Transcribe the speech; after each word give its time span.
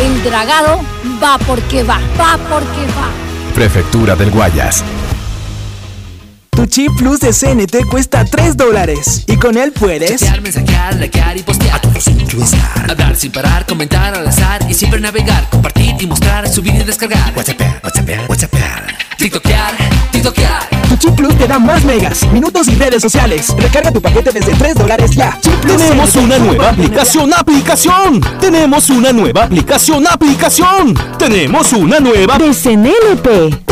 El 0.00 0.22
dragado 0.22 0.80
va 1.22 1.38
porque 1.38 1.82
va, 1.82 2.00
va 2.18 2.38
porque 2.48 2.86
va. 2.96 3.10
Prefectura 3.54 4.16
del 4.16 4.30
Guayas. 4.30 4.82
Tu 6.50 6.66
chip 6.66 6.92
plus 6.96 7.20
de 7.20 7.32
CNT 7.32 7.88
cuesta 7.90 8.24
3 8.24 8.56
dólares 8.56 9.24
y 9.26 9.36
con 9.36 9.56
él 9.56 9.72
puedes 9.72 10.20
chatear, 10.20 10.40
mensajear, 10.40 10.94
likear 10.96 11.36
y 11.36 11.42
postear. 11.42 11.76
A 11.76 11.80
todos 11.80 12.06
incluir. 12.08 12.46
Hablar 12.88 13.16
sin 13.16 13.32
parar, 13.32 13.66
comentar 13.66 14.14
al 14.14 14.26
azar 14.26 14.64
y 14.68 14.74
siempre 14.74 15.00
navegar, 15.00 15.48
compartir 15.50 15.94
y 16.00 16.06
mostrar, 16.06 16.48
subir 16.48 16.74
y 16.74 16.84
descargar. 16.84 17.32
WhatsApp, 17.36 17.60
WhatsApp, 17.82 18.28
WhatsApp. 18.28 18.52
TikTokear, 19.18 19.74
TikTokear. 20.10 20.71
Tu 20.92 20.98
chip 20.98 21.16
plus 21.16 21.34
te 21.38 21.46
da 21.46 21.58
más 21.58 21.82
megas, 21.84 22.30
minutos 22.34 22.68
y 22.68 22.74
redes 22.74 23.00
sociales. 23.00 23.54
Recarga 23.56 23.90
tu 23.90 24.02
paquete 24.02 24.30
desde 24.30 24.52
3 24.52 24.74
dólares 24.74 25.12
ya. 25.12 25.38
Chip 25.40 25.54
plus 25.54 25.78
Tenemos 25.78 26.14
una 26.16 26.38
nueva 26.38 26.68
aplicación, 26.68 27.32
aplicación. 27.32 28.20
Tenemos 28.38 28.90
una 28.90 29.10
nueva 29.10 29.44
aplicación, 29.44 30.06
aplicación. 30.06 30.94
Tenemos 31.18 31.72
una 31.72 31.98
nueva 31.98 32.36
de 32.36 32.52
CNLP. 32.52 33.71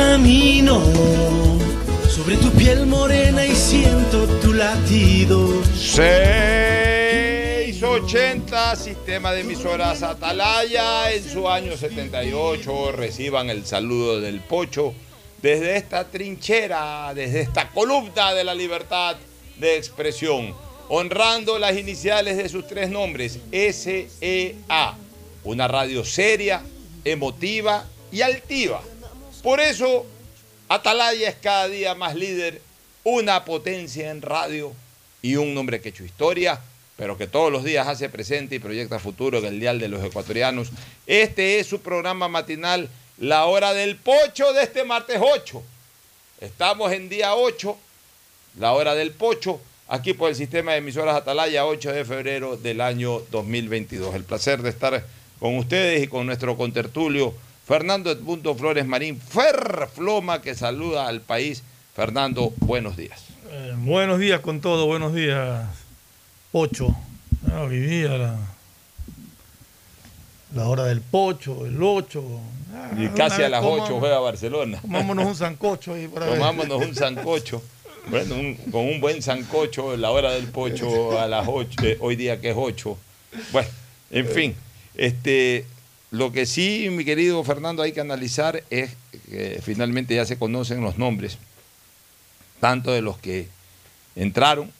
Camino 0.00 0.80
sobre 2.08 2.38
tu 2.38 2.50
piel 2.52 2.86
morena 2.86 3.44
y 3.44 3.54
siento 3.54 4.26
tu 4.40 4.54
latido. 4.54 5.62
680, 5.76 8.76
sistema 8.76 9.32
de 9.32 9.42
emisoras 9.42 10.02
Atalaya, 10.02 11.12
en 11.12 11.22
su 11.22 11.46
año 11.46 11.76
78, 11.76 12.92
reciban 12.92 13.50
el 13.50 13.66
saludo 13.66 14.22
del 14.22 14.40
Pocho 14.40 14.94
desde 15.42 15.76
esta 15.76 16.08
trinchera, 16.08 17.12
desde 17.14 17.42
esta 17.42 17.68
columna 17.68 18.32
de 18.32 18.44
la 18.44 18.54
libertad 18.54 19.16
de 19.58 19.76
expresión, 19.76 20.54
honrando 20.88 21.58
las 21.58 21.76
iniciales 21.76 22.38
de 22.38 22.48
sus 22.48 22.66
tres 22.66 22.88
nombres, 22.88 23.38
SEA, 23.52 24.96
una 25.44 25.68
radio 25.68 26.06
seria, 26.06 26.62
emotiva 27.04 27.84
y 28.10 28.22
altiva. 28.22 28.80
Por 29.42 29.58
eso, 29.58 30.04
Atalaya 30.68 31.30
es 31.30 31.36
cada 31.36 31.68
día 31.68 31.94
más 31.94 32.14
líder, 32.14 32.60
una 33.04 33.44
potencia 33.44 34.10
en 34.10 34.20
radio 34.20 34.72
y 35.22 35.36
un 35.36 35.54
nombre 35.54 35.80
que 35.80 35.88
hecho 35.88 36.04
historia, 36.04 36.60
pero 36.96 37.16
que 37.16 37.26
todos 37.26 37.50
los 37.50 37.64
días 37.64 37.88
hace 37.88 38.10
presente 38.10 38.56
y 38.56 38.58
proyecta 38.58 38.98
futuro 38.98 39.38
en 39.38 39.46
el 39.46 39.60
Dial 39.60 39.78
de 39.78 39.88
los 39.88 40.04
Ecuatorianos. 40.04 40.68
Este 41.06 41.58
es 41.58 41.66
su 41.66 41.80
programa 41.80 42.28
matinal, 42.28 42.90
La 43.16 43.46
Hora 43.46 43.72
del 43.72 43.96
Pocho, 43.96 44.52
de 44.52 44.62
este 44.62 44.84
martes 44.84 45.18
8. 45.18 45.62
Estamos 46.42 46.92
en 46.92 47.08
día 47.08 47.34
8, 47.34 47.78
La 48.58 48.72
Hora 48.72 48.94
del 48.94 49.12
Pocho, 49.12 49.58
aquí 49.88 50.12
por 50.12 50.28
el 50.28 50.36
sistema 50.36 50.72
de 50.72 50.78
emisoras 50.78 51.16
Atalaya, 51.16 51.64
8 51.64 51.92
de 51.92 52.04
febrero 52.04 52.58
del 52.58 52.82
año 52.82 53.20
2022. 53.30 54.14
El 54.14 54.24
placer 54.24 54.60
de 54.60 54.68
estar 54.68 55.02
con 55.38 55.56
ustedes 55.56 56.02
y 56.02 56.08
con 56.08 56.26
nuestro 56.26 56.58
contertulio. 56.58 57.32
Fernando 57.74 58.10
Edmundo 58.10 58.56
Flores 58.56 58.84
Marín, 58.84 59.16
Ferfloma, 59.20 60.42
que 60.42 60.56
saluda 60.56 61.06
al 61.06 61.20
país. 61.20 61.62
Fernando, 61.94 62.52
buenos 62.58 62.96
días. 62.96 63.20
Eh, 63.48 63.74
buenos 63.78 64.18
días 64.18 64.40
con 64.40 64.60
todo, 64.60 64.86
buenos 64.86 65.14
días, 65.14 65.68
Pocho. 66.50 66.88
Ah, 67.48 67.60
hoy 67.62 67.78
día 67.78 68.08
la, 68.18 68.36
la 70.52 70.66
hora 70.68 70.82
del 70.86 71.00
Pocho, 71.00 71.64
el 71.64 71.80
8. 71.80 72.24
Ah, 72.74 72.90
Y 72.98 73.06
casi 73.10 73.44
a 73.44 73.48
las 73.48 73.62
comamos- 73.62 73.84
8 73.88 74.00
juega 74.00 74.18
Barcelona. 74.18 74.80
Comámonos 74.80 75.26
un 75.26 75.36
sancocho 75.36 75.94
ahí 75.94 76.08
para 76.08 76.26
ver. 76.26 76.38
Tomámonos 76.40 76.84
un 76.84 76.94
sancocho. 76.96 77.62
Bueno, 78.08 78.34
un- 78.34 78.56
con 78.72 78.84
un 78.84 79.00
buen 79.00 79.22
sancocho, 79.22 79.96
la 79.96 80.10
hora 80.10 80.32
del 80.32 80.48
pocho 80.48 81.20
a 81.20 81.28
las 81.28 81.46
8, 81.46 81.76
hoy 82.00 82.16
día 82.16 82.40
que 82.40 82.50
es 82.50 82.56
8. 82.58 82.98
Bueno, 83.52 83.68
en 84.10 84.26
fin, 84.26 84.56
este, 84.96 85.66
lo 86.10 86.32
que 86.32 86.46
sí, 86.46 86.88
mi 86.90 87.04
querido 87.04 87.42
Fernando, 87.44 87.82
hay 87.82 87.92
que 87.92 88.00
analizar 88.00 88.64
es 88.70 88.90
que 89.28 89.60
finalmente 89.62 90.14
ya 90.14 90.24
se 90.24 90.38
conocen 90.38 90.80
los 90.80 90.98
nombres 90.98 91.38
tanto 92.58 92.92
de 92.92 93.00
los 93.00 93.18
que 93.18 93.48
entraron 94.16 94.70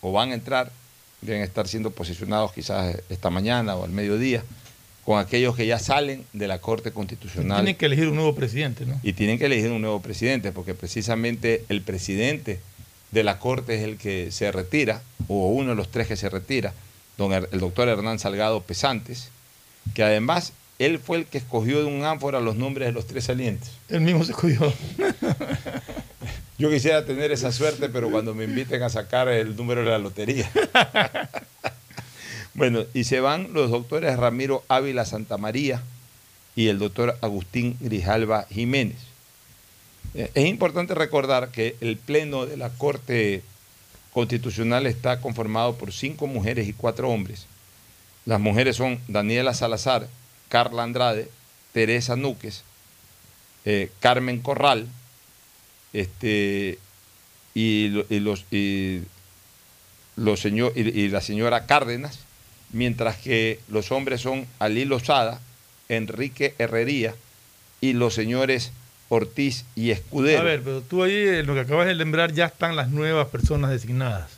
o 0.00 0.12
van 0.12 0.30
a 0.30 0.34
entrar, 0.34 0.72
deben 1.20 1.42
estar 1.42 1.68
siendo 1.68 1.90
posicionados 1.90 2.52
quizás 2.52 2.96
esta 3.08 3.30
mañana 3.30 3.76
o 3.76 3.84
al 3.84 3.90
mediodía, 3.90 4.42
con 5.04 5.18
aquellos 5.18 5.56
que 5.56 5.66
ya 5.66 5.78
salen 5.78 6.24
de 6.32 6.46
la 6.48 6.60
Corte 6.60 6.92
Constitucional. 6.92 7.58
Tienen 7.58 7.76
que 7.76 7.86
elegir 7.86 8.08
un 8.08 8.16
nuevo 8.16 8.34
presidente, 8.34 8.86
¿no? 8.86 9.00
Y 9.02 9.14
tienen 9.14 9.38
que 9.38 9.46
elegir 9.46 9.70
un 9.70 9.80
nuevo 9.80 10.00
presidente, 10.00 10.52
porque 10.52 10.74
precisamente 10.74 11.64
el 11.68 11.82
presidente 11.82 12.60
de 13.10 13.24
la 13.24 13.38
Corte 13.38 13.76
es 13.76 13.84
el 13.84 13.96
que 13.96 14.30
se 14.30 14.52
retira, 14.52 15.02
o 15.26 15.48
uno 15.48 15.70
de 15.70 15.76
los 15.76 15.90
tres 15.90 16.08
que 16.08 16.16
se 16.16 16.28
retira, 16.28 16.74
don, 17.16 17.32
el 17.32 17.60
doctor 17.60 17.88
Hernán 17.88 18.18
Salgado 18.18 18.62
Pesantes, 18.62 19.30
que 19.94 20.02
además 20.02 20.52
él 20.78 20.98
fue 20.98 21.18
el 21.18 21.26
que 21.26 21.38
escogió 21.38 21.80
de 21.80 21.84
un 21.86 22.04
ánfora 22.04 22.40
los 22.40 22.56
nombres 22.56 22.86
de 22.88 22.92
los 22.92 23.06
tres 23.06 23.24
salientes. 23.24 23.70
Él 23.88 24.00
mismo 24.00 24.24
se 24.24 24.32
escogió. 24.32 24.72
Yo 26.58 26.70
quisiera 26.70 27.04
tener 27.04 27.30
esa 27.30 27.52
suerte, 27.52 27.88
pero 27.88 28.10
cuando 28.10 28.34
me 28.34 28.44
inviten 28.44 28.82
a 28.82 28.88
sacar 28.88 29.28
el 29.28 29.54
número 29.56 29.82
de 29.82 29.90
la 29.90 29.98
lotería. 29.98 30.50
bueno, 32.54 32.84
y 32.94 33.04
se 33.04 33.20
van 33.20 33.52
los 33.52 33.70
doctores 33.70 34.16
Ramiro 34.16 34.64
Ávila 34.68 35.04
Santamaría 35.04 35.82
y 36.56 36.68
el 36.68 36.78
doctor 36.80 37.16
Agustín 37.20 37.76
Grijalva 37.80 38.46
Jiménez. 38.50 38.96
Eh, 40.14 40.30
Es 40.34 40.46
importante 40.46 40.94
recordar 40.94 41.50
que 41.50 41.76
el 41.80 41.96
Pleno 41.96 42.46
de 42.46 42.56
la 42.56 42.70
Corte 42.70 43.42
Constitucional 44.12 44.86
está 44.86 45.20
conformado 45.20 45.76
por 45.76 45.92
cinco 45.92 46.26
mujeres 46.26 46.66
y 46.66 46.72
cuatro 46.72 47.08
hombres. 47.08 47.46
Las 48.26 48.40
mujeres 48.40 48.74
son 48.76 48.98
Daniela 49.06 49.54
Salazar, 49.54 50.08
Carla 50.48 50.82
Andrade, 50.84 51.30
Teresa 51.72 52.16
Núquez, 52.16 52.62
eh, 53.64 53.90
Carmen 54.00 54.40
Corral, 54.40 54.86
este, 55.92 56.78
y, 57.54 57.88
lo- 57.88 58.06
y 58.08 58.20
los, 58.20 58.44
y, 58.50 59.02
los 60.16 60.40
señor, 60.40 60.72
y, 60.76 60.80
y 60.88 61.08
la 61.08 61.20
señora 61.20 61.66
Cárdenas, 61.66 62.18
mientras 62.72 63.16
que 63.16 63.60
los 63.68 63.90
hombres 63.92 64.20
son 64.20 64.46
Ali 64.58 64.84
Lozada, 64.84 65.40
Enrique 65.88 66.54
Herrería 66.58 67.14
y 67.80 67.92
los 67.94 68.14
señores 68.14 68.72
Ortiz 69.08 69.64
y 69.74 69.90
Escudero. 69.90 70.40
A 70.40 70.44
ver, 70.44 70.60
pero 70.62 70.82
tú 70.82 71.02
ahí, 71.02 71.14
en 71.28 71.46
lo 71.46 71.54
que 71.54 71.60
acabas 71.60 71.86
de 71.86 71.94
lembrar, 71.94 72.32
ya 72.32 72.46
están 72.46 72.76
las 72.76 72.90
nuevas 72.90 73.28
personas 73.28 73.70
designadas. 73.70 74.30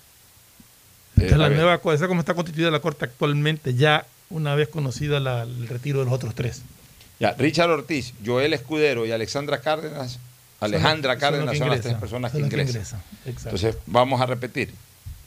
Eh, 1.16 1.22
Esta 1.22 1.26
es 1.26 1.32
a 1.32 1.38
la 1.38 1.48
nueva, 1.50 1.78
co- 1.78 1.92
esa 1.92 2.06
como 2.06 2.20
está 2.20 2.34
constituida 2.34 2.70
la 2.70 2.78
Corte 2.80 3.04
actualmente, 3.04 3.74
ya 3.74 4.06
una 4.30 4.54
vez 4.54 4.68
conocida 4.68 5.20
la- 5.20 5.42
el 5.42 5.68
retiro 5.68 5.98
de 6.00 6.06
los 6.06 6.14
otros 6.14 6.34
tres. 6.34 6.62
Ya, 7.18 7.32
Richard 7.32 7.70
Ortiz, 7.70 8.14
Joel 8.24 8.54
Escudero 8.54 9.04
y 9.04 9.12
Alexandra 9.12 9.60
Cárdenas, 9.60 10.18
Alejandra 10.60 11.12
Son 11.14 11.20
Cárdenas 11.20 11.58
son 11.58 11.68
las 11.68 11.80
tres 11.80 11.94
personas 12.00 12.32
que 12.32 12.38
ingresan. 12.40 13.02
Entonces, 13.44 13.76
vamos 13.86 14.20
a 14.20 14.26
repetir. 14.26 14.72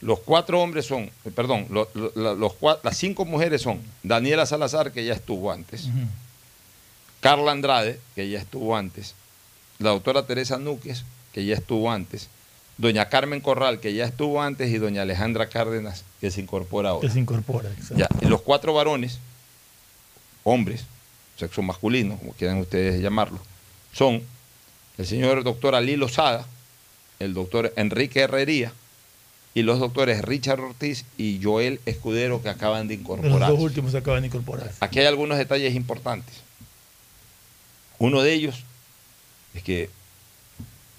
Los 0.02 0.20
cuatro 0.20 0.60
hombres 0.62 0.86
son, 0.86 1.04
eh, 1.04 1.32
perdón, 1.34 1.68
los 1.70 1.88
las 2.84 2.98
cinco 2.98 3.26
mujeres 3.26 3.62
son 3.62 3.80
Daniela 4.04 4.46
Salazar, 4.46 4.92
que 4.92 5.06
ya 5.06 5.14
estuvo 5.14 5.52
antes. 5.52 5.88
Carla 7.22 7.52
Andrade, 7.52 8.00
que 8.16 8.30
ya 8.30 8.40
estuvo 8.40 8.76
antes, 8.76 9.16
la 9.80 9.92
doctora 9.92 10.26
Teresa 10.26 10.58
Núquez, 10.58 11.04
que 11.32 11.46
ya 11.46 11.56
estuvo 11.56 11.90
antes, 11.92 12.28
doña 12.78 13.10
Carmen 13.10 13.42
Corral, 13.42 13.80
que 13.80 13.94
ya 13.94 14.06
estuvo 14.06 14.42
antes, 14.42 14.72
y 14.72 14.78
doña 14.78 15.04
Alejandra 15.04 15.48
Cárdenas, 15.50 16.04
que 16.20 16.32
se 16.32 16.42
incorpora 16.42 16.90
ahora. 16.90 17.08
Que 17.08 17.14
se 17.14 17.20
incorpora. 17.20 17.70
exacto. 17.70 17.96
Ya, 17.98 18.10
y 18.22 18.26
los 18.30 18.42
cuatro 18.42 18.74
varones, 18.74 19.20
hombres, 20.44 20.86
sexo 21.38 21.62
masculino, 21.62 22.18
como 22.18 22.34
quieran 22.34 22.58
ustedes 22.58 23.02
llamarlo, 23.02 23.40
son 23.92 24.22
el 24.98 25.06
señor 25.06 25.44
doctor 25.44 25.76
Ali 25.76 25.96
Lozada, 25.96 26.46
el 27.20 27.34
doctor 27.34 27.74
Enrique 27.76 28.22
Herrería 28.22 28.74
y 29.56 29.62
los 29.62 29.80
doctores 29.80 30.22
Richard 30.24 30.60
Ortiz 30.60 31.06
y 31.18 31.40
Joel 31.42 31.80
Escudero 31.86 32.42
que 32.42 32.50
acaban 32.50 32.88
de 32.88 32.98
De 32.98 33.04
los 33.04 33.18
incorporar. 33.18 33.50
dos 33.52 33.60
últimos 33.60 33.92
se 33.92 34.00
acaban 34.00 34.22
de 34.22 34.28
incorporarse. 34.28 34.76
Aquí 34.80 35.00
hay 35.00 35.06
algunos 35.06 35.38
detalles 35.38 35.76
importantes. 35.76 36.36
Uno 38.00 38.22
de 38.22 38.34
ellos 38.34 38.64
es 39.54 39.64
que, 39.64 39.90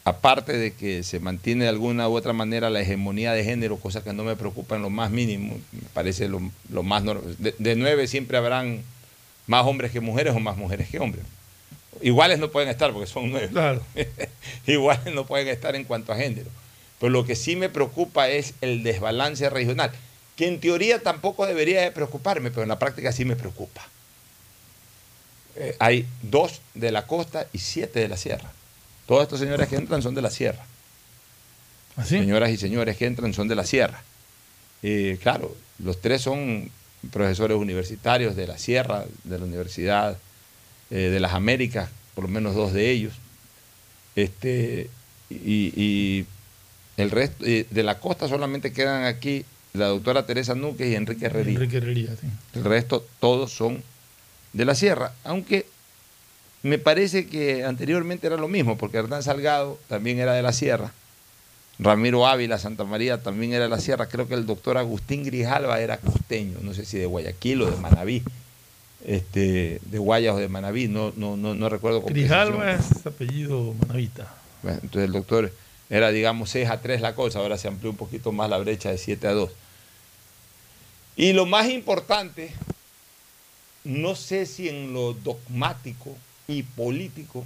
aparte 0.04 0.56
de 0.56 0.74
que 0.74 1.02
se 1.02 1.18
mantiene 1.18 1.64
de 1.64 1.70
alguna 1.70 2.08
u 2.08 2.14
otra 2.14 2.32
manera 2.32 2.70
la 2.70 2.80
hegemonía 2.80 3.32
de 3.32 3.44
género, 3.44 3.78
cosa 3.78 4.04
que 4.04 4.12
no 4.12 4.22
me 4.22 4.36
preocupa 4.36 4.76
en 4.76 4.82
lo 4.82 4.90
más 4.90 5.10
mínimo, 5.10 5.58
me 5.72 5.88
parece 5.94 6.28
lo, 6.28 6.40
lo 6.70 6.82
más 6.82 7.02
normal. 7.02 7.34
De, 7.38 7.54
de 7.58 7.74
nueve 7.74 8.06
siempre 8.06 8.36
habrán 8.36 8.82
más 9.46 9.66
hombres 9.66 9.92
que 9.92 10.00
mujeres 10.00 10.34
o 10.34 10.40
más 10.40 10.56
mujeres 10.56 10.88
que 10.88 10.98
hombres. 10.98 11.24
Iguales 12.02 12.38
no 12.38 12.50
pueden 12.50 12.68
estar 12.68 12.92
porque 12.92 13.06
son 13.06 13.30
nueve. 13.30 13.48
Claro. 13.48 13.82
Iguales 14.66 15.14
no 15.14 15.26
pueden 15.26 15.48
estar 15.48 15.74
en 15.74 15.84
cuanto 15.84 16.12
a 16.12 16.16
género. 16.16 16.50
Pero 17.00 17.10
lo 17.10 17.24
que 17.24 17.36
sí 17.36 17.56
me 17.56 17.68
preocupa 17.68 18.28
es 18.28 18.54
el 18.60 18.82
desbalance 18.82 19.48
regional, 19.50 19.90
que 20.36 20.48
en 20.48 20.60
teoría 20.60 21.02
tampoco 21.02 21.46
debería 21.46 21.80
de 21.80 21.92
preocuparme, 21.92 22.50
pero 22.50 22.62
en 22.62 22.68
la 22.68 22.78
práctica 22.78 23.12
sí 23.12 23.24
me 23.24 23.36
preocupa. 23.36 23.86
Eh, 25.56 25.76
hay 25.78 26.06
dos 26.22 26.60
de 26.74 26.90
la 26.90 27.06
costa 27.06 27.46
y 27.52 27.58
siete 27.58 28.00
de 28.00 28.08
la 28.08 28.16
sierra. 28.16 28.52
Todos 29.06 29.22
estos 29.22 29.40
señores 29.40 29.68
que 29.68 29.76
entran 29.76 30.02
son 30.02 30.14
de 30.14 30.22
la 30.22 30.30
sierra. 30.30 30.64
¿Así? 31.96 32.18
Señoras 32.18 32.50
y 32.50 32.56
señores 32.56 32.96
que 32.96 33.06
entran 33.06 33.32
son 33.34 33.48
de 33.48 33.54
la 33.54 33.64
sierra. 33.64 34.02
Eh, 34.82 35.18
claro, 35.22 35.54
los 35.78 36.00
tres 36.00 36.22
son 36.22 36.70
profesores 37.10 37.56
universitarios 37.56 38.34
de 38.36 38.46
la 38.46 38.58
sierra, 38.58 39.04
de 39.24 39.38
la 39.38 39.44
Universidad 39.44 40.16
eh, 40.90 40.96
de 40.96 41.20
las 41.20 41.34
Américas, 41.34 41.90
por 42.14 42.24
lo 42.24 42.30
menos 42.30 42.54
dos 42.54 42.72
de 42.72 42.90
ellos. 42.90 43.14
Este, 44.16 44.90
y, 45.30 45.72
y 45.80 46.26
el 46.96 47.10
resto 47.10 47.44
eh, 47.46 47.66
de 47.70 47.82
la 47.82 47.98
costa 47.98 48.28
solamente 48.28 48.72
quedan 48.72 49.04
aquí 49.04 49.44
la 49.72 49.86
doctora 49.86 50.24
Teresa 50.24 50.54
Núquez 50.54 50.88
y 50.88 50.94
Enrique 50.94 51.26
Herrería. 51.26 51.54
Enrique 51.54 51.78
Herrería, 51.78 52.10
sí. 52.20 52.28
El 52.54 52.64
resto 52.64 53.04
todos 53.20 53.52
son 53.52 53.82
de 54.52 54.64
la 54.64 54.74
sierra, 54.74 55.12
aunque 55.24 55.66
me 56.64 56.78
parece 56.78 57.26
que 57.26 57.62
anteriormente 57.62 58.26
era 58.26 58.38
lo 58.38 58.48
mismo, 58.48 58.78
porque 58.78 58.96
Hernán 58.96 59.22
Salgado 59.22 59.78
también 59.86 60.18
era 60.18 60.32
de 60.32 60.42
la 60.42 60.54
sierra, 60.54 60.92
Ramiro 61.78 62.26
Ávila, 62.26 62.58
Santa 62.58 62.84
María 62.84 63.22
también 63.22 63.52
era 63.52 63.64
de 63.64 63.68
la 63.68 63.80
sierra, 63.80 64.08
creo 64.08 64.26
que 64.26 64.34
el 64.34 64.46
doctor 64.46 64.78
Agustín 64.78 65.24
Grijalva 65.24 65.78
era 65.78 65.98
costeño, 65.98 66.58
no 66.62 66.72
sé 66.72 66.86
si 66.86 66.96
de 66.96 67.04
Guayaquil 67.04 67.62
o 67.62 67.70
de 67.70 67.76
Manabí, 67.76 68.22
este, 69.04 69.78
de 69.84 69.98
Guayas 69.98 70.36
o 70.36 70.38
de 70.38 70.48
Manabí, 70.48 70.88
no, 70.88 71.12
no, 71.16 71.36
no, 71.36 71.54
no 71.54 71.68
recuerdo 71.68 72.00
Grijalva 72.00 72.72
es 72.72 73.04
apellido 73.04 73.74
manavita. 73.74 74.34
Bueno, 74.62 74.78
entonces 74.82 75.04
el 75.04 75.12
doctor 75.12 75.52
era, 75.90 76.12
digamos, 76.12 76.48
6 76.48 76.70
a 76.70 76.80
3 76.80 77.02
la 77.02 77.14
cosa, 77.14 77.40
ahora 77.40 77.58
se 77.58 77.68
amplió 77.68 77.90
un 77.90 77.98
poquito 77.98 78.32
más 78.32 78.48
la 78.48 78.56
brecha 78.56 78.90
de 78.90 78.96
7 78.96 79.26
a 79.26 79.32
2. 79.32 79.50
Y 81.16 81.34
lo 81.34 81.44
más 81.44 81.68
importante, 81.68 82.54
no 83.84 84.14
sé 84.14 84.46
si 84.46 84.70
en 84.70 84.94
lo 84.94 85.12
dogmático 85.12 86.16
y 86.48 86.62
político 86.62 87.44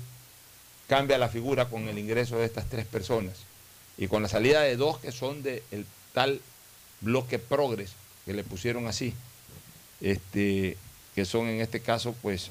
cambia 0.89 1.19
la 1.19 1.29
figura 1.29 1.69
con 1.69 1.89
el 1.89 1.99
ingreso 1.99 2.39
de 2.39 2.47
estas 2.47 2.69
tres 2.69 2.87
personas 2.87 3.35
y 3.97 4.09
con 4.09 4.23
la 4.23 4.29
salida 4.29 4.63
de 4.63 4.77
dos 4.77 4.99
que 4.99 5.13
son 5.13 5.43
del 5.43 5.63
tal 6.13 6.41
bloque 7.01 7.39
progres, 7.39 7.93
que 8.25 8.33
le 8.33 8.45
pusieron 8.45 8.87
así, 8.87 9.15
este, 10.01 10.77
que 11.15 11.25
son 11.25 11.47
en 11.49 11.61
este 11.61 11.81
caso 11.81 12.15
pues 12.23 12.51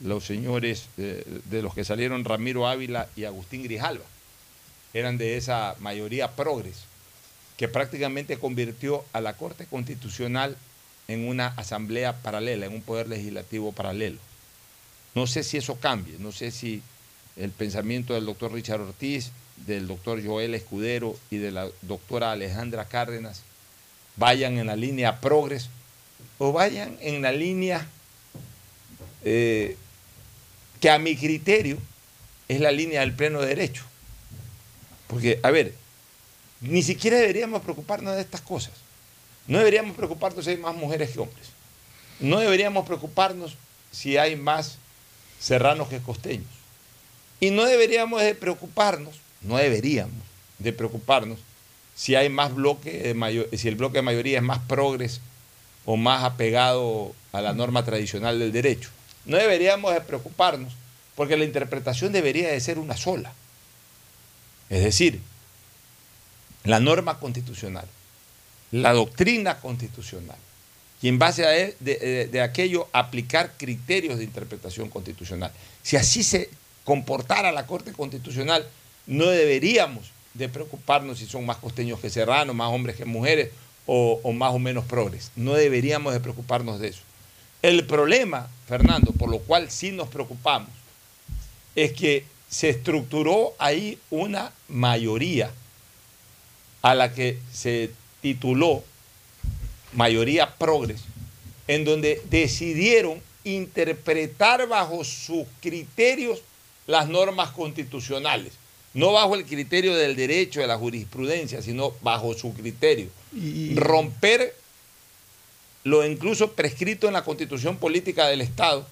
los 0.00 0.24
señores 0.24 0.88
eh, 0.98 1.24
de 1.46 1.62
los 1.62 1.74
que 1.74 1.84
salieron 1.84 2.24
Ramiro 2.24 2.66
Ávila 2.66 3.08
y 3.16 3.24
Agustín 3.24 3.62
Grijalva, 3.62 4.04
eran 4.92 5.18
de 5.18 5.36
esa 5.36 5.76
mayoría 5.78 6.32
progres, 6.32 6.84
que 7.56 7.68
prácticamente 7.68 8.38
convirtió 8.38 9.04
a 9.12 9.20
la 9.20 9.34
Corte 9.36 9.66
Constitucional 9.66 10.56
en 11.08 11.28
una 11.28 11.48
asamblea 11.48 12.16
paralela, 12.22 12.66
en 12.66 12.74
un 12.74 12.82
poder 12.82 13.08
legislativo 13.08 13.72
paralelo. 13.72 14.18
No 15.14 15.26
sé 15.26 15.42
si 15.42 15.56
eso 15.56 15.76
cambie, 15.76 16.16
no 16.18 16.32
sé 16.32 16.50
si 16.50 16.82
el 17.36 17.50
pensamiento 17.50 18.14
del 18.14 18.26
doctor 18.26 18.52
Richard 18.52 18.80
Ortiz, 18.80 19.32
del 19.66 19.86
doctor 19.86 20.24
Joel 20.24 20.54
Escudero 20.54 21.16
y 21.30 21.36
de 21.38 21.50
la 21.50 21.68
doctora 21.82 22.32
Alejandra 22.32 22.86
Cárdenas 22.86 23.42
vayan 24.16 24.58
en 24.58 24.66
la 24.66 24.76
línea 24.76 25.20
progres 25.20 25.68
o 26.38 26.52
vayan 26.52 26.96
en 27.00 27.22
la 27.22 27.32
línea 27.32 27.86
eh, 29.24 29.76
que 30.80 30.90
a 30.90 30.98
mi 30.98 31.16
criterio 31.16 31.78
es 32.48 32.60
la 32.60 32.72
línea 32.72 33.00
del 33.00 33.12
pleno 33.12 33.40
derecho. 33.40 33.84
Porque, 35.06 35.40
a 35.42 35.50
ver, 35.50 35.74
ni 36.60 36.82
siquiera 36.82 37.18
deberíamos 37.18 37.62
preocuparnos 37.62 38.14
de 38.14 38.22
estas 38.22 38.40
cosas. 38.40 38.72
No 39.46 39.58
deberíamos 39.58 39.96
preocuparnos 39.96 40.44
si 40.44 40.52
hay 40.52 40.56
más 40.56 40.74
mujeres 40.74 41.10
que 41.10 41.20
hombres. 41.20 41.48
No 42.18 42.38
deberíamos 42.40 42.86
preocuparnos 42.86 43.56
si 43.92 44.16
hay 44.16 44.36
más 44.36 44.78
serranos 45.40 45.88
que 45.88 46.00
costeños. 46.00 46.46
Y 47.40 47.50
no 47.50 47.64
deberíamos 47.64 48.22
de 48.22 48.34
preocuparnos, 48.34 49.16
no 49.40 49.56
deberíamos 49.56 50.22
de 50.58 50.72
preocuparnos 50.72 51.38
si 51.96 52.14
hay 52.14 52.28
más 52.28 52.54
bloque 52.54 53.14
de 53.14 53.58
si 53.58 53.68
el 53.68 53.76
bloque 53.76 53.98
de 53.98 54.02
mayoría 54.02 54.38
es 54.38 54.44
más 54.44 54.60
progres 54.60 55.20
o 55.86 55.96
más 55.96 56.24
apegado 56.24 57.14
a 57.32 57.40
la 57.40 57.52
norma 57.52 57.84
tradicional 57.84 58.38
del 58.38 58.52
derecho. 58.52 58.90
No 59.24 59.38
deberíamos 59.38 59.92
de 59.94 60.00
preocuparnos 60.02 60.74
porque 61.16 61.36
la 61.36 61.44
interpretación 61.44 62.12
debería 62.12 62.50
de 62.50 62.60
ser 62.60 62.78
una 62.78 62.96
sola. 62.96 63.32
Es 64.68 64.82
decir, 64.84 65.20
la 66.64 66.80
norma 66.80 67.18
constitucional, 67.18 67.86
la 68.70 68.92
doctrina 68.92 69.58
constitucional, 69.58 70.38
y 71.02 71.08
en 71.08 71.18
base 71.18 71.44
a 71.46 71.50
de, 71.50 71.76
de- 71.80 72.26
de 72.28 72.40
aquello 72.40 72.88
aplicar 72.92 73.52
criterios 73.56 74.18
de 74.18 74.24
interpretación 74.24 74.88
constitucional. 74.90 75.50
Si 75.82 75.96
así 75.96 76.22
se 76.22 76.50
comportara 76.84 77.52
la 77.52 77.66
Corte 77.66 77.92
Constitucional, 77.92 78.66
no 79.06 79.26
deberíamos 79.26 80.10
de 80.34 80.48
preocuparnos 80.48 81.18
si 81.18 81.26
son 81.26 81.46
más 81.46 81.56
costeños 81.56 82.00
que 82.00 82.10
serranos, 82.10 82.54
más 82.54 82.70
hombres 82.72 82.96
que 82.96 83.04
mujeres 83.04 83.50
o, 83.86 84.20
o 84.22 84.32
más 84.32 84.52
o 84.54 84.58
menos 84.58 84.84
progres. 84.84 85.30
No 85.36 85.54
deberíamos 85.54 86.12
de 86.12 86.20
preocuparnos 86.20 86.80
de 86.80 86.88
eso. 86.88 87.00
El 87.62 87.84
problema, 87.86 88.48
Fernando, 88.68 89.12
por 89.12 89.28
lo 89.30 89.38
cual 89.40 89.70
sí 89.70 89.90
nos 89.92 90.08
preocupamos, 90.08 90.70
es 91.74 91.92
que 91.92 92.24
se 92.48 92.68
estructuró 92.68 93.54
ahí 93.58 93.98
una 94.10 94.52
mayoría 94.68 95.50
a 96.82 96.94
la 96.94 97.12
que 97.12 97.38
se 97.52 97.90
tituló 98.22 98.82
mayoría 99.92 100.54
progres, 100.56 101.00
en 101.68 101.84
donde 101.84 102.22
decidieron 102.30 103.20
interpretar 103.44 104.68
bajo 104.68 105.04
sus 105.04 105.46
criterios 105.60 106.40
las 106.86 107.08
normas 107.08 107.50
constitucionales, 107.50 108.52
no 108.94 109.12
bajo 109.12 109.34
el 109.34 109.44
criterio 109.44 109.94
del 109.94 110.16
derecho, 110.16 110.60
de 110.60 110.66
la 110.66 110.76
jurisprudencia, 110.76 111.62
sino 111.62 111.92
bajo 112.02 112.34
su 112.34 112.52
criterio. 112.54 113.08
Y- 113.34 113.74
Romper 113.76 114.54
lo 115.84 116.04
incluso 116.04 116.52
prescrito 116.52 117.06
en 117.06 117.14
la 117.14 117.24
constitución 117.24 117.76
política 117.76 118.26
del 118.28 118.40
Estado, 118.40 118.86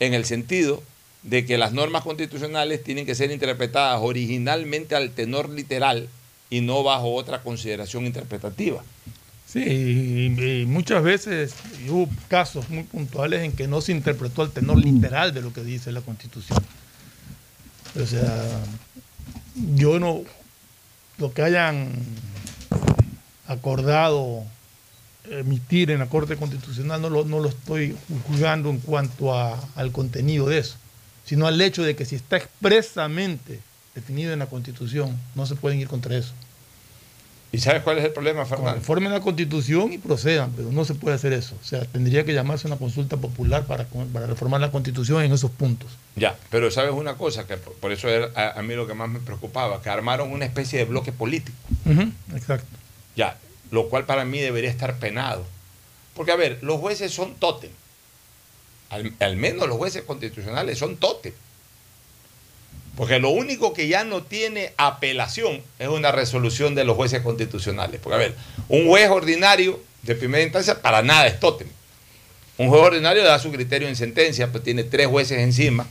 en 0.00 0.14
el 0.14 0.24
sentido 0.24 0.82
de 1.22 1.44
que 1.44 1.58
las 1.58 1.72
normas 1.72 2.02
constitucionales 2.02 2.82
tienen 2.82 3.06
que 3.06 3.14
ser 3.14 3.30
interpretadas 3.30 4.00
originalmente 4.02 4.94
al 4.94 5.10
tenor 5.10 5.48
literal 5.48 6.08
y 6.50 6.60
no 6.60 6.82
bajo 6.82 7.14
otra 7.14 7.42
consideración 7.42 8.06
interpretativa. 8.06 8.82
Sí, 9.54 9.60
y, 9.62 10.66
muchas 10.66 11.04
veces 11.04 11.54
hubo 11.88 12.08
casos 12.26 12.68
muy 12.70 12.82
puntuales 12.82 13.44
en 13.44 13.52
que 13.52 13.68
no 13.68 13.80
se 13.80 13.92
interpretó 13.92 14.42
el 14.42 14.50
tenor 14.50 14.78
literal 14.78 15.32
de 15.32 15.42
lo 15.42 15.52
que 15.52 15.62
dice 15.62 15.92
la 15.92 16.00
Constitución. 16.00 16.58
O 18.02 18.04
sea, 18.04 18.48
yo 19.76 20.00
no, 20.00 20.22
lo 21.18 21.32
que 21.32 21.42
hayan 21.42 21.92
acordado 23.46 24.42
emitir 25.30 25.92
en 25.92 26.00
la 26.00 26.06
Corte 26.06 26.36
Constitucional 26.36 27.00
no 27.00 27.08
lo, 27.08 27.24
no 27.24 27.38
lo 27.38 27.48
estoy 27.48 27.96
juzgando 28.26 28.70
en 28.70 28.80
cuanto 28.80 29.32
a- 29.38 29.56
al 29.76 29.92
contenido 29.92 30.48
de 30.48 30.58
eso, 30.58 30.74
sino 31.24 31.46
al 31.46 31.60
hecho 31.60 31.84
de 31.84 31.94
que 31.94 32.04
si 32.06 32.16
está 32.16 32.38
expresamente 32.38 33.60
definido 33.94 34.32
en 34.32 34.40
la 34.40 34.46
Constitución, 34.46 35.16
no 35.36 35.46
se 35.46 35.54
pueden 35.54 35.78
ir 35.78 35.86
contra 35.86 36.16
eso. 36.16 36.32
¿Y 37.54 37.58
sabes 37.58 37.84
cuál 37.84 37.98
es 37.98 38.04
el 38.04 38.10
problema, 38.10 38.44
Fernando? 38.44 38.72
Conformen 38.72 39.12
la 39.12 39.20
constitución 39.20 39.92
y 39.92 39.98
procedan, 39.98 40.50
pero 40.56 40.72
no 40.72 40.84
se 40.84 40.94
puede 40.94 41.14
hacer 41.14 41.32
eso. 41.32 41.54
O 41.62 41.64
sea, 41.64 41.84
tendría 41.84 42.24
que 42.24 42.34
llamarse 42.34 42.66
una 42.66 42.78
consulta 42.78 43.16
popular 43.16 43.64
para, 43.64 43.86
para 44.12 44.26
reformar 44.26 44.60
la 44.60 44.72
constitución 44.72 45.22
en 45.22 45.32
esos 45.32 45.52
puntos. 45.52 45.88
Ya, 46.16 46.36
pero 46.50 46.68
sabes 46.72 46.90
una 46.90 47.14
cosa, 47.14 47.46
que 47.46 47.56
por 47.56 47.92
eso 47.92 48.08
era 48.08 48.28
a, 48.34 48.58
a 48.58 48.62
mí 48.62 48.74
lo 48.74 48.88
que 48.88 48.94
más 48.94 49.08
me 49.08 49.20
preocupaba, 49.20 49.80
que 49.82 49.88
armaron 49.88 50.32
una 50.32 50.44
especie 50.44 50.80
de 50.80 50.84
bloque 50.84 51.12
político. 51.12 51.56
Exacto. 52.34 52.66
Ya, 53.14 53.38
lo 53.70 53.88
cual 53.88 54.04
para 54.04 54.24
mí 54.24 54.40
debería 54.40 54.70
estar 54.70 54.98
penado. 54.98 55.46
Porque, 56.16 56.32
a 56.32 56.36
ver, 56.36 56.58
los 56.60 56.80
jueces 56.80 57.14
son 57.14 57.36
tótem. 57.36 57.70
Al, 58.90 59.12
al 59.20 59.36
menos 59.36 59.68
los 59.68 59.76
jueces 59.76 60.02
constitucionales 60.02 60.76
son 60.76 60.96
tótem. 60.96 61.32
Porque 62.96 63.18
lo 63.18 63.30
único 63.30 63.72
que 63.74 63.88
ya 63.88 64.04
no 64.04 64.22
tiene 64.22 64.72
apelación 64.76 65.60
es 65.78 65.88
una 65.88 66.12
resolución 66.12 66.74
de 66.74 66.84
los 66.84 66.96
jueces 66.96 67.22
constitucionales. 67.22 68.00
Porque, 68.00 68.14
a 68.14 68.18
ver, 68.18 68.34
un 68.68 68.86
juez 68.86 69.10
ordinario 69.10 69.80
de 70.02 70.14
primera 70.14 70.44
instancia 70.44 70.80
para 70.80 71.02
nada 71.02 71.26
es 71.26 71.40
tótem. 71.40 71.66
Un 72.56 72.68
juez 72.68 72.82
ordinario 72.82 73.24
da 73.24 73.38
su 73.38 73.50
criterio 73.50 73.88
en 73.88 73.96
sentencia, 73.96 74.52
pues 74.52 74.62
tiene 74.62 74.84
tres 74.84 75.08
jueces 75.08 75.38
encima 75.40 75.88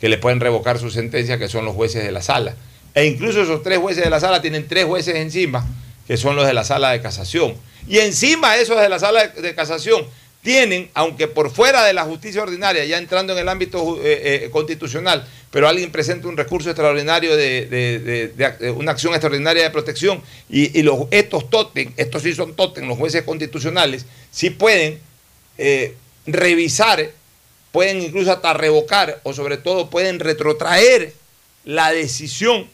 que 0.00 0.08
le 0.08 0.18
pueden 0.18 0.40
revocar 0.40 0.78
su 0.78 0.90
sentencia, 0.90 1.38
que 1.38 1.48
son 1.48 1.64
los 1.64 1.74
jueces 1.74 2.04
de 2.04 2.12
la 2.12 2.22
sala. 2.22 2.54
E 2.94 3.06
incluso 3.06 3.42
esos 3.42 3.62
tres 3.62 3.78
jueces 3.78 4.04
de 4.04 4.10
la 4.10 4.20
sala 4.20 4.40
tienen 4.40 4.68
tres 4.68 4.84
jueces 4.84 5.16
encima, 5.16 5.66
que 6.06 6.16
son 6.16 6.36
los 6.36 6.46
de 6.46 6.54
la 6.54 6.64
sala 6.64 6.90
de 6.90 7.00
casación. 7.00 7.54
Y 7.88 7.98
encima 7.98 8.56
esos 8.56 8.80
de 8.80 8.88
la 8.88 8.98
sala 8.98 9.26
de, 9.26 9.42
de 9.42 9.54
casación 9.54 10.06
tienen, 10.46 10.88
aunque 10.94 11.26
por 11.26 11.50
fuera 11.50 11.84
de 11.84 11.92
la 11.92 12.04
justicia 12.04 12.40
ordinaria, 12.40 12.84
ya 12.84 12.98
entrando 12.98 13.32
en 13.32 13.40
el 13.40 13.48
ámbito 13.48 13.98
eh, 14.00 14.44
eh, 14.44 14.50
constitucional, 14.52 15.26
pero 15.50 15.66
alguien 15.66 15.90
presenta 15.90 16.28
un 16.28 16.36
recurso 16.36 16.70
extraordinario 16.70 17.36
de, 17.36 18.72
una 18.76 18.92
acción 18.92 19.12
extraordinaria 19.12 19.64
de 19.64 19.70
protección 19.70 20.22
y, 20.48 20.70
estos 21.10 21.50
totem, 21.50 21.92
estos 21.96 22.22
sí 22.22 22.32
son 22.32 22.54
totem, 22.54 22.86
los 22.86 22.96
jueces 22.96 23.24
constitucionales, 23.24 24.06
sí 24.30 24.50
pueden 24.50 25.00
eh, 25.58 25.96
revisar, 26.28 27.10
pueden 27.72 28.00
incluso 28.00 28.30
hasta 28.30 28.52
revocar 28.52 29.18
o 29.24 29.32
sobre 29.32 29.56
todo 29.56 29.90
pueden 29.90 30.20
retrotraer 30.20 31.12
la 31.64 31.90
decisión 31.90 32.68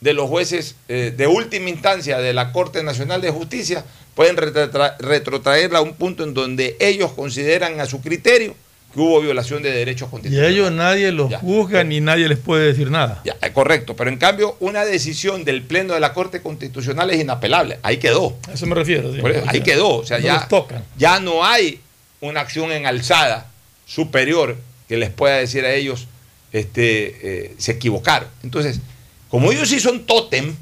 de 0.00 0.12
los 0.12 0.28
jueces 0.28 0.76
de 0.86 1.26
última 1.26 1.70
instancia 1.70 2.18
de 2.18 2.32
la 2.32 2.52
Corte 2.52 2.84
Nacional 2.84 3.20
de 3.20 3.30
Justicia, 3.30 3.84
pueden 4.16 4.36
retrotra- 4.36 4.96
retrotraerla 4.98 5.78
a 5.78 5.82
un 5.82 5.94
punto 5.94 6.24
en 6.24 6.34
donde 6.34 6.76
ellos 6.80 7.12
consideran 7.12 7.78
a 7.80 7.86
su 7.86 8.00
criterio 8.00 8.56
que 8.94 9.00
hubo 9.00 9.20
violación 9.20 9.62
de 9.62 9.70
derechos 9.70 10.06
Y 10.06 10.08
a 10.08 10.10
constitucionales. 10.10 10.52
ellos 10.54 10.72
nadie 10.72 11.12
los 11.12 11.34
juzga 11.36 11.84
ni 11.84 12.00
nadie 12.00 12.26
les 12.28 12.38
puede 12.38 12.66
decir 12.66 12.90
nada. 12.90 13.20
Ya, 13.26 13.36
eh, 13.42 13.52
correcto, 13.52 13.94
pero 13.94 14.08
en 14.10 14.16
cambio 14.16 14.56
una 14.58 14.84
decisión 14.86 15.44
del 15.44 15.62
Pleno 15.62 15.92
de 15.94 16.00
la 16.00 16.14
Corte 16.14 16.40
Constitucional 16.40 17.10
es 17.10 17.20
inapelable, 17.20 17.78
ahí 17.82 17.98
quedó. 17.98 18.36
A 18.48 18.52
eso 18.54 18.64
me 18.66 18.74
refiero. 18.74 19.12
sí. 19.12 19.18
Eso, 19.22 19.44
ahí 19.48 19.60
quedó, 19.62 19.96
o 19.98 20.06
sea, 20.06 20.18
no 20.18 20.24
ya, 20.24 20.48
ya 20.96 21.20
no 21.20 21.44
hay 21.44 21.80
una 22.22 22.40
acción 22.40 22.72
en 22.72 22.86
alzada 22.86 23.50
superior 23.84 24.56
que 24.88 24.96
les 24.96 25.10
pueda 25.10 25.36
decir 25.36 25.64
a 25.66 25.74
ellos, 25.74 26.06
este, 26.52 27.18
eh, 27.48 27.54
se 27.58 27.72
equivocaron. 27.72 28.28
Entonces, 28.42 28.80
como 29.28 29.52
ellos 29.52 29.68
sí 29.68 29.78
son 29.78 30.06
tótem, 30.06 30.54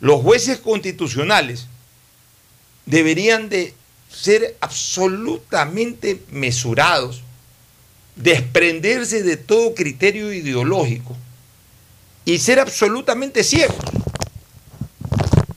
los 0.00 0.22
jueces 0.22 0.56
constitucionales 0.58 1.66
deberían 2.86 3.48
de 3.48 3.74
ser 4.10 4.56
absolutamente 4.60 6.20
mesurados, 6.30 7.22
desprenderse 8.16 9.22
de 9.22 9.36
todo 9.36 9.74
criterio 9.74 10.32
ideológico 10.32 11.14
y 12.24 12.38
ser 12.38 12.58
absolutamente 12.60 13.44
ciegos. 13.44 13.76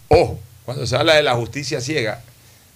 Ojo, 0.10 0.40
cuando 0.66 0.86
se 0.86 0.96
habla 0.96 1.16
de 1.16 1.24
la 1.24 1.36
justicia 1.36 1.82
ciega, 1.82 2.22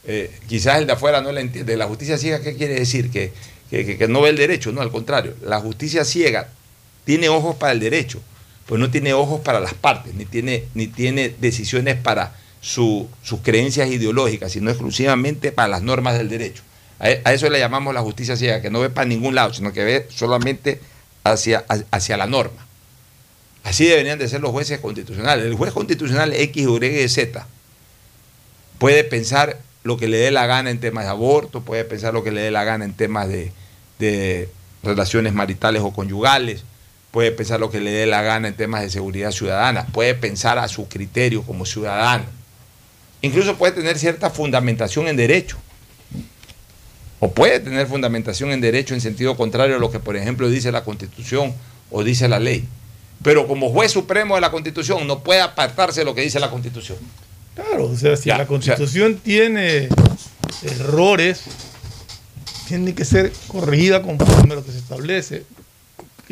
eh, 0.06 0.32
quizás 0.48 0.78
el 0.80 0.88
de 0.88 0.94
afuera 0.94 1.22
no 1.22 1.32
la 1.32 1.42
entiende. 1.42 1.76
La 1.78 1.88
justicia 1.88 2.18
ciega, 2.18 2.42
¿qué 2.42 2.56
quiere 2.56 2.76
decir? 2.76 3.10
Que, 3.12 3.34
que- 3.70 3.98
que- 3.98 4.08
no 4.08 4.22
ve 4.22 4.30
el 4.30 4.38
derecho, 4.38 4.72
no, 4.72 4.82
al 4.82 4.92
contrario. 4.92 5.36
La 5.42 5.60
justicia 5.60 6.06
ciega 6.06 6.50
tiene 7.06 7.30
ojos 7.30 7.56
para 7.56 7.74
el 7.74 7.80
derecho, 7.80 8.22
pues 8.68 8.80
no 8.80 8.90
tiene 8.92 9.14
ojos 9.14 9.42
para 9.42 9.60
las 9.60 9.74
partes, 9.74 10.14
ni 10.14 10.26
tiene, 10.26 10.66
ni 10.76 10.88
tiene 10.88 11.30
decisiones 11.40 11.96
para 11.98 12.36
su- 12.64 13.10
sus 13.22 13.42
creencias 13.42 13.90
ideológicas, 13.90 14.54
sino 14.54 14.70
exclusivamente 14.72 15.52
para 15.52 15.68
las 15.68 15.82
normas 15.82 16.18
del 16.18 16.30
derecho. 16.30 16.64
A, 16.98 17.10
e- 17.12 17.22
a 17.26 17.34
eso 17.34 17.50
le 17.50 17.60
llamamos 17.60 17.94
la 17.94 18.00
justicia 18.02 18.38
ciega, 18.38 18.62
que 18.62 18.70
no 18.70 18.80
ve 18.80 18.90
para 18.90 19.06
ningún 19.06 19.36
lado, 19.36 19.54
sino 19.54 19.74
que 19.74 19.84
ve 19.84 20.08
solamente 20.10 20.80
hacia, 21.26 21.66
hacia 21.92 22.16
la 22.16 22.26
norma. 22.26 22.66
Así 23.66 23.86
deberían 23.86 24.18
de 24.18 24.30
ser 24.30 24.40
los 24.40 24.52
jueces 24.52 24.80
constitucionales. 24.80 25.46
El 25.46 25.56
juez 25.56 25.74
constitucional 25.74 26.32
X, 26.34 26.66
Y, 26.66 27.10
Z 27.10 27.46
puede 28.80 29.04
pensar 29.04 29.60
lo 29.84 29.98
que 29.98 30.08
le 30.08 30.18
dé 30.18 30.32
la 30.32 30.46
gana 30.46 30.70
en 30.70 30.80
temas 30.80 31.04
de 31.04 31.10
aborto, 31.10 31.62
puede 31.62 31.84
pensar 31.84 32.14
lo 32.14 32.24
que 32.24 32.32
le 32.32 32.42
dé 32.42 32.52
la 32.52 32.64
gana 32.64 32.86
en 32.86 32.94
temas 32.94 33.28
de, 33.28 33.52
de 34.00 34.50
relaciones 34.84 35.34
maritales 35.34 35.82
o 35.82 35.92
conyugales, 35.92 36.64
puede 37.12 37.32
pensar 37.32 37.60
lo 37.60 37.70
que 37.70 37.82
le 37.82 37.92
dé 37.92 38.06
la 38.06 38.22
gana 38.22 38.48
en 38.48 38.56
temas 38.56 38.82
de 38.82 38.90
seguridad 38.90 39.32
ciudadana, 39.32 39.86
puede 39.88 40.16
pensar 40.16 40.58
a 40.60 40.68
su 40.70 40.88
criterio 40.88 41.44
como 41.44 41.66
ciudadano. 41.66 42.26
Incluso 43.24 43.56
puede 43.58 43.72
tener 43.72 43.98
cierta 43.98 44.30
fundamentación 44.30 45.08
en 45.08 45.16
derecho. 45.16 45.58
O 47.20 47.32
puede 47.32 47.60
tener 47.62 47.88
fundamentación 47.88 48.52
en 48.52 48.60
derecho 48.60 48.94
en 48.94 49.00
sentido 49.02 49.36
contrario 49.38 49.78
a 49.78 49.80
lo 49.80 49.90
que, 49.90 50.00
por 50.00 50.18
ejemplo, 50.18 50.50
dice 50.50 50.72
la 50.74 50.84
Constitución 50.84 51.54
o 51.90 52.04
dice 52.04 52.28
la 52.28 52.40
ley. 52.40 52.68
Pero 53.24 53.48
como 53.48 53.70
juez 53.72 53.92
supremo 53.94 54.36
de 54.36 54.42
la 54.42 54.52
Constitución 54.52 55.08
no 55.08 55.24
puede 55.24 55.40
apartarse 55.40 56.02
de 56.02 56.06
lo 56.06 56.14
que 56.14 56.22
dice 56.22 56.40
la 56.42 56.50
Constitución. 56.52 56.98
Claro, 57.56 57.86
o 57.90 57.96
sea, 57.96 58.18
si 58.18 58.28
Ya, 58.30 58.38
la 58.38 58.44
o 58.44 58.48
sea- 58.62 58.76
constitución 58.76 59.18
tiene 59.24 59.88
errores, 60.64 61.44
tiene 62.68 62.94
que 62.94 63.06
ser 63.06 63.32
corregida 63.48 64.02
conforme 64.02 64.54
a 64.54 64.56
lo 64.58 64.66
que 64.66 64.72
se 64.74 64.80
establece. 64.80 65.44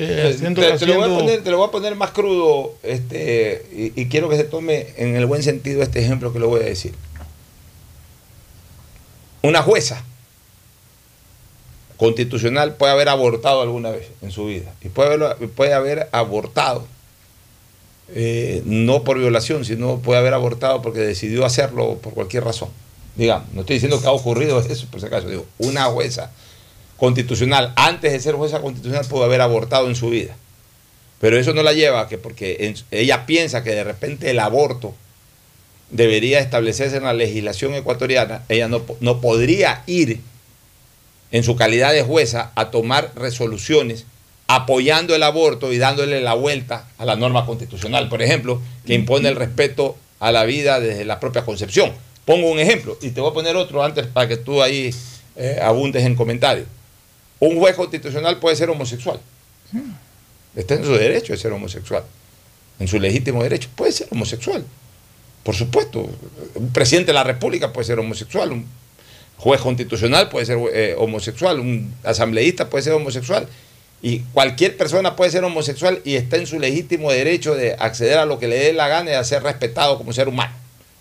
Que 0.07 0.15
Te, 0.15 0.27
haciendo- 0.29 0.61
te- 0.61 0.77
te 0.79 0.85
lo 0.87 0.95
voy 0.95 1.03
a 1.03 1.17
poner, 1.19 1.43
te 1.43 1.51
lo 1.51 1.57
voy 1.57 1.67
a 1.67 1.71
poner 1.71 1.95
más 1.95 2.11
crudo 2.11 2.73
este, 2.81 3.65
y, 3.71 4.01
y 4.01 4.05
quiero 4.07 4.29
que 4.29 4.37
se 4.37 4.45
tome 4.45 4.87
en 4.97 5.15
el 5.15 5.25
buen 5.27 5.43
sentido 5.43 5.83
este 5.83 6.01
ejemplo 6.03 6.33
que 6.33 6.39
le 6.39 6.45
voy 6.47 6.61
a 6.61 6.65
decir. 6.65 6.93
Una 9.43 9.61
jueza 9.61 10.03
constitucional 11.97 12.75
puede 12.75 12.93
haber 12.93 13.09
abortado 13.09 13.61
alguna 13.61 13.91
vez 13.91 14.07
en 14.21 14.31
su 14.31 14.45
vida 14.45 14.73
y 14.81 14.89
puede 14.89 15.13
haber, 15.13 15.37
puede 15.49 15.73
haber 15.73 16.09
abortado 16.11 16.85
eh, 18.13 18.61
no 18.65 19.03
por 19.03 19.19
violación, 19.19 19.65
sino 19.65 19.99
puede 19.99 20.19
haber 20.19 20.33
abortado 20.33 20.81
porque 20.81 20.99
decidió 21.01 21.45
hacerlo 21.45 21.97
por 22.01 22.13
cualquier 22.13 22.43
razón. 22.43 22.69
Digamos, 23.15 23.53
no 23.53 23.61
estoy 23.61 23.75
diciendo 23.75 24.01
que 24.01 24.07
ha 24.07 24.11
ocurrido 24.11 24.59
eso, 24.59 24.87
por 24.89 24.99
si 24.99 25.05
acaso, 25.07 25.29
digo, 25.29 25.45
una 25.59 25.83
jueza 25.85 26.31
constitucional, 27.01 27.73
antes 27.77 28.11
de 28.11 28.19
ser 28.19 28.35
jueza 28.35 28.61
constitucional, 28.61 29.03
pudo 29.07 29.23
haber 29.23 29.41
abortado 29.41 29.87
en 29.87 29.95
su 29.95 30.11
vida. 30.11 30.35
Pero 31.19 31.39
eso 31.39 31.51
no 31.51 31.63
la 31.63 31.73
lleva 31.73 32.01
a 32.01 32.07
que 32.07 32.19
porque 32.19 32.75
ella 32.91 33.25
piensa 33.25 33.63
que 33.63 33.71
de 33.71 33.83
repente 33.83 34.29
el 34.29 34.37
aborto 34.37 34.93
debería 35.89 36.37
establecerse 36.37 36.97
en 36.97 37.05
la 37.05 37.13
legislación 37.13 37.73
ecuatoriana, 37.73 38.43
ella 38.49 38.67
no, 38.67 38.83
no 38.99 39.19
podría 39.19 39.81
ir 39.87 40.19
en 41.31 41.43
su 41.43 41.55
calidad 41.55 41.91
de 41.91 42.03
jueza 42.03 42.51
a 42.53 42.69
tomar 42.69 43.13
resoluciones 43.15 44.05
apoyando 44.45 45.15
el 45.15 45.23
aborto 45.23 45.73
y 45.73 45.79
dándole 45.79 46.21
la 46.21 46.35
vuelta 46.35 46.87
a 46.99 47.05
la 47.05 47.15
norma 47.15 47.47
constitucional, 47.47 48.09
por 48.09 48.21
ejemplo, 48.21 48.61
que 48.85 48.93
impone 48.93 49.27
el 49.27 49.37
respeto 49.37 49.97
a 50.19 50.31
la 50.31 50.43
vida 50.43 50.79
desde 50.79 51.03
la 51.05 51.19
propia 51.19 51.45
concepción. 51.45 51.93
Pongo 52.25 52.51
un 52.51 52.59
ejemplo 52.59 52.95
y 53.01 53.09
te 53.09 53.21
voy 53.21 53.31
a 53.31 53.33
poner 53.33 53.55
otro 53.55 53.83
antes 53.83 54.05
para 54.05 54.27
que 54.27 54.37
tú 54.37 54.61
ahí 54.61 54.93
eh, 55.35 55.57
abundes 55.59 56.05
en 56.05 56.13
comentarios. 56.13 56.67
Un 57.41 57.57
juez 57.57 57.75
constitucional 57.75 58.37
puede 58.37 58.55
ser 58.55 58.69
homosexual. 58.69 59.19
Está 60.55 60.75
en 60.75 60.85
su 60.85 60.93
derecho 60.93 61.33
de 61.33 61.39
ser 61.39 61.51
homosexual. 61.51 62.03
En 62.79 62.87
su 62.87 62.99
legítimo 62.99 63.41
derecho. 63.41 63.67
Puede 63.75 63.91
ser 63.91 64.07
homosexual. 64.11 64.63
Por 65.43 65.55
supuesto. 65.55 66.07
Un 66.53 66.71
presidente 66.71 67.07
de 67.07 67.13
la 67.15 67.23
República 67.23 67.73
puede 67.73 67.87
ser 67.87 67.97
homosexual. 67.97 68.51
Un 68.51 68.67
juez 69.37 69.59
constitucional 69.59 70.29
puede 70.29 70.45
ser 70.45 70.59
eh, 70.71 70.93
homosexual. 70.95 71.59
Un 71.59 71.91
asambleísta 72.03 72.69
puede 72.69 72.83
ser 72.83 72.93
homosexual. 72.93 73.47
Y 74.03 74.19
cualquier 74.33 74.77
persona 74.77 75.15
puede 75.15 75.31
ser 75.31 75.43
homosexual 75.43 75.99
y 76.03 76.17
está 76.17 76.37
en 76.37 76.45
su 76.45 76.59
legítimo 76.59 77.11
derecho 77.11 77.55
de 77.55 77.73
acceder 77.73 78.19
a 78.19 78.27
lo 78.27 78.37
que 78.37 78.47
le 78.47 78.59
dé 78.59 78.73
la 78.73 78.87
gana 78.87 79.09
y 79.11 79.15
de 79.15 79.23
ser 79.23 79.41
respetado 79.41 79.97
como 79.97 80.13
ser 80.13 80.27
humano. 80.27 80.53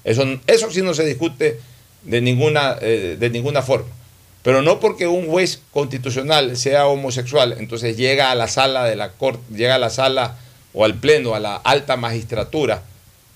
Eso, 0.04 0.24
eso 0.46 0.70
sí 0.70 0.80
no 0.80 0.94
se 0.94 1.04
discute 1.04 1.60
de 2.02 2.20
ninguna, 2.22 2.78
eh, 2.80 3.18
de 3.20 3.28
ninguna 3.28 3.60
forma. 3.60 3.99
Pero 4.42 4.62
no 4.62 4.80
porque 4.80 5.06
un 5.06 5.26
juez 5.26 5.60
constitucional 5.70 6.56
sea 6.56 6.86
homosexual, 6.86 7.56
entonces 7.58 7.96
llega 7.96 8.30
a 8.30 8.34
la 8.34 8.48
sala 8.48 8.84
de 8.84 8.96
la 8.96 9.10
corte, 9.12 9.42
llega 9.54 9.74
a 9.74 9.78
la 9.78 9.90
sala 9.90 10.36
o 10.72 10.84
al 10.84 10.94
pleno, 10.94 11.34
a 11.34 11.40
la 11.40 11.56
alta 11.56 11.96
magistratura 11.96 12.82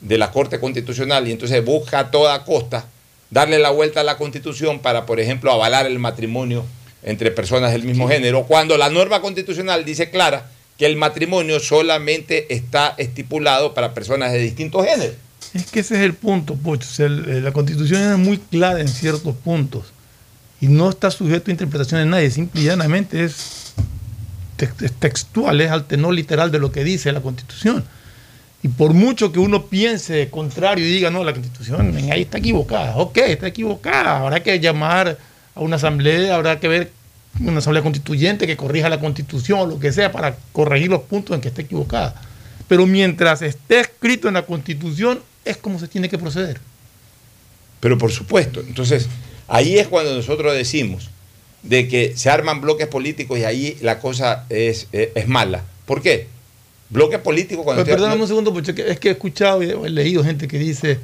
de 0.00 0.18
la 0.18 0.30
Corte 0.30 0.60
Constitucional 0.60 1.26
y 1.28 1.32
entonces 1.32 1.64
busca 1.64 1.98
a 1.98 2.10
toda 2.10 2.44
costa 2.44 2.86
darle 3.30 3.58
la 3.58 3.70
vuelta 3.70 4.00
a 4.00 4.04
la 4.04 4.16
Constitución 4.16 4.78
para, 4.80 5.04
por 5.06 5.18
ejemplo, 5.20 5.50
avalar 5.50 5.86
el 5.86 5.98
matrimonio 5.98 6.64
entre 7.02 7.30
personas 7.30 7.72
del 7.72 7.82
mismo 7.82 8.08
género, 8.08 8.44
cuando 8.44 8.78
la 8.78 8.88
norma 8.88 9.20
constitucional 9.20 9.84
dice 9.84 10.08
clara 10.10 10.46
que 10.78 10.86
el 10.86 10.96
matrimonio 10.96 11.60
solamente 11.60 12.52
está 12.54 12.94
estipulado 12.96 13.74
para 13.74 13.92
personas 13.92 14.32
de 14.32 14.38
distintos 14.38 14.86
géneros. 14.86 15.16
Es 15.52 15.66
que 15.70 15.80
ese 15.80 15.96
es 15.96 16.00
el 16.00 16.14
punto, 16.14 16.54
Pocho. 16.54 16.88
O 16.88 16.92
sea, 16.92 17.06
el- 17.06 17.44
la 17.44 17.52
constitución 17.52 18.10
es 18.12 18.18
muy 18.18 18.38
clara 18.38 18.80
en 18.80 18.88
ciertos 18.88 19.34
puntos 19.36 19.84
y 20.64 20.68
no 20.68 20.88
está 20.88 21.10
sujeto 21.10 21.50
a 21.50 21.52
interpretación 21.52 22.00
de 22.00 22.06
nadie, 22.06 22.30
simple 22.30 22.62
y 22.62 22.64
llanamente 22.64 23.22
es, 23.22 23.74
tex- 24.56 24.82
es 24.82 24.92
textual, 24.92 25.60
es 25.60 25.70
al 25.70 25.84
tenor 25.84 26.14
literal 26.14 26.50
de 26.50 26.58
lo 26.58 26.72
que 26.72 26.84
dice 26.84 27.12
la 27.12 27.20
constitución. 27.20 27.84
Y 28.62 28.68
por 28.68 28.94
mucho 28.94 29.30
que 29.30 29.40
uno 29.40 29.66
piense 29.66 30.30
contrario 30.30 30.86
y 30.86 30.90
diga, 30.90 31.10
no, 31.10 31.22
la 31.22 31.34
constitución 31.34 31.94
ahí 32.10 32.22
está 32.22 32.38
equivocada, 32.38 32.96
ok, 32.96 33.18
está 33.18 33.48
equivocada, 33.48 34.20
habrá 34.20 34.42
que 34.42 34.58
llamar 34.58 35.18
a 35.54 35.60
una 35.60 35.76
asamblea, 35.76 36.34
habrá 36.34 36.58
que 36.58 36.68
ver 36.68 36.90
una 37.40 37.58
asamblea 37.58 37.82
constituyente 37.82 38.46
que 38.46 38.56
corrija 38.56 38.88
la 38.88 39.00
constitución 39.00 39.58
o 39.60 39.66
lo 39.66 39.78
que 39.78 39.92
sea 39.92 40.12
para 40.12 40.34
corregir 40.52 40.88
los 40.88 41.02
puntos 41.02 41.34
en 41.34 41.42
que 41.42 41.48
esté 41.48 41.60
equivocada. 41.60 42.14
Pero 42.68 42.86
mientras 42.86 43.42
esté 43.42 43.80
escrito 43.80 44.28
en 44.28 44.34
la 44.34 44.46
constitución, 44.46 45.20
es 45.44 45.58
como 45.58 45.78
se 45.78 45.88
tiene 45.88 46.08
que 46.08 46.16
proceder. 46.16 46.58
Pero 47.80 47.98
por 47.98 48.10
supuesto, 48.10 48.60
entonces 48.60 49.08
ahí 49.48 49.78
es 49.78 49.88
cuando 49.88 50.14
nosotros 50.14 50.54
decimos 50.54 51.10
de 51.62 51.88
que 51.88 52.16
se 52.16 52.30
arman 52.30 52.60
bloques 52.60 52.86
políticos 52.86 53.38
y 53.38 53.44
ahí 53.44 53.78
la 53.80 53.98
cosa 53.98 54.44
es, 54.50 54.86
es, 54.92 55.08
es 55.14 55.28
mala. 55.28 55.64
¿Por 55.86 56.02
qué? 56.02 56.28
Bloques 56.90 57.18
políticos 57.18 57.64
cuando... 57.64 57.84
Pero 57.84 57.96
perdóname 57.96 58.22
un 58.22 58.28
segundo, 58.28 58.52
porque 58.52 58.72
es 58.86 59.00
que 59.00 59.08
he 59.08 59.12
escuchado 59.12 59.62
y 59.62 59.70
he 59.70 59.90
leído 59.90 60.22
gente 60.22 60.46
que 60.46 60.58
dice, 60.58 60.98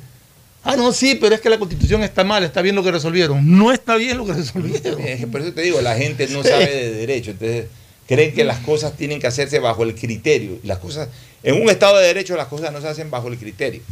ah, 0.63 0.77
no, 0.77 0.93
sí, 0.93 1.17
pero 1.21 1.35
es 1.35 1.41
que 1.41 1.49
la 1.49 1.59
constitución 1.59 2.03
está 2.03 2.25
mal, 2.25 2.45
está 2.45 2.63
bien 2.63 2.77
lo 2.77 2.83
que 2.83 2.93
resolvieron. 2.93 3.59
No 3.59 3.73
está 3.73 3.97
bien 3.97 4.19
lo 4.19 4.27
que 4.27 4.35
resolvieron. 4.35 5.01
Es 5.07 5.21
que 5.21 5.27
por 5.27 5.41
eso 5.41 5.53
te 5.53 5.63
digo, 5.63 5.81
la 5.81 5.97
gente 5.97 6.29
no 6.29 6.43
sabe 6.43 6.67
de 6.67 6.93
derecho, 6.93 7.33
entonces 7.33 7.67
creen 8.07 8.35
que 8.35 8.45
las 8.45 8.59
cosas 8.59 8.97
tienen 8.97 9.21
que 9.21 9.27
hacerse 9.27 9.59
bajo 9.59 9.83
el 9.83 9.95
criterio. 9.95 10.59
Las 10.63 10.79
cosas, 10.79 11.09
en 11.43 11.61
un 11.61 11.71
Estado 11.71 11.99
de 11.99 12.07
Derecho 12.07 12.37
las 12.37 12.49
cosas 12.49 12.73
no 12.73 12.81
se 12.81 12.89
hacen 12.89 13.11
bajo 13.11 13.29
el 13.29 13.39
criterio, 13.39 13.83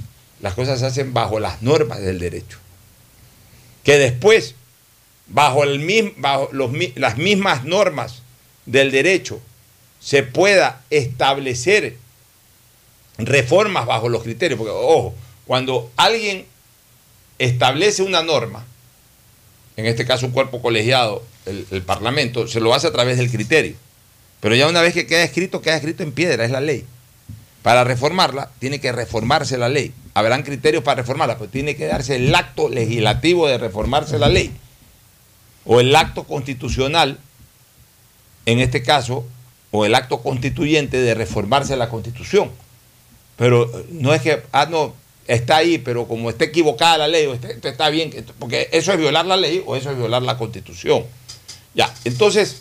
las 0.41 0.55
cosas 0.55 0.81
se 0.81 0.87
hacen 0.87 1.15
bajo 1.15 1.41
las 1.41 1.63
normas 1.63 2.01
del 2.01 2.19
derecho. 2.19 2.59
Que 3.89 3.97
después, 3.97 4.55
bajo, 5.29 5.65
los 5.65 6.71
las 6.97 7.17
mismas 7.17 7.65
normas 7.65 8.21
del 8.67 8.91
derecho, 8.91 9.41
se 9.99 10.23
pueda 10.23 10.83
establecer 10.91 11.97
reformas 13.17 13.87
bajo 13.87 14.11
los 14.11 14.25
criterios. 14.25 14.59
Porque, 14.59 14.75
ojo, 14.75 15.15
cuando 15.47 15.91
alguien 15.97 16.45
establece 17.39 18.03
una 18.03 18.23
norma, 18.23 18.67
en 19.79 19.87
este 19.87 20.05
caso 20.05 20.27
un 20.27 20.33
cuerpo 20.33 20.61
colegiado, 20.61 21.25
el, 21.47 21.67
el 21.71 21.81
Parlamento, 21.81 22.47
se 22.47 22.61
lo 22.61 22.75
hace 22.75 22.89
a 22.89 22.93
través 22.93 23.17
del 23.17 23.31
criterio. 23.31 23.75
Pero 24.41 24.55
ya 24.55 24.69
una 24.69 24.83
vez 24.83 24.93
que 24.93 25.07
queda 25.07 25.23
escrito, 25.23 25.63
queda 25.63 25.77
escrito 25.77 26.03
en 26.03 26.13
piedra, 26.13 26.45
es 26.45 26.51
la 26.51 26.61
ley. 26.61 26.85
Para 27.63 27.85
reformarla, 27.85 28.51
tiene 28.59 28.83
que 28.83 28.93
reformarse 28.93 29.57
la 29.57 29.71
ley. 29.71 29.95
Habrán 30.19 30.43
criterios 30.43 30.83
para 30.83 31.03
reformarla, 31.03 31.39
pero 31.39 31.49
tiene 31.49 31.77
que 31.77 31.87
darse 31.87 32.17
el 32.17 32.35
acto 32.35 32.69
legislativo 32.69 33.47
de 33.47 33.57
reformarse 33.57 34.19
la 34.19 34.29
ley. 34.29 34.51
O 35.65 35.79
el 35.79 35.95
acto 35.95 36.25
constitucional, 36.25 37.21
en 38.45 38.59
este 38.59 38.83
caso, 38.83 39.25
o 39.71 39.85
el 39.85 39.95
acto 39.95 40.21
constituyente 40.21 41.01
de 41.01 41.15
reformarse 41.15 41.77
la 41.77 41.89
constitución. 41.89 42.51
Pero 43.37 43.63
eh, 43.79 43.87
no 43.91 44.13
es 44.13 44.21
que, 44.21 44.43
ah, 44.51 44.67
no, 44.69 44.93
está 45.29 45.59
ahí, 45.59 45.79
pero 45.79 46.09
como 46.09 46.31
está 46.31 46.47
equivocada 46.47 46.99
la 46.99 47.07
ley, 47.07 47.27
o 47.27 47.35
está, 47.35 47.89
bien, 47.89 48.11
porque 48.41 48.69
eso 48.73 48.93
es 48.93 48.99
violar 48.99 49.25
la 49.25 49.37
ley 49.37 49.63
o 49.67 49.77
eso 49.77 49.93
es 49.93 49.97
violar 49.97 50.23
la 50.23 50.37
constitución. 50.37 51.05
Ya, 51.75 51.95
entonces, 52.05 52.57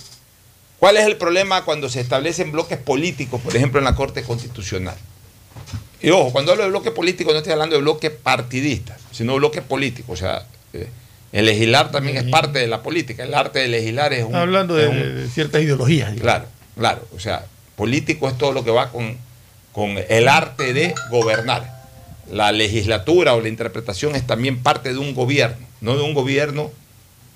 ¿cuál 0.78 0.98
es 0.98 1.08
el 1.08 1.18
problema 1.18 1.66
cuando 1.66 1.90
se 1.90 2.02
establecen 2.02 2.52
bloques 2.52 2.78
políticos, 2.78 3.42
por 3.42 3.56
ejemplo, 3.56 3.80
en 3.80 3.86
la 3.86 3.96
Corte 3.96 4.22
Constitucional? 4.22 4.96
Y 6.02 6.10
ojo, 6.12 6.32
cuando 6.32 6.52
hablo 6.52 6.64
de 6.64 6.70
bloque 6.70 6.92
político 6.92 7.32
no 7.32 7.38
estoy 7.38 7.54
hablando 7.54 7.76
de 7.76 7.82
bloque 7.82 8.10
partidista, 8.12 8.98
sino 9.12 9.36
bloque 9.36 9.62
político. 9.62 10.12
O 10.14 10.16
sea, 10.16 10.46
eh, 10.74 10.88
el 11.32 11.46
legislar 11.46 11.92
también 11.92 12.18
es 12.18 12.24
parte 12.26 12.60
de 12.60 12.68
la 12.68 12.84
política. 12.84 13.24
El 13.24 13.34
arte 13.34 13.60
de 13.60 13.68
legislar 13.68 14.14
es 14.14 14.22
un... 14.22 14.28
Está 14.28 14.42
hablando 14.42 14.76
de, 14.76 14.84
es 14.84 14.90
un- 14.90 15.16
de 15.24 15.28
ciertas 15.30 15.62
ideologías. 15.62 16.12
digamos. 16.14 16.22
Claro, 16.22 16.46
claro. 16.78 17.08
O 17.16 17.20
sea, 17.20 17.46
político 17.76 18.28
es 18.30 18.38
todo 18.38 18.52
lo 18.54 18.64
que 18.64 18.72
va 18.72 18.92
con, 18.92 19.18
con 19.72 19.98
el 20.10 20.28
arte 20.28 20.74
de 20.74 20.94
gobernar. 21.10 21.76
La 22.32 22.52
legislatura 22.52 23.34
o 23.36 23.42
la 23.42 23.48
interpretación 23.50 24.16
es 24.16 24.26
también 24.28 24.62
parte 24.62 24.92
de 24.94 24.98
un 25.00 25.16
gobierno, 25.16 25.66
no 25.82 25.96
de 25.98 26.04
un 26.04 26.14
gobierno 26.14 26.72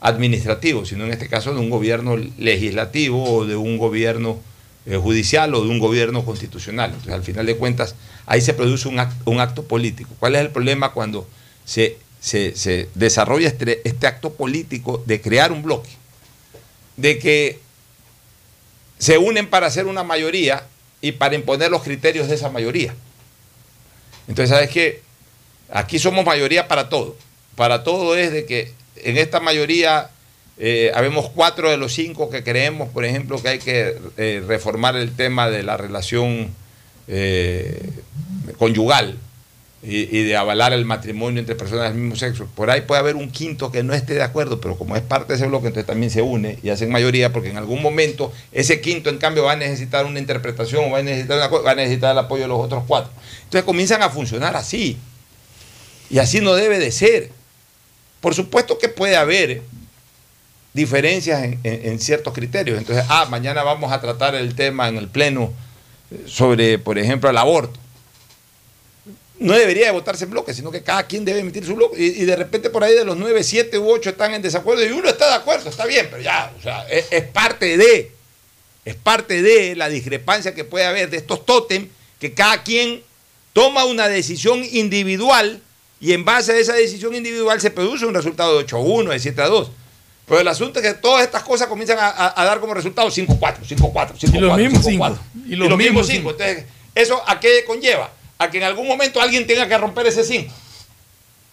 administrativo, 0.01 0.85
sino 0.85 1.05
en 1.05 1.11
este 1.11 1.27
caso 1.29 1.53
de 1.53 1.59
un 1.59 1.69
gobierno 1.69 2.17
legislativo 2.37 3.23
o 3.23 3.45
de 3.45 3.55
un 3.55 3.77
gobierno 3.77 4.39
eh, 4.85 4.97
judicial 4.97 5.53
o 5.55 5.61
de 5.63 5.69
un 5.69 5.79
gobierno 5.79 6.25
constitucional. 6.25 6.89
Entonces, 6.91 7.13
al 7.13 7.23
final 7.23 7.45
de 7.45 7.55
cuentas, 7.57 7.95
ahí 8.25 8.41
se 8.41 8.53
produce 8.53 8.87
un 8.87 8.99
acto, 8.99 9.29
un 9.29 9.39
acto 9.39 9.63
político. 9.63 10.09
¿Cuál 10.19 10.35
es 10.35 10.41
el 10.41 10.49
problema 10.49 10.91
cuando 10.93 11.27
se, 11.65 11.97
se- 12.19 12.55
se 12.55 12.89
desarrolla 12.95 13.47
este, 13.47 13.81
este 13.87 14.07
acto 14.07 14.33
político 14.33 15.03
de 15.05 15.21
crear 15.21 15.51
un 15.51 15.61
bloque? 15.63 15.89
De 16.97 17.19
que 17.19 17.59
se 18.97 19.17
unen 19.17 19.47
para 19.47 19.67
hacer 19.67 19.85
una 19.87 20.03
mayoría 20.03 20.65
y 21.01 21.13
para 21.13 21.35
imponer 21.35 21.71
los 21.71 21.81
criterios 21.83 22.27
de 22.27 22.35
esa 22.35 22.49
mayoría. 22.49 22.93
Entonces, 24.27 24.49
¿sabes 24.49 24.69
qué? 24.69 25.01
Aquí 25.71 25.97
somos 25.99 26.25
mayoría 26.25 26.67
para 26.67 26.89
todo. 26.89 27.15
Para 27.55 27.83
todo 27.83 28.15
es 28.15 28.31
de 28.31 28.45
que 28.45 28.71
en 28.97 29.17
esta 29.17 29.39
mayoría 29.39 30.09
eh, 30.63 30.91
habemos 30.93 31.27
cuatro 31.31 31.71
de 31.71 31.77
los 31.77 31.91
cinco 31.91 32.29
que 32.29 32.43
creemos, 32.43 32.87
por 32.89 33.03
ejemplo, 33.03 33.41
que 33.41 33.49
hay 33.49 33.57
que 33.57 33.97
eh, 34.17 34.43
reformar 34.45 34.95
el 34.95 35.15
tema 35.15 35.49
de 35.49 35.63
la 35.63 35.75
relación 35.75 36.51
eh, 37.07 37.81
conyugal 38.59 39.17
y, 39.81 40.21
de 40.21 40.35
avalar 40.35 40.71
el 40.73 40.85
matrimonio 40.85 41.39
entre 41.39 41.55
personas 41.55 41.85
del 41.85 41.99
mismo 41.99 42.15
sexo. 42.15 42.47
Por 42.53 42.69
ahí 42.69 42.81
puede 42.81 42.99
haber 42.99 43.15
un 43.15 43.31
quinto 43.31 43.71
que 43.71 43.81
no 43.81 43.95
esté 43.95 44.13
de 44.13 44.21
acuerdo, 44.21 44.61
pero 44.61 44.77
como 44.77 44.95
es 44.95 45.01
parte 45.01 45.33
de 45.33 45.37
ese 45.37 45.47
bloque, 45.47 45.65
entonces 45.65 45.87
también 45.87 46.11
se 46.11 46.21
une 46.21 46.59
y 46.61 46.69
hacen 46.69 46.91
mayoría, 46.91 47.33
porque 47.33 47.49
en 47.49 47.57
algún 47.57 47.81
momento 47.81 48.31
ese 48.51 48.81
quinto, 48.81 49.09
en 49.09 49.17
cambio, 49.17 49.45
va 49.45 49.53
a 49.53 49.55
necesitar 49.55 50.05
una 50.05 50.19
interpretación 50.19 50.85
o 50.85 50.91
va 50.91 50.99
a 50.99 51.03
necesitar, 51.03 51.39
va 51.51 51.71
a 51.71 51.75
necesitar 51.75 52.11
el 52.11 52.19
apoyo 52.19 52.43
de 52.43 52.49
los 52.49 52.59
otros 52.59 52.83
cuatro. 52.85 53.11
Entonces 53.45 53.63
comienzan 53.63 54.03
a 54.03 54.11
funcionar 54.11 54.55
así. 54.55 54.99
Y 56.11 56.19
así 56.19 56.39
no 56.39 56.53
debe 56.53 56.77
de 56.77 56.91
ser. 56.91 57.31
Por 58.19 58.35
supuesto 58.35 58.77
que 58.77 58.89
puede 58.89 59.15
haber 59.15 59.63
diferencias 60.73 61.43
en, 61.43 61.59
en- 61.63 61.99
ciertos 61.99 62.33
criterios. 62.33 62.77
Entonces, 62.77 63.05
ah, 63.09 63.25
mañana 63.29 63.63
vamos 63.63 63.91
a 63.91 63.99
tratar 64.01 64.35
el 64.35 64.55
tema 64.55 64.87
en 64.87 64.97
el 64.97 65.07
Pleno 65.07 65.51
sobre, 66.25 66.77
por 66.79 66.97
ejemplo, 66.97 67.29
el 67.29 67.37
aborto. 67.37 67.79
no 69.39 69.53
debería 69.53 69.85
de 69.87 69.91
votarse 69.91 70.25
en 70.25 70.31
bloque, 70.31 70.53
sino 70.53 70.69
que 70.71 70.83
cada 70.83 71.03
quien 71.07 71.25
debe 71.25 71.39
emitir 71.39 71.65
su 71.65 71.75
bloque. 71.75 71.97
Y, 72.01 72.25
de 72.25 72.35
repente 72.35 72.69
por 72.69 72.83
ahí 72.83 72.93
de 72.93 73.03
los 73.05 73.17
9, 73.17 73.43
7 73.43 73.77
u 73.79 73.89
8 73.89 74.11
están 74.11 74.33
en 74.33 74.41
desacuerdo 74.41 74.85
y 74.85 74.91
uno 74.91 75.09
está 75.09 75.27
de 75.29 75.35
acuerdo, 75.35 75.69
está 75.69 75.85
bien, 75.85 76.07
pero 76.11 76.21
ya, 76.21 76.53
o 76.57 76.61
sea, 76.61 76.87
es, 76.89 77.07
es 77.11 77.23
parte 77.23 77.77
de, 77.77 78.11
es 78.85 78.95
parte 78.95 79.41
de 79.41 79.75
la 79.75 79.89
discrepancia 79.89 80.53
que 80.53 80.63
puede 80.63 80.85
haber 80.85 81.09
de 81.09 81.17
estos 81.17 81.45
tótem, 81.45 81.89
que 82.19 82.33
cada 82.33 82.61
quien 82.63 83.01
toma 83.53 83.85
una 83.85 84.07
decisión 84.07 84.63
individual 84.71 85.59
y 85.99 86.13
en 86.13 86.23
base 86.23 86.51
a 86.53 86.57
esa 86.57 86.73
decisión 86.73 87.15
individual 87.15 87.59
se 87.61 87.71
produce 87.71 88.05
un 88.05 88.13
resultado 88.13 88.53
de 88.53 88.59
8 88.63 88.77
a 88.77 88.79
1, 88.79 89.11
de 89.11 89.19
7 89.19 89.41
a 89.41 89.47
2. 89.47 89.71
Pero 90.31 90.39
el 90.43 90.47
asunto 90.47 90.79
es 90.79 90.85
que 90.87 90.93
todas 90.93 91.25
estas 91.25 91.43
cosas 91.43 91.67
comienzan 91.67 91.99
a, 91.99 92.07
a- 92.07 92.41
a 92.41 92.45
dar 92.45 92.61
como 92.61 92.73
resultado 92.73 93.11
5 93.11 93.35
4, 93.37 93.65
5 93.67 93.91
4, 93.91 94.15
5 94.17 94.37
Y 94.37 94.39
los 94.39 94.49
4, 94.51 94.63
mismos 94.63 94.85
5 94.85 94.89
cinco. 95.05 95.19
4. 95.35 95.45
Y 95.51 95.55
los 95.57 95.67
mismos 95.67 95.77
mismos 95.77 96.07
5. 96.07 96.17
cinco. 96.19 96.29
Entonces, 96.31 96.65
¿eso 96.95 97.21
a 97.27 97.37
qué 97.41 97.65
conlleva? 97.67 98.09
A 98.37 98.49
que 98.49 98.59
en 98.59 98.63
algún 98.63 98.87
momento 98.87 99.19
alguien 99.19 99.45
tenga 99.45 99.67
que 99.67 99.77
romper 99.77 100.07
ese 100.07 100.23
5. 100.23 100.53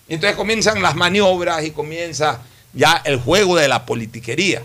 Y 0.09 0.14
entonces 0.14 0.37
comienzan 0.37 0.81
las 0.81 0.95
maniobras 0.95 1.64
y 1.64 1.73
comienza 1.73 2.41
ya 2.73 3.03
el 3.05 3.19
juego 3.19 3.57
de 3.57 3.67
la 3.67 3.85
politiquería. 3.85 4.62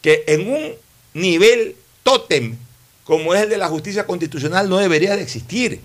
Que 0.00 0.22
en 0.28 0.48
un 0.48 0.72
nivel 1.14 1.74
tótem 2.04 2.56
como 3.02 3.34
es 3.34 3.42
el 3.42 3.48
de 3.48 3.58
la 3.58 3.66
justicia 3.66 4.06
constitucional 4.06 4.68
no 4.68 4.76
debería 4.78 5.16
de 5.16 5.22
existir. 5.22 5.80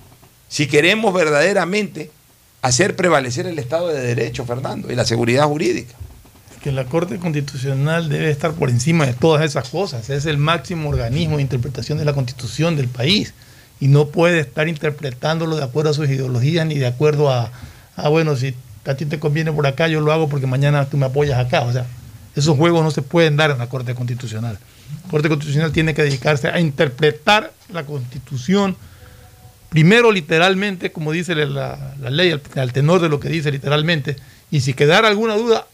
Si 0.49 0.67
queremos 0.67 1.15
verdaderamente 1.15 2.11
hacer 2.61 2.95
prevalecer 2.95 3.47
el 3.47 3.57
Estado 3.57 3.87
de 3.87 4.01
Derecho, 4.01 4.45
Fernando, 4.45 4.91
y 4.91 4.95
la 4.95 5.03
seguridad 5.05 5.45
jurídica. 5.45 5.95
Que 6.63 6.71
la 6.71 6.85
Corte 6.85 7.17
Constitucional 7.17 8.07
debe 8.09 8.29
estar 8.29 8.53
por 8.53 8.69
encima 8.69 9.05
de 9.05 9.13
todas 9.13 9.43
esas 9.43 9.69
cosas. 9.69 10.09
Es 10.09 10.25
el 10.25 10.37
máximo 10.37 10.89
organismo 10.89 11.37
de 11.37 11.41
interpretación 11.41 11.97
de 11.97 12.05
la 12.05 12.13
Constitución 12.13 12.75
del 12.75 12.87
país 12.87 13.33
y 13.79 13.87
no 13.87 14.07
puede 14.07 14.41
estar 14.41 14.67
interpretándolo 14.67 15.55
de 15.55 15.63
acuerdo 15.63 15.89
a 15.89 15.93
sus 15.93 16.07
ideologías 16.07 16.65
ni 16.67 16.77
de 16.77 16.85
acuerdo 16.85 17.31
a, 17.31 17.51
ah, 17.95 18.09
bueno, 18.09 18.35
si 18.35 18.53
a 18.85 18.93
ti 18.93 19.05
te 19.05 19.19
conviene 19.19 19.51
por 19.51 19.65
acá, 19.65 19.87
yo 19.87 20.01
lo 20.01 20.11
hago 20.11 20.29
porque 20.29 20.45
mañana 20.45 20.85
tú 20.85 20.97
me 20.97 21.07
apoyas 21.07 21.39
acá. 21.39 21.61
O 21.61 21.73
sea, 21.73 21.87
esos 22.35 22.55
juegos 22.55 22.83
no 22.83 22.91
se 22.91 23.01
pueden 23.01 23.37
dar 23.37 23.49
en 23.49 23.57
la 23.57 23.67
Corte 23.67 23.95
Constitucional. 23.95 24.59
La 25.03 25.09
Corte 25.09 25.29
Constitucional 25.29 25.71
tiene 25.71 25.95
que 25.95 26.03
dedicarse 26.03 26.47
a 26.49 26.59
interpretar 26.59 27.51
la 27.73 27.85
Constitución 27.85 28.77
primero 29.69 30.11
literalmente, 30.11 30.91
como 30.91 31.11
dice 31.11 31.33
la, 31.33 31.95
la 31.99 32.09
ley, 32.09 32.31
al, 32.31 32.41
al 32.55 32.73
tenor 32.73 32.99
de 32.99 33.09
lo 33.09 33.19
que 33.19 33.29
dice 33.29 33.51
literalmente, 33.51 34.17
y 34.51 34.59
si 34.59 34.73
quedara 34.73 35.07
alguna 35.07 35.35
duda, 35.35 35.65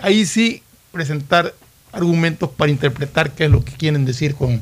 ahí 0.00 0.26
sí 0.26 0.62
presentar 0.92 1.54
argumentos 1.92 2.50
para 2.50 2.70
interpretar 2.70 3.32
qué 3.32 3.44
es 3.44 3.50
lo 3.50 3.64
que 3.64 3.72
quieren 3.72 4.04
decir 4.04 4.34
con, 4.34 4.60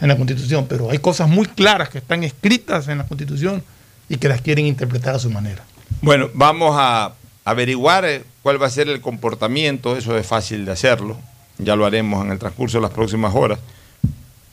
en 0.00 0.08
la 0.08 0.16
Constitución. 0.16 0.66
Pero 0.68 0.90
hay 0.90 0.98
cosas 0.98 1.28
muy 1.28 1.46
claras 1.46 1.88
que 1.88 1.98
están 1.98 2.24
escritas 2.24 2.88
en 2.88 2.98
la 2.98 3.06
Constitución 3.06 3.62
y 4.08 4.16
que 4.16 4.28
las 4.28 4.40
quieren 4.40 4.66
interpretar 4.66 5.14
a 5.14 5.18
su 5.18 5.30
manera. 5.30 5.64
Bueno, 6.02 6.30
vamos 6.34 6.76
a 6.78 7.14
averiguar 7.44 8.04
eh, 8.04 8.24
cuál 8.42 8.60
va 8.60 8.66
a 8.66 8.70
ser 8.70 8.88
el 8.88 9.00
comportamiento, 9.00 9.96
eso 9.96 10.16
es 10.16 10.26
fácil 10.26 10.64
de 10.64 10.72
hacerlo, 10.72 11.18
ya 11.58 11.76
lo 11.76 11.84
haremos 11.86 12.24
en 12.24 12.32
el 12.32 12.38
transcurso 12.38 12.78
de 12.78 12.82
las 12.82 12.92
próximas 12.92 13.34
horas. 13.34 13.58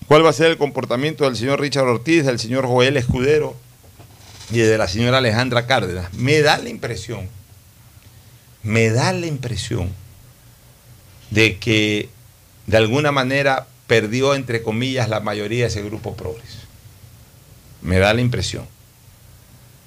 ¿Cuál 0.07 0.25
va 0.25 0.29
a 0.29 0.33
ser 0.33 0.51
el 0.51 0.57
comportamiento 0.57 1.25
del 1.25 1.35
señor 1.35 1.59
Richard 1.59 1.87
Ortiz, 1.87 2.25
del 2.25 2.39
señor 2.39 2.65
Joel 2.65 2.95
Escudero 2.97 3.55
y 4.49 4.59
de 4.59 4.77
la 4.77 4.87
señora 4.87 5.17
Alejandra 5.17 5.67
Cárdenas? 5.67 6.13
Me 6.13 6.41
da 6.41 6.57
la 6.57 6.69
impresión, 6.69 7.27
me 8.63 8.89
da 8.89 9.11
la 9.11 9.27
impresión 9.27 9.91
de 11.31 11.57
que 11.57 12.09
de 12.65 12.77
alguna 12.77 13.11
manera 13.11 13.67
perdió, 13.87 14.35
entre 14.35 14.61
comillas, 14.61 15.09
la 15.09 15.19
mayoría 15.19 15.63
de 15.63 15.67
ese 15.67 15.81
grupo 15.81 16.15
progres. 16.15 16.57
Me 17.81 17.99
da 17.99 18.13
la 18.13 18.21
impresión. 18.21 18.65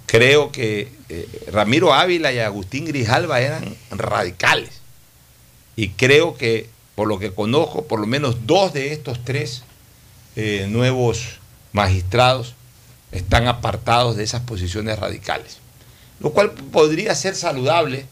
Creo 0.07 0.51
que 0.51 0.93
eh, 1.09 1.29
Ramiro 1.53 1.93
Ávila 1.95 2.33
y 2.33 2.39
Agustín 2.39 2.85
Grijalva 2.87 3.41
eran 3.41 3.77
radicales. 3.91 4.81
Y 5.77 5.91
creo 5.91 6.37
que, 6.37 6.69
por 6.95 7.07
lo 7.07 7.19
que 7.19 7.33
conozco, 7.33 7.87
por 7.87 8.01
lo 8.01 8.07
menos 8.07 8.47
dos 8.47 8.73
de 8.73 8.93
estos 8.93 9.25
tres 9.25 9.63
eh, 10.37 10.67
nuevos 10.69 11.39
magistrados 11.73 12.55
están 13.13 13.47
apartados 13.47 14.17
de 14.17 14.25
esas 14.25 14.43
posiciones 14.43 14.99
radicales. 14.99 15.59
Lo 16.19 16.33
cual 16.33 16.51
podría 16.51 17.15
ser 17.15 17.35
saludable 17.35 18.07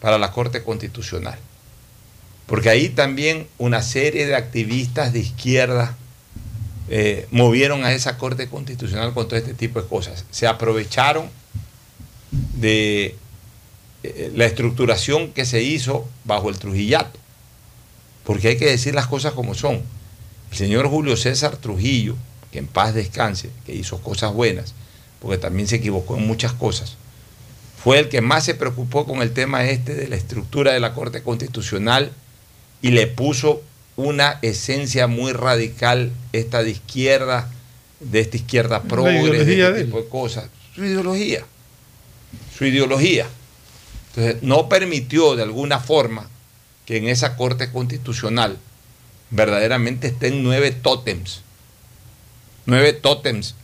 para 0.00 0.18
la 0.18 0.32
Corte 0.32 0.62
Constitucional. 0.62 1.38
Porque 2.46 2.70
ahí 2.70 2.88
también 2.88 3.46
una 3.58 3.82
serie 3.82 4.26
de 4.26 4.34
activistas 4.34 5.12
de 5.12 5.20
izquierda 5.20 5.96
eh, 6.88 7.26
movieron 7.30 7.84
a 7.84 7.92
esa 7.92 8.18
Corte 8.18 8.48
Constitucional 8.48 9.14
con 9.14 9.26
todo 9.28 9.38
este 9.38 9.54
tipo 9.54 9.80
de 9.80 9.88
cosas. 9.88 10.24
Se 10.30 10.46
aprovecharon 10.46 11.30
de 12.30 13.16
eh, 14.02 14.32
la 14.34 14.46
estructuración 14.46 15.32
que 15.32 15.44
se 15.44 15.62
hizo 15.62 16.08
bajo 16.24 16.50
el 16.50 16.58
Trujillato. 16.58 17.18
Porque 18.24 18.48
hay 18.48 18.56
que 18.56 18.66
decir 18.66 18.94
las 18.94 19.06
cosas 19.06 19.32
como 19.32 19.54
son. 19.54 19.82
El 20.50 20.56
señor 20.56 20.88
Julio 20.88 21.16
César 21.16 21.56
Trujillo, 21.56 22.16
que 22.50 22.58
en 22.58 22.66
paz 22.66 22.94
descanse, 22.94 23.50
que 23.64 23.74
hizo 23.74 24.02
cosas 24.02 24.32
buenas, 24.32 24.74
porque 25.20 25.38
también 25.38 25.68
se 25.68 25.76
equivocó 25.76 26.16
en 26.18 26.26
muchas 26.26 26.52
cosas, 26.52 26.96
fue 27.82 27.98
el 27.98 28.08
que 28.08 28.20
más 28.20 28.44
se 28.44 28.54
preocupó 28.54 29.06
con 29.06 29.22
el 29.22 29.32
tema 29.32 29.64
este 29.64 29.94
de 29.94 30.08
la 30.08 30.16
estructura 30.16 30.72
de 30.72 30.80
la 30.80 30.94
Corte 30.94 31.22
Constitucional 31.22 32.12
y 32.82 32.90
le 32.90 33.06
puso 33.06 33.62
una 33.96 34.38
esencia 34.42 35.06
muy 35.06 35.32
radical, 35.32 36.12
esta 36.32 36.62
de 36.62 36.70
izquierda, 36.70 37.50
de 38.00 38.20
esta 38.20 38.36
izquierda 38.36 38.82
progre, 38.82 39.44
de 39.44 39.62
este 39.62 39.84
tipo 39.84 40.02
de 40.02 40.08
cosas. 40.08 40.46
Su 40.74 40.84
ideología. 40.84 41.44
Su 42.56 42.64
ideología. 42.64 43.26
Entonces, 44.08 44.42
no 44.42 44.68
permitió 44.68 45.36
de 45.36 45.44
alguna 45.44 45.78
forma 45.78 46.28
que 46.84 46.96
en 46.96 47.08
esa 47.08 47.36
Corte 47.36 47.70
Constitucional 47.70 48.58
verdaderamente 49.30 50.08
estén 50.08 50.42
nueve 50.42 50.72
tótems, 50.72 51.42
nueve 52.66 52.92
tótems 52.92 53.54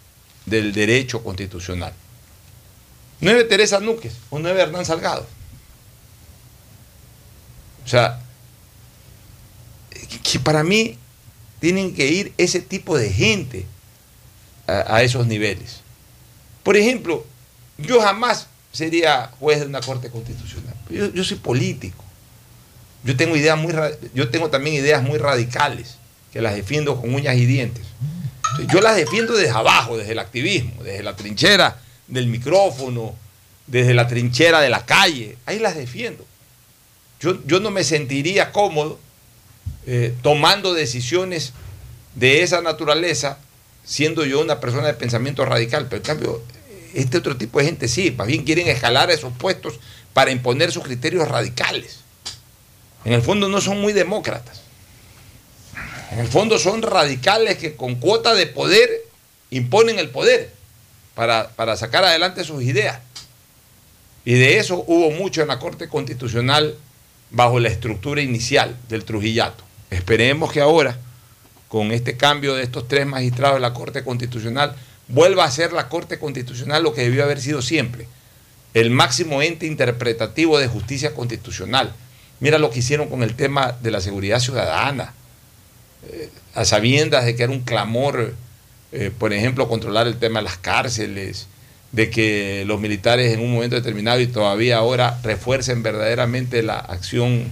del 0.46 0.72
derecho 0.72 1.22
constitucional. 1.22 1.92
Nueve 3.20 3.44
Teresa 3.44 3.81
Núquez 3.81 4.14
o 4.31 4.38
nueve 4.38 4.62
Hernán 4.62 4.85
Salgado. 4.85 5.26
O 7.85 7.88
sea, 7.88 8.22
que 10.09 10.38
para 10.40 10.64
mí 10.64 10.97
tienen 11.61 11.94
que 11.94 12.07
ir 12.07 12.33
ese 12.38 12.61
tipo 12.61 12.97
de 12.97 13.11
gente 13.11 13.66
a, 14.66 15.03
esos 15.03 15.27
niveles. 15.27 15.81
Por 16.62 16.77
ejemplo, 16.77 17.25
yo 17.79 18.01
jamás 18.01 18.49
sería 18.73 19.31
juez 19.38 19.61
de 19.61 19.66
una 19.66 19.81
corte 19.81 20.11
constitucional. 20.11 20.75
Yo, 20.90 21.12
yo 21.12 21.25
soy 21.25 21.38
político. 21.38 22.05
Yo 23.03 23.16
tengo 23.16 23.37
ideas 23.37 23.57
muy 23.57 23.73
yo 24.12 24.29
tengo 24.29 24.51
también 24.51 24.77
ideas 24.77 25.03
muy 25.03 25.18
radicales 25.18 25.97
que 26.33 26.42
las 26.42 26.55
defiendo 26.55 27.01
con 27.01 27.14
uñas 27.14 27.37
y 27.37 27.47
dientes. 27.47 27.87
Yo 28.71 28.81
las 28.81 28.97
defiendo 28.97 29.35
desde 29.35 29.55
abajo, 29.55 29.97
desde 29.97 30.12
el 30.12 30.18
activismo, 30.18 30.83
desde 30.83 31.03
la 31.03 31.16
trinchera 31.16 31.81
del 32.07 32.27
micrófono, 32.27 33.14
desde 33.66 33.94
la 33.94 34.09
trinchera 34.09 34.61
de 34.61 34.68
la 34.68 34.85
calle. 34.85 35.38
Ahí 35.47 35.59
las 35.59 35.77
defiendo. 35.77 36.27
Yo, 37.21 37.44
yo 37.47 37.61
no 37.61 37.71
me 37.71 37.85
sentiría 37.85 38.53
cómodo 38.53 38.99
eh, 39.90 40.14
tomando 40.20 40.74
decisiones 40.74 41.55
de 42.14 42.42
esa 42.42 42.61
naturaleza, 42.61 43.38
siendo 43.87 44.27
yo 44.27 44.38
una 44.38 44.61
persona 44.61 44.87
de 44.87 44.92
pensamiento 44.92 45.46
radical. 45.46 45.87
Pero 45.88 45.96
en 45.96 46.03
cambio, 46.03 46.42
este 46.92 47.16
otro 47.16 47.38
tipo 47.38 47.59
de 47.59 47.64
gente 47.64 47.88
sí, 47.88 48.11
más 48.11 48.27
bien 48.27 48.44
quieren 48.44 48.68
escalar 48.68 49.11
esos 49.11 49.33
puestos 49.33 49.81
para 50.12 50.31
imponer 50.31 50.72
sus 50.72 50.85
criterios 50.85 51.27
radicales. 51.27 52.01
En 53.07 53.14
el 53.14 53.22
fondo 53.22 53.48
no 53.48 53.62
son 53.62 53.81
muy 53.81 53.94
demócratas. 53.94 54.61
En 56.11 56.18
el 56.18 56.29
fondo 56.29 56.59
son 56.59 56.83
radicales 56.83 57.57
que 57.57 57.74
con 57.74 57.94
cuota 57.94 58.35
de 58.35 58.46
poder 58.46 58.90
imponen 59.48 59.98
el 59.98 60.11
poder 60.11 60.53
para, 61.14 61.48
para 61.48 61.79
sacar 61.79 62.05
adelante 62.05 62.44
sus 62.44 62.62
ideas. 62.62 62.98
Y 64.27 64.35
de 64.35 64.59
eso 64.59 64.85
hubo 64.87 65.11
mucho 65.12 65.40
en 65.40 65.48
la 65.48 65.59
Corte 65.59 65.88
Constitucional 65.88 66.77
bajo 67.31 67.59
la 67.59 67.68
estructura 67.68 68.20
inicial 68.20 68.77
del 68.90 69.07
Trujillato. 69.07 69.67
Esperemos 69.90 70.53
que 70.53 70.61
ahora, 70.61 70.98
con 71.68 71.92
este 71.92 72.16
cambio 72.16 72.55
de 72.55 72.62
estos 72.62 72.88
tres 72.88 73.07
magistrados 73.07 73.57
de 73.57 73.61
la 73.61 73.74
Corte 73.74 74.05
Constitucional, 74.05 74.74
vuelva 75.09 75.44
a 75.44 75.51
ser 75.51 75.72
la 75.72 75.88
Corte 75.88 76.18
Constitucional 76.18 76.83
lo 76.83 76.94
que 76.94 77.03
debió 77.03 77.24
haber 77.24 77.40
sido 77.40 77.62
siempre, 77.62 78.07
el 78.74 78.90
máximo 78.90 79.42
ente 79.42 79.66
interpretativo 79.66 80.59
de 80.59 80.68
justicia 80.68 81.14
constitucional. 81.14 81.92
Mira 82.40 82.59
lo 82.59 82.70
que 82.70 82.81
hicieron 82.81 83.09
con 83.09 83.22
el 83.22 83.35
tema 83.35 83.72
de 83.81 83.90
la 83.90 84.01
seguridad 84.01 84.38
ciudadana, 84.40 85.14
eh, 86.11 86.31
a 86.55 86.64
sabiendas 86.64 87.24
de 87.24 87.35
que 87.35 87.42
era 87.42 87.53
un 87.53 87.62
clamor, 87.62 88.35
eh, 88.92 89.11
por 89.18 89.33
ejemplo, 89.33 89.68
controlar 89.68 90.07
el 90.07 90.18
tema 90.18 90.40
de 90.40 90.44
las 90.44 90.59
cárceles, 90.59 91.48
de 91.92 92.11
que 92.11 92.64
los 92.66 92.81
militares 92.81 93.33
en 93.33 93.40
un 93.40 93.53
momento 93.53 93.77
determinado 93.77 94.20
y 94.20 94.27
todavía 94.27 94.77
ahora 94.77 95.18
refuercen 95.22 95.83
verdaderamente 95.83 96.62
la 96.62 96.79
acción 96.79 97.51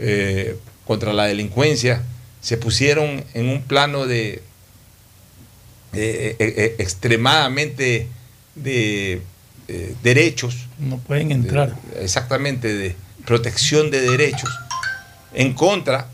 eh, 0.00 0.56
contra 0.88 1.12
la 1.12 1.26
delincuencia, 1.26 2.02
se 2.40 2.56
pusieron 2.56 3.22
en 3.34 3.48
un 3.50 3.62
plano 3.62 4.06
de 4.06 4.42
eh, 5.92 6.36
eh, 6.38 6.54
eh, 6.56 6.76
extremadamente 6.78 8.08
de 8.54 9.22
eh, 9.68 9.94
derechos. 10.02 10.56
No 10.78 10.96
pueden 10.98 11.30
entrar. 11.30 11.76
de- 11.92 12.04
exactamente, 12.04 12.72
de 12.74 12.96
protección 13.26 13.90
de 13.90 14.00
derechos 14.00 14.50
en 15.34 15.52
contra, 15.52 16.08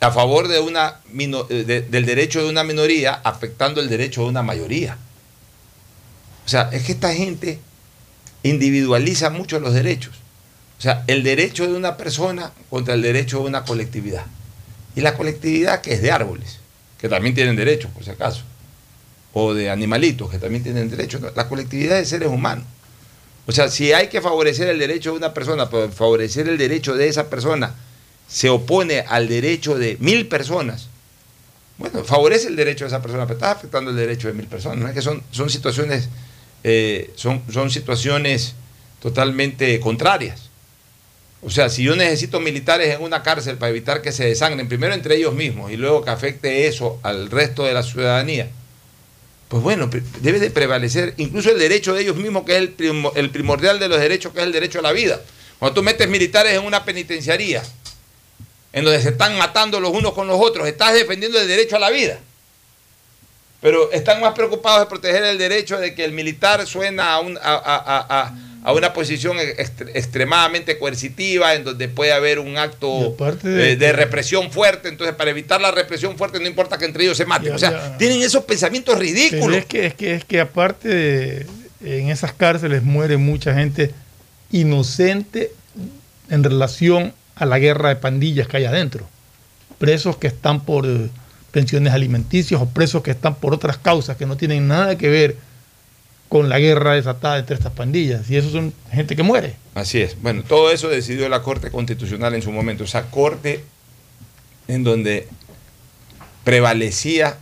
a 0.00 0.10
favor 0.12 0.46
de 0.48 0.60
una 0.60 1.00
de- 1.12 1.82
del 1.82 2.06
derecho 2.06 2.42
de 2.42 2.48
una 2.48 2.62
minoría, 2.64 3.14
afectando 3.24 3.80
el 3.80 3.88
derecho 3.88 4.22
de 4.22 4.28
una 4.28 4.42
mayoría. 4.42 4.96
O 6.46 6.48
sea, 6.48 6.70
es 6.72 6.84
que 6.84 6.92
esta 6.92 7.12
gente 7.12 7.58
individualiza 8.44 9.30
mucho 9.30 9.58
los 9.60 9.74
derechos. 9.74 10.14
O 10.80 10.82
sea, 10.82 11.04
el 11.08 11.22
derecho 11.22 11.66
de 11.66 11.76
una 11.76 11.98
persona 11.98 12.52
contra 12.70 12.94
el 12.94 13.02
derecho 13.02 13.40
de 13.40 13.48
una 13.48 13.64
colectividad. 13.64 14.24
Y 14.96 15.02
la 15.02 15.14
colectividad 15.14 15.82
que 15.82 15.92
es 15.92 16.00
de 16.00 16.10
árboles, 16.10 16.58
que 16.98 17.06
también 17.06 17.34
tienen 17.34 17.54
derechos, 17.54 17.90
por 17.90 18.02
si 18.02 18.08
acaso. 18.08 18.44
O 19.34 19.52
de 19.52 19.68
animalitos, 19.68 20.30
que 20.30 20.38
también 20.38 20.62
tienen 20.62 20.88
derechos. 20.88 21.20
La 21.36 21.48
colectividad 21.50 21.96
de 21.96 22.06
seres 22.06 22.30
humanos. 22.30 22.64
O 23.46 23.52
sea, 23.52 23.68
si 23.68 23.92
hay 23.92 24.08
que 24.08 24.22
favorecer 24.22 24.68
el 24.68 24.78
derecho 24.78 25.10
de 25.10 25.18
una 25.18 25.34
persona, 25.34 25.68
pero 25.68 25.92
favorecer 25.92 26.48
el 26.48 26.56
derecho 26.56 26.94
de 26.94 27.08
esa 27.08 27.28
persona 27.28 27.74
se 28.26 28.48
opone 28.48 29.00
al 29.00 29.28
derecho 29.28 29.76
de 29.76 29.98
mil 30.00 30.28
personas, 30.28 30.88
bueno, 31.76 32.04
favorece 32.04 32.48
el 32.48 32.56
derecho 32.56 32.84
de 32.84 32.88
esa 32.88 33.02
persona, 33.02 33.26
pero 33.26 33.36
está 33.36 33.50
afectando 33.50 33.90
el 33.90 33.98
derecho 33.98 34.28
de 34.28 34.34
mil 34.34 34.46
personas. 34.46 34.78
¿no? 34.78 34.88
Es 34.88 34.94
que 34.94 35.02
son, 35.02 35.22
son 35.30 35.50
situaciones, 35.50 36.08
eh, 36.64 37.12
son, 37.16 37.42
son 37.52 37.70
situaciones 37.70 38.54
totalmente 39.02 39.78
contrarias. 39.78 40.49
O 41.42 41.48
sea, 41.50 41.70
si 41.70 41.82
yo 41.84 41.96
necesito 41.96 42.38
militares 42.38 42.94
en 42.94 43.02
una 43.02 43.22
cárcel 43.22 43.56
para 43.56 43.70
evitar 43.70 44.02
que 44.02 44.12
se 44.12 44.26
desangren, 44.26 44.68
primero 44.68 44.92
entre 44.92 45.16
ellos 45.16 45.32
mismos 45.34 45.72
y 45.72 45.76
luego 45.76 46.04
que 46.04 46.10
afecte 46.10 46.66
eso 46.66 46.98
al 47.02 47.30
resto 47.30 47.64
de 47.64 47.72
la 47.72 47.82
ciudadanía, 47.82 48.50
pues 49.48 49.62
bueno, 49.62 49.88
debe 50.20 50.38
de 50.38 50.50
prevalecer 50.50 51.14
incluso 51.16 51.50
el 51.50 51.58
derecho 51.58 51.94
de 51.94 52.02
ellos 52.02 52.16
mismos, 52.16 52.44
que 52.44 52.56
es 52.56 52.70
el 53.16 53.30
primordial 53.30 53.78
de 53.80 53.88
los 53.88 53.98
derechos, 53.98 54.32
que 54.32 54.40
es 54.40 54.46
el 54.46 54.52
derecho 54.52 54.78
a 54.80 54.82
la 54.82 54.92
vida. 54.92 55.20
Cuando 55.58 55.74
tú 55.74 55.82
metes 55.82 56.08
militares 56.08 56.52
en 56.54 56.64
una 56.64 56.84
penitenciaría, 56.84 57.62
en 58.72 58.84
donde 58.84 59.00
se 59.02 59.08
están 59.08 59.36
matando 59.38 59.80
los 59.80 59.92
unos 59.92 60.12
con 60.12 60.26
los 60.28 60.38
otros, 60.40 60.68
estás 60.68 60.92
defendiendo 60.94 61.40
el 61.40 61.48
derecho 61.48 61.76
a 61.76 61.80
la 61.80 61.90
vida. 61.90 62.18
Pero 63.60 63.90
están 63.92 64.20
más 64.20 64.34
preocupados 64.34 64.80
de 64.80 64.86
proteger 64.86 65.24
el 65.24 65.36
derecho 65.38 65.78
de 65.78 65.94
que 65.94 66.04
el 66.04 66.12
militar 66.12 66.66
suena 66.66 67.14
a, 67.14 67.20
un- 67.20 67.38
a- 67.38 67.42
a- 68.08 68.34
a- 68.62 68.72
una 68.72 68.92
posición 68.92 69.36
extre- 69.38 69.90
extremadamente 69.94 70.78
coercitiva, 70.78 71.54
en 71.54 71.64
donde 71.64 71.88
puede 71.88 72.12
haber 72.12 72.38
un 72.38 72.56
acto 72.58 73.16
de- 73.42 73.72
eh, 73.72 73.76
de 73.76 73.92
represión 73.92 74.50
fuerte. 74.50 74.88
Entonces, 74.88 75.14
para 75.16 75.30
evitar 75.30 75.60
la 75.60 75.70
represión 75.70 76.16
fuerte, 76.18 76.38
no 76.40 76.46
importa 76.46 76.76
que 76.78 76.84
entre 76.84 77.04
ellos 77.04 77.16
se 77.16 77.24
maten. 77.26 77.48
Ya, 77.50 77.54
o 77.54 77.58
sea, 77.58 77.70
ya. 77.70 77.98
tienen 77.98 78.20
esos 78.22 78.44
pensamientos 78.44 78.94
Pero 78.96 79.02
ridículos. 79.06 79.56
es 79.58 79.64
que, 79.66 79.86
es 79.86 79.94
que, 79.94 80.14
es 80.14 80.24
que 80.24 80.40
aparte 80.40 80.88
de, 80.88 81.46
en 81.84 82.10
esas 82.10 82.32
cárceles 82.34 82.82
muere 82.82 83.16
mucha 83.16 83.54
gente 83.54 83.92
inocente 84.52 85.52
en 86.28 86.44
relación 86.44 87.12
a 87.36 87.46
la 87.46 87.58
guerra 87.58 87.88
de 87.88 87.96
pandillas 87.96 88.46
que 88.48 88.58
hay 88.58 88.64
adentro. 88.66 89.06
Presos 89.78 90.16
que 90.16 90.26
están 90.26 90.64
por 90.64 90.86
eh, 90.86 91.08
pensiones 91.52 91.92
alimenticias 91.92 92.60
o 92.60 92.66
presos 92.68 93.02
que 93.02 93.10
están 93.12 93.36
por 93.36 93.54
otras 93.54 93.78
causas 93.78 94.16
que 94.16 94.26
no 94.26 94.36
tienen 94.36 94.68
nada 94.68 94.98
que 94.98 95.08
ver 95.08 95.36
con 96.30 96.48
la 96.48 96.60
guerra 96.60 96.94
desatada 96.94 97.40
entre 97.40 97.56
estas 97.56 97.72
pandillas. 97.72 98.30
Y 98.30 98.36
eso 98.36 98.50
son 98.50 98.72
gente 98.92 99.16
que 99.16 99.24
muere. 99.24 99.56
Así 99.74 100.00
es. 100.00 100.16
Bueno, 100.22 100.44
todo 100.44 100.70
eso 100.70 100.88
decidió 100.88 101.28
la 101.28 101.42
Corte 101.42 101.72
Constitucional 101.72 102.34
en 102.34 102.40
su 102.40 102.52
momento. 102.52 102.84
Esa 102.84 103.10
Corte 103.10 103.64
en 104.68 104.84
donde 104.84 105.26
prevalecía 106.44 107.36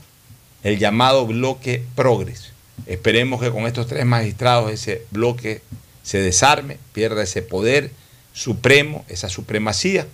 el 0.63 0.79
llamado 0.79 1.27
bloque 1.27 1.85
progres. 1.95 2.53
Esperemos 2.87 3.43
que 3.43 3.51
con 3.51 3.67
estos 3.67 3.89
tres 3.89 4.07
magistrados 4.07 4.73
ese 4.73 5.03
bloque 5.11 5.61
se 6.03 6.23
desarme, 6.23 6.79
pierda 6.95 7.23
ese 7.23 7.43
poder 7.43 7.91
supremo, 8.33 9.05
esa 9.09 9.29
supremacía, 9.29 10.07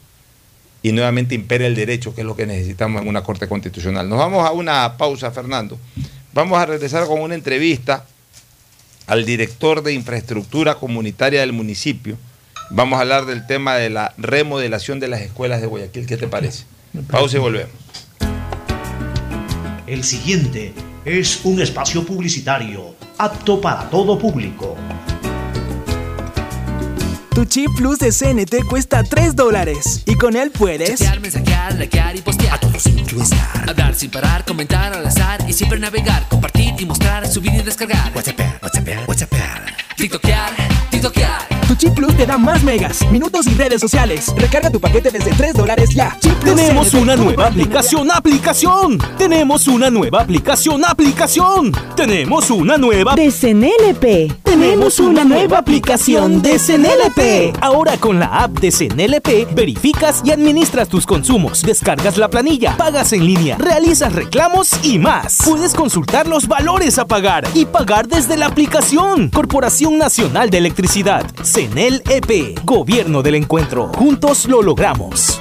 y 0.82 0.90
nuevamente 0.90 1.36
impere 1.36 1.66
el 1.66 1.76
derecho, 1.76 2.12
que 2.12 2.22
es 2.22 2.26
lo 2.26 2.34
que 2.34 2.46
necesitamos 2.46 3.02
en 3.02 3.08
una 3.08 3.22
Corte 3.22 3.46
Constitucional. 3.46 4.08
Nos 4.08 4.18
vamos 4.18 4.44
a 4.44 4.50
una 4.50 4.96
pausa, 4.96 5.30
Fernando. 5.30 5.78
Vamos 6.32 6.58
a 6.58 6.66
regresar 6.66 7.06
con 7.06 7.20
una 7.20 7.36
entrevista 7.36 8.04
al 9.06 9.24
director 9.24 9.82
de 9.82 9.92
infraestructura 9.92 10.76
comunitaria 10.76 11.40
del 11.40 11.52
municipio. 11.52 12.16
Vamos 12.70 12.98
a 12.98 13.02
hablar 13.02 13.26
del 13.26 13.46
tema 13.46 13.74
de 13.76 13.90
la 13.90 14.14
remodelación 14.16 15.00
de 15.00 15.08
las 15.08 15.20
escuelas 15.20 15.60
de 15.60 15.66
Guayaquil. 15.66 16.06
¿Qué 16.06 16.16
te 16.16 16.28
parece? 16.28 16.64
Pausa 17.08 17.36
y 17.36 17.40
volvemos. 17.40 17.72
El 19.86 20.02
siguiente 20.02 20.72
es 21.04 21.40
un 21.44 21.60
espacio 21.60 22.04
publicitario 22.06 22.94
apto 23.18 23.60
para 23.60 23.90
todo 23.90 24.18
público. 24.18 24.76
Tu 27.34 27.44
chip 27.46 27.68
plus 27.76 27.98
de 27.98 28.12
CNT 28.12 28.64
cuesta 28.68 29.02
3 29.02 29.34
dólares 29.34 30.04
y 30.06 30.14
con 30.14 30.36
él 30.36 30.52
puedes 30.52 31.00
Chatear, 31.00 31.18
mensajear, 31.18 31.74
likear 31.74 32.14
y 32.14 32.20
postear. 32.20 32.54
A 32.54 32.60
todos 32.60 32.86
incluesar. 32.86 33.68
Hablar 33.68 33.94
sin 33.96 34.10
parar, 34.10 34.44
comentar 34.44 34.92
al 34.92 35.04
azar 35.04 35.44
y 35.48 35.52
siempre 35.52 35.80
navegar, 35.80 36.28
compartir 36.28 36.74
y 36.78 36.86
mostrar, 36.86 37.26
subir 37.26 37.54
y 37.54 37.62
descargar. 37.62 38.12
WhatsApp, 38.14 38.38
WhatsApp, 38.62 39.08
WhatsApp. 39.08 39.32
TikTokear, 39.96 40.52
TikTokear. 40.90 41.53
Tu 41.68 41.74
chip 41.76 41.94
plus 41.94 42.14
te 42.16 42.26
da 42.26 42.36
más 42.36 42.62
megas, 42.62 43.00
minutos 43.10 43.46
y 43.46 43.54
redes 43.54 43.80
sociales. 43.80 44.32
Recarga 44.36 44.70
tu 44.70 44.78
paquete 44.80 45.10
desde 45.10 45.30
3 45.30 45.54
dólares 45.54 45.90
ya. 45.94 46.16
Chip 46.20 46.34
Plus 46.34 46.54
Tenemos 46.54 46.88
CNT. 46.90 47.02
una 47.02 47.16
nueva 47.16 47.46
aplicación, 47.46 48.10
aplicación. 48.10 48.98
Tenemos 49.16 49.66
una 49.66 49.90
nueva 49.90 50.20
aplicación, 50.22 50.84
aplicación. 50.84 51.72
Tenemos 51.96 52.50
una 52.50 52.76
nueva 52.76 53.14
de 53.14 53.30
CNLP. 53.30 54.42
Tenemos 54.42 55.00
una 55.00 55.24
nueva 55.24 55.58
aplicación 55.58 56.42
de 56.42 56.58
CNLP. 56.58 57.56
Ahora 57.60 57.96
con 57.96 58.20
la 58.20 58.26
app 58.26 58.52
de 58.60 58.70
CNLP 58.70 59.54
verificas 59.54 60.22
y 60.24 60.30
administras 60.32 60.88
tus 60.88 61.06
consumos, 61.06 61.62
descargas 61.62 62.18
la 62.18 62.28
planilla, 62.28 62.76
pagas 62.76 63.12
en 63.12 63.26
línea, 63.26 63.56
realizas 63.58 64.12
reclamos 64.12 64.70
y 64.84 64.98
más. 64.98 65.38
Puedes 65.44 65.74
consultar 65.74 66.26
los 66.28 66.46
valores 66.46 66.98
a 66.98 67.06
pagar 67.06 67.48
y 67.54 67.64
pagar 67.64 68.06
desde 68.06 68.36
la 68.36 68.46
aplicación. 68.46 69.30
Corporación 69.30 69.98
Nacional 69.98 70.50
de 70.50 70.58
Electricidad, 70.58 71.24
CNLP, 71.54 72.64
Gobierno 72.64 73.22
del 73.22 73.36
Encuentro. 73.36 73.86
Juntos 73.94 74.46
lo 74.46 74.60
logramos. 74.60 75.40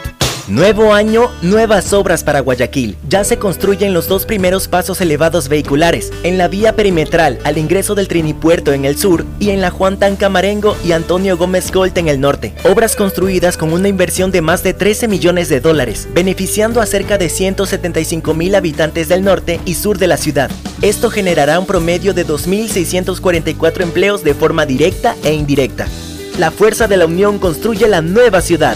Nuevo 0.49 0.93
año, 0.93 1.31
nuevas 1.41 1.93
obras 1.93 2.25
para 2.25 2.41
Guayaquil. 2.41 2.97
Ya 3.07 3.23
se 3.23 3.37
construyen 3.37 3.93
los 3.93 4.09
dos 4.09 4.25
primeros 4.25 4.67
pasos 4.67 4.99
elevados 4.99 5.47
vehiculares, 5.47 6.11
en 6.23 6.37
la 6.37 6.49
vía 6.49 6.75
perimetral 6.75 7.39
al 7.45 7.57
ingreso 7.57 7.95
del 7.95 8.09
Trinipuerto 8.09 8.73
en 8.73 8.83
el 8.83 8.97
sur 8.97 9.25
y 9.39 9.51
en 9.51 9.61
la 9.61 9.69
Juan 9.69 9.97
Tan 9.97 10.17
Camarengo 10.17 10.75
y 10.83 10.91
Antonio 10.91 11.37
Gómez 11.37 11.71
Gold 11.71 11.97
en 11.97 12.09
el 12.09 12.19
norte. 12.19 12.53
Obras 12.65 12.97
construidas 12.97 13.55
con 13.55 13.71
una 13.71 13.87
inversión 13.87 14.31
de 14.31 14.41
más 14.41 14.63
de 14.63 14.73
13 14.73 15.07
millones 15.07 15.47
de 15.47 15.61
dólares, 15.61 16.09
beneficiando 16.13 16.81
a 16.81 16.87
cerca 16.87 17.17
de 17.17 17.29
175 17.29 18.33
mil 18.33 18.53
habitantes 18.55 19.07
del 19.07 19.23
norte 19.23 19.61
y 19.63 19.75
sur 19.75 19.97
de 19.97 20.07
la 20.07 20.17
ciudad. 20.17 20.51
Esto 20.81 21.09
generará 21.09 21.57
un 21.57 21.65
promedio 21.65 22.13
de 22.13 22.27
2.644 22.27 23.81
empleos 23.81 24.25
de 24.25 24.33
forma 24.33 24.65
directa 24.65 25.15
e 25.23 25.33
indirecta. 25.33 25.87
La 26.37 26.51
fuerza 26.51 26.87
de 26.87 26.97
la 26.97 27.05
unión 27.05 27.39
construye 27.39 27.87
la 27.87 28.01
nueva 28.01 28.41
ciudad. 28.41 28.75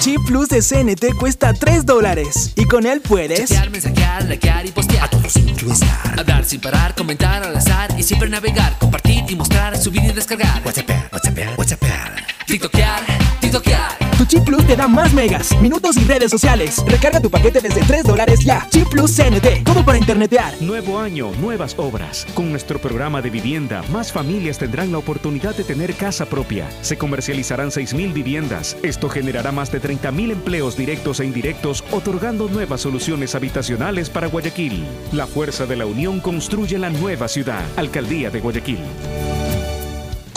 Chip 0.00 0.18
plus 0.24 0.48
de 0.48 0.62
CNT 0.62 1.14
cuesta 1.18 1.52
3 1.52 1.84
dólares 1.84 2.54
y 2.56 2.64
con 2.64 2.86
él 2.86 3.02
puedes 3.02 3.40
Chatear, 3.40 3.68
mensajear, 3.68 4.24
likear 4.24 4.64
y 4.64 4.70
postear. 4.70 5.04
A 5.04 5.10
todos 5.10 5.30
sin 5.30 5.50
estar. 5.50 6.18
Hablar 6.18 6.46
sin 6.46 6.58
parar, 6.58 6.94
comentar 6.94 7.42
al 7.42 7.54
azar 7.54 7.90
y 7.98 8.02
siempre 8.02 8.30
navegar, 8.30 8.78
compartir 8.78 9.24
y 9.28 9.36
mostrar, 9.36 9.76
subir 9.76 10.02
y 10.02 10.12
descargar. 10.12 10.62
WhatsApp, 10.64 10.88
WhatsApp, 11.12 11.58
WhatsApp. 11.58 11.82
TikTokear, 12.46 13.02
TikTokear. 13.42 13.99
Tu 14.20 14.26
chip 14.26 14.44
plus 14.44 14.66
te 14.66 14.76
da 14.76 14.86
más 14.86 15.14
megas, 15.14 15.58
minutos 15.62 15.96
y 15.96 16.04
redes 16.04 16.30
sociales. 16.30 16.84
Recarga 16.86 17.22
tu 17.22 17.30
paquete 17.30 17.62
desde 17.62 17.80
3 17.80 18.04
dólares 18.04 18.40
ya. 18.44 18.66
Chip 18.68 18.86
plus 18.90 19.16
CNT, 19.16 19.64
todo 19.64 19.82
para 19.82 19.96
internetear. 19.96 20.52
Nuevo 20.60 20.98
año, 20.98 21.30
nuevas 21.40 21.74
obras. 21.78 22.26
Con 22.34 22.50
nuestro 22.50 22.78
programa 22.78 23.22
de 23.22 23.30
vivienda, 23.30 23.82
más 23.90 24.12
familias 24.12 24.58
tendrán 24.58 24.92
la 24.92 24.98
oportunidad 24.98 25.56
de 25.56 25.64
tener 25.64 25.94
casa 25.94 26.26
propia. 26.26 26.68
Se 26.82 26.98
comercializarán 26.98 27.70
6.000 27.70 28.12
viviendas. 28.12 28.76
Esto 28.82 29.08
generará 29.08 29.52
más 29.52 29.72
de 29.72 29.80
30.000 29.80 30.32
empleos 30.32 30.76
directos 30.76 31.20
e 31.20 31.24
indirectos, 31.24 31.82
otorgando 31.90 32.46
nuevas 32.46 32.82
soluciones 32.82 33.34
habitacionales 33.34 34.10
para 34.10 34.26
Guayaquil. 34.26 34.84
La 35.12 35.26
fuerza 35.26 35.64
de 35.64 35.76
la 35.76 35.86
unión 35.86 36.20
construye 36.20 36.76
la 36.78 36.90
nueva 36.90 37.26
ciudad. 37.26 37.64
Alcaldía 37.78 38.28
de 38.28 38.40
Guayaquil. 38.40 38.80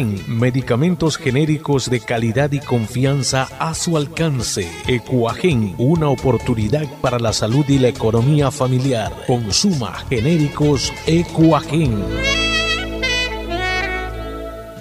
Medicamentos 0.00 1.18
genéricos 1.18 1.90
de 1.90 2.00
calidad 2.00 2.50
y 2.52 2.60
confianza 2.60 3.48
a 3.58 3.74
su 3.74 3.96
alcance. 3.96 4.66
Ecuagen, 4.86 5.74
una 5.76 6.08
oportunidad 6.08 6.86
para 7.02 7.18
la 7.18 7.32
salud 7.32 7.64
y 7.68 7.78
la 7.78 7.88
economía 7.88 8.50
familiar. 8.50 9.12
Consuma 9.26 9.92
genéricos 10.08 10.92
Ecuagen. 11.06 12.02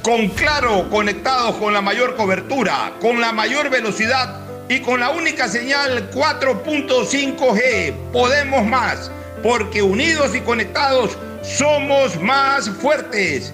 Con 0.02 0.30
Claro, 0.30 0.90
conectados 0.90 1.56
con 1.56 1.74
la 1.74 1.82
mayor 1.82 2.16
cobertura, 2.16 2.94
con 3.02 3.20
la 3.20 3.34
mayor 3.34 3.70
velocidad 3.70 4.40
y 4.70 4.80
con 4.80 5.02
la 5.02 5.10
única 5.10 5.50
señal 5.50 6.10
4.5G. 6.12 7.94
Podemos 8.14 8.66
más, 8.66 9.12
porque 9.44 9.82
unidos 9.82 10.34
y 10.36 10.40
conectados 10.40 11.18
somos 11.44 12.20
más 12.22 12.70
fuertes. 12.70 13.54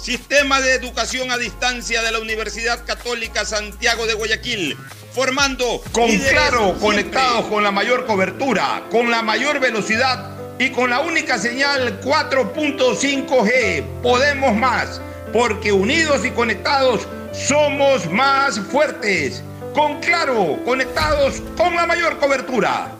Sistema 0.00 0.62
de 0.62 0.72
Educación 0.72 1.30
a 1.30 1.36
Distancia 1.36 2.00
de 2.00 2.10
la 2.10 2.20
Universidad 2.20 2.86
Católica 2.86 3.44
Santiago 3.44 4.06
de 4.06 4.14
Guayaquil, 4.14 4.78
formando 5.12 5.82
con 5.92 6.10
claro, 6.16 6.74
conectados 6.80 7.44
con 7.44 7.62
la 7.62 7.70
mayor 7.70 8.06
cobertura, 8.06 8.84
con 8.90 9.10
la 9.10 9.20
mayor 9.20 9.60
velocidad 9.60 10.30
y 10.58 10.70
con 10.70 10.88
la 10.88 11.00
única 11.00 11.36
señal 11.36 12.00
4.5G. 12.00 13.84
Podemos 14.02 14.56
más, 14.56 15.02
porque 15.34 15.70
unidos 15.70 16.24
y 16.24 16.30
conectados 16.30 17.06
somos 17.34 18.10
más 18.10 18.58
fuertes. 18.58 19.42
Con 19.74 20.00
claro, 20.00 20.58
conectados 20.64 21.42
con 21.58 21.74
la 21.76 21.86
mayor 21.86 22.18
cobertura. 22.18 22.99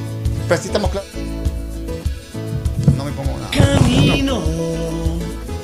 Pero 0.51 0.63
sí 0.63 0.67
estamos 0.67 0.91
claros. 0.91 1.09
No 2.97 3.05
me 3.05 3.11
pongo 3.13 3.31
nada. 3.39 3.49
Camino 3.51 4.43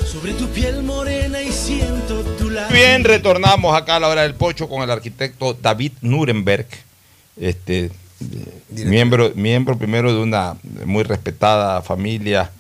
sobre 0.05 0.31
tu 0.31 0.47
piel 0.47 0.81
morena 0.81 1.41
y 1.41 1.51
siento 1.51 2.21
tu 2.37 2.49
latido. 2.49 2.73
Bien, 2.73 3.03
retornamos 3.03 3.75
acá 3.75 3.97
a 3.97 3.99
la 3.99 4.07
hora 4.07 4.21
del 4.21 4.35
pocho 4.35 4.69
con 4.69 4.83
el 4.83 4.89
arquitecto 4.89 5.53
David 5.55 5.91
Nuremberg, 5.99 6.67
este, 7.35 7.87
eh, 7.87 7.91
miembro, 8.85 9.33
miembro 9.35 9.77
primero 9.77 10.13
de 10.13 10.21
una 10.21 10.55
muy 10.85 11.03
respetada 11.03 11.81
familia 11.81 12.51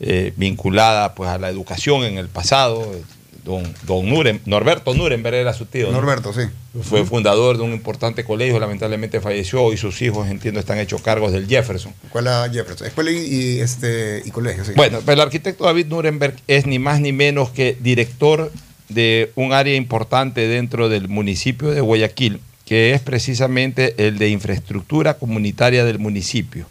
eh, 0.00 0.32
vinculada 0.38 1.14
pues 1.14 1.28
a 1.28 1.36
la 1.36 1.50
educación 1.50 2.04
en 2.04 2.16
el 2.16 2.28
pasado. 2.28 2.94
Don, 3.44 3.62
don 3.86 4.06
Norberto 4.46 4.94
Nuremberg 4.94 5.36
era 5.36 5.52
su 5.52 5.66
tío. 5.66 5.88
¿no? 5.88 5.92
Norberto, 5.92 6.32
sí. 6.32 6.42
Fue 6.82 7.04
fundador 7.04 7.58
de 7.58 7.62
un 7.62 7.72
importante 7.72 8.24
colegio, 8.24 8.58
lamentablemente 8.58 9.20
falleció 9.20 9.70
y 9.72 9.76
sus 9.76 10.00
hijos, 10.00 10.28
entiendo, 10.28 10.60
están 10.60 10.78
hechos 10.78 11.02
cargos 11.02 11.30
del 11.30 11.46
Jefferson. 11.46 11.92
Escuela 12.04 12.48
Jefferson. 12.50 12.86
Escuela 12.86 13.10
y, 13.10 13.16
y, 13.16 13.60
este, 13.60 14.22
y 14.24 14.30
colegio, 14.30 14.64
sí. 14.64 14.72
Bueno, 14.74 15.00
pero 15.04 15.12
el 15.12 15.20
arquitecto 15.20 15.64
David 15.64 15.86
Nuremberg 15.88 16.36
es 16.48 16.66
ni 16.66 16.78
más 16.78 17.00
ni 17.00 17.12
menos 17.12 17.50
que 17.50 17.76
director 17.78 18.50
de 18.88 19.30
un 19.34 19.52
área 19.52 19.76
importante 19.76 20.48
dentro 20.48 20.88
del 20.88 21.08
municipio 21.08 21.70
de 21.70 21.82
Guayaquil, 21.82 22.40
que 22.64 22.94
es 22.94 23.02
precisamente 23.02 24.06
el 24.06 24.16
de 24.16 24.30
infraestructura 24.30 25.14
comunitaria 25.14 25.84
del 25.84 25.98
municipio. 25.98 26.66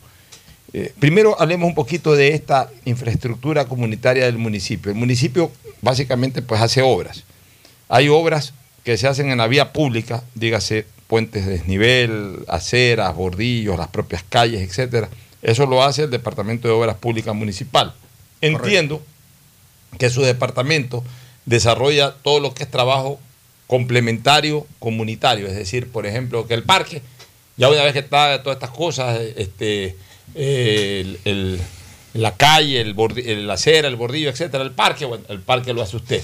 Eh, 0.73 0.91
primero 0.99 1.39
hablemos 1.39 1.67
un 1.67 1.75
poquito 1.75 2.15
de 2.15 2.29
esta 2.29 2.69
infraestructura 2.85 3.65
comunitaria 3.65 4.25
del 4.25 4.39
municipio. 4.39 4.91
El 4.91 4.97
municipio 4.97 5.51
básicamente 5.81 6.41
pues 6.41 6.61
hace 6.61 6.81
obras. 6.81 7.23
Hay 7.89 8.09
obras 8.09 8.53
que 8.83 8.97
se 8.97 9.07
hacen 9.07 9.29
en 9.29 9.37
la 9.37 9.47
vía 9.47 9.71
pública, 9.71 10.23
dígase 10.33 10.85
puentes 11.07 11.45
de 11.45 11.53
desnivel, 11.53 12.39
aceras, 12.47 13.15
bordillos, 13.15 13.77
las 13.77 13.89
propias 13.89 14.23
calles, 14.27 14.61
etcétera. 14.61 15.09
Eso 15.43 15.67
lo 15.67 15.83
hace 15.83 16.03
el 16.03 16.09
Departamento 16.09 16.67
de 16.67 16.73
Obras 16.73 16.97
Públicas 16.97 17.35
Municipal. 17.35 17.93
Entiendo 18.41 19.01
que 19.99 20.09
su 20.09 20.21
departamento 20.21 21.03
desarrolla 21.45 22.15
todo 22.23 22.39
lo 22.39 22.53
que 22.53 22.63
es 22.63 22.71
trabajo 22.71 23.19
complementario 23.67 24.65
comunitario, 24.79 25.47
es 25.47 25.55
decir, 25.55 25.91
por 25.91 26.05
ejemplo, 26.05 26.47
que 26.47 26.53
el 26.53 26.63
parque, 26.63 27.01
ya 27.57 27.69
una 27.69 27.83
vez 27.83 27.93
que 27.93 27.99
está 27.99 28.41
todas 28.41 28.57
estas 28.57 28.71
cosas, 28.71 29.19
este, 29.35 29.95
el- 30.35 31.59
la 32.13 32.35
calle, 32.37 32.79
el 32.81 32.93
el- 33.25 33.47
la 33.47 33.53
acera, 33.53 33.87
el 33.87 33.95
bordillo, 33.95 34.29
etcétera, 34.29 34.63
el 34.63 34.71
parque, 34.71 35.05
bueno, 35.05 35.23
el 35.29 35.39
parque 35.39 35.73
lo 35.73 35.81
hace 35.81 35.95
usted. 35.97 36.21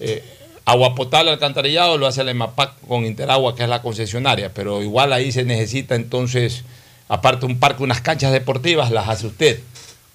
Eh, 0.00 0.22
agua 0.64 0.94
alcantarillado, 1.28 1.98
lo 1.98 2.06
hace 2.06 2.22
la 2.24 2.30
EMAPAC 2.30 2.80
con 2.86 3.04
Interagua, 3.04 3.56
que 3.56 3.62
es 3.62 3.68
la 3.68 3.82
concesionaria, 3.82 4.52
pero 4.52 4.82
igual 4.82 5.12
ahí 5.12 5.32
se 5.32 5.44
necesita 5.44 5.94
entonces, 5.94 6.62
aparte 7.08 7.46
un 7.46 7.58
parque, 7.58 7.82
unas 7.82 8.00
canchas 8.00 8.32
deportivas, 8.32 8.90
las 8.90 9.08
hace 9.08 9.26
usted. 9.26 9.60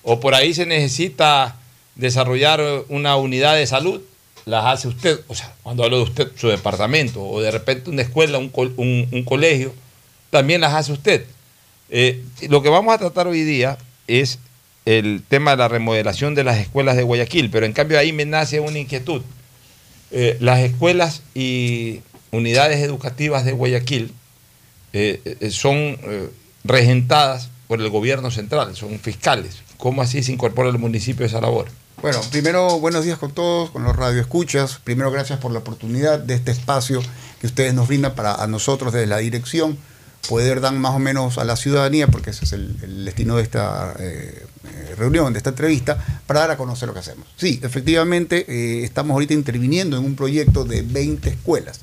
O 0.04 0.20
por 0.20 0.36
ahí 0.36 0.54
se 0.54 0.66
necesita 0.66 1.56
desarrollar 1.96 2.62
una 2.90 3.16
unidad 3.16 3.56
de 3.56 3.66
salud, 3.66 4.02
las 4.46 4.66
hace 4.66 4.88
usted. 4.88 5.20
O 5.28 5.34
sea, 5.34 5.54
cuando 5.64 5.84
hablo 5.84 5.98
de 5.98 6.04
usted, 6.04 6.32
su 6.36 6.48
departamento, 6.48 7.24
o 7.24 7.42
de 7.42 7.50
repente 7.50 7.90
una 7.90 8.04
escuela, 8.04 8.38
un- 8.38 8.52
un 9.12 9.24
colegio, 9.24 9.74
también 10.30 10.62
las 10.62 10.74
hace 10.74 10.92
usted. 10.92 11.26
Eh, 11.90 12.24
lo 12.50 12.62
que 12.62 12.70
vamos 12.70 12.94
a 12.94 12.98
tratar 12.98 13.28
hoy 13.28 13.44
día 13.44 13.78
es 14.08 14.40
el 14.86 15.24
tema 15.28 15.52
de 15.52 15.58
la 15.58 15.68
remodelación 15.68 16.36
de 16.36 16.44
las 16.44 16.58
escuelas 16.58 16.96
de 16.96 17.04
Guayaquil, 17.04 17.50
pero 17.50 17.66
en 17.66 17.74
cambio 17.74 18.00
ahí 18.00 18.14
me 18.14 18.26
nace 18.26 18.60
una 18.60 18.80
inquietud. 18.80 19.22
Eh, 20.12 20.38
las 20.40 20.60
escuelas 20.60 21.24
y 21.34 22.02
unidades 22.32 22.82
educativas 22.82 23.46
de 23.46 23.52
Guayaquil 23.52 24.14
eh, 24.94 25.50
son 25.52 25.98
regentadas 26.64 27.50
por 27.68 27.82
el 27.82 27.90
gobierno 27.90 28.32
central, 28.32 28.76
son 28.76 29.00
fiscales. 29.00 29.62
¿Cómo 29.78 30.02
así 30.02 30.24
se 30.24 30.32
incorpora 30.32 30.70
el 30.70 30.78
municipio 30.78 31.26
a 31.26 31.28
esa 31.28 31.42
labor? 31.42 31.68
Bueno, 32.02 32.22
primero, 32.30 32.80
buenos 32.80 33.04
días 33.04 33.18
con 33.18 33.32
todos, 33.32 33.72
con 33.72 33.84
los 33.84 33.96
radioescuchas. 33.96 34.80
Primero, 34.84 35.12
gracias 35.12 35.40
por 35.40 35.52
la 35.52 35.60
oportunidad 35.60 36.20
de 36.20 36.36
este 36.36 36.52
espacio 36.52 37.02
que 37.42 37.48
ustedes 37.48 37.74
nos 37.74 37.88
brindan 37.88 38.14
para 38.14 38.46
nosotros 38.48 38.94
desde 38.94 39.08
la 39.08 39.18
dirección 39.18 39.78
poder 40.28 40.62
dar 40.62 40.74
más 40.74 40.94
o 40.94 41.00
menos 41.00 41.38
a 41.38 41.44
la 41.44 41.56
ciudadanía, 41.56 42.08
porque 42.08 42.32
ese 42.32 42.46
es 42.46 42.54
el, 42.54 43.06
destino 43.06 43.38
de 43.38 43.44
esta 43.44 43.94
eh, 44.00 44.46
eh, 44.64 44.96
reunión, 44.98 45.34
de 45.34 45.38
esta 45.38 45.52
entrevista, 45.52 45.98
para 46.28 46.42
dar 46.42 46.52
a 46.52 46.58
conocer 46.58 46.88
lo 46.88 46.94
que 46.94 47.00
hacemos. 47.00 47.28
Sí, 47.38 47.60
efectivamente, 47.64 48.46
eh, 48.48 48.84
estamos 48.84 49.14
ahorita 49.14 49.34
interviniendo 49.34 49.98
en 49.98 50.06
un 50.06 50.16
proyecto 50.16 50.66
de 50.66 50.82
20 50.82 51.30
escuelas. 51.30 51.82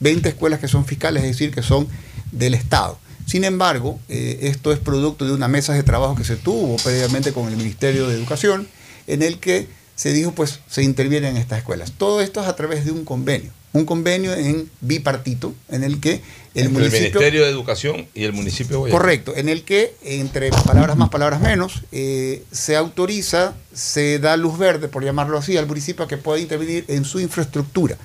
20 0.00 0.28
escuelas 0.28 0.60
que 0.60 0.68
son 0.68 0.84
fiscales, 0.84 1.22
es 1.22 1.30
decir, 1.30 1.50
que 1.50 1.62
son 1.62 1.88
del 2.32 2.54
Estado. 2.54 2.98
Sin 3.26 3.44
embargo, 3.44 3.98
esto 4.08 4.70
es 4.70 4.78
producto 4.78 5.24
de 5.24 5.32
una 5.32 5.48
mesa 5.48 5.72
de 5.72 5.82
trabajo 5.82 6.14
que 6.14 6.24
se 6.24 6.36
tuvo 6.36 6.76
previamente 6.76 7.32
con 7.32 7.48
el 7.48 7.56
Ministerio 7.56 8.06
de 8.06 8.14
Educación, 8.16 8.68
en 9.06 9.22
el 9.22 9.38
que 9.38 9.66
se 9.96 10.12
dijo, 10.12 10.32
pues, 10.32 10.60
se 10.68 10.82
interviene 10.82 11.28
en 11.28 11.36
estas 11.36 11.58
escuelas. 11.58 11.92
Todo 11.96 12.20
esto 12.20 12.42
es 12.42 12.48
a 12.48 12.56
través 12.56 12.84
de 12.84 12.90
un 12.90 13.04
convenio, 13.04 13.50
un 13.72 13.86
convenio 13.86 14.34
en 14.34 14.70
bipartito, 14.80 15.54
en 15.68 15.84
el 15.84 16.00
que 16.00 16.20
el 16.54 16.66
Entre 16.68 16.86
el 16.86 16.92
Ministerio 16.92 17.42
de 17.42 17.50
Educación 17.50 18.06
y 18.14 18.24
el 18.24 18.32
municipio 18.32 18.74
de 18.74 18.76
Guayaquil. 18.78 18.98
Correcto, 19.00 19.32
en 19.36 19.48
el 19.48 19.64
que, 19.64 19.94
entre 20.02 20.50
palabras 20.50 20.96
más, 20.96 21.08
palabras 21.08 21.40
menos, 21.40 21.82
eh, 21.90 22.44
se 22.52 22.76
autoriza, 22.76 23.54
se 23.72 24.18
da 24.20 24.36
luz 24.36 24.56
verde, 24.56 24.86
por 24.88 25.04
llamarlo 25.04 25.36
así, 25.36 25.56
al 25.56 25.66
municipio 25.66 26.04
a 26.04 26.08
que 26.08 26.16
pueda 26.16 26.40
intervenir 26.40 26.84
en 26.88 27.04
su 27.04 27.18
infraestructura 27.18 27.96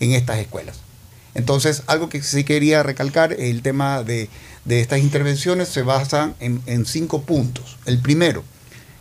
en 0.00 0.12
estas 0.12 0.38
escuelas. 0.38 0.78
Entonces, 1.34 1.82
algo 1.86 2.08
que 2.08 2.22
sí 2.22 2.42
quería 2.42 2.82
recalcar, 2.82 3.34
el 3.34 3.60
tema 3.62 4.02
de, 4.02 4.28
de 4.64 4.80
estas 4.80 5.00
intervenciones 5.00 5.68
se 5.68 5.82
basa 5.82 6.32
en, 6.40 6.62
en 6.66 6.86
cinco 6.86 7.22
puntos. 7.22 7.76
El 7.86 7.98
primero, 7.98 8.42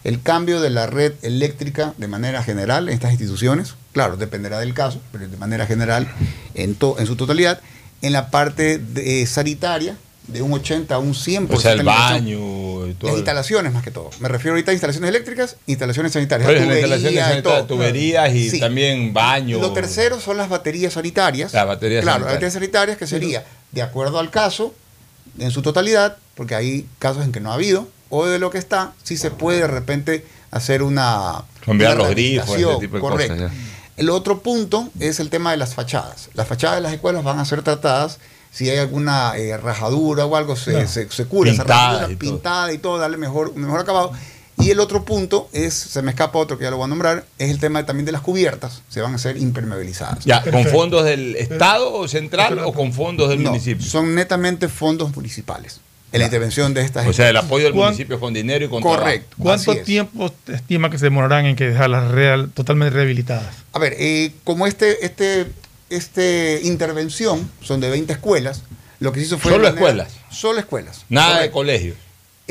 el 0.04 0.22
cambio 0.22 0.62
de 0.62 0.70
la 0.70 0.88
red 0.88 1.14
eléctrica 1.22 1.94
de 1.98 2.08
manera 2.08 2.44
general 2.44 2.90
en 2.90 2.96
estas 2.96 3.12
instituciones, 3.12 3.76
claro, 3.94 4.16
dependerá 4.18 4.60
del 4.60 4.74
caso, 4.74 5.02
pero 5.12 5.28
de 5.28 5.38
manera 5.38 5.66
general 5.66 6.08
en, 6.54 6.76
to- 6.76 6.98
en 7.00 7.08
su 7.08 7.16
totalidad, 7.16 7.62
en 8.02 8.14
la 8.14 8.30
parte 8.32 8.78
de- 8.78 9.26
sanitaria, 9.26 9.98
de 10.28 10.42
un 10.44 10.54
80 10.54 10.94
a 10.94 11.00
un 11.00 11.14
100%. 11.16 11.58
O 11.58 11.60
sea, 11.60 11.72
el 11.74 11.84
baño 11.84 12.86
y 12.88 12.94
todo. 12.94 13.10
Las 13.10 13.18
instalaciones 13.18 13.74
más 13.74 13.84
que 13.84 13.90
todo. 13.92 14.12
Me 14.20 14.28
refiero 14.28 14.52
ahorita 14.54 14.70
a 14.72 14.74
instalaciones 14.74 15.10
eléctricas, 15.10 15.56
instalaciones 15.66 16.12
sanitarias. 16.14 16.48
Pero 16.48 16.60
en 16.60 16.66
tubería 16.68 16.82
instalaciones 16.88 17.24
sanitarias, 17.26 17.68
tuberías 17.68 18.34
y 18.36 18.50
Sí. 18.52 18.60
también 18.60 19.12
baños. 19.12 19.60
Lo 19.60 19.74
tercero 19.74 20.20
son 20.20 20.38
las 20.38 20.48
baterías 20.50 20.94
sanitarias. 20.94 21.52
Las 21.54 21.66
baterías 21.66 22.04
claro, 22.04 22.26
sanitarias. 22.26 22.26
las 22.26 22.34
baterías 22.36 22.54
sanitarias 22.54 22.98
que 22.98 23.08
sería 23.08 23.44
de 23.72 23.82
acuerdo 23.82 24.20
al 24.20 24.30
caso, 24.30 24.74
en 25.40 25.50
su 25.52 25.62
totalidad, 25.64 26.18
porque 26.36 26.54
hay 26.56 26.86
casos 27.00 27.24
en 27.26 27.32
que 27.32 27.40
no 27.40 27.52
ha 27.52 27.56
habido, 27.56 27.88
o 28.10 28.26
de 28.28 28.38
lo 28.40 28.50
que 28.52 28.60
está, 28.60 28.94
si 29.04 29.18
se 29.18 29.32
puede 29.32 29.60
de 29.60 29.68
repente 29.68 30.26
hacer 30.52 30.84
una. 30.84 31.44
Cambiar 31.66 31.98
los 31.98 32.10
grifos, 32.10 32.50
ese 32.56 32.66
tipo 32.80 32.96
de 32.96 33.02
correcto. 33.02 33.34
cosas, 33.36 33.52
El 34.00 34.10
otro 34.10 34.40
punto 34.42 34.88
es 35.02 35.20
el 35.20 35.30
tema 35.30 35.52
de 35.52 35.58
las 35.58 35.76
fachadas. 35.76 36.30
Las 36.34 36.48
fachadas 36.48 36.78
de 36.78 36.82
las 36.82 36.94
escuelas 36.94 37.22
van 37.24 37.38
a 37.38 37.44
ser 37.44 37.64
tratadas 37.64 38.18
si 38.50 38.70
hay 38.70 38.78
alguna 38.78 39.34
eh, 39.36 39.58
rajadura 39.58 40.26
o 40.26 40.38
algo, 40.38 40.56
se, 40.56 40.72
No. 40.72 40.88
se, 40.88 41.10
se 41.12 41.26
cura 41.26 41.52
esa 41.52 41.64
Pintada 41.64 41.92
rajadura, 41.92 42.14
y 42.14 42.16
todo. 42.16 42.32
pintada 42.32 42.74
y 42.74 42.78
todo, 42.78 42.98
darle 42.98 43.18
mejor, 43.18 43.50
un 43.50 43.62
mejor 43.62 43.82
acabado. 43.82 44.14
Y 44.58 44.72
el 44.72 44.80
otro 44.80 45.04
punto 45.04 45.50
es, 45.52 45.74
se 45.74 46.02
me 46.02 46.12
escapa 46.12 46.40
otro 46.40 46.58
que 46.58 46.64
ya 46.64 46.72
lo 46.72 46.78
voy 46.78 46.86
a 46.86 46.88
nombrar, 46.88 47.26
es 47.38 47.50
el 47.50 47.60
tema 47.60 47.86
también 47.86 48.06
de 48.06 48.12
las 48.14 48.22
cubiertas, 48.22 48.82
se 48.90 49.02
van 49.02 49.12
a 49.12 49.16
hacer 49.16 49.36
impermeabilizadas. 49.38 50.24
Ya, 50.24 50.44
¿con 50.44 50.66
fondos 50.66 51.04
del 51.04 51.36
Estado 51.36 51.94
o 51.94 52.08
central 52.08 52.60
o 52.60 52.72
con 52.74 52.94
fondos 52.94 53.28
del 53.30 53.44
No, 53.44 53.50
municipio? 53.52 53.86
Son 53.86 54.16
netamente 54.16 54.70
fondos 54.70 55.14
municipales 55.16 55.82
en 56.12 56.20
la 56.20 56.26
intervención 56.26 56.74
de 56.74 56.82
estas 56.82 57.06
O 57.08 57.14
sea, 57.14 57.30
el 57.30 57.38
apoyo 57.38 57.66
del 57.66 57.74
¿Cuán- 57.74 57.90
municipio 57.90 58.20
con 58.20 58.34
dinero 58.34 58.66
y 58.66 58.68
con 58.68 58.82
Correcto. 58.82 59.36
¿Cuánto 59.40 59.72
así 59.72 59.80
es. 59.82 59.86
tiempo 59.86 60.32
te 60.46 60.54
estima 60.56 60.90
que 60.90 60.98
se 60.98 61.06
demorarán 61.06 61.46
en 61.46 61.56
que 61.56 61.68
dejarlas 61.70 62.10
real, 62.12 62.50
totalmente 62.54 62.94
rehabilitadas? 62.96 63.56
A 63.74 63.80
ver, 63.80 63.96
eh, 64.00 64.32
como 64.44 64.66
este, 64.68 65.06
este, 65.06 65.46
este 65.90 66.62
intervención 66.64 67.50
son 67.62 67.80
de 67.80 67.90
20 67.90 68.14
escuelas, 68.14 68.64
lo 69.00 69.12
que 69.12 69.20
se 69.20 69.28
hizo 69.28 69.38
fue... 69.38 69.52
Solo 69.52 69.68
escuelas. 69.68 70.12
Solo 70.32 70.60
escuelas. 70.60 71.06
Nada 71.10 71.42
de 71.42 71.52
colegios. 71.52 71.96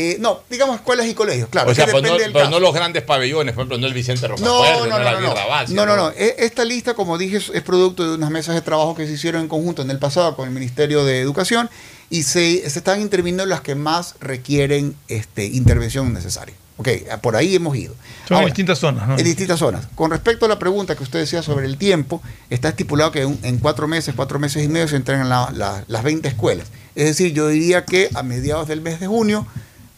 Eh, 0.00 0.16
no, 0.20 0.42
digamos 0.48 0.76
escuelas 0.76 1.06
y 1.08 1.14
colegios, 1.14 1.48
claro. 1.48 1.72
o 1.72 1.74
sea, 1.74 1.86
pero, 1.86 2.00
no, 2.00 2.12
del 2.16 2.30
pero 2.32 2.44
caso. 2.44 2.50
no 2.52 2.60
los 2.60 2.72
grandes 2.72 3.02
pabellones, 3.02 3.52
por 3.52 3.62
ejemplo, 3.62 3.78
no 3.78 3.86
el 3.88 3.94
Vicente 3.94 4.28
No, 4.28 4.36
Rocafuerte, 4.36 4.78
no, 4.88 4.98
no, 4.98 5.04
la 5.04 5.12
no, 5.12 5.20
no. 5.34 5.34
No, 5.74 5.86
no, 5.86 5.96
no. 5.96 6.10
E- 6.16 6.36
Esta 6.38 6.64
lista, 6.64 6.94
como 6.94 7.18
dije, 7.18 7.38
es, 7.38 7.62
producto 7.62 8.08
de 8.08 8.14
unas 8.14 8.30
mesas 8.30 8.54
de 8.54 8.60
trabajo 8.60 8.94
que 8.94 9.06
se 9.08 9.14
hicieron 9.14 9.42
en 9.42 9.48
conjunto 9.48 9.82
en 9.82 9.90
el 9.90 9.98
pasado 9.98 10.36
con 10.36 10.46
el 10.46 10.54
Ministerio 10.54 11.04
de 11.04 11.20
Educación 11.20 11.68
y 12.10 12.22
se, 12.22 12.70
se 12.70 12.78
están 12.78 13.00
interviniendo 13.00 13.44
las 13.44 13.60
que 13.60 13.74
más 13.74 14.14
requieren 14.20 14.94
este, 15.08 15.46
intervención 15.46 16.12
necesaria. 16.14 16.54
Ok, 16.76 16.88
por 17.20 17.34
ahí 17.34 17.56
hemos 17.56 17.76
ido. 17.76 17.92
Son 18.28 18.38
en 18.38 18.44
distintas 18.46 18.78
zonas, 18.78 19.08
¿no? 19.08 19.18
En 19.18 19.24
distintas 19.24 19.58
zonas. 19.58 19.88
Con 19.96 20.12
respecto 20.12 20.46
a 20.46 20.48
la 20.48 20.60
pregunta 20.60 20.94
que 20.94 21.02
usted 21.02 21.18
decía 21.18 21.42
sobre 21.42 21.66
el 21.66 21.76
tiempo, 21.76 22.22
está 22.50 22.68
estipulado 22.68 23.10
que 23.10 23.22
en 23.22 23.58
cuatro 23.58 23.88
meses, 23.88 24.14
cuatro 24.16 24.38
meses 24.38 24.62
y 24.64 24.68
medio 24.68 24.86
se 24.86 24.94
entregan 24.94 25.28
la- 25.28 25.50
la- 25.52 25.82
las 25.88 26.04
20 26.04 26.28
escuelas. 26.28 26.68
Es 26.94 27.06
decir, 27.06 27.32
yo 27.32 27.48
diría 27.48 27.84
que 27.84 28.08
a 28.14 28.22
mediados 28.22 28.68
del 28.68 28.80
mes 28.80 29.00
de 29.00 29.08
junio 29.08 29.44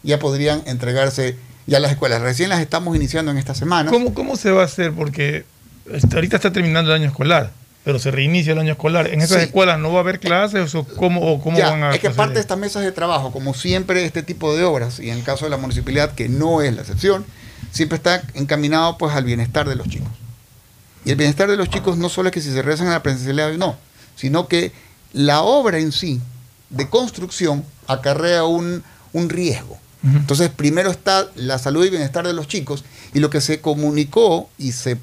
ya 0.03 0.19
podrían 0.19 0.61
entregarse 0.65 1.35
ya 1.67 1.79
las 1.79 1.91
escuelas. 1.91 2.21
Recién 2.21 2.49
las 2.49 2.59
estamos 2.59 2.95
iniciando 2.95 3.31
en 3.31 3.37
esta 3.37 3.53
semana. 3.55 3.89
¿Cómo, 3.91 4.13
¿Cómo 4.13 4.35
se 4.35 4.51
va 4.51 4.63
a 4.63 4.65
hacer? 4.65 4.91
Porque 4.93 5.45
ahorita 6.13 6.35
está 6.37 6.51
terminando 6.51 6.91
el 6.93 7.01
año 7.01 7.09
escolar, 7.09 7.51
pero 7.83 7.99
se 7.99 8.11
reinicia 8.11 8.53
el 8.53 8.59
año 8.59 8.71
escolar. 8.73 9.07
¿En 9.07 9.21
esas 9.21 9.39
Sí. 9.39 9.43
escuelas 9.45 9.79
no 9.79 9.91
va 9.91 9.99
a 9.99 10.01
haber 10.01 10.19
clases 10.19 10.73
o 10.75 10.83
cómo, 10.85 11.21
o 11.21 11.41
cómo 11.41 11.57
Ya, 11.57 11.69
van 11.69 11.83
a 11.83 11.93
es 11.93 11.99
que 11.99 12.09
parte 12.09 12.35
de 12.35 12.39
estas 12.41 12.57
mesas 12.57 12.83
de 12.83 12.91
trabajo, 12.91 13.31
como 13.31 13.53
siempre 13.53 14.03
este 14.05 14.23
tipo 14.23 14.55
de 14.55 14.63
obras, 14.63 14.99
y 14.99 15.09
en 15.09 15.17
el 15.19 15.23
caso 15.23 15.45
de 15.45 15.51
la 15.51 15.57
municipalidad, 15.57 16.13
que 16.13 16.29
no 16.29 16.61
es 16.61 16.73
la 16.73 16.81
excepción, 16.81 17.25
siempre 17.71 17.95
está 17.97 18.23
encaminado 18.33 18.97
pues 18.97 19.13
al 19.15 19.23
bienestar 19.23 19.67
de 19.69 19.75
los 19.75 19.87
chicos. 19.87 20.09
Y 21.05 21.09
el 21.11 21.15
bienestar 21.15 21.49
de 21.49 21.57
los 21.57 21.69
chicos 21.69 21.97
no 21.97 22.09
solo 22.09 22.29
es 22.29 22.33
que 22.33 22.41
si 22.41 22.49
se 22.51 22.61
regresan 22.61 22.87
a 22.87 22.91
la 22.91 23.03
presencialidad 23.03 23.51
o 23.51 23.57
no, 23.57 23.75
sino 24.15 24.47
que 24.47 24.71
la 25.13 25.41
obra 25.41 25.79
en 25.79 25.91
sí 25.91 26.21
de 26.69 26.89
construcción 26.89 27.65
acarrea 27.87 28.43
un, 28.45 28.83
un 29.13 29.29
riesgo. 29.29 29.77
Entonces, 30.03 30.49
primero 30.49 30.89
está 30.89 31.27
la 31.35 31.59
salud 31.59 31.85
y 31.85 31.89
bienestar 31.91 32.25
de 32.25 32.33
los 32.33 32.47
chicos 32.47 32.83
y 33.13 33.19
lo 33.19 33.29
que 33.29 33.39
se 33.41 33.61
comunicó 33.61 34.49
y 34.57 34.71
se, 34.71 34.97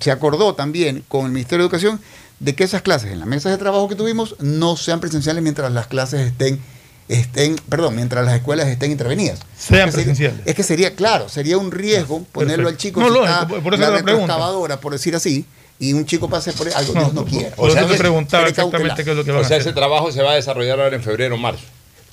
se 0.00 0.10
acordó 0.12 0.54
también 0.54 1.04
con 1.08 1.26
el 1.26 1.32
Ministerio 1.32 1.64
de 1.64 1.66
Educación 1.66 2.00
de 2.40 2.54
que 2.54 2.62
esas 2.64 2.82
clases 2.82 3.10
en 3.12 3.18
las 3.18 3.26
mesas 3.28 3.52
de 3.52 3.58
trabajo 3.58 3.88
que 3.88 3.94
tuvimos 3.96 4.36
no 4.40 4.76
sean 4.76 5.00
presenciales 5.00 5.42
mientras 5.42 5.72
las 5.72 5.86
clases 5.88 6.20
estén, 6.20 6.60
estén 7.08 7.56
perdón, 7.68 7.96
mientras 7.96 8.24
las 8.24 8.34
escuelas 8.36 8.68
estén 8.68 8.92
intervenidas. 8.92 9.40
Sean 9.58 9.88
Es 9.88 9.94
que 9.96 10.02
sería- 10.02 10.04
presenciales. 10.04 10.40
Es 10.46 10.54
que 10.54 10.62
sería, 10.62 10.94
claro, 10.94 11.28
sería 11.28 11.58
un 11.58 11.70
riesgo 11.72 12.22
ponerlo 12.30 12.68
al 12.68 12.76
chico 12.76 13.00
No, 13.00 13.06
si 13.08 13.12
lógico, 13.14 13.32
está 13.32 13.48
por- 13.48 13.74
eso 13.74 14.68
la 14.68 14.80
por 14.80 14.92
decir 14.92 15.16
así, 15.16 15.46
y 15.80 15.92
un 15.94 16.06
chico 16.06 16.28
pase 16.28 16.52
por 16.52 16.68
algo, 16.68 16.94
No, 16.94 17.00
Dios 17.00 17.14
no 17.14 17.24
quiera. 17.24 17.56
por 17.56 17.70
eso 17.70 17.86
te 17.86 17.96
preguntaba 17.98 18.46
exactamente 18.48 19.02
qué 19.04 19.10
es 19.10 19.16
lo 19.16 19.24
que 19.24 19.32
van 19.32 19.40
O 19.40 19.44
a 19.44 19.48
sea, 19.48 19.56
hacer. 19.56 19.68
ese 19.68 19.74
trabajo 19.74 20.12
se 20.12 20.22
va 20.22 20.32
a 20.32 20.34
desarrollar 20.36 20.80
ahora 20.80 20.94
en 20.94 21.02
febrero 21.02 21.34
o 21.34 21.38
marzo. 21.38 21.64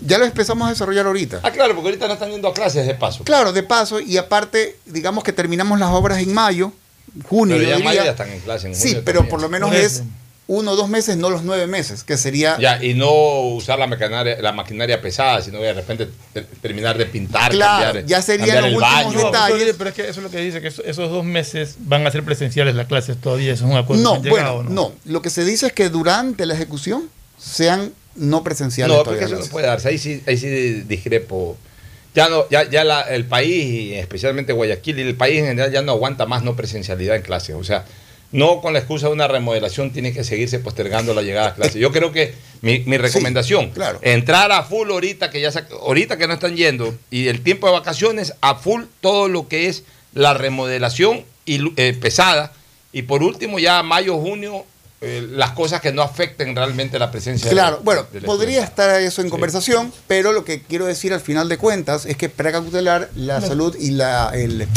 Ya 0.01 0.17
lo 0.17 0.25
empezamos 0.25 0.67
a 0.67 0.71
desarrollar 0.71 1.05
ahorita. 1.05 1.39
Ah, 1.43 1.51
claro, 1.51 1.73
porque 1.75 1.89
ahorita 1.89 2.07
no 2.07 2.13
están 2.13 2.31
yendo 2.31 2.47
a 2.47 2.53
clases 2.53 2.85
de 2.87 2.95
paso. 2.95 3.23
Claro, 3.23 3.53
de 3.53 3.63
paso, 3.63 3.99
y 3.99 4.17
aparte, 4.17 4.77
digamos 4.85 5.23
que 5.23 5.31
terminamos 5.33 5.79
las 5.79 5.89
obras 5.91 6.19
en 6.19 6.33
mayo, 6.33 6.71
junio. 7.27 7.55
Pero 7.57 7.69
ya 7.69 7.75
en 7.77 7.83
mayo 7.83 8.03
ya 8.03 8.11
están 8.11 8.29
en 8.31 8.39
clase. 8.39 8.67
En 8.67 8.75
Sí, 8.75 8.89
junio 8.89 9.01
pero 9.05 9.19
también. 9.19 9.29
por 9.31 9.41
lo 9.41 9.49
menos 9.49 9.73
es 9.75 10.03
uno 10.47 10.71
o 10.71 10.75
dos 10.75 10.89
meses, 10.89 11.15
no 11.15 11.29
los 11.29 11.43
nueve 11.43 11.65
meses, 11.67 12.03
que 12.03 12.17
sería. 12.17 12.57
Ya, 12.59 12.83
y 12.83 12.93
no 12.93 13.09
usar 13.55 13.79
la 13.79 13.87
maquinaria, 13.87 14.41
la 14.41 14.51
maquinaria 14.51 15.01
pesada, 15.01 15.41
sino 15.41 15.59
de 15.59 15.71
repente 15.71 16.09
ter- 16.33 16.45
terminar 16.61 16.97
de 16.97 17.05
pintar, 17.05 17.51
Claro, 17.51 17.83
cambiar, 17.85 18.05
ya 18.05 18.21
serían 18.21 18.49
cambiar 18.49 18.63
los 18.63 18.71
el 18.71 18.77
últimos 18.77 19.05
baño. 19.05 19.19
No, 19.19 19.25
detalles. 19.31 19.63
pero, 19.63 19.77
pero 19.77 19.89
es 19.91 19.95
que 19.95 20.01
eso 20.01 20.11
es 20.19 20.23
lo 20.23 20.29
que 20.31 20.37
dice, 20.39 20.59
que 20.61 20.67
eso- 20.67 20.83
esos 20.83 21.09
dos 21.09 21.23
meses 21.23 21.75
van 21.79 22.05
a 22.05 22.11
ser 22.11 22.23
presenciales 22.25 22.75
las 22.75 22.87
clases 22.87 23.15
todavía, 23.21 23.53
eso 23.53 23.65
es 23.65 23.71
un 23.71 23.77
acuerdo. 23.77 24.03
No, 24.03 24.21
que 24.21 24.27
han 24.27 24.31
bueno, 24.31 24.47
llegado, 24.57 24.63
no? 24.63 24.91
Lo 25.05 25.21
que 25.21 25.29
se 25.29 25.45
dice 25.45 25.67
es 25.67 25.73
que 25.73 25.87
durante 25.89 26.45
la 26.45 26.53
ejecución 26.55 27.07
sean 27.37 27.93
no 28.15 28.43
presenciales. 28.43 28.95
No, 28.97 29.03
porque 29.03 29.25
eso 29.25 29.37
no 29.37 29.45
puede 29.45 29.67
darse. 29.67 29.89
Ahí 29.89 29.97
sí, 29.97 30.21
ahí 30.27 30.37
sí 30.37 30.47
discrepo. 30.87 31.57
Ya 32.13 32.27
no, 32.27 32.47
ya, 32.49 32.69
ya 32.69 32.83
la- 32.83 33.01
el 33.03 33.25
país, 33.25 33.93
especialmente 33.97 34.51
Guayaquil 34.53 34.99
y 34.99 35.01
el 35.03 35.15
país 35.15 35.39
en 35.39 35.45
general, 35.47 35.71
ya 35.71 35.81
no 35.81 35.93
aguanta 35.93 36.25
más 36.25 36.43
no 36.43 36.55
presencialidad 36.55 37.15
en 37.15 37.21
clases. 37.21 37.55
O 37.55 37.63
sea, 37.63 37.85
no 38.33 38.61
con 38.61 38.73
la 38.73 38.79
excusa 38.79 39.07
de 39.07 39.13
una 39.13 39.27
remodelación 39.27 39.91
tiene 39.91 40.13
que 40.13 40.23
seguirse 40.23 40.59
postergando 40.59 41.13
la 41.13 41.21
llegada 41.21 41.49
a 41.49 41.53
clases. 41.55 41.75
Yo 41.75 41.91
creo 41.91 42.11
que 42.11 42.33
mi, 42.61 42.79
mi 42.79 42.97
recomendación, 42.97 43.71
entrar 44.01 44.51
a 44.51 44.63
full 44.63 44.89
ahorita 44.89 45.29
que 45.29 45.41
ya 45.41 45.51
ahorita 45.81 46.17
que 46.17 46.27
no 46.27 46.33
están 46.33 46.55
yendo, 46.55 46.93
y 47.09 47.27
el 47.27 47.41
tiempo 47.43 47.67
de 47.67 47.73
vacaciones, 47.73 48.33
a 48.41 48.55
full 48.55 48.83
todo 49.01 49.27
lo 49.29 49.47
que 49.47 49.67
es 49.67 49.83
la 50.13 50.33
remodelación 50.33 51.23
y, 51.45 51.59
eh, 51.79 51.93
pesada. 51.99 52.51
Y 52.93 53.03
por 53.03 53.23
último, 53.23 53.57
ya 53.59 53.81
mayo, 53.83 54.17
junio, 54.17 54.65
eh, 55.01 55.27
las 55.31 55.51
cosas 55.51 55.81
que 55.81 55.91
no 55.91 56.03
afecten 56.03 56.55
realmente 56.55 56.99
la 56.99 57.09
presencia 57.09 57.49
de- 57.49 57.55
Claro, 57.55 57.79
bueno, 57.83 58.05
podría 58.25 58.63
estar 58.63 59.01
eso 59.01 59.21
en 59.21 59.29
conversación, 59.31 59.91
pero 60.07 60.31
lo 60.31 60.45
que 60.45 60.61
quiero 60.61 60.85
decir 60.85 61.11
al 61.13 61.21
final 61.21 61.49
de 61.49 61.57
cuentas 61.57 62.05
es 62.05 62.15
que 62.17 62.29
precautelar 62.29 63.09
la 63.15 63.41
salud 63.41 63.75
y 63.79 63.91
la, 63.91 64.29
el, 64.33 64.67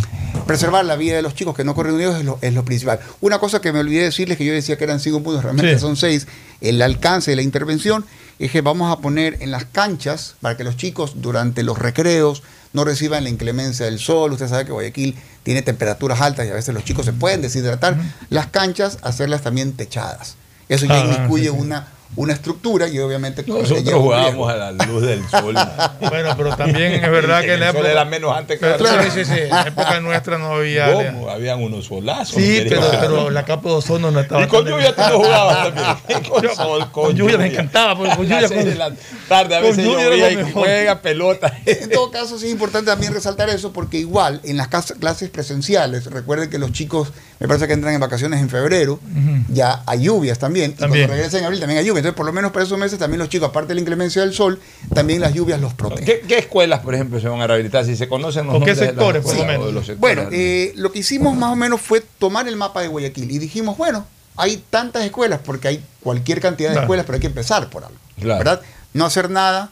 preservar 0.44 0.84
la 0.84 0.96
vida 0.96 1.16
de 1.16 1.22
los 1.22 1.34
chicos 1.34 1.54
que 1.54 1.64
no 1.64 1.74
corren 1.74 1.94
unidos 1.94 2.18
es 2.18 2.24
lo, 2.24 2.38
es 2.42 2.52
lo 2.54 2.64
principal. 2.64 3.00
Una 3.20 3.38
cosa 3.38 3.60
que 3.60 3.72
me 3.72 3.80
olvidé 3.80 4.04
decirles, 4.04 4.38
que 4.38 4.44
yo 4.44 4.52
decía 4.52 4.76
que 4.78 4.84
eran 4.84 5.00
cinco 5.00 5.22
puntos, 5.22 5.42
realmente 5.42 5.74
Sí. 5.74 5.80
son 5.80 5.96
seis, 5.96 6.26
el 6.60 6.80
alcance 6.82 7.30
de 7.30 7.36
la 7.36 7.42
intervención 7.42 8.04
es 8.38 8.50
que 8.50 8.60
vamos 8.62 8.90
a 8.96 9.00
poner 9.00 9.38
en 9.40 9.50
las 9.50 9.64
canchas 9.64 10.34
para 10.40 10.56
que 10.56 10.64
los 10.64 10.76
chicos 10.76 11.20
durante 11.22 11.62
los 11.62 11.78
recreos 11.78 12.42
no 12.72 12.84
reciban 12.84 13.22
la 13.24 13.30
inclemencia 13.30 13.86
del 13.86 13.98
sol. 14.00 14.32
Usted 14.32 14.48
sabe 14.48 14.64
que 14.64 14.72
Guayaquil 14.72 15.16
tiene 15.44 15.62
temperaturas 15.62 16.20
altas 16.20 16.46
y 16.46 16.50
a 16.50 16.54
veces 16.54 16.74
los 16.74 16.82
chicos 16.84 17.04
se 17.06 17.12
pueden 17.12 17.40
deshidratar. 17.42 17.96
Las 18.30 18.48
canchas, 18.48 18.98
hacerlas 19.02 19.42
también 19.42 19.74
techadas. 19.74 20.34
Eso 20.68 20.86
ya 20.86 20.94
Ah, 21.00 21.28
sí, 21.28 21.42
sí. 21.44 21.48
una, 21.50 21.88
una 22.16 22.32
estructura 22.32 22.88
y 22.88 22.98
obviamente 23.00 23.42
Nosotros 23.46 23.82
jugábamos 23.92 24.50
a 24.52 24.56
la 24.56 24.72
luz 24.72 25.02
del 25.02 25.26
sol. 25.28 25.54
Bueno, 26.00 26.34
pero 26.36 26.56
también 26.56 26.92
es 26.92 27.10
verdad 27.10 27.40
que 27.44 27.54
en 27.54 27.60
la 27.60 27.66
el 27.68 27.72
sol 27.72 27.80
época- 27.86 27.92
era 27.92 28.04
menos 28.04 28.36
antes 28.36 28.58
que 28.60 28.66
ahora. 28.66 29.02
sí, 29.04 29.10
sí, 29.10 29.24
sí, 29.24 29.40
en 29.40 29.48
la 29.50 29.62
época 29.62 30.00
nuestra 30.00 30.38
no 30.38 30.54
había. 30.54 30.92
¿Cómo? 30.92 31.28
Habían 31.30 31.62
unos 31.62 31.86
solazos. 31.86 32.36
Sí, 32.36 32.62
no 32.70 32.80
pero, 33.00 33.30
la 33.30 33.44
capa 33.44 33.68
de 33.70 33.74
ozono 33.76 34.10
no 34.10 34.20
estaba. 34.20 34.44
Y 34.44 34.46
con 34.46 34.64
lluvia 34.66 34.94
tú 34.94 35.02
no 35.02 35.18
jugabas 35.18 35.74
también. 35.74 36.22
Con 36.28 36.54
sol, 36.54 36.80
con, 36.92 37.04
Con 37.06 37.16
lluvia 37.16 37.38
me 37.38 37.46
encantaba, 37.48 37.96
porque 37.96 38.16
con 38.16 38.26
lluvia. 38.26 38.48
con- 38.48 38.64
de 38.64 38.74
la 38.74 38.92
tarde 39.28 39.56
a 39.56 39.60
veces 39.60 39.84
llovía 39.84 40.30
y 40.30 40.52
juega 40.52 41.00
pelota. 41.00 41.52
En 41.66 41.90
todo 41.90 42.10
caso, 42.10 42.38
sí 42.38 42.46
es 42.46 42.52
importante 42.52 42.90
también 42.90 43.12
resaltar 43.12 43.48
eso 43.50 43.72
porque 43.72 43.98
igual 43.98 44.40
en 44.44 44.56
las 44.56 44.68
clases 44.68 45.30
presenciales, 45.30 46.06
recuerden 46.06 46.50
que 46.50 46.58
los 46.58 46.72
chicos, 46.72 47.08
me 47.40 47.48
parece 47.48 47.66
que 47.66 47.72
entran 47.72 47.92
en 47.94 48.00
vacaciones 48.00 48.40
en 48.40 48.48
febrero, 48.48 49.00
ya 49.48 49.82
hay 49.86 50.02
lluvias 50.02 50.38
también, 50.38 50.70
y 50.70 50.74
También. 50.74 51.06
cuando 51.06 51.14
regresan 51.16 51.40
en 51.40 51.46
abril 51.46 51.60
también 51.60 51.78
hay 51.80 51.84
lluvias. 51.84 51.98
Entonces, 52.02 52.16
por 52.16 52.26
lo 52.26 52.32
menos 52.32 52.52
para 52.52 52.64
esos 52.64 52.78
meses 52.78 52.98
también 52.98 53.18
los 53.18 53.28
chicos, 53.28 53.48
aparte 53.48 53.68
de 53.68 53.74
la 53.74 53.80
inclemencia 53.80 54.22
del 54.22 54.32
sol, 54.32 54.60
también 54.94 55.20
las 55.20 55.34
lluvias 55.34 55.60
los 55.60 55.74
protegen. 55.74 56.04
¿Qué, 56.04 56.20
qué 56.26 56.38
escuelas, 56.38 56.80
por 56.80 56.94
ejemplo, 56.94 57.20
se 57.20 57.28
van 57.28 57.40
a 57.40 57.46
rehabilitar? 57.46 57.84
Si 57.84 57.96
se 57.96 58.08
conocen 58.08 58.46
los 58.46 58.56
¿O 58.56 58.60
qué 58.64 58.74
sectores, 58.74 59.22
por 59.22 59.36
lo 59.36 59.44
menos? 59.44 59.66
sectores? 59.86 59.98
Bueno, 59.98 60.22
eh, 60.32 60.72
lo 60.76 60.92
que 60.92 61.00
hicimos 61.00 61.36
más 61.36 61.50
o 61.52 61.56
menos 61.56 61.80
fue 61.80 62.02
tomar 62.18 62.46
el 62.48 62.56
mapa 62.56 62.80
de 62.82 62.88
Guayaquil 62.88 63.30
y 63.30 63.38
dijimos, 63.38 63.76
bueno, 63.76 64.06
hay 64.36 64.62
tantas 64.70 65.04
escuelas, 65.04 65.40
porque 65.44 65.68
hay 65.68 65.84
cualquier 66.00 66.40
cantidad 66.40 66.70
de 66.70 66.74
Claro. 66.74 66.84
escuelas, 66.86 67.06
pero 67.06 67.16
hay 67.16 67.20
que 67.20 67.26
empezar 67.28 67.68
por 67.70 67.84
algo. 67.84 67.96
Claro. 68.20 68.38
¿Verdad? 68.38 68.60
No 68.92 69.04
hacer 69.04 69.28
nada 69.30 69.70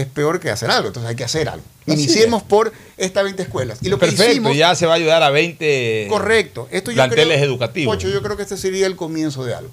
es 0.00 0.06
peor 0.06 0.40
que 0.40 0.50
hacer 0.50 0.70
algo, 0.70 0.88
entonces 0.88 1.08
hay 1.10 1.16
que 1.16 1.24
hacer 1.24 1.48
algo. 1.48 1.64
Así 1.86 1.92
Iniciemos 1.92 2.42
por 2.42 2.72
estas 2.96 3.24
20 3.24 3.42
escuelas. 3.42 3.78
Y 3.82 3.88
lo 3.88 3.98
que 3.98 4.06
Perfecto, 4.06 4.30
hicimos, 4.32 4.56
ya 4.56 4.74
se 4.74 4.86
va 4.86 4.92
a 4.92 4.96
ayudar 4.96 5.22
a 5.22 5.30
20 5.30 6.06
correcto, 6.08 6.68
esto 6.70 6.90
yo 6.90 6.96
planteles 6.96 7.36
creo, 7.38 7.44
educativos. 7.48 7.94
Pocho, 7.96 8.08
yo 8.08 8.22
creo 8.22 8.36
que 8.36 8.42
este 8.42 8.56
sería 8.56 8.86
el 8.86 8.96
comienzo 8.96 9.44
de 9.44 9.54
algo. 9.54 9.70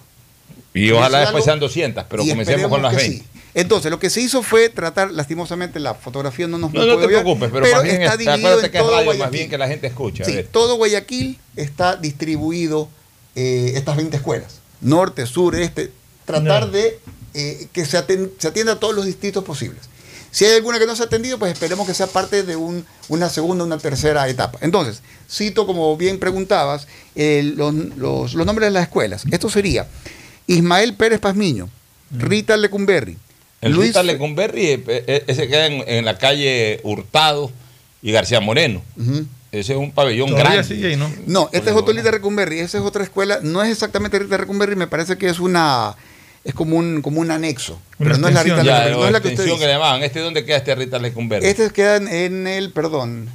Y 0.76 0.90
Comienzo 0.90 0.98
ojalá 0.98 1.18
de 1.20 1.24
después 1.26 1.44
algo, 1.44 1.46
sean 1.52 1.60
200, 1.60 2.06
pero 2.10 2.24
comencemos 2.26 2.70
con 2.70 2.82
las 2.82 2.92
que 2.96 2.98
20. 3.02 3.18
sí. 3.20 3.24
Entonces, 3.56 3.92
lo 3.92 4.00
que 4.00 4.10
se 4.10 4.20
hizo 4.20 4.42
fue 4.42 4.70
tratar, 4.70 5.12
lastimosamente 5.12 5.80
la 5.80 5.94
fotografía 5.94 6.48
no 6.48 6.58
nos 6.58 6.74
No, 6.74 6.80
no 6.86 6.94
te 6.98 7.06
ver, 7.06 7.22
preocupes, 7.22 7.50
pero, 7.54 7.68
más 7.72 7.84
bien 7.84 8.02
está 8.02 8.14
es- 8.14 8.18
dividido 8.20 8.34
acuérdate 8.48 8.66
en 8.66 8.72
que 8.72 8.78
es 8.80 8.84
todo 8.84 8.92
radio, 8.96 9.06
más 9.06 9.16
Guayaquil. 9.18 9.38
bien 9.38 9.50
que 9.52 9.58
la 9.60 9.68
gente 9.68 9.86
escucha. 9.88 10.26
Sí, 10.26 10.40
todo 10.52 10.76
Guayaquil 10.78 11.38
está 11.56 11.96
distribuido 11.96 12.90
eh, 13.36 13.74
estas 13.76 13.96
20 13.98 14.16
escuelas. 14.18 14.60
Norte, 14.82 15.26
sur, 15.28 15.56
este. 15.56 15.92
Tratar 16.26 16.66
No. 16.68 16.72
de 16.72 17.00
eh, 17.36 17.68
que 17.74 17.84
se, 17.86 17.98
aten- 17.98 18.30
se 18.40 18.48
atienda 18.48 18.74
a 18.74 18.80
todos 18.80 18.96
los 18.96 19.06
distritos 19.06 19.44
posibles. 19.44 19.82
Si 20.34 20.46
hay 20.46 20.56
alguna 20.56 20.80
que 20.80 20.88
no 20.88 20.96
se 20.96 21.04
ha 21.04 21.06
atendido, 21.06 21.38
pues 21.38 21.54
esperemos 21.54 21.86
que 21.88 21.94
sea 21.94 22.08
parte 22.08 22.42
de 22.44 22.56
un- 22.56 22.84
una 23.08 23.30
segunda, 23.30 23.64
una 23.64 23.78
tercera 23.78 24.28
etapa. 24.28 24.58
Entonces, 24.62 25.02
cito, 25.32 25.66
como 25.68 25.96
bien 25.96 26.18
preguntabas, 26.20 26.88
los, 27.16 27.74
los- 27.96 28.34
los 28.34 28.46
nombres 28.46 28.68
de 28.68 28.72
las 28.72 28.84
escuelas. 28.84 29.24
Esto 29.32 29.50
sería 29.50 29.88
Ismael 30.48 30.96
Pérez 30.96 31.20
Pazmiño, 31.20 31.70
Rita 32.12 32.58
Lecumberri, 32.58 33.16
El 33.62 33.74
Luis 33.74 33.90
Rita 33.90 34.02
Lecumberri, 34.04 34.66
eh, 34.70 34.84
eh, 34.88 35.24
ese 35.28 35.48
queda 35.48 35.68
en, 35.68 35.84
en 35.88 36.04
la 36.04 36.18
calle 36.18 36.82
Hurtado 36.84 37.52
y 38.02 38.12
García 38.12 38.40
Moreno. 38.40 38.82
Ese 39.52 39.74
es 39.74 39.78
un 39.80 39.92
pabellón 39.92 40.30
Todavía 40.32 40.50
grande. 40.54 40.68
sigue 40.76 40.88
ahí, 40.88 40.96
¿no? 40.96 41.14
No, 41.28 41.48
este 41.54 41.70
es 41.70 41.76
otro 41.76 41.94
Rita 41.94 42.10
Recumberri, 42.10 42.58
esa 42.60 42.80
es 42.80 42.84
otra 42.84 43.04
escuela, 43.04 43.38
no 43.44 43.62
es 43.62 43.72
exactamente 43.72 44.18
Rita 44.18 44.36
Recumberri, 44.38 44.76
me 44.76 44.88
parece 44.88 45.16
que 45.18 45.30
es 45.30 45.40
una 45.40 45.96
es 46.44 46.54
como 46.54 46.76
un 46.78 47.02
como 47.02 47.22
un 47.22 47.32
anexo, 47.32 47.80
pero 47.98 48.18
no 48.18 48.28
es 48.28 48.34
la 48.34 48.44
Rita 48.44 48.58
Ya, 48.64 48.86
Lecumberri, 48.86 48.96
no 49.00 49.06
es 49.06 49.12
la 49.14 49.22
que 49.22 49.28
usted 49.30 49.44
dice. 49.46 49.58
que 49.60 49.66
le 49.66 49.74
llamaban. 49.74 50.04
¿Este 50.04 50.20
dónde 50.20 50.44
queda 50.46 50.58
este 50.58 50.76
Rita 50.76 51.00
Lecumberri? 51.00 51.46
Este 51.48 51.70
queda 51.72 51.96
en- 51.98 52.08
en 52.08 52.48
el, 52.48 52.72
perdón. 52.72 53.30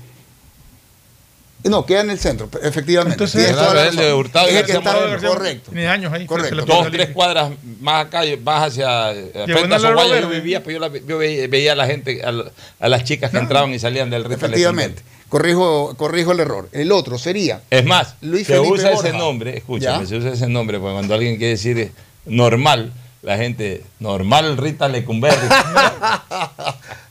No, 1.65 1.85
queda 1.85 2.03
en 2.03 2.11
el 2.11 2.19
centro, 2.21 2.49
efectivamente. 2.63 3.15
Entonces, 3.15 3.51
toda 3.51 3.75
la 3.75 3.89
el 3.89 3.97
de. 3.97 4.13
Hurtado 4.15 4.47
Es 4.47 4.55
el 4.55 4.65
que 4.65 4.73
García 4.75 4.91
está- 4.93 5.07
Moreno. 5.07 5.29
correcto. 5.29 5.71
Tiene 5.73 5.89
años 5.89 6.13
ahí. 6.13 6.25
Correcto. 6.25 6.65
Dos, 6.65 6.91
tres 6.93 7.09
cuadras 7.11 7.51
más 7.81 8.07
acá, 8.07 8.23
más 8.45 8.69
hacia 8.69 9.11
eh, 9.13 9.31
frente 9.33 9.41
a 9.43 9.47
Diagonal 9.47 9.81
Soguaya, 9.81 10.15
Árbol 10.19 10.23
yo 10.23 10.29
vivía, 10.37 10.63
pues 10.63 10.75
yo, 10.75 10.81
la- 10.81 10.97
yo 10.97 11.19
veía, 11.19 11.49
veía 11.49 11.73
a 11.73 11.77
la 11.77 11.87
gente, 11.87 12.23
a, 12.25 12.33
a 12.79 12.89
las 12.89 13.05
chicas 13.05 13.33
que 13.33 13.39
entraban 13.39 13.75
y 13.75 13.79
salían 13.81 14.09
del 14.09 14.23
Rita 14.25 14.37
Efectivamente. 14.47 15.03
Corrijo, 15.29 15.95
corrijo 15.99 16.33
el 16.33 16.41
error. 16.41 16.69
El 16.73 16.91
otro 16.93 17.19
sería 17.19 17.61
Es 17.71 17.85
más, 17.85 18.15
Luis 18.23 18.47
se 18.47 18.55
Felipe 18.55 18.73
usa 18.75 18.91
Borja. 18.93 19.09
ese 19.09 19.19
nombre, 19.19 19.59
escúchame, 19.59 20.05
¿Ya? 20.05 20.07
se 20.09 20.17
usa 20.17 20.33
ese 20.33 20.47
nombre, 20.47 20.79
porque 20.79 20.95
cuando 20.95 21.13
alguien 21.13 21.37
quiere 21.37 21.51
decir 21.51 21.77
eh, 21.79 21.91
normal, 22.29 22.93
la 23.23 23.37
gente, 23.37 23.85
normal 24.01 24.57
Rita 24.57 24.89
Lecumberri. 24.89 25.49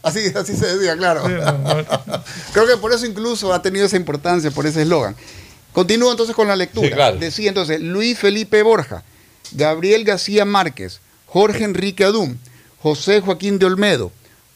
Así, 0.04 0.20
así 0.36 0.56
se 0.56 0.78
decía, 0.78 0.96
claro. 0.96 1.24
Creo 2.54 2.66
que 2.66 2.78
por 2.78 2.94
eso 2.94 3.06
incluso 3.06 3.54
ha 3.54 3.62
tenido 3.62 3.86
esa 3.86 3.98
importancia, 3.98 4.52
por 4.52 4.66
ese 4.66 4.84
eslogan. 4.84 5.16
Continúo 5.74 6.10
entonces 6.12 6.34
con 6.36 6.48
la 6.48 6.56
lectura. 6.56 6.88
Sí, 6.88 6.94
claro. 6.94 7.18
Decía 7.18 7.50
entonces 7.50 7.82
Luis 7.82 8.18
Felipe 8.18 8.64
Borja, 8.64 9.04
Gabriel 9.52 10.06
García 10.06 10.46
Márquez, 10.46 11.02
Jorge 11.26 11.66
Enrique 11.66 12.06
Adún, 12.06 12.40
José 12.82 13.20
Joaquín 13.20 13.60
de 13.60 13.66
Olmedo, 13.66 14.12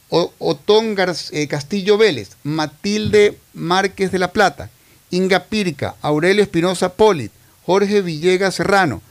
O- 0.10 0.32
Otón 0.40 0.96
Gar- 0.96 1.30
eh, 1.34 1.48
Castillo 1.48 1.98
Vélez, 1.98 2.30
Matilde 2.44 3.38
Márquez 3.54 4.12
de 4.12 4.20
la 4.20 4.32
Plata, 4.32 4.70
Inga 5.10 5.44
Pirca, 5.46 5.96
Aurelio 6.02 6.44
Espinosa 6.44 6.94
Polit, 6.94 7.32
Jorge 7.66 8.02
Villegas 8.02 8.56
Serrano, 8.56 9.02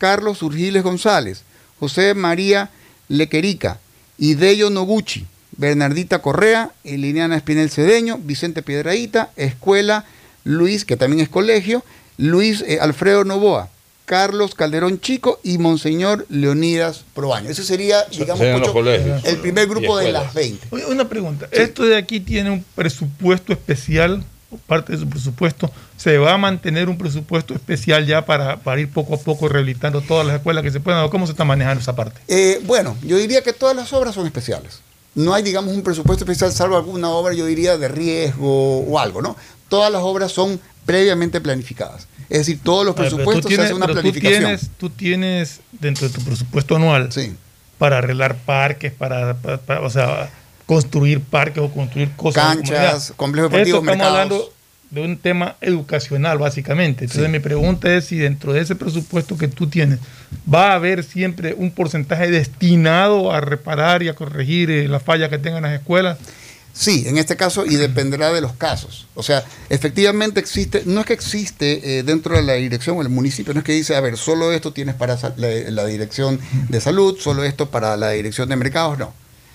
Carlos 0.00 0.42
Urgiles 0.42 0.82
González, 0.82 1.42
José 1.78 2.14
María 2.14 2.70
Lequerica, 3.08 3.78
Ideyo 4.16 4.70
Noguchi, 4.70 5.26
Bernardita 5.58 6.22
Correa, 6.22 6.70
Liliana 6.84 7.36
Espinel 7.36 7.68
Cedeño, 7.70 8.18
Vicente 8.18 8.62
Piedraíta, 8.62 9.30
Escuela 9.36 10.06
Luis, 10.42 10.86
que 10.86 10.96
también 10.96 11.20
es 11.20 11.28
colegio, 11.28 11.84
Luis 12.16 12.64
eh, 12.66 12.78
Alfredo 12.80 13.24
Novoa, 13.24 13.68
Carlos 14.06 14.54
Calderón 14.54 15.00
Chico 15.02 15.38
y 15.42 15.58
Monseñor 15.58 16.24
Leonidas 16.30 17.04
Probaño. 17.14 17.50
Ese 17.50 17.62
sería, 17.62 18.02
digamos, 18.10 18.40
el 18.40 19.36
primer 19.36 19.68
grupo 19.68 19.98
de 19.98 20.12
las 20.12 20.32
20. 20.32 20.68
Oye, 20.70 20.86
Una 20.86 21.10
pregunta. 21.10 21.46
¿Esto 21.52 21.84
de 21.84 21.98
aquí 21.98 22.20
tiene 22.20 22.50
un 22.50 22.64
presupuesto 22.74 23.52
especial? 23.52 24.24
Parte 24.66 24.92
de 24.92 24.98
su 24.98 25.08
presupuesto. 25.08 25.70
¿Se 25.96 26.18
va 26.18 26.34
a 26.34 26.38
mantener 26.38 26.88
un 26.88 26.98
presupuesto 26.98 27.54
especial 27.54 28.04
ya 28.06 28.24
para, 28.26 28.56
para 28.56 28.80
ir 28.80 28.90
poco 28.90 29.14
a 29.14 29.18
poco 29.18 29.48
rehabilitando 29.48 30.00
todas 30.00 30.26
las 30.26 30.36
escuelas 30.36 30.64
que 30.64 30.70
se 30.72 30.80
puedan? 30.80 31.04
¿O 31.04 31.10
cómo 31.10 31.26
se 31.26 31.32
está 31.32 31.44
manejando 31.44 31.80
esa 31.80 31.94
parte? 31.94 32.20
Eh, 32.28 32.60
bueno, 32.64 32.96
yo 33.02 33.16
diría 33.16 33.42
que 33.42 33.52
todas 33.52 33.76
las 33.76 33.92
obras 33.92 34.14
son 34.14 34.26
especiales. 34.26 34.80
No 35.14 35.34
hay, 35.34 35.42
digamos, 35.42 35.74
un 35.74 35.82
presupuesto 35.82 36.24
especial, 36.24 36.52
salvo 36.52 36.76
alguna 36.76 37.10
obra, 37.10 37.34
yo 37.34 37.46
diría, 37.46 37.76
de 37.76 37.88
riesgo 37.88 38.80
o 38.80 38.98
algo, 38.98 39.22
¿no? 39.22 39.36
Todas 39.68 39.92
las 39.92 40.02
obras 40.02 40.32
son 40.32 40.60
previamente 40.86 41.40
planificadas. 41.40 42.08
Es 42.28 42.38
decir, 42.38 42.60
todos 42.62 42.84
los 42.86 42.96
A 42.96 43.02
ver, 43.02 43.10
pero 43.10 43.10
tú 43.10 43.16
presupuestos 43.16 43.48
tienes- 43.48 43.66
se 43.66 43.72
hace 43.72 43.74
una 43.74 43.86
pero 43.86 44.00
planificación. 44.00 44.40
Tú 44.42 44.48
tienes, 44.48 44.70
tú 44.78 44.90
tienes 44.90 45.60
dentro 45.72 46.08
de 46.08 46.14
tu 46.14 46.24
presupuesto 46.24 46.76
anual 46.76 47.08
para 47.78 47.98
arreglar 47.98 48.36
parques, 48.38 48.92
para, 48.92 49.34
para- 49.34 49.58
para, 49.58 49.80
o 49.82 49.90
sea, 49.90 50.30
construir 50.70 51.20
parques 51.20 51.60
o 51.64 51.68
construir 51.68 52.12
cosas. 52.12 52.54
Canchas, 52.54 53.12
complejos 53.16 53.50
deportivos, 53.50 53.80
Esto 53.80 53.90
estamos 53.90 54.06
mercados. 54.06 54.32
hablando 54.38 54.52
de 54.92 55.00
un 55.00 55.18
tema 55.18 55.56
educacional, 55.60 56.38
básicamente. 56.38 57.06
Entonces, 57.06 57.26
Sí. 57.26 57.32
mi 57.32 57.40
pregunta 57.40 57.92
es 57.92 58.04
si 58.04 58.18
dentro 58.18 58.52
de 58.52 58.60
ese 58.60 58.76
presupuesto 58.76 59.36
que 59.36 59.48
tú 59.48 59.66
tienes, 59.68 59.98
va 60.52 60.70
a 60.70 60.74
haber 60.76 61.02
siempre 61.02 61.54
un 61.54 61.72
porcentaje 61.72 62.30
destinado 62.30 63.32
a 63.32 63.40
reparar 63.40 64.04
y 64.04 64.08
a 64.10 64.14
corregir 64.14 64.70
eh, 64.70 64.86
las 64.86 65.02
fallas 65.02 65.28
que 65.28 65.38
tengan 65.38 65.62
las 65.64 65.72
escuelas. 65.72 66.18
Sí, 66.72 67.02
en 67.08 67.18
este 67.18 67.34
caso, 67.34 67.66
y 67.66 67.74
dependerá 67.74 68.32
de 68.32 68.40
los 68.40 68.52
casos. 68.52 69.08
O 69.16 69.24
sea, 69.24 69.42
efectivamente 69.70 70.38
existe, 70.38 70.84
no 70.86 71.00
es 71.00 71.06
que 71.06 71.14
existe 71.14 71.98
eh, 71.98 72.04
dentro 72.04 72.36
de 72.36 72.42
la 72.44 72.52
dirección 72.52 72.96
o 72.96 73.02
el 73.02 73.08
municipio, 73.08 73.52
no 73.54 73.58
es 73.58 73.64
que 73.66 73.72
dice, 73.72 73.96
a 73.96 74.00
ver, 74.00 74.16
solo 74.16 74.52
esto 74.52 74.72
tienes 74.72 74.94
para 74.94 75.18
la, 75.36 75.48
la 75.68 75.84
dirección 75.86 76.38
de 76.68 76.80
salud, 76.80 77.16
solo 77.18 77.42
esto 77.42 77.70
para 77.70 77.96
la 77.96 78.10
dirección 78.10 78.48
de 78.48 78.54
mercados, 78.54 78.98
no. 79.00 79.12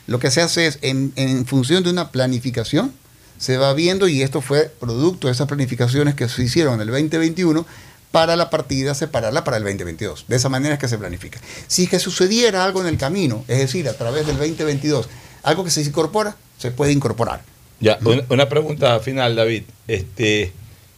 Lo 0.07 0.19
que 0.19 0.31
se 0.31 0.41
hace 0.41 0.67
es, 0.67 0.79
en, 0.81 1.13
en 1.15 1.45
función 1.45 1.83
de 1.83 1.89
una 1.89 2.11
planificación, 2.11 2.93
se 3.37 3.57
va 3.57 3.73
viendo, 3.73 4.07
y 4.07 4.21
esto 4.21 4.41
fue 4.41 4.71
producto 4.79 5.27
de 5.27 5.33
esas 5.33 5.47
planificaciones 5.47 6.15
que 6.15 6.29
se 6.29 6.43
hicieron 6.43 6.75
en 6.75 6.81
el 6.81 6.87
2021, 6.87 7.65
para 8.11 8.37
la 8.37 8.49
partida 8.49 8.95
separarla 8.95 9.43
para 9.43 9.57
el 9.57 9.63
2022. 9.63 10.25
De 10.29 10.37
esa 10.37 10.47
manera 10.47 10.75
es 10.75 10.79
que 10.79 10.87
se 10.87 10.97
planifica. 10.97 11.41
Si 11.67 11.83
es 11.83 11.89
que 11.89 11.99
sucediera 11.99 12.63
algo 12.63 12.79
en 12.79 12.87
el 12.87 12.97
camino, 12.97 13.43
es 13.49 13.57
decir, 13.57 13.89
a 13.89 13.93
través 13.93 14.25
del 14.25 14.37
2022, 14.37 15.09
algo 15.43 15.65
que 15.65 15.69
se 15.69 15.81
incorpora, 15.81 16.37
se 16.57 16.71
puede 16.71 16.93
incorporar. 16.93 17.41
Ya, 17.81 17.99
una, 18.05 18.23
una 18.29 18.47
pregunta 18.47 19.01
final, 19.01 19.35
David. 19.35 19.63
Este, 19.89 20.53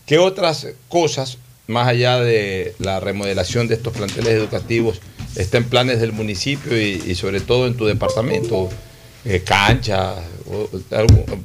¿Qué 0.06 0.20
otras 0.20 0.68
cosas, 0.90 1.40
más 1.66 1.88
allá 1.88 2.20
de 2.20 2.76
la 2.78 3.00
remodelación 3.00 3.68
de 3.68 3.74
estos 3.74 3.94
planteles 3.94 4.34
educativos, 4.34 5.02
está 5.36 5.58
en 5.58 5.64
planes 5.64 6.00
del 6.00 6.14
municipio 6.14 6.80
y, 6.80 7.02
y 7.04 7.16
sobre 7.16 7.42
todo 7.42 7.66
en 7.66 7.76
tu 7.76 7.88
departamento? 7.88 8.70
Eh, 9.30 9.42
canchas, 9.44 10.16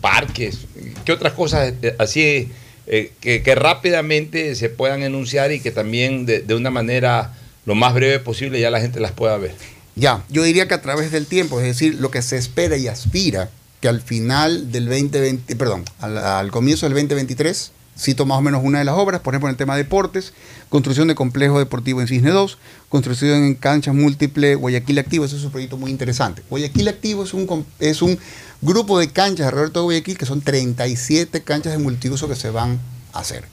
parques. 0.00 0.58
¿Qué 1.04 1.10
otras 1.10 1.32
cosas 1.32 1.74
eh, 1.82 1.96
así 1.98 2.48
eh, 2.86 3.10
que, 3.20 3.42
que 3.42 3.54
rápidamente 3.56 4.54
se 4.54 4.68
puedan 4.68 5.02
enunciar 5.02 5.50
y 5.50 5.58
que 5.58 5.72
también 5.72 6.24
de, 6.24 6.40
de 6.40 6.54
una 6.54 6.70
manera 6.70 7.36
lo 7.66 7.74
más 7.74 7.92
breve 7.92 8.20
posible 8.20 8.60
ya 8.60 8.70
la 8.70 8.80
gente 8.80 9.00
las 9.00 9.10
pueda 9.10 9.36
ver? 9.36 9.54
Ya, 9.96 10.22
yo 10.28 10.44
diría 10.44 10.68
que 10.68 10.74
a 10.74 10.80
través 10.80 11.10
del 11.10 11.26
tiempo, 11.26 11.58
es 11.58 11.66
decir, 11.66 11.96
lo 11.96 12.12
que 12.12 12.22
se 12.22 12.36
espera 12.36 12.76
y 12.76 12.86
aspira 12.86 13.50
que 13.80 13.88
al 13.88 14.00
final 14.00 14.70
del 14.70 14.86
2020, 14.86 15.56
perdón, 15.56 15.84
al, 15.98 16.18
al 16.18 16.52
comienzo 16.52 16.86
del 16.86 16.94
2023, 16.94 17.72
cito 18.02 18.26
más 18.26 18.38
o 18.38 18.42
menos 18.42 18.62
una 18.64 18.80
de 18.80 18.84
las 18.84 18.96
obras, 18.96 19.20
por 19.20 19.32
ejemplo, 19.34 19.48
en 19.48 19.52
el 19.52 19.56
tema 19.56 19.76
de 19.76 19.84
deportes, 19.84 20.32
construcción 20.68 21.06
de 21.08 21.14
complejo 21.14 21.58
deportivo 21.58 22.00
en 22.00 22.08
Cisne 22.08 22.30
2, 22.30 22.58
construcción 22.88 23.44
en 23.44 23.54
canchas 23.54 23.94
múltiples 23.94 24.56
Guayaquil 24.58 24.98
Activo, 24.98 25.24
ese 25.24 25.36
es 25.36 25.44
un 25.44 25.50
proyecto 25.52 25.76
muy 25.76 25.90
interesante. 25.90 26.42
Guayaquil 26.50 26.88
Activo 26.88 27.22
es 27.24 27.32
un, 27.32 27.64
es 27.78 28.02
un 28.02 28.18
grupo 28.60 28.98
de 28.98 29.08
canchas 29.10 29.46
alrededor 29.46 29.68
de 29.68 29.74
todo 29.74 29.84
Guayaquil, 29.84 30.18
que 30.18 30.26
son 30.26 30.40
37 30.42 31.42
canchas 31.42 31.72
de 31.72 31.78
multiuso 31.78 32.28
que 32.28 32.34
se 32.34 32.50
van 32.50 32.80
a 33.12 33.20
hacer. 33.20 33.44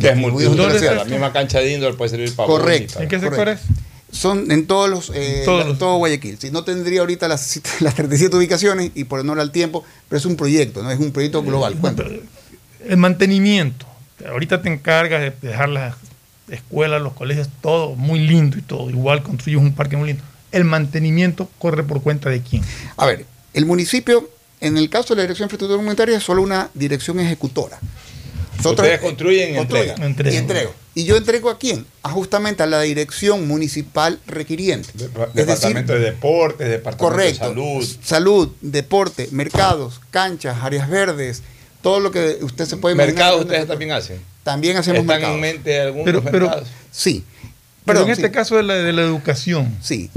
Que 0.00 0.08
es 0.10 0.16
multiuso, 0.16 0.54
las 0.68 0.82
la 0.82 1.04
misma 1.04 1.32
cancha 1.32 1.58
de 1.60 1.72
indoor 1.72 1.96
puede 1.96 2.10
servir 2.10 2.34
para 2.34 2.46
Correcto. 2.48 3.00
¿En 3.00 3.08
qué 3.08 3.18
sector 3.20 3.48
es? 3.48 3.60
Son 4.12 4.50
en 4.50 4.66
todos 4.66 4.90
los, 4.90 5.12
eh, 5.14 5.42
Todos 5.44 5.68
la- 5.68 5.78
todo 5.78 5.96
Guayaquil. 5.98 6.38
Si 6.40 6.50
no 6.50 6.64
tendría 6.64 7.00
ahorita 7.00 7.28
las, 7.28 7.60
las 7.80 7.94
37 7.94 8.36
ubicaciones 8.36 8.90
y 8.96 9.04
por 9.04 9.20
honor 9.20 9.38
al 9.38 9.52
tiempo, 9.52 9.84
pero 10.08 10.18
es 10.18 10.26
un 10.26 10.34
proyecto, 10.36 10.82
¿no? 10.82 10.90
Es 10.90 10.98
un 10.98 11.12
proyecto 11.12 11.42
global. 11.42 11.76
Cuéntame. 11.76 12.20
El 12.86 12.96
mantenimiento. 12.96 13.86
Ahorita 14.28 14.62
te 14.62 14.72
encargas 14.72 15.20
de 15.20 15.48
dejar 15.48 15.68
las 15.68 15.94
escuelas, 16.48 17.00
los 17.00 17.12
colegios, 17.14 17.48
todo 17.60 17.94
muy 17.94 18.20
lindo 18.20 18.58
y 18.58 18.62
todo. 18.62 18.90
Igual 18.90 19.22
construyes 19.22 19.60
un 19.60 19.72
parque 19.72 19.96
muy 19.96 20.08
lindo. 20.08 20.22
El 20.52 20.64
mantenimiento 20.64 21.48
corre 21.58 21.82
por 21.82 22.02
cuenta 22.02 22.28
de 22.28 22.42
quién. 22.42 22.62
A 22.96 23.06
ver, 23.06 23.24
el 23.54 23.66
municipio, 23.66 24.28
en 24.60 24.76
el 24.76 24.90
caso 24.90 25.14
de 25.14 25.18
la 25.18 25.22
Dirección 25.22 25.48
de 25.48 25.54
Infraestructura 25.54 25.78
Comunitaria, 25.78 26.16
es 26.18 26.24
solo 26.24 26.42
una 26.42 26.70
dirección 26.74 27.20
ejecutora. 27.20 27.78
Ustedes 28.64 29.00
construyen 29.00 29.54
y 29.54 29.56
construyen 29.56 30.02
entregan. 30.02 30.34
Y 30.34 30.36
entrego. 30.36 30.74
¿Y 30.94 31.04
yo 31.04 31.16
entrego 31.16 31.50
a 31.50 31.58
quién? 31.58 31.86
A 32.02 32.10
justamente 32.10 32.62
a 32.62 32.66
la 32.66 32.80
dirección 32.80 33.46
municipal 33.46 34.18
requiriente. 34.26 34.88
Es 34.92 35.34
Departamento 35.34 35.94
de 35.94 36.00
Deportes, 36.00 36.68
Departamento 36.68 36.98
Correcto. 36.98 37.48
de 37.48 37.54
Salud. 37.54 37.88
Salud, 38.02 38.48
deporte, 38.60 39.28
mercados, 39.30 40.00
canchas, 40.10 40.58
áreas 40.62 40.90
verdes, 40.90 41.42
todo 41.82 42.00
lo 42.00 42.10
que 42.10 42.38
usted 42.42 42.66
se 42.66 42.76
puede 42.76 42.94
imaginar. 42.94 43.14
Mercados 43.16 43.40
ustedes 43.42 43.66
también 43.66 43.92
hacen. 43.92 44.20
También 44.42 44.76
hacemos 44.76 45.00
¿Están 45.00 45.16
mercados. 45.16 45.34
en 45.36 45.40
mente 45.40 45.80
algunos 45.80 46.04
Pero- 46.04 46.22
pero- 46.24 46.46
mercados? 46.46 46.68
Sí. 46.90 47.24
Pero 47.84 48.02
en 48.02 48.10
este 48.10 48.26
sí. 48.26 48.32
caso 48.32 48.56
de 48.56 48.62
la, 48.62 48.74
de 48.74 48.92
la 48.92 49.02
educación, 49.02 49.76
Sí. 49.82 50.10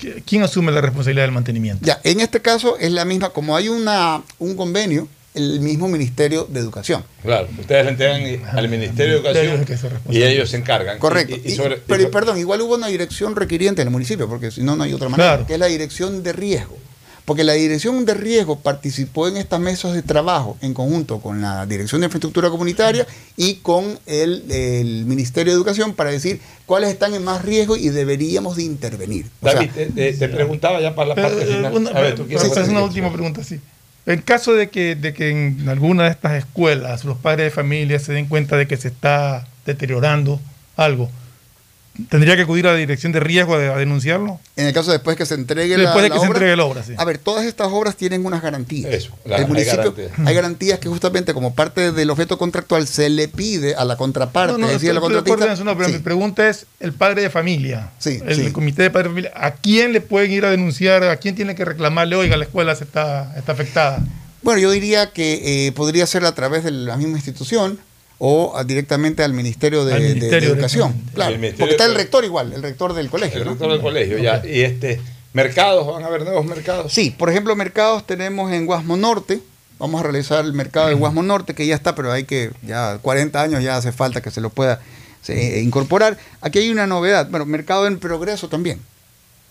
¿qui- 0.00 0.22
¿quién 0.26 0.42
asume 0.42 0.72
la 0.72 0.80
responsabilidad 0.80 1.24
del 1.24 1.32
mantenimiento? 1.32 1.84
Ya, 1.84 2.00
en 2.04 2.20
este 2.20 2.40
caso 2.40 2.76
es 2.78 2.90
la 2.92 3.04
misma, 3.04 3.30
como 3.30 3.56
hay 3.56 3.68
una, 3.68 4.22
un 4.38 4.56
convenio, 4.56 5.08
el 5.34 5.60
mismo 5.60 5.88
Ministerio 5.88 6.46
de 6.48 6.60
Educación. 6.60 7.04
Claro, 7.22 7.48
ustedes 7.58 7.84
le 7.86 7.90
entregan 7.92 8.56
al 8.56 8.68
Ministerio 8.68 9.14
de 9.22 9.30
Educación 9.30 9.94
y 10.10 10.22
ellos 10.22 10.50
se 10.50 10.58
encargan. 10.58 10.98
Correcto. 10.98 11.36
Y- 11.36 11.48
y 11.48 11.52
Y- 11.52 11.56
sobre- 11.56 11.76
pero 11.78 12.02
y- 12.02 12.06
perdón, 12.06 12.38
igual 12.38 12.60
hubo 12.60 12.74
una 12.74 12.88
dirección 12.88 13.34
requiriente 13.34 13.80
en 13.82 13.88
el 13.88 13.92
municipio, 13.92 14.28
porque 14.28 14.50
si 14.50 14.62
no, 14.62 14.76
no 14.76 14.84
hay 14.84 14.92
otra 14.92 15.08
manera, 15.08 15.30
Claro. 15.30 15.46
que 15.46 15.54
es 15.54 15.58
la 15.58 15.66
dirección 15.66 16.22
de 16.22 16.32
riesgo. 16.32 16.76
Porque 17.24 17.44
la 17.44 17.52
Dirección 17.52 18.04
de 18.04 18.14
Riesgo 18.14 18.58
participó 18.58 19.28
en 19.28 19.36
estas 19.36 19.60
mesas 19.60 19.92
de 19.94 20.02
trabajo 20.02 20.56
en 20.60 20.74
conjunto 20.74 21.20
con 21.20 21.40
la 21.40 21.64
Dirección 21.66 22.00
de 22.00 22.06
Infraestructura 22.06 22.50
Comunitaria 22.50 23.06
y 23.36 23.54
con 23.56 23.98
el, 24.06 24.44
el 24.50 25.04
Ministerio 25.06 25.52
de 25.52 25.56
Educación 25.56 25.94
para 25.94 26.10
decir 26.10 26.40
cuáles 26.66 26.90
están 26.90 27.14
en 27.14 27.22
más 27.22 27.42
riesgo 27.44 27.76
y 27.76 27.90
deberíamos 27.90 28.56
de 28.56 28.64
intervenir. 28.64 29.26
O 29.40 29.46
sea, 29.46 29.54
David, 29.54 29.70
te, 29.72 29.86
te- 29.86 30.12
te 30.14 30.28
preguntaba 30.28 30.80
ya 30.80 30.94
para 30.96 31.10
la 31.10 31.14
Pero, 31.14 31.28
parte 31.28 31.44
eh, 31.44 31.54
final. 31.56 31.76
una, 31.76 31.90
A 31.90 32.00
ver, 32.00 32.14
¿tú 32.16 32.26
quieres 32.26 32.42
esta 32.44 32.56
es 32.60 32.62
hacer 32.66 32.76
una 32.76 32.84
última 32.84 33.12
pregunta, 33.12 33.44
sí. 33.44 33.60
En 34.04 34.20
caso 34.22 34.52
de 34.54 34.68
que, 34.68 34.96
de 34.96 35.14
que 35.14 35.30
en 35.30 35.68
alguna 35.68 36.02
de 36.04 36.10
estas 36.10 36.32
escuelas 36.32 37.04
los 37.04 37.18
padres 37.18 37.44
de 37.46 37.50
familia 37.52 38.00
se 38.00 38.12
den 38.12 38.26
cuenta 38.26 38.56
de 38.56 38.66
que 38.66 38.76
se 38.76 38.88
está 38.88 39.46
deteriorando 39.64 40.40
algo, 40.76 41.08
¿tendría 42.08 42.36
que 42.36 42.42
acudir 42.42 42.66
a 42.66 42.72
la 42.72 42.78
dirección 42.78 43.12
de 43.12 43.20
riesgo 43.20 43.54
a, 43.54 43.58
a 43.58 43.76
denunciarlo? 43.76 44.40
En 44.56 44.66
el 44.66 44.72
caso 44.72 44.92
después 44.92 45.16
que 45.16 45.26
se 45.26 45.34
entregue 45.34 45.76
la, 45.76 45.84
Después 45.84 46.02
de 46.02 46.08
la 46.08 46.14
que 46.14 46.20
se 46.20 46.26
obra. 46.26 46.36
entregue 46.38 46.56
la 46.56 46.64
obra, 46.64 46.82
sí. 46.82 46.94
A 46.96 47.04
ver, 47.04 47.18
todas 47.18 47.44
estas 47.46 47.68
obras 47.70 47.96
tienen 47.96 48.24
unas 48.24 48.42
garantías. 48.42 48.92
Eso, 48.92 49.16
la- 49.24 49.36
el 49.36 49.42
hay 49.42 49.48
municipio 49.48 49.92
garantías. 49.94 50.10
hay 50.28 50.34
garantías 50.34 50.78
que 50.78 50.88
justamente 50.88 51.34
como 51.34 51.54
parte 51.54 51.92
del 51.92 52.10
objeto 52.10 52.38
contractual 52.38 52.86
se 52.86 53.08
le 53.10 53.28
pide 53.28 53.74
a 53.74 53.84
la 53.84 53.96
contraparte, 53.96 54.52
No, 54.52 54.58
no, 54.58 54.66
es 54.66 54.74
decir, 54.74 54.90
a 54.90 54.94
la 54.94 55.00
de 55.00 55.06
contratista. 55.06 55.64
no, 55.64 55.76
pero 55.76 55.88
Sí. 55.88 55.94
mi 55.94 56.00
pregunta 56.00 56.48
es 56.48 56.66
el 56.80 56.92
padre 56.92 57.22
de 57.22 57.30
familia, 57.30 57.90
Sí, 57.98 58.20
el, 58.26 58.36
sí. 58.46 58.52
comité 58.52 58.82
de 58.82 58.90
padres 58.90 59.04
de 59.06 59.10
familia, 59.10 59.32
¿a 59.34 59.52
quién 59.52 59.92
le 59.92 60.00
pueden 60.00 60.30
ir 60.32 60.44
a 60.44 60.50
denunciar? 60.50 61.04
¿A 61.04 61.16
quién 61.16 61.34
tiene 61.34 61.54
que 61.54 61.64
reclamarle? 61.64 62.16
Oiga, 62.16 62.36
la 62.36 62.44
escuela 62.44 62.74
se 62.74 62.84
está, 62.84 63.32
está 63.36 63.52
afectada. 63.52 64.00
Bueno, 64.42 64.60
yo 64.60 64.70
diría 64.72 65.10
que 65.12 65.66
eh, 65.68 65.72
podría 65.72 66.04
ser 66.06 66.24
a 66.24 66.34
través 66.34 66.64
de 66.64 66.72
la 66.72 66.96
misma 66.96 67.16
institución 67.16 67.78
o 68.24 68.56
a- 68.56 68.62
directamente 68.62 69.24
al 69.24 69.32
Ministerio 69.32 69.84
de, 69.84 69.94
Al 69.94 70.00
de- 70.00 70.08
de 70.08 70.14
ministerio 70.14 70.50
Educación. 70.52 70.94
Claro, 71.12 71.34
porque 71.58 71.72
está 71.72 71.86
el 71.86 71.96
rector 71.96 72.24
igual, 72.24 72.52
el 72.52 72.62
rector 72.62 72.94
del 72.94 73.10
colegio. 73.10 73.38
El 73.40 73.44
¿no? 73.46 73.50
rector 73.50 73.72
del 73.72 73.80
colegio, 73.80 74.16
ya. 74.18 74.40
Y 74.46 74.60
este, 74.60 75.00
mercados, 75.32 75.86
van 75.88 76.04
a 76.04 76.06
haber 76.06 76.22
nuevos 76.22 76.44
mercados. 76.46 76.92
Sí, 76.92 77.10
por 77.10 77.30
ejemplo, 77.30 77.56
mercados 77.56 78.06
tenemos 78.06 78.52
en 78.52 78.64
Guasmo 78.66 78.96
Norte. 78.96 79.40
Vamos 79.80 79.98
a 80.00 80.04
realizar 80.04 80.44
el 80.44 80.52
mercado 80.52 80.86
de 80.86 80.94
Guasmo 80.94 81.24
Norte, 81.24 81.54
que 81.56 81.66
ya 81.66 81.74
está, 81.74 81.96
pero 81.96 82.12
hay 82.12 82.22
que, 82.22 82.52
ya 82.62 82.98
40 83.02 83.42
años 83.42 83.60
ya 83.64 83.76
hace 83.76 83.90
falta 83.90 84.20
que 84.20 84.30
se 84.30 84.40
lo 84.40 84.50
pueda 84.50 84.80
se- 85.20 85.58
eh, 85.58 85.60
incorporar. 85.62 86.16
Aquí 86.40 86.60
hay 86.60 86.70
una 86.70 86.86
novedad, 86.86 87.26
bueno, 87.28 87.44
mercado 87.44 87.88
en 87.88 87.98
progreso 87.98 88.48
también. 88.48 88.78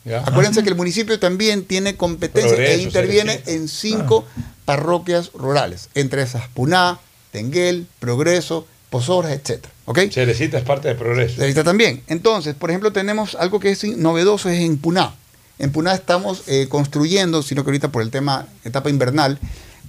Ya. 0.06 0.20
Acuérdense 0.26 0.64
que 0.64 0.70
el 0.70 0.76
municipio 0.76 1.20
también 1.20 1.66
tiene 1.66 1.98
competencia 1.98 2.52
Progreso, 2.56 2.80
e 2.80 2.84
interviene 2.84 3.42
en 3.48 3.68
cinco 3.68 4.26
parroquias 4.64 5.32
rurales, 5.34 5.90
entre 5.94 6.22
esas 6.22 6.48
Puná, 6.48 7.00
Tenguel, 7.32 7.88
Progreso, 8.00 8.68
Pozoras, 8.90 9.32
etcétera. 9.32 9.74
¿Ok? 9.86 10.00
Cerecita 10.12 10.58
es 10.58 10.64
parte 10.64 10.88
del 10.90 10.98
progreso. 10.98 11.36
Cerecita 11.38 11.64
también. 11.64 12.04
Entonces, 12.08 12.56
por 12.56 12.70
ejemplo, 12.70 12.92
tenemos 12.92 13.36
algo 13.36 13.60
que 13.60 13.72
es 13.72 13.84
novedoso, 13.98 14.50
es 14.50 14.60
en 14.62 14.78
Puná. 14.78 15.16
En 15.60 15.72
Puná 15.72 15.94
estamos 15.94 16.44
eh, 16.48 16.68
construyendo, 16.70 17.42
sino 17.44 17.64
que 17.64 17.70
ahorita 17.70 17.92
por 17.92 18.02
el 18.02 18.10
tema 18.12 18.48
etapa 18.64 18.90
invernal, 18.90 19.40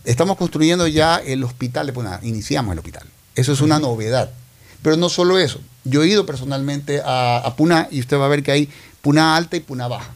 estamos 0.05 0.37
construyendo 0.37 0.87
ya 0.87 1.17
el 1.17 1.43
hospital 1.45 1.87
de 1.87 1.93
Puná. 1.93 2.21
Iniciamos 2.23 2.73
el 2.73 2.79
hospital. 2.79 3.05
Eso 3.35 3.53
es 3.53 3.61
una 3.61 3.79
novedad. 3.79 4.31
Pero 4.83 4.97
no 4.97 5.09
solo 5.09 5.39
eso. 5.39 5.61
Yo 5.85 6.03
he 6.03 6.09
ido 6.09 6.27
personalmente 6.27 7.01
a, 7.05 7.39
a 7.39 7.57
Puná 7.57 7.89
y 7.91 8.01
usted 8.01 8.19
va 8.19 8.27
a 8.27 8.29
ver 8.29 8.43
que 8.43 8.53
hay 8.53 8.69
Puná 9.01 9.37
alta 9.37 9.57
y 9.57 9.61
Puná 9.61 9.89
baja. 9.89 10.11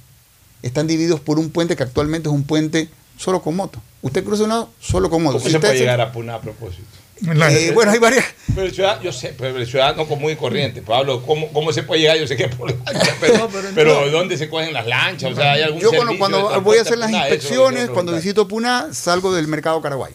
Están 0.63 0.87
divididos 0.87 1.21
por 1.21 1.39
un 1.39 1.51
puente 1.51 1.75
que 1.77 1.83
actualmente 1.83 2.29
es 2.29 2.35
un 2.35 2.43
puente 2.45 2.89
solo 3.17 3.41
con 3.43 3.57
moto. 3.57 3.81
Usted 4.03 4.25
cruza 4.25 4.45
uno 4.45 4.69
solo 4.81 5.09
con 5.11 5.23
moto. 5.23 5.39
¿Cómo 5.39 5.47
Si 5.47 5.53
se 5.53 5.59
puede 5.61 5.73
se- 5.75 5.79
llegar 5.81 6.01
a 6.01 6.13
Puná 6.13 6.35
a 6.37 6.41
propósito? 6.41 6.83
Eh, 7.25 7.71
bueno, 7.73 7.93
hay 7.93 7.99
varias. 7.99 8.25
Pero 8.55 8.67
el 8.67 8.75
ciudadano, 8.75 9.03
yo 9.03 9.13
sé, 9.13 9.35
pero 9.39 9.57
el 9.57 9.67
ciudadano 9.67 10.07
común 10.07 10.33
y 10.33 10.37
corriente, 10.37 10.83
Pablo, 10.83 11.23
¿cómo, 11.25 11.51
¿cómo 11.53 11.73
se 11.73 11.83
puede 11.83 12.03
llegar? 12.03 12.19
Yo 12.19 12.27
sé 12.27 12.37
que 12.37 12.49
por 12.49 12.71
lancha, 12.87 13.15
pero, 13.21 13.49
pero, 13.75 14.11
¿dónde 14.11 14.37
se 14.37 14.49
cogen 14.51 14.73
las 14.75 14.87
lanchas? 14.87 15.33
O 15.33 15.35
sea, 15.35 15.53
¿hay 15.53 15.63
algún 15.63 15.81
Yo 15.81 15.91
cuando, 15.93 16.19
cuando 16.19 16.61
voy 16.61 16.77
a 16.79 16.83
hacer 16.83 16.99
las 16.99 17.11
inspecciones, 17.11 17.89
cuando 17.89 18.13
visito 18.13 18.47
Puná, 18.47 18.89
salgo 18.93 19.35
del 19.35 19.49
mercado 19.49 19.81
Caraguay. 19.81 20.13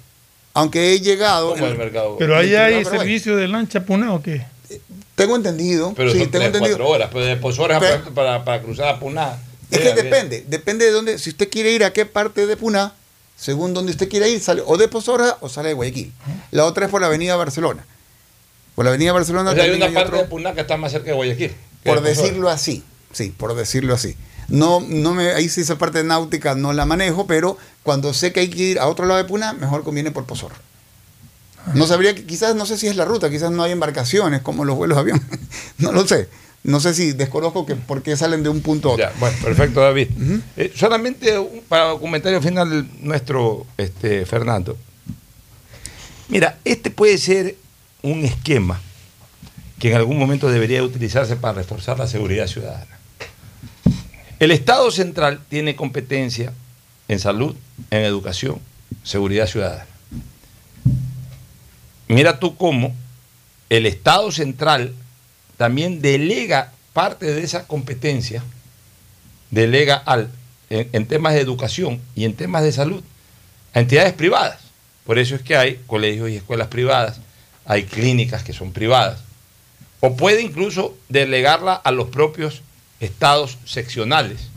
Aunque 0.54 0.94
he 0.94 1.00
llegado. 1.00 1.52
¿Cómo 1.54 1.66
el 1.66 1.78
mercado? 1.78 2.18
¿Pero 2.20 2.38
ahí 2.38 2.54
hay 2.56 2.84
Caraguay. 2.84 3.00
servicio 3.00 3.36
de 3.36 3.48
lancha 3.48 3.84
Puná 3.84 4.14
o 4.14 4.22
qué? 4.22 4.46
Tengo 5.16 5.36
entendido. 5.36 5.94
Pero 5.96 6.12
sí, 6.12 6.20
son 6.20 6.32
tengo 6.32 6.44
tres, 6.44 6.48
entendido. 6.56 6.78
cuatro 6.78 6.94
horas, 6.94 7.10
pero 7.12 7.26
de 7.26 7.36
Pozoras 7.38 7.80
Pero- 7.80 8.04
para, 8.04 8.14
para, 8.16 8.46
para 8.46 8.62
cruzar 8.62 8.88
a 8.90 9.00
Puná. 9.00 9.40
Es 9.72 9.80
que 9.80 9.94
depende, 9.94 10.44
depende 10.48 10.86
de 10.86 10.92
dónde, 10.92 11.18
si 11.18 11.30
usted 11.30 11.50
quiere 11.50 11.72
ir 11.72 11.84
a 11.84 11.94
qué 11.94 12.06
parte 12.06 12.46
de 12.46 12.58
Puná, 12.58 12.94
según 13.42 13.74
donde 13.74 13.92
usted 13.92 14.08
quiera 14.08 14.28
ir, 14.28 14.40
sale 14.40 14.62
o 14.64 14.78
de 14.78 14.88
Pozora 14.88 15.38
o 15.42 15.50
sale 15.50 15.70
de 15.70 15.74
Guayaquil. 15.74 16.14
La 16.52 16.66
otra 16.66 16.86
es 16.86 16.92
por 16.92 17.02
la 17.02 17.08
avenida 17.08 17.36
Barcelona. 17.36 17.84
Por 18.76 18.86
la 18.86 18.90
avenida 18.92 19.12
Barcelona 19.14 19.50
O 19.50 19.54
sea, 19.56 19.64
hay 19.64 19.72
una 19.72 19.88
parte 19.88 20.00
otro- 20.10 20.18
de 20.20 20.26
Puná 20.26 20.54
que 20.54 20.62
está 20.62 20.78
más 20.78 20.92
cerca 20.92 21.08
de 21.08 21.14
Guayaquil. 21.14 21.56
por 21.84 22.02
de 22.02 22.10
decirlo 22.10 22.50
así, 22.50 22.84
sí, 23.12 23.34
por 23.36 23.56
decirlo 23.56 23.96
así. 23.96 24.16
No, 24.48 24.80
no 24.88 25.14
me, 25.16 25.32
ahí 25.32 25.50
sí 25.50 25.62
esa 25.62 25.78
parte 25.80 26.04
náutica 26.04 26.54
no 26.54 26.72
la 26.72 26.86
manejo, 26.86 27.26
pero 27.26 27.58
cuando 27.84 28.14
sé 28.14 28.32
que 28.32 28.42
hay 28.42 28.50
que 28.50 28.62
ir 28.64 28.80
a 28.80 28.88
otro 28.88 29.06
lado 29.08 29.18
de 29.18 29.24
Puná, 29.28 29.54
mejor 29.54 29.84
conviene 29.84 30.12
por 30.12 30.26
Pozora. 30.26 30.56
No 31.74 31.86
sabría, 31.88 32.14
que- 32.16 32.26
quizás 32.26 32.56
no 32.56 32.66
sé 32.68 32.78
si 32.78 32.88
es 32.88 32.96
la 32.96 33.06
ruta, 33.06 33.30
quizás 33.30 33.50
no 33.52 33.64
hay 33.64 33.72
embarcaciones 33.72 34.42
como 34.42 34.66
los 34.66 34.76
vuelos 34.76 34.98
de 34.98 35.02
avión. 35.02 35.22
no 35.80 35.92
lo 35.92 36.08
sé. 36.08 36.30
No 36.64 36.80
sé 36.80 36.94
si 36.94 37.14
desconozco 37.14 37.66
que 37.66 37.76
por 37.76 38.04
qué 38.04 38.16
salen 38.16 38.44
de 38.44 38.50
un 38.50 38.62
punto 38.62 38.90
a 38.90 38.94
otro. 38.94 39.06
Ya, 39.06 39.14
bueno, 39.20 39.36
perfecto, 39.44 39.82
David. 39.82 40.10
Eh, 40.58 40.72
solamente 40.76 41.38
un, 41.40 41.62
para 41.68 41.96
comentario 41.96 42.42
final 42.42 42.88
nuestro, 43.00 43.66
este, 43.78 44.26
Fernando. 44.26 44.78
Mira, 46.28 46.60
este 46.64 46.92
puede 46.92 47.18
ser 47.18 47.56
un 48.04 48.24
esquema 48.24 48.80
que 49.80 49.90
en 49.90 49.98
algún 49.98 50.20
momento 50.20 50.50
debería 50.50 50.84
utilizarse 50.84 51.36
para 51.36 51.54
reforzar 51.56 51.98
la 51.98 52.08
seguridad 52.08 52.46
ciudadana. 52.46 53.00
El 54.40 54.52
Estado 54.52 54.90
central 54.92 55.42
tiene 55.50 55.76
competencia 55.76 56.54
en 57.08 57.20
salud, 57.20 57.56
en 57.90 58.04
educación, 58.04 58.60
seguridad 59.04 59.48
ciudadana. 59.48 59.88
Mira 62.08 62.40
tú 62.40 62.56
cómo 62.56 62.94
el 63.70 63.86
Estado 63.86 64.32
central 64.32 64.94
también 65.58 66.02
delega 66.02 66.72
parte 66.94 67.26
de 67.26 67.44
esa 67.44 67.68
competencia, 67.68 68.44
delega 69.50 69.96
al, 69.96 70.30
en, 70.70 70.90
en 70.92 71.06
temas 71.06 71.34
de 71.34 71.42
educación 71.42 72.02
y 72.16 72.26
en 72.26 72.34
temas 72.34 72.64
de 72.64 72.72
salud 72.72 73.04
a 73.74 73.80
entidades 73.80 74.14
privadas. 74.14 74.60
Por 75.06 75.20
eso 75.20 75.36
es 75.36 75.42
que 75.42 75.56
hay 75.56 75.80
colegios 75.88 76.30
y 76.30 76.36
escuelas 76.36 76.68
privadas, 76.68 77.20
hay 77.66 77.84
clínicas 77.84 78.44
que 78.44 78.54
son 78.54 78.72
privadas. 78.72 79.20
O 80.00 80.16
puede 80.16 80.42
incluso 80.42 80.98
delegarla 81.10 81.76
a 81.76 81.92
los 81.92 82.10
propios 82.10 82.62
estados 83.00 83.58
seccionales, 83.66 84.50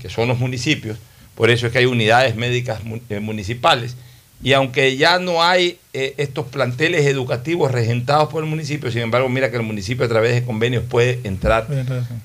que 0.00 0.10
son 0.10 0.28
los 0.28 0.38
municipios. 0.38 0.98
Por 1.34 1.50
eso 1.50 1.66
es 1.66 1.72
que 1.72 1.78
hay 1.78 1.86
unidades 1.86 2.36
médicas 2.36 2.80
eh, 3.08 3.20
municipales. 3.20 3.96
Y 4.42 4.54
aunque 4.54 4.96
ya 4.96 5.18
no 5.18 5.42
hay 5.42 5.78
eh, 5.92 6.14
estos 6.16 6.46
planteles 6.46 7.06
educativos 7.06 7.70
regentados 7.70 8.30
por 8.30 8.42
el 8.42 8.48
municipio, 8.48 8.90
sin 8.90 9.02
embargo, 9.02 9.28
mira 9.28 9.50
que 9.50 9.56
el 9.56 9.62
municipio 9.62 10.06
a 10.06 10.08
través 10.08 10.34
de 10.34 10.44
convenios 10.44 10.84
puede 10.84 11.20
entrar 11.24 11.66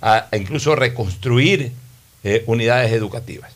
a, 0.01 0.27
a 0.31 0.37
incluso 0.37 0.75
reconstruir 0.75 1.73
eh, 2.23 2.43
unidades 2.47 2.91
educativas. 2.91 3.51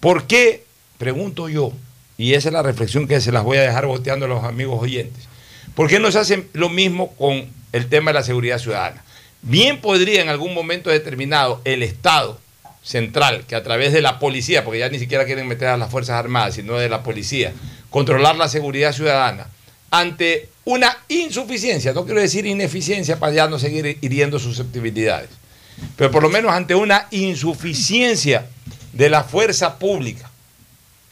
¿Por 0.00 0.26
qué, 0.26 0.64
pregunto 0.98 1.48
yo, 1.48 1.72
y 2.18 2.34
esa 2.34 2.48
es 2.48 2.52
la 2.52 2.62
reflexión 2.62 3.08
que 3.08 3.20
se 3.20 3.32
las 3.32 3.42
voy 3.42 3.58
a 3.58 3.62
dejar 3.62 3.86
boteando 3.86 4.26
a 4.26 4.28
los 4.28 4.44
amigos 4.44 4.82
oyentes, 4.82 5.28
¿por 5.74 5.88
qué 5.88 5.98
no 5.98 6.10
se 6.12 6.18
hace 6.18 6.46
lo 6.52 6.68
mismo 6.68 7.14
con 7.14 7.46
el 7.72 7.88
tema 7.88 8.10
de 8.10 8.18
la 8.18 8.22
seguridad 8.22 8.58
ciudadana? 8.58 9.02
Bien 9.42 9.80
podría 9.80 10.22
en 10.22 10.28
algún 10.28 10.54
momento 10.54 10.90
determinado 10.90 11.60
el 11.64 11.82
Estado 11.82 12.38
central, 12.82 13.44
que 13.46 13.54
a 13.54 13.62
través 13.62 13.92
de 13.92 14.02
la 14.02 14.18
policía, 14.18 14.64
porque 14.64 14.80
ya 14.80 14.88
ni 14.88 14.98
siquiera 14.98 15.24
quieren 15.24 15.48
meter 15.48 15.68
a 15.68 15.76
las 15.76 15.90
Fuerzas 15.90 16.16
Armadas, 16.16 16.54
sino 16.54 16.74
de 16.74 16.88
la 16.88 17.02
policía, 17.02 17.52
controlar 17.92 18.34
la 18.34 18.48
seguridad 18.48 18.92
ciudadana, 18.92 19.46
ante 19.90 20.48
una 20.64 20.96
insuficiencia, 21.08 21.92
no 21.92 22.04
quiero 22.04 22.20
decir 22.20 22.46
ineficiencia 22.46 23.20
para 23.20 23.34
ya 23.34 23.48
no 23.48 23.58
seguir 23.58 23.98
hiriendo 24.00 24.38
susceptibilidades, 24.38 25.28
pero 25.96 26.10
por 26.10 26.22
lo 26.22 26.30
menos 26.30 26.52
ante 26.52 26.74
una 26.74 27.06
insuficiencia 27.10 28.46
de 28.92 29.10
la 29.10 29.22
fuerza 29.22 29.78
pública, 29.78 30.30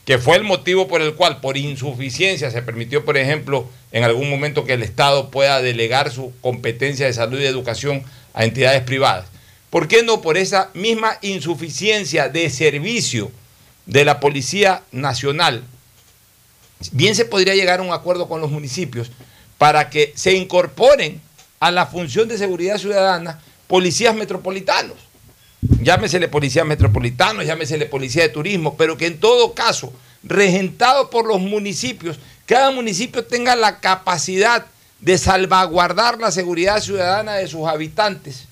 que 0.07 0.19
fue 0.19 0.39
el 0.39 0.43
motivo 0.43 0.89
por 0.89 1.03
el 1.03 1.15
cual, 1.15 1.41
por 1.41 1.59
insuficiencia, 1.59 2.51
se 2.51 2.63
permitió, 2.63 3.05
por 3.05 3.19
ejemplo, 3.19 3.69
en 3.93 4.03
algún 4.03 4.31
momento 4.31 4.65
que 4.65 4.73
el 4.73 4.83
Estado 4.83 5.31
pueda 5.31 5.61
delegar 5.61 6.11
su 6.11 6.33
competencia 6.41 7.07
de 7.07 7.13
salud 7.13 7.39
y 7.39 7.45
educación 7.45 8.03
a 8.33 8.45
entidades 8.45 8.83
privadas. 8.83 9.27
¿Por 9.69 9.87
qué 9.87 10.03
no 10.03 10.23
por 10.23 10.39
esa 10.39 10.71
misma 10.73 11.19
insuficiencia 11.21 12.29
de 12.31 12.49
servicio 12.49 13.31
de 13.85 14.05
la 14.07 14.19
Policía 14.19 14.83
Nacional? 14.91 15.63
Bien 16.93 17.15
se 17.15 17.25
podría 17.25 17.55
llegar 17.55 17.81
a 17.81 17.83
un 17.83 17.93
acuerdo 17.93 18.29
con 18.29 18.41
los 18.41 18.51
municipios 18.51 19.11
para 19.59 19.91
que 19.91 20.13
se 20.17 20.33
incorporen 20.35 21.21
a 21.61 21.71
la 21.71 21.87
función 21.87 22.27
de 22.29 22.39
seguridad 22.39 22.79
ciudadana 22.79 23.41
policías 23.67 24.15
metropolitanos. 24.15 24.97
Llámesele 25.83 26.29
policía 26.29 26.65
metropolitanos, 26.65 27.45
llámesele 27.45 27.87
policía 27.87 28.23
de 28.23 28.31
turismo, 28.31 28.77
pero 28.77 28.97
que 28.97 29.07
en 29.07 29.21
todo 29.21 29.53
caso, 29.53 29.93
regentado 30.23 31.11
por 31.11 31.27
los 31.27 31.41
municipios, 31.41 32.19
cada 32.47 32.71
municipio 32.71 33.25
tenga 33.25 33.55
la 33.57 33.81
capacidad 33.81 34.67
de 35.01 35.19
salvaguardar 35.19 36.19
la 36.19 36.31
seguridad 36.31 36.81
ciudadana 36.81 37.35
de 37.35 37.47
sus 37.47 37.67
habitantes 37.69 38.47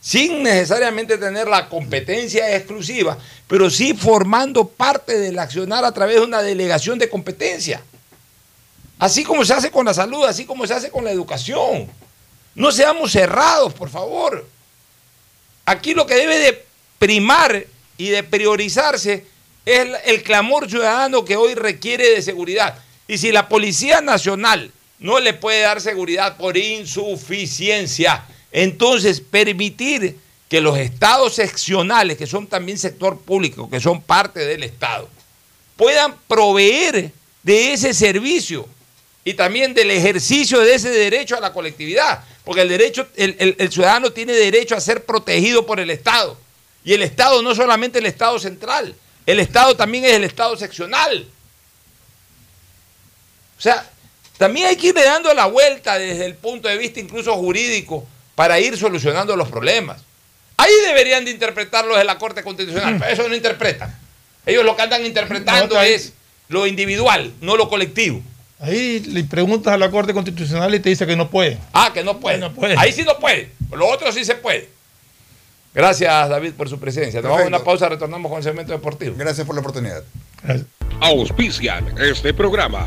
sin 0.00 0.42
necesariamente 0.42 1.18
tener 1.18 1.48
la 1.48 1.68
competencia 1.68 2.56
exclusiva, 2.56 3.18
pero 3.46 3.68
sí 3.68 3.94
formando 3.94 4.66
parte 4.66 5.18
del 5.18 5.38
accionar 5.38 5.84
a 5.84 5.92
través 5.92 6.16
de 6.16 6.22
una 6.22 6.42
delegación 6.42 6.98
de 6.98 7.08
competencia. 7.08 7.82
Así 8.98 9.24
como 9.24 9.44
se 9.44 9.54
hace 9.54 9.70
con 9.70 9.84
la 9.84 9.94
salud, 9.94 10.24
así 10.24 10.44
como 10.44 10.66
se 10.66 10.74
hace 10.74 10.90
con 10.90 11.04
la 11.04 11.10
educación. 11.10 11.88
No 12.54 12.72
seamos 12.72 13.12
cerrados, 13.12 13.72
por 13.74 13.90
favor. 13.90 14.46
Aquí 15.64 15.94
lo 15.94 16.06
que 16.06 16.16
debe 16.16 16.38
de 16.38 16.64
primar 16.98 17.64
y 17.96 18.08
de 18.08 18.22
priorizarse 18.22 19.26
es 19.64 19.80
el, 19.80 19.96
el 20.04 20.22
clamor 20.22 20.68
ciudadano 20.68 21.24
que 21.24 21.36
hoy 21.36 21.54
requiere 21.54 22.10
de 22.10 22.22
seguridad. 22.22 22.78
Y 23.06 23.18
si 23.18 23.30
la 23.30 23.48
Policía 23.48 24.00
Nacional 24.00 24.72
no 24.98 25.20
le 25.20 25.34
puede 25.34 25.60
dar 25.60 25.80
seguridad 25.80 26.36
por 26.36 26.56
insuficiencia, 26.56 28.24
entonces 28.52 29.20
permitir 29.20 30.16
que 30.48 30.60
los 30.60 30.78
estados 30.78 31.34
seccionales, 31.34 32.16
que 32.16 32.26
son 32.26 32.46
también 32.46 32.78
sector 32.78 33.18
público, 33.18 33.68
que 33.68 33.80
son 33.80 34.00
parte 34.00 34.40
del 34.40 34.62
Estado, 34.62 35.08
puedan 35.76 36.16
proveer 36.26 37.12
de 37.42 37.72
ese 37.72 37.92
servicio 37.92 38.66
y 39.24 39.34
también 39.34 39.74
del 39.74 39.90
ejercicio 39.90 40.60
de 40.60 40.74
ese 40.74 40.90
derecho 40.90 41.36
a 41.36 41.40
la 41.40 41.52
colectividad, 41.52 42.24
porque 42.44 42.62
el 42.62 42.68
derecho, 42.68 43.06
el, 43.14 43.70
ciudadano 43.70 44.10
tiene 44.10 44.32
derecho 44.32 44.74
a 44.74 44.80
ser 44.80 45.04
protegido 45.04 45.66
por 45.66 45.80
el 45.80 45.90
Estado. 45.90 46.38
Y 46.82 46.94
el 46.94 47.02
Estado 47.02 47.42
no 47.42 47.54
solamente 47.54 47.98
el 47.98 48.06
Estado 48.06 48.38
central, 48.38 48.94
el 49.26 49.40
Estado 49.40 49.76
también 49.76 50.06
es 50.06 50.14
el 50.14 50.24
Estado 50.24 50.56
seccional. 50.56 51.28
O 53.58 53.60
sea, 53.60 53.90
también 54.38 54.68
hay 54.68 54.76
que 54.76 54.86
irle 54.86 55.04
dando 55.04 55.34
la 55.34 55.44
vuelta 55.44 55.98
desde 55.98 56.24
el 56.24 56.34
punto 56.34 56.68
de 56.68 56.78
vista 56.78 57.00
incluso 57.00 57.34
jurídico 57.34 58.06
para 58.38 58.60
ir 58.60 58.78
solucionando 58.78 59.34
los 59.34 59.48
problemas. 59.48 60.00
Ahí 60.56 60.70
deberían 60.86 61.24
de 61.24 61.32
interpretarlo 61.32 61.96
de 61.96 62.04
la 62.04 62.18
Corte 62.18 62.44
Constitucional, 62.44 62.94
pero 62.96 63.12
eso 63.12 63.28
no 63.28 63.34
interpretan. 63.34 63.92
Ellos 64.46 64.64
lo 64.64 64.76
que 64.76 64.82
andan 64.82 65.04
interpretando 65.04 65.74
No, 65.74 65.82
es 65.82 66.12
lo 66.46 66.64
individual, 66.68 67.32
no 67.40 67.56
lo 67.56 67.68
colectivo. 67.68 68.22
Ahí 68.60 69.00
le 69.00 69.24
preguntas 69.24 69.74
a 69.74 69.76
la 69.76 69.90
Corte 69.90 70.14
Constitucional 70.14 70.72
y 70.72 70.78
te 70.78 70.88
dice 70.88 71.04
que 71.04 71.16
no 71.16 71.28
puede. 71.28 71.58
Ah, 71.72 71.90
que 71.92 72.04
no 72.04 72.20
puede. 72.20 72.40
Ahí 72.76 72.92
sí 72.92 73.02
no 73.02 73.18
puede. 73.18 73.50
Lo 73.72 73.88
otro 73.88 74.12
sí 74.12 74.24
se 74.24 74.36
puede. 74.36 74.68
Gracias, 75.74 76.28
David, 76.28 76.52
por 76.52 76.68
su 76.68 76.78
presencia. 76.78 77.20
Tomamos 77.20 77.44
una 77.44 77.64
pausa, 77.64 77.88
retornamos 77.88 78.30
con 78.30 78.38
el 78.38 78.44
segmento 78.44 78.70
deportivo. 78.70 79.16
Gracias 79.18 79.44
por 79.44 79.56
la 79.56 79.62
oportunidad. 79.62 80.04
Auspician 81.00 81.92
este 81.98 82.32
programa. 82.32 82.86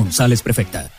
prefecta. 0.43 0.89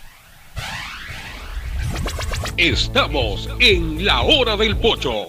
Estamos 2.56 3.48
en 3.58 4.04
la 4.04 4.22
hora 4.22 4.56
del 4.56 4.76
pocho. 4.76 5.28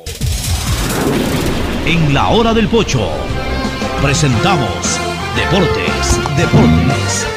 En 1.85 2.13
la 2.13 2.29
hora 2.29 2.53
del 2.53 2.67
pocho 2.67 3.09
presentamos 4.01 4.99
Deportes, 5.35 6.37
Deportes. 6.37 7.27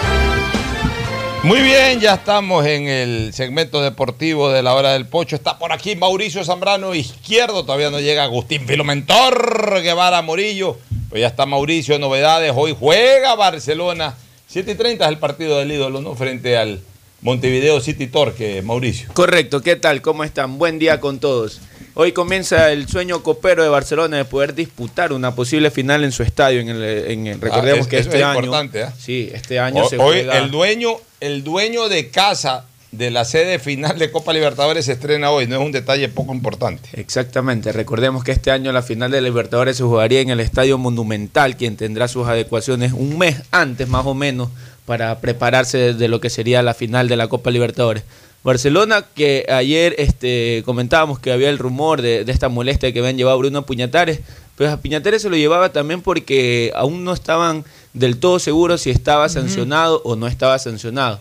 Muy 1.43 1.61
bien, 1.61 2.01
ya 2.01 2.15
estamos 2.15 2.67
en 2.67 2.89
el 2.89 3.33
segmento 3.33 3.81
deportivo 3.81 4.51
de 4.51 4.63
la 4.63 4.75
hora 4.75 4.93
del 4.93 5.07
pocho. 5.07 5.37
Está 5.37 5.59
por 5.59 5.73
aquí 5.73 5.95
Mauricio 5.95 6.45
Zambrano, 6.45 6.95
izquierdo. 6.95 7.65
Todavía 7.65 7.91
no 7.91 8.01
llega 8.01 8.25
Agustín 8.25 8.67
Filomentor 8.67 9.81
Guevara 9.81 10.23
Morillo. 10.23 10.77
Pues 11.09 11.21
ya 11.21 11.29
está 11.29 11.47
Mauricio, 11.47 11.99
novedades. 12.01 12.53
Hoy 12.55 12.77
juega 12.79 13.37
Barcelona. 13.37 14.15
7 14.49 14.71
y 14.71 14.75
30 14.75 15.05
es 15.05 15.11
el 15.11 15.19
partido 15.19 15.59
del 15.59 15.73
ídolo, 15.73 16.01
¿no? 16.01 16.15
Frente 16.15 16.57
al 16.57 16.81
Montevideo 17.23 17.81
City 17.81 18.07
Torque, 18.07 18.63
Mauricio. 18.63 19.09
Correcto, 19.13 19.61
¿qué 19.63 19.77
tal? 19.77 20.03
¿Cómo 20.03 20.23
están? 20.25 20.59
Buen 20.59 20.79
día 20.79 21.01
con 21.01 21.19
todos. 21.19 21.61
Hoy 21.95 22.13
comienza 22.13 22.71
el 22.73 22.87
sueño 22.89 23.23
copero 23.23 23.63
de 23.63 23.69
Barcelona 23.71 24.19
de 24.19 24.25
poder 24.27 24.55
disputar 24.55 25.13
una 25.13 25.35
posible 25.35 25.71
final 25.71 26.05
en 26.05 26.13
su 26.13 26.23
estadio. 26.23 26.61
En 26.61 26.69
el, 26.69 26.83
en 26.83 27.27
el- 27.27 27.41
recordemos 27.41 27.79
Ah, 27.79 27.83
es- 27.83 27.87
que 27.89 27.99
este 27.99 28.19
es 28.19 28.23
año. 28.23 28.39
importante, 28.41 28.83
¿ah? 28.83 28.95
Sí, 28.99 29.31
este 29.33 29.59
año 29.59 29.89
se 29.89 29.97
hoy 29.97 30.17
juega. 30.23 30.39
el 30.39 30.51
dueño, 30.51 30.91
el 31.21 31.43
dueño 31.43 31.89
de 31.89 32.11
casa 32.11 32.67
de 32.97 33.11
la 33.11 33.25
sede 33.25 33.59
final 33.59 33.99
de 33.99 34.11
Copa 34.11 34.33
Libertadores 34.33 34.87
se 34.87 34.93
estrena 34.93 35.31
hoy, 35.31 35.47
no 35.47 35.57
es 35.57 35.63
un 35.63 35.73
detalle 35.73 36.09
poco 36.09 36.33
importante. 36.33 36.89
Exactamente, 36.93 37.73
recordemos 37.73 38.25
que 38.25 38.33
este 38.33 38.51
año 38.51 38.73
la 38.73 38.83
final 38.83 39.11
de 39.11 39.21
Libertadores 39.21 39.77
se 39.77 39.83
jugaría 39.83 40.21
en 40.21 40.31
el 40.31 40.41
Estadio 40.41 40.79
Monumental, 40.79 41.57
quien 41.57 41.77
tendrá 41.77 42.09
sus 42.09 42.27
adecuaciones 42.27 42.93
un 42.93 43.19
mes 43.19 43.43
antes 43.51 43.89
más 43.89 44.07
o 44.07 44.15
menos 44.15 44.49
para 44.87 45.19
prepararse 45.21 45.95
de 45.95 46.09
lo 46.09 46.21
que 46.21 46.31
sería 46.31 46.63
la 46.63 46.75
final 46.75 47.09
de 47.09 47.17
la 47.17 47.29
Copa 47.29 47.51
Libertadores. 47.51 48.05
Barcelona, 48.45 49.05
que 49.15 49.45
ayer 49.49 49.97
este, 49.99 50.63
comentábamos 50.65 51.19
que 51.19 51.33
había 51.33 51.51
el 51.51 51.59
rumor 51.59 52.01
de, 52.01 52.25
de 52.25 52.31
esta 52.31 52.49
molestia 52.49 52.93
que 52.93 53.01
habían 53.01 53.17
llevado 53.17 53.35
a 53.35 53.39
Bruno 53.39 53.67
Puñatares, 53.67 54.21
pues 54.57 54.71
a 54.71 54.81
Puñatares 54.81 55.23
se 55.23 55.29
lo 55.29 55.37
llevaba 55.37 55.73
también 55.73 56.01
porque 56.01 56.73
aún 56.77 57.05
no 57.05 57.13
estaban 57.13 57.65
del 57.93 58.19
todo 58.19 58.39
seguros 58.39 58.83
si 58.83 58.91
estaba 58.91 59.29
sancionado 59.29 60.01
o 60.05 60.17
no 60.17 60.29
estaba 60.29 60.59
sancionado. 60.59 61.21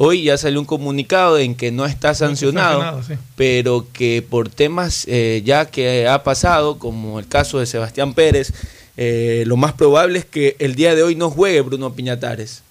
Hoy 0.00 0.22
ya 0.22 0.38
salió 0.38 0.60
un 0.60 0.66
comunicado 0.66 1.38
en 1.38 1.56
que 1.56 1.72
no 1.72 1.84
está 1.84 2.14
sancionado, 2.14 2.80
sancionado, 2.80 3.02
sí. 3.02 3.14
pero 3.34 3.84
que 3.92 4.22
por 4.22 4.48
temas 4.48 5.04
eh, 5.08 5.42
ya 5.44 5.66
que 5.66 6.06
ha 6.06 6.22
pasado, 6.22 6.78
como 6.78 7.18
el 7.18 7.26
caso 7.26 7.58
de 7.58 7.66
Sebastián 7.66 8.14
Pérez, 8.14 8.52
eh, 8.96 9.42
lo 9.46 9.56
más 9.56 9.72
probable 9.72 10.20
es 10.20 10.24
que 10.24 10.54
el 10.60 10.76
día 10.76 10.94
de 10.94 11.02
hoy 11.02 11.16
no 11.16 11.30
juegue 11.30 11.60
Bruno 11.62 11.94
Piñatares 11.94 12.62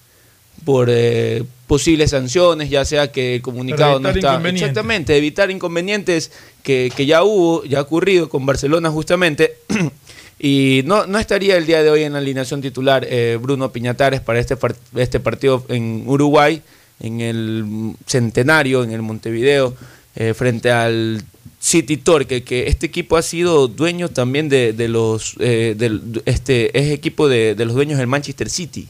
por 0.64 0.88
eh, 0.90 1.44
posibles 1.66 2.10
sanciones, 2.12 2.70
ya 2.70 2.86
sea 2.86 3.12
que 3.12 3.36
el 3.36 3.42
comunicado 3.42 4.00
no 4.00 4.08
está 4.08 4.40
exactamente, 4.64 5.14
evitar 5.16 5.50
inconvenientes 5.50 6.32
que, 6.62 6.90
que 6.96 7.04
ya 7.04 7.22
hubo, 7.24 7.62
ya 7.64 7.80
ha 7.80 7.82
ocurrido 7.82 8.30
con 8.30 8.46
Barcelona 8.46 8.90
justamente. 8.90 9.56
Y 10.40 10.82
no, 10.84 11.04
no 11.06 11.18
estaría 11.18 11.56
el 11.56 11.66
día 11.66 11.82
de 11.82 11.90
hoy 11.90 12.04
en 12.04 12.12
la 12.12 12.20
alineación 12.20 12.60
titular 12.62 13.04
eh, 13.10 13.36
Bruno 13.42 13.72
Piñatares 13.72 14.20
para 14.20 14.38
este, 14.38 14.56
par- 14.56 14.76
este 14.94 15.18
partido 15.18 15.64
en 15.68 16.04
Uruguay, 16.06 16.62
en 17.00 17.20
el 17.20 17.94
centenario, 18.06 18.82
en 18.84 18.92
el 18.92 19.02
Montevideo, 19.02 19.74
eh, 20.16 20.34
frente 20.34 20.70
al 20.70 21.22
City 21.60 21.96
Torque, 21.96 22.42
que 22.44 22.66
este 22.68 22.86
equipo 22.86 23.16
ha 23.16 23.22
sido 23.22 23.68
dueño 23.68 24.08
también 24.08 24.48
de, 24.48 24.72
de 24.72 24.88
los, 24.88 25.34
eh, 25.40 25.74
del- 25.76 26.22
este, 26.24 26.76
es 26.78 26.90
equipo 26.92 27.28
de, 27.28 27.54
de 27.54 27.64
los 27.64 27.74
dueños 27.74 27.98
del 27.98 28.06
Manchester 28.06 28.48
City. 28.50 28.88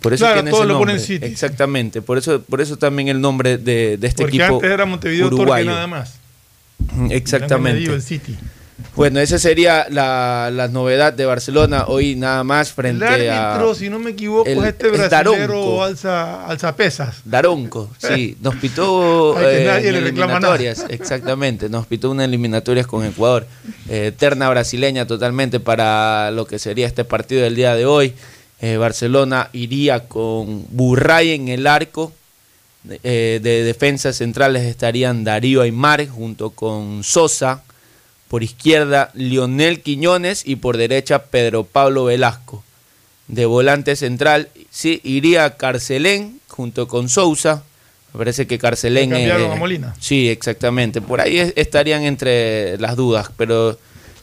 Por 0.00 0.14
eso 0.14 0.24
Claro, 0.24 0.36
tiene 0.36 0.50
todos 0.50 0.64
ese 0.64 0.72
lo 0.72 0.78
ponen. 0.78 0.98
City. 1.00 1.26
Exactamente, 1.26 2.00
por 2.02 2.16
eso, 2.18 2.40
por 2.42 2.60
eso 2.60 2.76
también 2.78 3.08
el 3.08 3.20
nombre 3.20 3.58
de, 3.58 3.96
de 3.98 4.06
este 4.06 4.22
Porque 4.22 4.36
equipo 4.38 4.54
antes 4.56 4.70
era 4.70 4.86
Montevideo 4.86 5.28
Torque 5.30 5.64
nada 5.64 5.86
más. 5.86 6.14
Exactamente. 7.10 7.92
El 7.92 8.02
City. 8.02 8.36
Bueno, 8.96 9.20
esa 9.20 9.38
sería 9.38 9.86
la, 9.90 10.50
la 10.52 10.68
novedad 10.68 11.12
de 11.12 11.24
Barcelona 11.24 11.84
hoy 11.88 12.16
nada 12.16 12.44
más 12.44 12.68
El 12.68 12.74
frente 12.74 13.06
árbitro, 13.06 13.70
a 13.70 13.74
si 13.74 13.88
no 13.88 13.98
me 13.98 14.10
equivoco, 14.10 14.48
el- 14.48 14.58
es 14.58 14.64
este 14.64 14.86
es 14.88 14.92
brasilero 14.92 15.32
Daronco. 15.32 15.82
alza, 15.84 16.46
alzapesas. 16.46 17.16
Daronco. 17.24 17.90
Sí, 17.98 18.36
nos 18.42 18.56
pitó 18.56 19.38
eh, 19.40 19.64
nadie 19.66 19.88
en 19.88 19.94
le 19.94 20.00
reclama 20.00 20.40
nada. 20.40 20.54
eliminatorias, 20.56 20.86
exactamente, 20.90 21.68
nos 21.68 21.86
pitó 21.86 22.10
una 22.10 22.24
eliminatorias 22.24 22.86
con 22.86 23.04
Ecuador, 23.04 23.46
eh, 23.88 24.12
terna 24.16 24.48
brasileña 24.50 25.06
totalmente 25.06 25.60
para 25.60 26.30
lo 26.30 26.46
que 26.46 26.58
sería 26.58 26.86
este 26.86 27.04
partido 27.04 27.42
del 27.42 27.54
día 27.56 27.74
de 27.74 27.86
hoy. 27.86 28.14
Eh, 28.62 28.76
Barcelona 28.76 29.48
iría 29.54 30.00
con 30.08 30.66
Burray 30.70 31.30
en 31.30 31.48
el 31.48 31.66
arco, 31.66 32.12
eh, 33.02 33.40
de 33.42 33.62
defensas 33.64 34.16
centrales 34.16 34.62
estarían 34.64 35.24
Darío 35.24 35.62
Aymar 35.62 36.06
junto 36.08 36.50
con 36.50 37.02
Sosa, 37.04 37.62
por 38.30 38.44
izquierda 38.44 39.10
Lionel 39.14 39.80
Quiñones 39.80 40.44
y 40.46 40.54
por 40.56 40.76
derecha 40.76 41.24
Pedro 41.24 41.64
Pablo 41.64 42.04
Velasco. 42.04 42.62
De 43.26 43.44
volante 43.44 43.96
central, 43.96 44.48
sí, 44.70 45.00
iría 45.02 45.56
Carcelén 45.56 46.38
junto 46.46 46.86
con 46.86 47.08
Sousa. 47.08 47.64
Me 48.14 48.18
parece 48.18 48.46
que 48.46 48.56
Carcelén. 48.56 49.10
Cambiaron 49.10 49.50
eh, 49.50 49.52
a 49.52 49.56
Molina. 49.56 49.94
Sí, 49.98 50.28
exactamente. 50.28 51.00
Por 51.00 51.20
ahí 51.20 51.38
es- 51.40 51.52
estarían 51.56 52.04
entre 52.04 52.78
las 52.78 52.94
dudas, 52.94 53.30
pero 53.36 53.76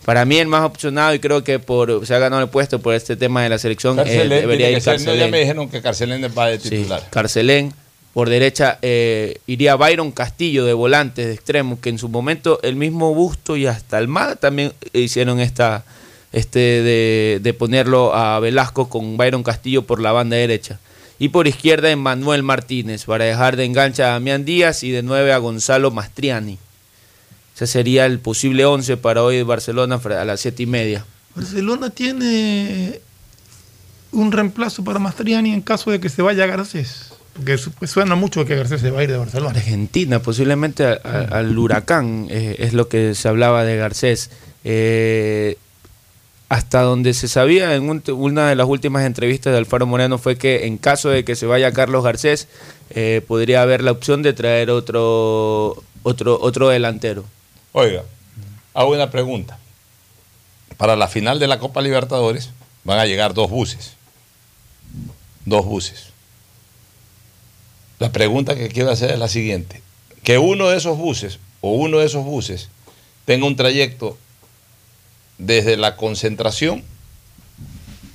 para 0.05 0.24
mí 0.24 0.38
el 0.38 0.47
más 0.47 0.64
opcionado 0.64 1.14
y 1.14 1.20
creo 1.20 1.43
que 1.43 1.60
por 1.60 2.05
se 2.08 2.16
ha 2.16 2.20
ganado 2.20 2.41
el 2.41 2.47
puesto 2.49 2.80
por 2.80 2.93
este 2.95 3.18
tema 3.18 3.43
de 3.43 3.49
la 3.49 3.58
selección 3.60 3.99
eh, 3.99 4.03
Carcelén 4.03 4.30
debería 4.41 4.70
ir 4.72 4.82
ser, 4.82 4.93
no, 4.93 5.05
Carcelén. 5.05 5.20
ya 5.26 5.32
me 5.32 5.39
dijeron 5.41 5.70
que 5.70 5.82
Carcelén 5.82 6.32
va 6.38 6.47
de 6.47 6.60
Sí, 6.62 6.70
titular. 6.70 7.03
Carcelén. 7.10 7.74
Por 8.18 8.30
derecha 8.30 8.80
eh, 8.82 9.41
iría 9.45 9.76
Byron 9.76 10.11
Castillo 10.11 10.65
de 10.65 10.74
volante, 10.74 11.24
de 11.24 11.34
extremo, 11.36 11.80
que 11.80 11.89
en 11.89 11.99
su 11.99 12.09
momento 12.09 12.59
el 12.63 12.76
mismo 12.76 13.13
Busto 13.13 13.55
y 13.55 13.68
hasta 13.68 13.99
Almada 13.99 14.36
también 14.38 14.74
hicieron 14.91 15.39
esta 15.39 15.86
este 16.32 16.57
de, 16.57 17.39
de 17.43 17.53
ponerlo 17.53 18.15
a 18.15 18.39
Velasco 18.39 18.89
con 18.89 19.18
Byron 19.18 19.43
Castillo 19.43 19.84
por 19.84 20.01
la 20.01 20.13
banda 20.13 20.36
derecha. 20.36 20.80
Y 21.20 21.30
por 21.30 21.47
izquierda 21.47 21.95
Manuel 21.95 22.41
Martínez, 22.41 23.05
para 23.05 23.26
dejar 23.26 23.55
de 23.55 23.65
engancha 23.65 24.05
a 24.05 24.13
Damián 24.13 24.45
Díaz 24.45 24.82
y 24.82 24.89
de 24.89 25.03
nueve 25.03 25.32
a 25.32 25.38
Gonzalo 25.38 25.91
Mastriani. 25.91 26.57
Ese 27.55 27.68
sería 27.68 28.07
el 28.07 28.18
posible 28.18 28.65
11 28.65 28.97
para 28.97 29.22
hoy 29.22 29.36
de 29.36 29.43
Barcelona 29.43 30.01
a 30.03 30.26
las 30.26 30.39
siete 30.39 30.63
y 30.63 30.65
media. 30.65 31.05
Barcelona 31.36 31.91
tiene 31.91 32.99
un 34.11 34.32
reemplazo 34.32 34.84
para 34.84 34.97
Mastriani 34.97 35.53
en 35.53 35.61
caso 35.61 35.91
de 35.91 35.99
que 35.99 36.09
se 36.09 36.24
vaya 36.24 36.47
Garcés. 36.47 37.11
Porque 37.38 37.58
pues 37.80 37.90
suena 37.92 38.16
mucho 38.16 38.44
que 38.46 38.56
Garcés 38.56 38.82
se 38.82 38.92
va 38.92 39.00
a 39.00 39.04
ir 39.04 39.12
de 39.12 39.18
Barcelona. 39.18 39.52
Argentina, 39.58 40.20
posiblemente 40.22 40.86
a- 40.86 41.00
a- 41.04 41.22
al 41.40 41.58
huracán, 41.58 42.28
eh, 42.30 42.56
es 42.60 42.74
lo 42.74 42.90
que 42.90 43.16
se 43.16 43.28
hablaba 43.30 43.64
de 43.64 43.78
Garcés. 43.78 44.30
Eh, 44.66 45.58
hasta 46.50 46.82
donde 46.82 47.14
se 47.14 47.28
sabía 47.28 47.76
en 47.76 47.90
un- 47.90 48.04
una 48.08 48.50
de 48.50 48.56
las 48.56 48.68
últimas 48.68 49.06
entrevistas 49.06 49.52
de 49.54 49.60
Alfaro 49.60 49.86
Moreno 49.86 50.18
fue 50.18 50.38
que 50.38 50.66
en 50.66 50.78
caso 50.78 51.10
de 51.10 51.24
que 51.26 51.36
se 51.36 51.46
vaya 51.46 51.72
Carlos 51.74 52.04
Garcés, 52.04 52.48
eh, 52.90 53.22
podría 53.28 53.62
haber 53.62 53.84
la 53.84 53.92
opción 53.92 54.24
de 54.24 54.34
traer 54.34 54.70
otro, 54.70 55.82
otro, 56.04 56.40
otro 56.42 56.70
delantero. 56.70 57.26
Oiga, 57.74 58.04
hago 58.74 58.94
una 58.94 59.12
pregunta. 59.12 59.58
Para 60.78 60.96
la 60.96 61.08
final 61.08 61.38
de 61.40 61.48
la 61.48 61.60
Copa 61.60 61.82
Libertadores 61.82 62.52
van 62.84 63.00
a 63.00 63.06
llegar 63.06 63.34
dos 63.34 63.50
buses. 63.50 63.94
Dos 65.46 65.66
buses. 65.66 66.08
La 68.00 68.12
pregunta 68.12 68.56
que 68.56 68.70
quiero 68.70 68.91
hacer 68.91 69.12
es 69.12 69.20
la 69.20 69.28
siguiente. 69.28 69.82
Que 70.24 70.38
uno 70.38 70.70
de 70.70 70.78
esos 70.78 70.98
buses 70.98 71.39
o 71.62 71.72
uno 71.72 72.00
de 72.00 72.06
esos 72.06 72.24
buses 72.24 72.70
tenga 73.26 73.45
un 73.45 73.56
trayecto 73.56 74.18
desde 75.38 75.78
la 75.78 75.95
concentración 75.95 76.84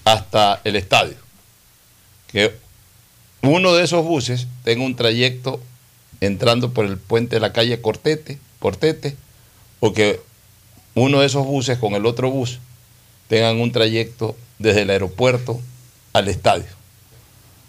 hasta 0.04 0.60
el 0.64 0.76
estadio. 0.76 1.16
Que 2.28 2.54
uno 3.42 3.74
de 3.74 3.84
esos 3.84 4.04
buses 4.04 4.46
tenga 4.64 4.84
un 4.84 4.94
trayecto 4.94 5.60
entrando 6.20 6.72
por 6.72 6.86
el 6.86 6.98
puente 6.98 7.36
de 7.36 7.40
la 7.40 7.52
calle 7.52 7.80
Cortete, 7.80 8.38
Cortete, 8.60 9.16
o 9.80 9.92
que 9.92 10.20
uno 10.94 11.20
de 11.20 11.26
esos 11.26 11.44
buses 11.44 11.78
con 11.78 11.94
el 11.94 12.06
otro 12.06 12.30
bus 12.30 12.60
tengan 13.26 13.60
un 13.60 13.72
trayecto 13.72 14.36
desde 14.58 14.82
el 14.82 14.90
aeropuerto 14.90 15.60
al 16.12 16.28
estadio. 16.28 16.81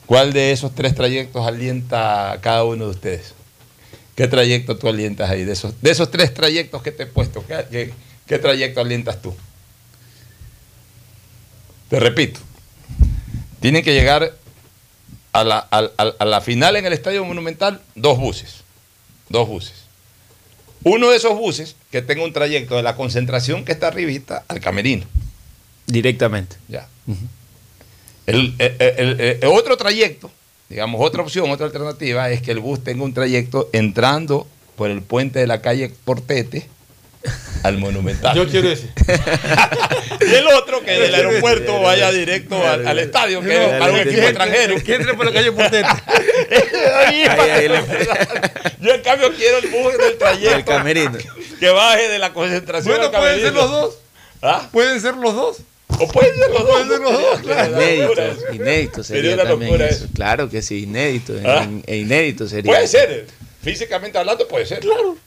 ¿Cuál 0.05 0.33
de 0.33 0.51
esos 0.51 0.73
tres 0.75 0.95
trayectos 0.95 1.45
alienta 1.47 2.31
a 2.33 2.41
cada 2.41 2.63
uno 2.63 2.85
de 2.85 2.91
ustedes? 2.91 3.33
¿Qué 4.15 4.27
trayecto 4.27 4.77
tú 4.77 4.87
alientas 4.87 5.29
ahí? 5.29 5.43
De 5.43 5.53
esos, 5.53 5.81
de 5.81 5.91
esos 5.91 6.11
tres 6.11 6.33
trayectos 6.33 6.81
que 6.83 6.91
te 6.91 7.03
he 7.03 7.05
puesto, 7.07 7.43
¿qué, 7.47 7.65
qué- 7.71 7.93
qué 8.27 8.37
trayecto 8.39 8.81
alientas 8.81 9.21
tú? 9.21 9.33
Te 11.89 11.99
repito, 11.99 12.39
tienen 13.59 13.83
que 13.83 13.93
llegar 13.93 14.33
a 15.31 15.43
la, 15.43 15.67
a- 15.71 15.89
a- 15.97 16.13
a 16.19 16.25
la 16.25 16.41
final 16.41 16.75
en 16.75 16.85
el 16.85 16.93
Estadio 16.93 17.23
Monumental 17.25 17.81
dos 17.95 18.17
buses. 18.19 18.57
Dos 19.29 19.47
buses. 19.47 19.73
Uno 20.83 21.09
de 21.09 21.17
esos 21.17 21.35
buses 21.37 21.75
que 21.91 22.01
tenga 22.01 22.23
un 22.23 22.33
trayecto 22.33 22.75
de 22.75 22.83
la 22.83 22.95
concentración 22.95 23.63
que 23.65 23.71
está 23.71 23.87
arribita 23.87 24.43
al 24.47 24.59
camerino. 24.59 25.05
Directamente. 25.87 26.57
Ya. 26.67 26.87
El- 28.27 28.53
el- 28.59 29.37
el 29.41 29.47
otro 29.49 29.77
trayecto, 29.77 30.31
digamos, 30.69 31.01
otra 31.05 31.21
opción, 31.21 31.49
otra 31.51 31.65
alternativa, 31.67 32.29
es 32.29 32.41
que 32.41 32.51
el 32.51 32.59
bus 32.59 32.83
tenga 32.83 33.03
un 33.03 33.13
trayecto 33.13 33.69
entrando 33.73 34.47
por 34.75 34.89
el 34.89 35.01
puente 35.01 35.39
de 35.39 35.47
la 35.47 35.61
calle 35.61 35.91
Portete 36.05 36.67
al 37.63 37.77
Monumental. 37.77 38.35
Yo 38.35 38.47
quiero 38.49 38.69
ese. 38.69 38.89
y 40.29 40.33
el 40.33 40.47
otro 40.47 40.81
que 40.83 40.91
del 40.91 41.15
aeropuerto 41.15 41.79
vaya 41.81 42.11
directo 42.11 42.55
al, 42.67 42.85
al 42.87 42.99
estadio, 42.99 43.39
que 43.41 43.63
es 43.63 43.79
para 43.79 43.91
un 43.93 43.99
equipo 43.99 44.21
extranjero. 44.23 44.83
Que 44.83 44.95
entre 44.95 45.13
por 45.13 45.25
la 45.27 45.31
calle 45.33 45.51
Portete. 45.51 45.87
Ahí, 47.07 47.23
Yo 48.81 48.93
en 48.93 49.01
cambio 49.01 49.33
quiero 49.35 49.57
el 49.59 49.67
bus 49.67 49.97
del 49.97 50.17
trayecto 50.17 50.55
El 50.57 50.65
camerino. 50.65 51.17
que 51.59 51.69
baje 51.69 52.09
de 52.09 52.19
la 52.19 52.33
concentración 52.33 52.93
Bueno, 52.97 53.05
al 53.15 53.21
pueden 53.21 53.39
ser 53.41 53.53
los 53.53 53.69
dos. 53.71 53.95
¿Ah? 54.41 54.67
Pueden 54.71 54.99
ser 54.99 55.15
los 55.15 55.33
dos. 55.33 55.57
O 55.99 56.07
pueden 56.07 56.33
ser 56.35 56.49
los 56.99 57.11
dos. 57.13 57.39
Claro. 57.41 57.81
Inédito, 57.81 58.53
inédito 58.53 59.03
sería, 59.03 59.21
Sería 59.21 59.35
una 59.35 59.43
también 59.49 59.71
locura 59.71 59.89
eso. 59.89 60.05
eso. 60.05 60.13
Claro 60.15 60.49
que 60.49 60.61
sí, 60.61 60.83
inédito. 60.83 61.33
¿Ah? 61.45 61.63
in- 61.63 61.83
e 61.87 61.97
inédito 61.97 62.47
sería. 62.47 62.71
Puede 62.71 62.87
ser, 62.87 63.27
físicamente 63.61 64.17
hablando 64.17 64.47
puede 64.47 64.65
ser. 64.65 64.79
Claro. 64.79 65.17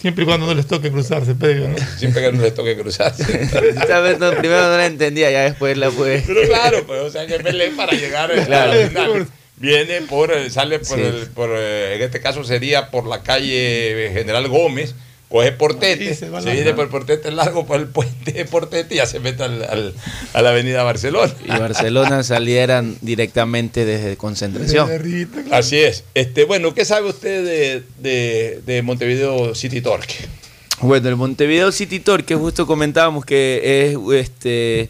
Siempre 0.00 0.24
y 0.24 0.26
cuando 0.26 0.46
no 0.46 0.54
les 0.54 0.66
toque 0.66 0.90
cruzarse, 0.90 1.34
Pedro. 1.34 1.68
¿no? 1.68 1.76
Siempre 1.98 2.20
que 2.22 2.32
no 2.32 2.42
les 2.42 2.54
toque 2.54 2.76
cruzarse. 2.76 3.22
Esta 3.68 4.00
vez 4.00 4.18
no, 4.18 4.30
primero 4.32 4.62
no 4.62 4.76
la 4.76 4.86
entendía, 4.86 5.30
ya 5.30 5.42
después 5.44 5.78
la 5.78 5.90
pude. 5.90 6.22
Pero 6.26 6.42
claro, 6.48 6.84
pues, 6.86 7.00
o 7.00 7.10
sea, 7.10 7.26
que 7.26 7.38
Belé 7.38 7.70
para 7.70 7.92
llegar 7.92 8.30
a 8.32 8.44
Claro. 8.44 8.74
la 8.74 8.88
final 8.88 9.28
viene 9.56 10.02
por, 10.02 10.32
eh, 10.32 10.50
sale 10.50 10.80
por, 10.80 10.98
Sí. 10.98 11.04
el, 11.04 11.26
por 11.28 11.50
eh, 11.54 11.94
en 11.94 12.02
este 12.02 12.20
caso 12.20 12.42
sería 12.44 12.90
por 12.90 13.06
la 13.06 13.22
calle 13.22 14.10
General 14.12 14.46
Gómez, 14.48 14.94
coge 15.34 15.50
Portete, 15.50 16.10
Sí, 16.10 16.14
se, 16.14 16.40
se 16.42 16.52
viene 16.52 16.74
por 16.74 16.88
Portete 16.90 17.32
largo 17.32 17.66
por 17.66 17.80
el 17.80 17.88
puente 17.88 18.30
de 18.32 18.44
Portete 18.44 18.94
y 18.94 18.98
ya 18.98 19.06
se 19.06 19.18
mete 19.18 19.42
al, 19.42 19.64
al- 19.64 19.92
a 20.32 20.42
la 20.42 20.50
avenida 20.50 20.84
Barcelona. 20.84 21.34
Y 21.44 21.48
Barcelona 21.48 22.22
salieran 22.22 22.96
directamente 23.00 23.84
desde 23.84 24.16
concentración. 24.16 24.88
Así 25.50 25.78
es. 25.78 26.04
Este, 26.14 26.44
bueno, 26.44 26.72
¿qué 26.72 26.84
sabe 26.84 27.08
usted 27.08 27.44
de, 27.44 27.82
de- 27.98 28.60
de 28.64 28.82
Montevideo 28.82 29.56
City 29.56 29.80
Torque? 29.80 30.14
Bueno, 30.80 31.08
el 31.08 31.16
Montevideo 31.16 31.72
City 31.72 31.98
Tour, 31.98 32.22
que 32.24 32.36
justo 32.36 32.64
comentábamos 32.64 33.24
que 33.24 33.90
es 33.90 33.98
este 34.24 34.88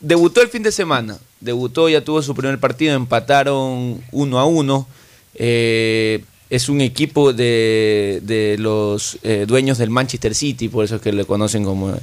debutó 0.00 0.42
el 0.42 0.48
fin 0.48 0.64
de 0.64 0.72
semana. 0.72 1.16
Debutó, 1.40 1.88
ya 1.88 2.00
tuvo 2.00 2.22
su 2.22 2.34
primer 2.34 2.58
partido, 2.58 2.96
empataron 2.96 4.02
uno 4.10 4.38
a 4.40 4.46
uno. 4.46 4.88
eh, 5.36 6.24
es 6.48 6.68
un 6.68 6.80
equipo 6.80 7.32
de, 7.32 8.20
de 8.22 8.56
los 8.58 9.18
eh, 9.22 9.44
dueños 9.48 9.78
del 9.78 9.90
Manchester 9.90 10.34
City, 10.34 10.68
por 10.68 10.84
eso 10.84 10.96
es 10.96 11.02
que 11.02 11.12
le 11.12 11.24
conocen 11.24 11.64
como 11.64 11.94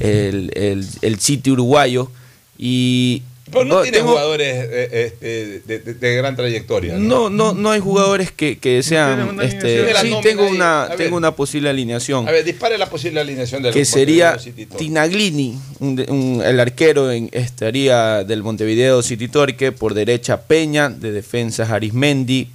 el, 0.00 0.50
el- 0.54 0.86
el 1.02 1.18
City 1.20 1.50
uruguayo. 1.50 2.10
Y 2.58 3.22
Pero 3.50 3.64
no, 3.64 3.76
no, 3.76 3.82
tiene 3.82 3.98
tengo- 3.98 4.10
jugadores 4.10 4.66
eh, 4.68 4.88
este, 5.06 5.60
de, 5.66 5.78
de- 5.78 5.94
de 5.94 6.16
gran 6.16 6.34
trayectoria. 6.36 6.96
no, 6.98 7.30
no, 7.30 7.54
no 7.54 7.70
hay 7.70 7.80
jugadores 7.80 8.30
que, 8.32 8.58
que 8.58 8.82
sean. 8.82 9.38
este, 9.40 9.78
alineación? 9.94 10.22
sí, 10.22 10.28
tengo 10.28 10.42
ahí. 10.44 10.50
una, 10.52 10.82
A 10.82 10.88
ver. 10.88 10.96
tengo 10.98 11.16
una 11.16 11.34
posible 11.34 11.70
alineación. 11.70 12.28
A 12.28 12.32
ver, 12.32 12.44
dispare 12.44 12.76
la 12.76 12.90
posible 12.90 13.20
alineación 13.20 13.62
del 13.62 13.72
que 13.72 13.84
sería 13.84 14.32
Montevideo. 14.32 14.76
Tinaglini, 14.76 15.58
un 15.78 15.96
de- 15.96 16.10
un- 16.10 16.42
el 16.44 16.60
arquero 16.60 17.10
en, 17.10 17.30
estaría 17.32 18.24
del 18.24 18.42
Montevideo 18.42 19.02
City 19.02 19.28
Torque, 19.28 19.72
por 19.72 19.94
derecha 19.94 20.42
Peña, 20.42 20.90
de 20.90 21.12
defensas 21.12 21.70
Arismendi, 21.70 22.48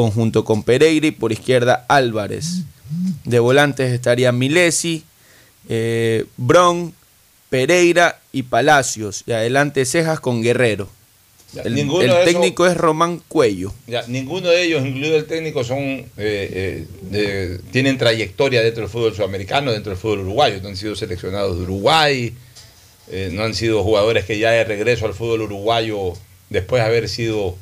conjunto 0.00 0.44
con 0.44 0.62
Pereira 0.62 1.06
y 1.06 1.10
por 1.10 1.32
izquierda 1.32 1.86
Álvarez. 1.88 2.64
De 3.24 3.38
volantes 3.38 3.90
estaría 3.94 4.30
Milesi, 4.30 5.04
eh, 5.70 6.26
Bron, 6.36 6.92
Pereira 7.48 8.20
y 8.30 8.42
Palacios. 8.42 9.24
Y 9.26 9.32
adelante 9.32 9.86
Cejas 9.86 10.20
con 10.20 10.42
Guerrero. 10.42 10.90
Ya, 11.54 11.62
El, 11.62 11.78
esos- 11.78 12.24
técnico 12.26 12.66
es 12.66 12.76
Román 12.76 13.22
Cuello. 13.26 13.72
Ya, 13.86 14.04
ninguno 14.06 14.50
de 14.50 14.64
ellos, 14.64 14.84
incluido 14.84 15.16
el 15.16 15.24
técnico, 15.24 15.64
son 15.64 15.78
eh, 15.78 16.06
eh, 16.18 16.86
de- 17.10 17.58
tienen 17.72 17.96
trayectoria 17.96 18.60
dentro 18.60 18.82
del 18.82 18.90
fútbol 18.90 19.14
sudamericano, 19.16 19.72
dentro 19.72 19.90
del 19.92 19.98
fútbol 19.98 20.18
uruguayo. 20.20 20.60
No 20.62 20.68
han 20.68 20.76
sido 20.76 20.94
seleccionados 20.94 21.56
de 21.56 21.62
Uruguay, 21.62 22.34
eh, 23.10 23.30
no 23.32 23.44
han 23.44 23.54
sido 23.54 23.82
jugadores 23.82 24.26
que 24.26 24.38
ya 24.38 24.50
de 24.50 24.62
regreso 24.64 25.06
al 25.06 25.14
fútbol 25.14 25.40
uruguayo, 25.40 26.12
después 26.50 26.82
de 26.82 26.86
haber 26.86 27.08
sido 27.08 27.56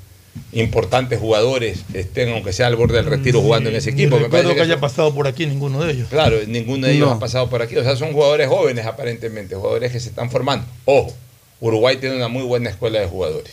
importantes 0.53 1.19
jugadores, 1.19 1.81
estén, 1.95 2.29
aunque 2.31 2.53
sea 2.53 2.67
al 2.69 2.77
borde 2.77 2.97
del 2.97 3.07
retiro, 3.07 3.41
jugando 3.41 3.71
en 3.71 3.77
ese 3.77 3.91
equipo. 3.91 4.17
Me 4.17 4.25
recuerdo 4.25 4.31
parece 4.31 4.49
que 4.51 4.67
que 4.67 4.73
haya 4.73 4.81
pasado 4.81 5.15
por 5.15 5.27
aquí 5.27 5.47
ninguno 5.47 5.83
de 5.85 5.93
ellos. 5.93 6.09
Claro, 6.09 6.37
ninguno 6.47 6.87
de 6.87 6.95
ellos 6.95 7.09
No. 7.09 7.15
ha 7.15 7.19
pasado 7.19 7.49
por 7.51 7.63
aquí. 7.63 7.77
O 7.77 7.83
sea, 7.83 7.97
son 7.97 8.13
jugadores 8.13 8.49
jóvenes 8.49 8.87
aparentemente, 8.87 9.55
jugadores 9.55 9.93
que 9.93 10.01
se 10.01 10.09
están 10.09 10.31
formando. 10.31 10.67
Ojo, 10.85 11.13
Uruguay 11.61 11.97
tiene 11.97 12.17
una 12.17 12.29
muy 12.29 12.43
buena 12.43 12.71
escuela 12.71 13.01
de 13.01 13.07
jugadores. 13.07 13.53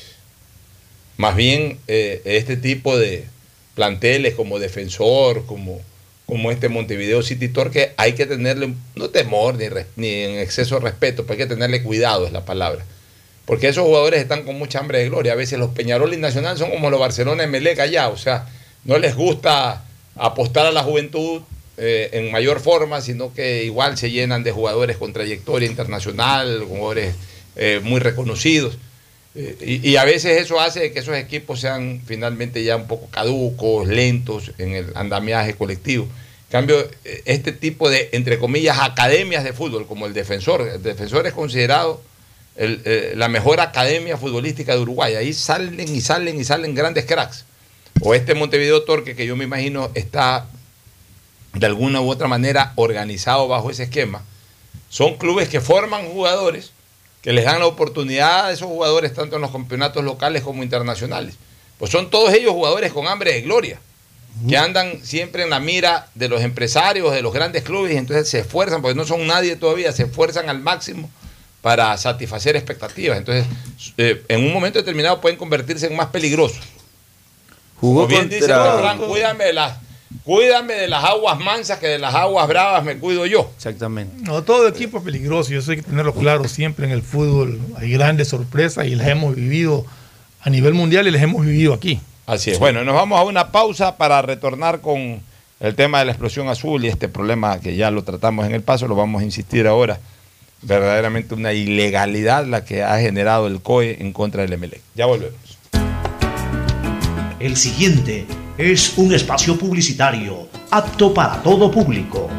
Más 1.18 1.36
bien, 1.36 1.78
eh, 1.88 2.22
este 2.26 2.58
tipo 2.58 2.98
de 2.98 3.26
planteles 3.76 4.34
como 4.36 4.60
defensor, 4.60 5.46
como, 5.46 5.80
como 6.26 6.52
este 6.52 6.68
Montevideo 6.70 7.22
City 7.22 7.48
Torque, 7.48 7.92
hay 7.98 8.14
que 8.14 8.26
tenerle, 8.26 8.74
no 8.96 9.10
temor 9.10 9.56
ni, 9.56 9.70
res- 9.70 9.86
ni 9.96 10.08
en 10.10 10.40
exceso 10.40 10.76
de 10.76 10.82
respeto, 10.82 11.24
pero 11.24 11.34
hay 11.34 11.38
que 11.48 11.54
tenerle 11.54 11.84
cuidado, 11.84 12.26
es 12.26 12.32
la 12.34 12.44
palabra. 12.46 12.84
Porque 13.52 13.68
esos 13.68 13.84
jugadores 13.84 14.22
están 14.22 14.44
con 14.44 14.58
mucha 14.58 14.80
hambre 14.80 15.00
de 15.00 15.10
gloria. 15.10 15.34
A 15.34 15.36
veces 15.36 15.60
los 15.60 15.72
Peñarol 15.72 16.14
y 16.14 16.16
Nacional 16.18 16.58
son 16.58 16.70
como 16.70 16.90
los 16.90 17.02
Barcelona 17.02 17.44
y 17.44 17.48
Melec 17.48 17.80
allá. 17.80 18.08
O 18.08 18.16
sea, 18.16 18.48
no 18.86 18.98
les 18.98 19.14
gusta 19.14 19.84
apostar 20.16 20.68
a 20.68 20.72
la 20.72 20.84
juventud 20.84 21.42
eh, 21.76 22.12
en 22.14 22.32
mayor 22.32 22.62
forma, 22.62 23.02
sino 23.02 23.34
que 23.34 23.66
igual 23.66 23.98
se 23.98 24.10
llenan 24.10 24.44
de 24.44 24.54
jugadores 24.54 24.96
con 24.96 25.12
trayectoria 25.12 25.68
internacional, 25.68 26.64
jugadores 26.66 27.14
eh, 27.58 27.82
muy 27.84 28.00
reconocidos. 28.00 28.78
Eh, 29.36 29.58
y, 29.60 29.90
y 29.90 29.98
a 29.98 30.06
veces 30.06 30.42
eso 30.42 30.62
hace 30.62 30.94
que 30.94 31.00
esos 31.00 31.18
equipos 31.18 31.60
sean 31.60 32.02
finalmente 32.06 32.64
ya 32.64 32.78
un 32.78 32.88
poco 32.88 33.08
caducos, 33.08 33.86
lentos 33.86 34.54
en 34.60 34.76
el 34.76 34.94
andamiaje 34.96 35.56
colectivo. 35.56 36.06
En 36.06 36.52
cambio, 36.52 36.90
este 37.26 37.52
tipo 37.52 37.90
de, 37.90 38.08
entre 38.14 38.40
comillas, 38.40 38.78
academias 38.80 39.44
de 39.44 39.52
fútbol, 39.52 39.88
como 39.88 40.06
el 40.06 40.14
defensor, 40.14 40.62
el 40.62 40.82
defensor 40.82 41.28
es 41.28 41.34
considerado 41.34 42.02
el, 42.56 42.82
eh, 42.86 43.14
la 43.16 43.28
mejor 43.28 43.60
academia 43.60 44.18
futbolística 44.18 44.74
de 44.74 44.82
Uruguay. 44.82 45.16
Ahí 45.16 45.34
salen 45.34 45.80
y 45.80 46.02
salen 46.02 46.40
y 46.40 46.44
salen 46.44 46.76
grandes 46.76 47.06
cracks. 47.06 47.46
O 48.02 48.14
este 48.14 48.34
Montevideo 48.36 48.84
Torque, 48.84 49.16
que 49.16 49.26
yo 49.26 49.36
me 49.36 49.44
imagino 49.44 49.92
está 49.94 50.48
de 51.54 51.66
alguna 51.66 52.02
u 52.02 52.10
otra 52.10 52.28
manera 52.28 52.74
organizado 52.76 53.48
bajo 53.48 53.70
ese 53.70 53.84
esquema. 53.84 54.24
Son 54.90 55.18
clubes 55.18 55.50
que 55.50 55.62
forman 55.62 56.08
jugadores, 56.08 56.72
que 57.22 57.34
les 57.34 57.46
dan 57.46 57.60
la 57.60 57.68
oportunidad 57.68 58.48
a 58.48 58.52
esos 58.52 58.68
jugadores 58.68 59.14
tanto 59.14 59.36
en 59.36 59.42
los 59.42 59.52
campeonatos 59.52 60.04
locales 60.04 60.42
como 60.42 60.64
internacionales. 60.64 61.36
Pues 61.78 61.92
son 61.92 62.10
todos 62.10 62.34
ellos 62.34 62.52
jugadores 62.52 62.92
con 62.92 63.08
hambre 63.08 63.34
de 63.34 63.42
gloria, 63.42 63.80
que 64.48 64.58
andan 64.58 65.04
siempre 65.04 65.44
en 65.44 65.50
la 65.50 65.60
mira 65.60 66.08
de 66.16 66.30
los 66.30 66.42
empresarios, 66.42 67.14
de 67.14 67.22
los 67.22 67.34
grandes 67.34 67.64
clubes, 67.64 67.94
y 67.94 67.98
entonces 67.98 68.30
se 68.30 68.40
esfuerzan, 68.40 68.82
porque 68.82 68.96
no 68.96 69.06
son 69.06 69.28
nadie 69.28 69.56
todavía, 69.56 69.92
se 69.92 70.04
esfuerzan 70.04 70.50
al 70.50 70.60
máximo 70.60 71.10
para 71.62 71.96
satisfacer 71.98 72.56
expectativas. 72.56 73.18
Entonces, 73.18 73.46
eh, 73.98 74.24
en 74.28 74.44
un 74.46 74.54
momento 74.54 74.80
determinado 74.80 75.22
pueden 75.22 75.38
convertirse 75.38 75.88
en 75.88 75.96
más 75.96 76.08
peligrosos. 76.08 76.60
Jugó 77.80 78.02
Como 78.04 78.08
bien 78.08 78.30
dice 78.30 78.42
contra- 78.42 78.76
refrán, 78.76 78.98
cuídame 79.00 79.46
de 79.46 79.54
las, 79.54 79.78
cuídame 80.24 80.74
de 80.74 80.88
las 80.88 81.04
aguas 81.04 81.40
mansas, 81.40 81.80
que 81.80 81.88
de 81.88 82.00
las 82.00 82.14
aguas 82.14 82.48
bravas 82.48 82.84
me 82.84 82.98
cuido 82.98 83.26
yo. 83.26 83.50
Exactamente. 83.56 84.14
No, 84.24 84.44
todo 84.44 84.68
equipo 84.68 85.00
es 85.00 85.04
peligroso 85.04 85.54
y 85.54 85.58
eso 85.58 85.72
hay 85.72 85.78
que 85.78 85.84
tenerlo 85.84 86.14
claro 86.14 86.48
siempre 86.48 86.86
en 86.86 86.92
el 86.92 87.02
fútbol. 87.02 87.60
Hay 87.78 87.92
grandes 87.92 88.28
sorpresas 88.28 88.86
y 88.88 88.96
las 88.96 89.08
hemos 89.08 89.36
vivido 89.36 89.86
a 90.42 90.50
nivel 90.50 90.74
mundial 90.74 91.08
y 91.08 91.12
las 91.12 91.22
hemos 91.22 91.46
vivido 91.46 91.74
aquí. 91.74 92.00
Así 92.28 92.52
es. 92.52 92.60
Bueno, 92.60 92.84
nos 92.84 92.94
vamos 92.96 93.20
a 93.20 93.24
una 93.24 93.52
pausa 93.52 93.98
para 93.98 94.22
retornar 94.22 94.82
con 94.82 95.22
el 95.60 95.76
tema 95.76 96.00
de 96.00 96.06
la 96.06 96.12
explosión 96.12 96.50
azul 96.50 96.84
y 96.86 96.88
este 96.88 97.08
problema 97.08 97.60
que 97.60 97.76
ya 97.76 97.92
lo 97.92 98.04
tratamos 98.04 98.46
en 98.46 98.54
el 98.54 98.62
paso, 98.62 98.88
lo 98.88 98.96
vamos 98.96 99.22
a 99.22 99.26
insistir 99.26 99.68
ahora. 99.68 100.00
Verdaderamente 100.62 101.34
una 101.34 101.54
ilegalidad 101.54 102.46
la 102.46 102.64
que 102.64 102.84
ha 102.84 103.00
generado 103.00 103.48
el 103.48 103.62
COE 103.62 103.98
en 104.00 104.14
contra 104.14 104.46
del 104.46 104.58
MLE. 104.58 104.82
Ya 104.96 105.06
volvemos. 105.06 105.58
El 107.40 107.58
siguiente 107.58 108.26
es 108.58 108.94
un 108.98 109.14
espacio 109.14 109.58
publicitario 109.58 110.48
apto 110.70 111.14
para 111.14 111.42
todo 111.42 111.72
público. 111.72 112.30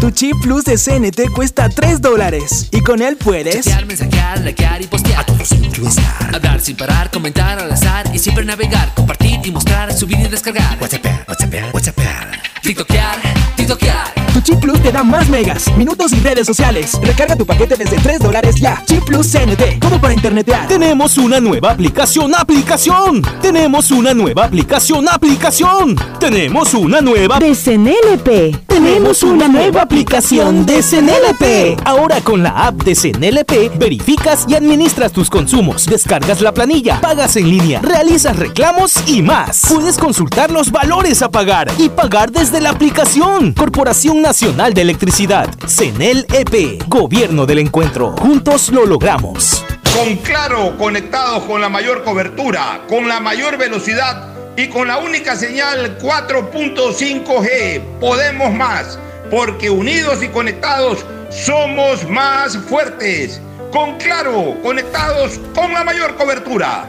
Tu 0.00 0.10
chip 0.10 0.34
plus 0.42 0.64
de 0.64 0.76
CNT 0.76 1.30
cuesta 1.34 1.68
3 1.68 2.00
dólares 2.00 2.68
y 2.70 2.80
con 2.80 3.02
él 3.02 3.16
puedes 3.16 3.66
Chatear, 3.66 3.86
mensajear, 3.86 4.40
likear 4.40 4.80
y 4.80 4.86
postear. 4.86 5.20
A 5.20 5.26
todos 5.26 5.52
influenciar. 5.52 6.34
Hablar 6.34 6.60
sin 6.60 6.76
parar, 6.76 7.10
comentar 7.10 7.58
al 7.58 7.70
azar 7.70 8.10
y 8.14 8.18
siempre 8.18 8.44
navegar, 8.44 8.94
compartir 8.94 9.40
y 9.44 9.50
mostrar, 9.50 9.92
subir 9.92 10.18
y 10.20 10.28
descargar. 10.28 10.78
WhatsApp, 10.80 11.04
WhatsApp, 11.28 11.74
WhatsApp. 11.74 11.98
TikTokear, 12.62 13.16
TikTokear. 13.56 14.19
Tu 14.40 14.52
Chip 14.52 14.60
Plus 14.60 14.80
te 14.80 14.90
da 14.90 15.02
más 15.02 15.28
megas, 15.28 15.70
minutos 15.76 16.12
y 16.12 16.20
redes 16.20 16.46
sociales. 16.46 16.98
Recarga 17.02 17.36
tu 17.36 17.44
paquete 17.44 17.76
desde 17.76 17.96
3 17.98 18.20
dólares 18.20 18.56
ya. 18.56 18.82
Chip 18.86 19.04
Plus 19.04 19.26
CNT, 19.30 19.80
como 19.80 20.00
para 20.00 20.14
internetear. 20.14 20.66
Tenemos 20.66 21.18
una 21.18 21.40
nueva 21.40 21.72
aplicación, 21.72 22.34
aplicación. 22.34 23.22
Tenemos 23.42 23.90
una 23.90 24.14
nueva 24.14 24.44
aplicación, 24.44 25.08
aplicación. 25.08 25.96
Tenemos 26.18 26.72
una 26.74 27.00
nueva 27.00 27.38
De 27.38 27.54
CNLP. 27.54 28.66
Tenemos 28.66 29.22
una 29.22 29.46
nueva 29.46 29.82
aplicación 29.82 30.64
de 30.64 30.82
CNLP. 30.82 31.80
Ahora 31.84 32.20
con 32.22 32.42
la 32.42 32.66
app 32.66 32.82
de 32.82 32.94
CNLP 32.94 33.78
verificas 33.78 34.46
y 34.48 34.54
administras 34.54 35.12
tus 35.12 35.28
consumos, 35.28 35.84
descargas 35.84 36.40
la 36.40 36.54
planilla, 36.54 37.00
pagas 37.00 37.36
en 37.36 37.50
línea, 37.50 37.80
realizas 37.82 38.36
reclamos 38.36 38.94
y 39.06 39.22
más. 39.22 39.66
Puedes 39.68 39.98
consultar 39.98 40.50
los 40.50 40.70
valores 40.70 41.20
a 41.20 41.30
pagar 41.30 41.70
y 41.78 41.90
pagar 41.90 42.32
desde 42.32 42.60
la 42.60 42.70
aplicación. 42.70 43.52
Corporación 43.52 44.22
Nacional 44.22 44.29
de 44.30 44.82
Electricidad, 44.82 45.50
CNLEP, 45.66 46.84
Gobierno 46.86 47.46
del 47.46 47.58
Encuentro. 47.58 48.14
Juntos 48.16 48.68
lo 48.68 48.86
logramos. 48.86 49.64
Con 49.92 50.14
Claro, 50.18 50.78
conectados 50.78 51.42
con 51.46 51.60
la 51.60 51.68
mayor 51.68 52.04
cobertura, 52.04 52.80
con 52.88 53.08
la 53.08 53.18
mayor 53.18 53.58
velocidad 53.58 54.28
y 54.56 54.68
con 54.68 54.86
la 54.86 54.98
única 54.98 55.34
señal 55.34 55.98
4.5G. 55.98 57.82
Podemos 57.98 58.54
más, 58.54 59.00
porque 59.32 59.68
unidos 59.68 60.22
y 60.22 60.28
conectados 60.28 61.04
somos 61.30 62.08
más 62.08 62.56
fuertes. 62.56 63.40
Con 63.72 63.98
Claro, 63.98 64.56
conectados 64.62 65.40
con 65.56 65.72
la 65.72 65.82
mayor 65.82 66.14
cobertura. 66.14 66.88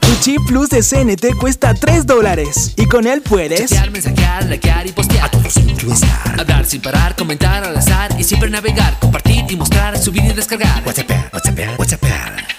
Chip 0.21 0.39
plus 0.45 0.69
de 0.69 0.83
CNT 0.83 1.35
cuesta 1.39 1.73
3 1.73 2.05
dólares 2.05 2.73
y 2.77 2.85
con 2.85 3.07
él 3.07 3.23
puedes 3.23 3.71
Chatear, 3.71 3.89
mensajear, 3.89 4.45
likear 4.45 4.85
y 4.85 4.91
postear. 4.91 5.25
A 5.25 5.31
todos 5.31 5.57
Hablar 6.37 6.63
sin 6.67 6.79
parar, 6.79 7.15
comentar 7.15 7.63
al 7.63 7.75
azar 7.75 8.11
y 8.19 8.23
siempre 8.23 8.47
navegar, 8.51 8.99
compartir 8.99 9.45
y 9.49 9.55
mostrar, 9.55 9.97
subir 9.97 10.23
y 10.23 10.33
descargar. 10.33 10.83
WhatsApp, 10.85 11.09
WhatsApp, 11.33 11.79
WhatsApp. 11.79 12.03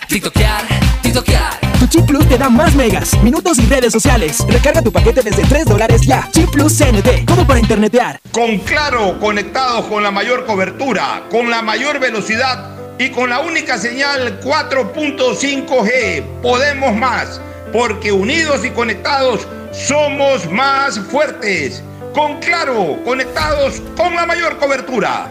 TikTokear, 0.09 0.65
TikTokear. 1.03 1.61
Tu 1.79 1.87
chip 1.87 2.05
plus 2.05 2.29
te 2.29 2.37
da 2.37 2.49
más 2.49 2.75
megas, 2.75 3.17
minutos 3.23 3.61
y 3.61 3.67
redes 3.67 3.93
sociales. 3.93 4.39
Recarga 4.49 4.83
tu 4.83 4.91
paquete 4.91 5.23
desde 5.23 5.45
3 5.45 5.65
dólares 5.67 6.01
ya. 6.03 6.29
Chip 6.33 6.51
plus 6.51 6.77
CNT, 6.77 7.25
como 7.29 7.47
para 7.47 7.61
internetear. 7.61 8.19
Con 8.33 8.59
Claro, 8.59 9.21
conectados 9.21 9.87
con 9.87 10.03
la 10.03 10.11
mayor 10.11 10.47
cobertura, 10.47 11.29
con 11.31 11.49
la 11.49 11.63
mayor 11.63 12.01
velocidad 12.01 12.71
y 12.99 13.11
con 13.11 13.31
la 13.31 13.39
única 13.39 13.79
señal 13.79 14.41
4.5G. 14.41 16.25
Podemos 16.43 16.97
más, 16.97 17.41
porque 17.73 18.13
unidos 18.13 18.65
y 18.65 18.71
conectados 18.71 19.47
somos 19.73 20.51
más 20.51 20.99
fuertes. 20.99 21.83
Con 22.15 22.39
Claro, 22.41 22.99
conectados 23.05 23.81
con 23.97 24.15
la 24.15 24.27
mayor 24.27 24.59
cobertura. 24.59 25.31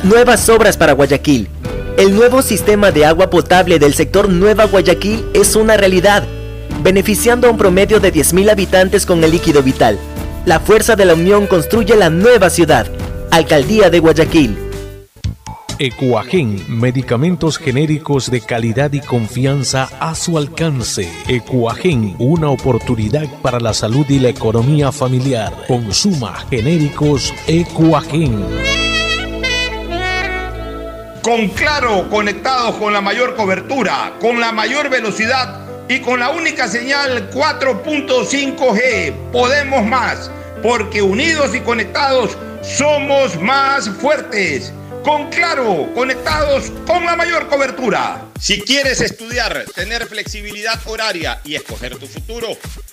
nuevas 0.03 0.49
obras 0.49 0.77
para 0.77 0.93
Guayaquil. 0.93 1.47
El 1.97 2.15
nuevo 2.15 2.41
sistema 2.41 2.91
de 2.91 3.05
agua 3.05 3.29
potable 3.29 3.79
del 3.79 3.93
sector 3.93 4.29
Nueva 4.29 4.65
Guayaquil 4.65 5.25
es 5.33 5.55
una 5.55 5.77
realidad, 5.77 6.23
beneficiando 6.83 7.47
a 7.47 7.51
un 7.51 7.57
promedio 7.57 7.99
de 7.99 8.13
10.000 8.13 8.51
habitantes 8.51 9.05
con 9.05 9.23
el 9.23 9.31
líquido 9.31 9.61
vital. 9.61 9.99
La 10.45 10.59
fuerza 10.59 10.95
de 10.95 11.05
la 11.05 11.13
unión 11.13 11.45
construye 11.45 11.95
la 11.95 12.09
nueva 12.09 12.49
ciudad. 12.49 12.87
Alcaldía 13.29 13.89
de 13.89 13.99
Guayaquil. 13.99 14.57
Ecuagen, 15.77 16.63
medicamentos 16.67 17.57
genéricos 17.57 18.29
de 18.29 18.41
calidad 18.41 18.93
y 18.93 18.99
confianza 18.99 19.89
a 19.99 20.13
su 20.15 20.37
alcance. 20.37 21.09
Ecuagen, 21.27 22.15
una 22.19 22.49
oportunidad 22.49 23.27
para 23.41 23.59
la 23.59 23.73
salud 23.73 24.05
y 24.09 24.19
la 24.19 24.29
economía 24.29 24.91
familiar. 24.91 25.51
Consuma 25.67 26.35
genéricos 26.49 27.33
Ecuagen. 27.47 28.43
Con 31.21 31.49
Claro, 31.49 32.09
conectados 32.09 32.77
con 32.77 32.93
la 32.93 33.01
mayor 33.01 33.35
cobertura, 33.35 34.13
con 34.19 34.39
la 34.39 34.51
mayor 34.51 34.89
velocidad 34.89 35.59
y 35.87 35.99
con 35.99 36.19
la 36.19 36.29
única 36.29 36.67
señal 36.67 37.29
4.5G. 37.29 39.31
Podemos 39.31 39.85
más, 39.85 40.31
porque 40.63 41.03
unidos 41.03 41.53
y 41.53 41.59
conectados 41.59 42.35
somos 42.63 43.39
más 43.39 43.87
fuertes. 43.87 44.73
Con 45.03 45.29
Claro, 45.29 45.89
conectados 45.93 46.71
con 46.87 47.05
la 47.05 47.15
mayor 47.15 47.47
cobertura. 47.49 48.25
Si 48.39 48.61
quieres 48.61 48.99
estudiar, 48.99 49.65
tener 49.75 50.07
flexibilidad 50.07 50.79
horaria 50.85 51.39
y 51.43 51.53
escoger 51.53 51.97
tu 51.97 52.07
futuro, 52.07 52.47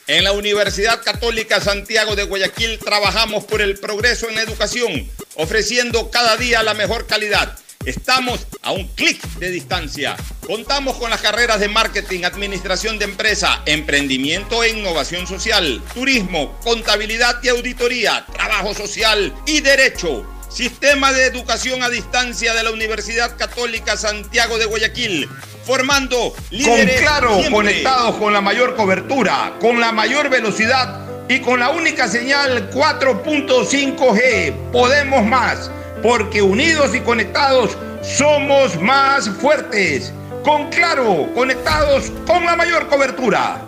en 0.07 0.25
la 0.25 0.33
Universidad 0.33 1.03
Católica 1.03 1.63
Santiago 1.63 2.15
de 2.15 2.25
Guayaquil 2.25 2.79
trabajamos 2.79 3.45
por 3.45 3.63
el 3.63 3.79
progreso 3.79 4.29
en 4.29 4.35
la 4.35 4.43
educación, 4.43 5.09
ofreciendo 5.37 6.11
cada 6.11 6.37
día 6.37 6.63
la 6.63 6.75
mejor 6.75 7.07
calidad. 7.07 7.57
Estamos 7.85 8.47
a 8.63 8.73
un 8.73 8.87
clic 8.89 9.23
de 9.39 9.51
distancia. 9.51 10.17
Contamos 10.47 10.97
con 10.97 11.11
las 11.11 11.21
carreras 11.21 11.61
de 11.61 11.69
marketing, 11.69 12.25
administración 12.25 12.99
de 12.99 13.05
empresa, 13.05 13.63
emprendimiento 13.67 14.63
e 14.63 14.71
innovación 14.71 15.27
social, 15.27 15.81
turismo, 15.95 16.59
contabilidad 16.63 17.39
y 17.43 17.49
auditoría, 17.49 18.27
trabajo 18.33 18.75
social 18.75 19.33
y 19.47 19.61
derecho. 19.61 20.27
Sistema 20.49 21.13
de 21.13 21.27
Educación 21.27 21.83
a 21.83 21.89
Distancia 21.89 22.55
de 22.55 22.63
la 22.63 22.73
Universidad 22.73 23.37
Católica 23.37 23.97
Santiago 23.97 24.59
de 24.59 24.67
Guayaquil, 24.67 25.29
formando 25.65 26.35
líderes 26.51 26.97
con 26.97 27.03
claro, 27.03 27.31
siempre. 27.35 27.53
conectados 27.53 28.17
con 28.17 28.33
la 28.33 28.41
mayor 28.41 28.75
cobertura, 28.75 29.55
con 29.61 29.81
la 29.81 29.93
mayor 29.93 30.31
velocidad 30.31 31.07
y 31.29 31.41
con 31.41 31.61
la 31.61 31.69
única 31.69 32.09
señal 32.09 32.71
4.5G. 32.71 34.73
Podemos 34.73 35.25
más, 35.27 35.71
porque 36.03 36.43
unidos 36.43 36.95
y 36.95 37.01
conectados 37.01 37.77
somos 38.03 38.81
más 38.81 39.29
fuertes. 39.29 40.13
Con 40.45 40.71
claro, 40.71 41.29
conectados 41.35 42.11
con 42.27 42.45
la 42.45 42.57
mayor 42.57 42.87
cobertura. 42.89 43.68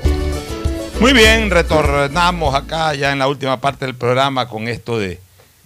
Muy 1.01 1.13
bien, 1.13 1.49
retornamos 1.49 2.53
acá 2.53 2.93
ya 2.93 3.11
en 3.11 3.17
la 3.17 3.27
última 3.27 3.59
parte 3.59 3.85
del 3.85 3.95
programa 3.95 4.47
con 4.47 4.67
esto 4.67 4.99
de 4.99 5.19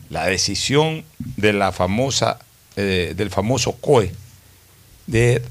la 0.10 0.28
decisión 0.28 1.04
de 1.36 1.52
la 1.52 1.74
famosa, 1.74 2.40
eh, 2.78 3.14
del 3.18 3.30
famoso 3.30 3.74
COE 3.74 4.14
de 5.08 5.42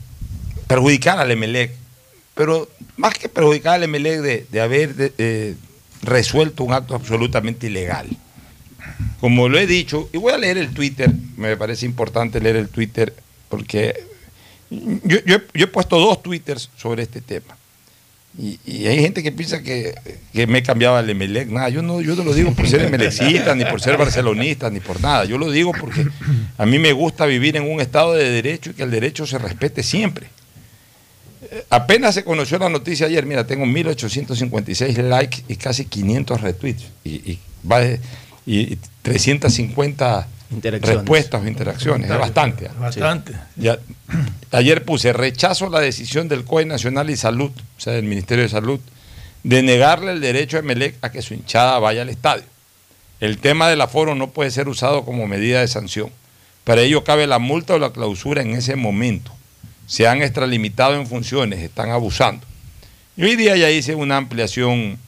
perjudicar 0.68 1.18
al 1.18 1.30
Emelec, 1.32 1.72
pero 2.34 2.66
más 2.96 3.12
que 3.12 3.28
perjudicar 3.28 3.74
al 3.74 3.82
Emelec 3.82 4.48
de, 4.50 4.60
haber 4.62 5.12
eh, 5.18 5.54
resuelto 6.00 6.64
un 6.64 6.72
acto 6.72 6.94
absolutamente 6.94 7.66
ilegal. 7.66 8.08
Como 9.20 9.50
lo 9.50 9.58
he 9.58 9.66
dicho, 9.66 10.08
y 10.14 10.16
voy 10.16 10.32
a 10.32 10.38
leer 10.38 10.56
el 10.56 10.72
Twitter, 10.72 11.12
me 11.36 11.58
parece 11.58 11.84
importante 11.84 12.40
leer 12.40 12.56
el 12.56 12.70
Twitter, 12.70 13.14
porque 13.50 14.02
yo, 14.70 15.18
yo 15.26 15.36
he 15.52 15.66
puesto 15.66 15.98
dos 15.98 16.22
Twitters 16.22 16.70
sobre 16.74 17.02
este 17.02 17.20
tema. 17.20 17.54
Y, 18.36 18.86
hay 18.86 19.00
gente 19.00 19.22
que 19.22 19.30
piensa 19.30 19.62
que, 19.62 19.94
que 20.32 20.46
me 20.46 20.58
he 20.58 20.62
cambiado 20.62 20.96
al 20.96 21.08
Emelec. 21.08 21.48
Nada, 21.48 21.68
yo 21.68 21.82
no, 21.82 22.00
yo 22.00 22.16
no 22.16 22.24
lo 22.24 22.34
digo 22.34 22.52
por 22.52 22.68
ser 22.68 22.82
emelecista, 22.82 23.54
ni 23.54 23.64
por 23.64 23.80
ser 23.80 23.96
barcelonista, 23.96 24.70
ni 24.70 24.80
por 24.80 25.00
nada. 25.00 25.24
Yo 25.24 25.38
lo 25.38 25.50
digo 25.50 25.72
porque 25.78 26.06
a 26.58 26.66
mí 26.66 26.78
me 26.78 26.92
gusta 26.92 27.26
vivir 27.26 27.56
en 27.56 27.70
un 27.70 27.80
estado 27.80 28.14
de 28.14 28.28
derecho 28.30 28.70
y 28.70 28.74
que 28.74 28.82
el 28.82 28.90
derecho 28.90 29.26
se 29.26 29.38
respete 29.38 29.82
siempre. 29.82 30.26
Apenas 31.70 32.14
se 32.14 32.24
conoció 32.24 32.58
la 32.58 32.68
noticia 32.68 33.06
ayer, 33.06 33.24
mira, 33.24 33.46
tengo 33.46 33.66
1856 33.66 34.98
likes 34.98 35.44
y 35.46 35.54
casi 35.56 35.84
500 35.84 36.40
retweets. 36.40 36.84
Y, 37.04 37.10
y, 37.10 37.38
y 38.46 38.78
350 39.02 40.26
Interacciones. 40.26 40.33
Respuestas 40.62 41.42
o 41.42 41.46
interacciones. 41.46 42.10
Es 42.10 42.18
bastante. 42.18 42.68
Bastante. 42.78 43.34
Ya, 43.56 43.78
ayer 44.52 44.84
puse 44.84 45.12
rechazo 45.12 45.68
la 45.68 45.80
decisión 45.80 46.28
del 46.28 46.44
COE 46.44 46.64
Nacional 46.66 47.10
y 47.10 47.16
Salud, 47.16 47.50
o 47.50 47.80
sea, 47.80 47.92
del 47.92 48.04
Ministerio 48.04 48.44
de 48.44 48.50
Salud, 48.50 48.80
de 49.42 49.62
negarle 49.62 50.12
el 50.12 50.20
derecho 50.20 50.56
a 50.56 50.60
Emelec 50.60 50.96
a 51.02 51.10
que 51.10 51.22
su 51.22 51.34
hinchada 51.34 51.78
vaya 51.78 52.02
al 52.02 52.08
estadio. 52.08 52.44
El 53.20 53.38
tema 53.38 53.68
del 53.68 53.80
aforo 53.80 54.14
no 54.14 54.30
puede 54.30 54.50
ser 54.50 54.68
usado 54.68 55.04
como 55.04 55.26
medida 55.26 55.60
de 55.60 55.68
sanción. 55.68 56.10
Para 56.64 56.80
ello 56.80 57.04
cabe 57.04 57.26
la 57.26 57.38
multa 57.38 57.74
o 57.74 57.78
la 57.78 57.92
clausura 57.92 58.42
en 58.42 58.50
ese 58.50 58.74
momento. 58.76 59.32
Se 59.86 60.08
han 60.08 60.22
extralimitado 60.22 60.94
en 60.94 61.06
funciones, 61.06 61.60
están 61.60 61.90
abusando. 61.90 62.46
Y 63.16 63.24
hoy 63.24 63.36
día 63.36 63.56
ya 63.56 63.70
hice 63.70 63.94
una 63.94 64.16
ampliación, 64.16 64.98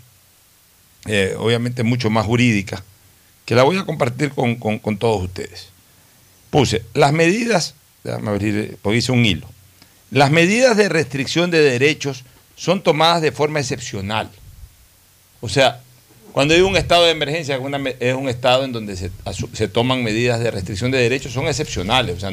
eh, 1.06 1.34
obviamente 1.38 1.82
mucho 1.82 2.10
más 2.10 2.26
jurídica, 2.26 2.84
que 3.46 3.54
la 3.54 3.62
voy 3.62 3.78
a 3.78 3.86
compartir 3.86 4.30
con, 4.30 4.56
con- 4.56 4.98
todos 4.98 5.22
ustedes. 5.22 5.68
Puse, 6.50 6.82
las 6.92 7.12
medidas, 7.12 7.74
déjame 8.04 8.28
abrir, 8.30 8.56
eh, 8.58 8.76
porque 8.82 8.98
hice 8.98 9.12
un 9.12 9.24
hilo. 9.24 9.48
Las 10.10 10.30
medidas 10.30 10.76
de 10.76 10.88
restricción 10.88 11.50
de 11.50 11.60
derechos 11.60 12.24
son 12.56 12.82
tomadas 12.82 13.22
de 13.22 13.32
forma 13.32 13.60
excepcional. 13.60 14.30
O 15.40 15.48
sea, 15.48 15.80
cuando 16.32 16.54
hay 16.54 16.60
un 16.60 16.76
estado 16.76 17.04
de 17.04 17.10
emergencia, 17.12 17.58
es 18.00 18.14
un 18.14 18.28
estado 18.28 18.64
en 18.64 18.72
donde 18.72 18.96
se, 18.96 19.10
se 19.52 19.68
toman 19.68 20.02
medidas 20.04 20.40
de 20.40 20.50
restricción 20.50 20.90
de 20.90 20.98
derechos, 20.98 21.32
son 21.32 21.46
excepcionales. 21.48 22.16
O 22.16 22.20
sea, 22.20 22.30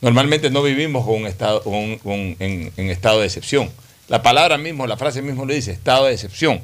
normalmente 0.00 0.50
no 0.50 0.62
vivimos 0.62 1.04
con 1.04 1.16
un 1.22 1.26
estado, 1.26 1.62
con- 1.62 2.36
en, 2.38 2.72
en 2.76 2.90
estado 2.90 3.20
de 3.20 3.26
excepción. 3.26 3.70
La 4.08 4.22
palabra 4.22 4.58
mismo, 4.58 4.86
la 4.86 4.96
frase 4.96 5.22
mismo 5.22 5.44
lo 5.44 5.54
dice, 5.54 5.72
estado 5.72 6.06
de 6.06 6.14
excepción. 6.14 6.60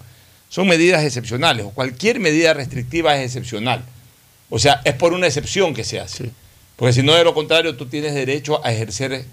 Son 0.48 0.66
medidas 0.66 1.04
excepcionales, 1.04 1.66
o 1.66 1.70
cualquier 1.70 2.20
medida 2.20 2.54
restrictiva 2.54 3.16
es 3.16 3.26
excepcional. 3.26 3.84
O 4.50 4.58
sea, 4.58 4.80
es 4.84 4.94
por 4.94 5.12
una 5.12 5.26
excepción 5.26 5.74
que 5.74 5.84
se 5.84 6.00
hace. 6.00 6.30
Porque 6.76 6.92
si 6.92 7.02
no, 7.02 7.14
de 7.14 7.24
lo 7.24 7.34
contrario, 7.34 7.76
tú 7.76 7.86
tienes 7.86 8.14
derecho 8.14 8.64
a 8.64 8.72
ejercer 8.72 9.24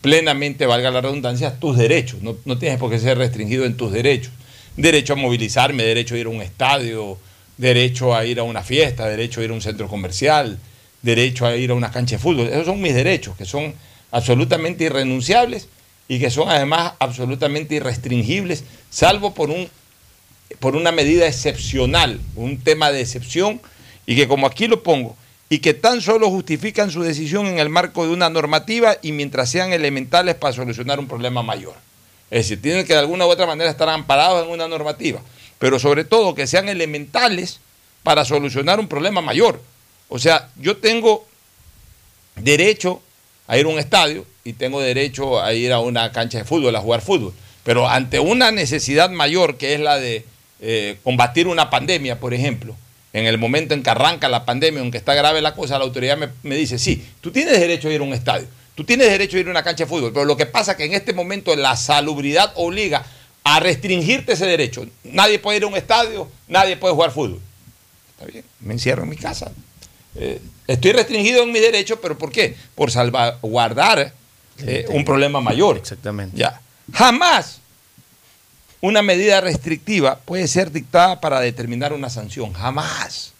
plenamente, 0.00 0.66
valga 0.66 0.90
la 0.90 1.00
redundancia, 1.00 1.58
tus 1.60 1.76
derechos. 1.76 2.22
No, 2.22 2.36
no 2.44 2.58
tienes 2.58 2.78
por 2.78 2.90
qué 2.90 2.98
ser 2.98 3.18
restringido 3.18 3.64
en 3.64 3.76
tus 3.76 3.92
derechos. 3.92 4.32
Derecho 4.76 5.12
a 5.12 5.16
movilizarme, 5.16 5.84
derecho 5.84 6.14
a 6.14 6.18
ir 6.18 6.26
a 6.26 6.30
un 6.30 6.42
estadio, 6.42 7.18
derecho 7.56 8.14
a 8.14 8.24
ir 8.24 8.40
a 8.40 8.42
una 8.42 8.62
fiesta, 8.62 9.06
derecho 9.06 9.40
a 9.40 9.44
ir 9.44 9.50
a 9.50 9.54
un 9.54 9.62
centro 9.62 9.86
comercial, 9.88 10.58
derecho 11.02 11.46
a 11.46 11.56
ir 11.56 11.70
a 11.70 11.74
una 11.74 11.90
cancha 11.90 12.16
de 12.16 12.22
fútbol. 12.22 12.48
Esos 12.48 12.66
son 12.66 12.80
mis 12.80 12.94
derechos, 12.94 13.36
que 13.36 13.44
son 13.44 13.74
absolutamente 14.10 14.84
irrenunciables 14.84 15.68
y 16.08 16.18
que 16.18 16.30
son 16.30 16.48
además 16.48 16.92
absolutamente 16.98 17.74
irrestringibles, 17.74 18.64
salvo 18.90 19.34
por, 19.34 19.50
un, 19.50 19.68
por 20.60 20.76
una 20.76 20.92
medida 20.92 21.26
excepcional, 21.26 22.20
un 22.36 22.58
tema 22.60 22.90
de 22.90 23.00
excepción, 23.00 23.60
y 24.06 24.16
que 24.16 24.28
como 24.28 24.46
aquí 24.46 24.66
lo 24.66 24.82
pongo, 24.82 25.16
y 25.48 25.58
que 25.58 25.74
tan 25.74 26.00
solo 26.00 26.30
justifican 26.30 26.90
su 26.90 27.02
decisión 27.02 27.46
en 27.46 27.58
el 27.58 27.68
marco 27.68 28.06
de 28.06 28.12
una 28.12 28.30
normativa 28.30 28.96
y 29.02 29.12
mientras 29.12 29.50
sean 29.50 29.72
elementales 29.72 30.34
para 30.34 30.54
solucionar 30.54 30.98
un 30.98 31.06
problema 31.06 31.42
mayor. 31.42 31.74
Es 32.30 32.46
decir, 32.46 32.62
tienen 32.62 32.86
que 32.86 32.94
de 32.94 32.98
alguna 32.98 33.26
u 33.26 33.28
otra 33.28 33.46
manera 33.46 33.70
estar 33.70 33.88
amparados 33.88 34.44
en 34.44 34.50
una 34.50 34.66
normativa, 34.66 35.20
pero 35.58 35.78
sobre 35.78 36.04
todo 36.04 36.34
que 36.34 36.46
sean 36.46 36.68
elementales 36.68 37.60
para 38.02 38.24
solucionar 38.24 38.80
un 38.80 38.88
problema 38.88 39.20
mayor. 39.20 39.60
O 40.08 40.18
sea, 40.18 40.48
yo 40.56 40.76
tengo 40.76 41.26
derecho 42.36 43.00
a 43.46 43.58
ir 43.58 43.66
a 43.66 43.68
un 43.68 43.78
estadio 43.78 44.24
y 44.42 44.54
tengo 44.54 44.80
derecho 44.80 45.40
a 45.40 45.52
ir 45.54 45.72
a 45.72 45.80
una 45.80 46.10
cancha 46.12 46.38
de 46.38 46.44
fútbol, 46.44 46.74
a 46.76 46.80
jugar 46.80 47.00
fútbol. 47.00 47.32
Pero 47.62 47.88
ante 47.88 48.20
una 48.20 48.50
necesidad 48.50 49.10
mayor 49.10 49.56
que 49.56 49.74
es 49.74 49.80
la 49.80 49.98
de 49.98 50.24
eh, 50.66 50.96
combatir 51.04 51.46
una 51.46 51.68
pandemia, 51.68 52.18
por 52.18 52.32
ejemplo, 52.32 52.74
en 53.12 53.26
el 53.26 53.36
momento 53.36 53.74
en 53.74 53.82
que 53.82 53.90
arranca 53.90 54.30
la 54.30 54.46
pandemia, 54.46 54.80
aunque 54.80 54.96
está 54.96 55.12
grave 55.12 55.42
la 55.42 55.54
cosa, 55.54 55.78
la 55.78 55.84
autoridad 55.84 56.16
me, 56.16 56.30
me 56.42 56.56
dice, 56.56 56.78
sí, 56.78 57.06
tú 57.20 57.30
tienes 57.30 57.60
derecho 57.60 57.88
a 57.88 57.92
ir 57.92 58.00
a 58.00 58.04
un 58.04 58.14
estadio, 58.14 58.46
tú 58.74 58.82
tienes 58.82 59.10
derecho 59.10 59.36
a 59.36 59.40
ir 59.40 59.48
a 59.48 59.50
una 59.50 59.62
cancha 59.62 59.84
de 59.84 59.90
fútbol, 59.90 60.14
pero 60.14 60.24
lo 60.24 60.38
que 60.38 60.46
pasa 60.46 60.72
es 60.72 60.78
que 60.78 60.86
en 60.86 60.94
este 60.94 61.12
momento 61.12 61.54
la 61.54 61.76
salubridad 61.76 62.50
obliga 62.56 63.04
a 63.44 63.60
restringirte 63.60 64.32
ese 64.32 64.46
derecho. 64.46 64.86
Nadie 65.04 65.38
puede 65.38 65.58
ir 65.58 65.64
a 65.64 65.66
un 65.66 65.76
estadio, 65.76 66.30
nadie 66.48 66.78
puede 66.78 66.94
jugar 66.94 67.10
fútbol. 67.10 67.40
Está 68.12 68.32
bien, 68.32 68.42
me 68.60 68.72
encierro 68.72 69.02
en 69.02 69.10
mi 69.10 69.16
casa. 69.16 69.52
Eh, 70.16 70.40
estoy 70.66 70.92
restringido 70.92 71.42
en 71.42 71.52
mi 71.52 71.60
derecho, 71.60 72.00
pero 72.00 72.16
¿por 72.16 72.32
qué? 72.32 72.56
Por 72.74 72.90
salvaguardar 72.90 74.14
eh, 74.60 74.86
un 74.88 75.04
problema 75.04 75.42
mayor. 75.42 75.76
Exactamente. 75.76 76.38
Ya. 76.38 76.58
Jamás 76.90 77.60
una 78.84 79.00
medida 79.00 79.40
restrictiva 79.40 80.18
puede 80.26 80.46
ser 80.46 80.70
dictada 80.70 81.18
para 81.18 81.40
determinar 81.40 81.94
una 81.94 82.10
sanción. 82.10 82.52
Jamás. 82.52 83.32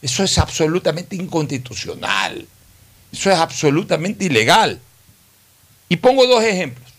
Eso 0.00 0.24
es 0.24 0.38
absolutamente 0.38 1.14
inconstitucional. 1.14 2.46
Eso 3.12 3.30
es 3.30 3.36
absolutamente 3.36 4.24
ilegal. 4.24 4.80
Y 5.90 5.96
pongo 5.98 6.26
dos 6.26 6.42
ejemplos. 6.42 6.90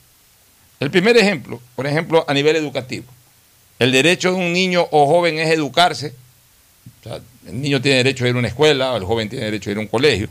El 0.80 0.92
primer 0.92 1.18
ejemplo, 1.18 1.60
por 1.76 1.88
ejemplo, 1.88 2.24
a 2.28 2.34
nivel 2.36 2.56
educativo. 2.58 3.08
El 3.80 3.92
derecho 3.92 4.34
de 4.34 4.38
un 4.38 4.54
niño 4.54 4.88
o 4.92 5.08
joven 5.08 5.40
es 5.40 5.50
educarse. 5.50 6.14
O 7.00 7.10
sea, 7.10 7.20
el 7.48 7.60
niño 7.60 7.82
tiene 7.82 7.98
derecho 7.98 8.24
a 8.24 8.30
ir 8.30 8.36
a 8.36 8.40
una 8.40 8.50
escuela, 8.50 8.96
el 8.96 9.04
joven 9.04 9.30
tiene 9.30 9.46
derecho 9.46 9.72
a 9.72 9.72
ir 9.72 9.78
a 9.78 9.82
un 9.82 9.88
colegio. 9.88 10.30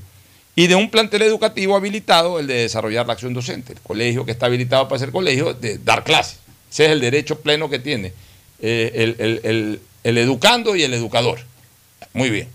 Y 0.54 0.68
de 0.68 0.76
un 0.76 0.90
plantel 0.90 1.22
educativo 1.22 1.74
habilitado, 1.74 2.38
el 2.38 2.46
de 2.46 2.54
desarrollar 2.54 3.04
la 3.04 3.14
acción 3.14 3.34
docente. 3.34 3.72
El 3.72 3.80
colegio 3.80 4.24
que 4.24 4.30
está 4.30 4.46
habilitado 4.46 4.86
para 4.86 5.00
ser 5.00 5.10
colegio, 5.10 5.54
de 5.54 5.78
dar 5.78 6.04
clases. 6.04 6.37
Ese 6.70 6.86
es 6.86 6.90
el 6.90 7.00
derecho 7.00 7.40
pleno 7.40 7.68
que 7.70 7.78
tiene 7.78 8.12
eh, 8.60 8.92
el, 8.94 9.40
el- 9.44 9.80
el- 10.04 10.18
educando 10.18 10.74
y 10.76 10.82
el 10.82 10.94
educador. 10.94 11.40
Muy 12.12 12.30
bien. 12.30 12.48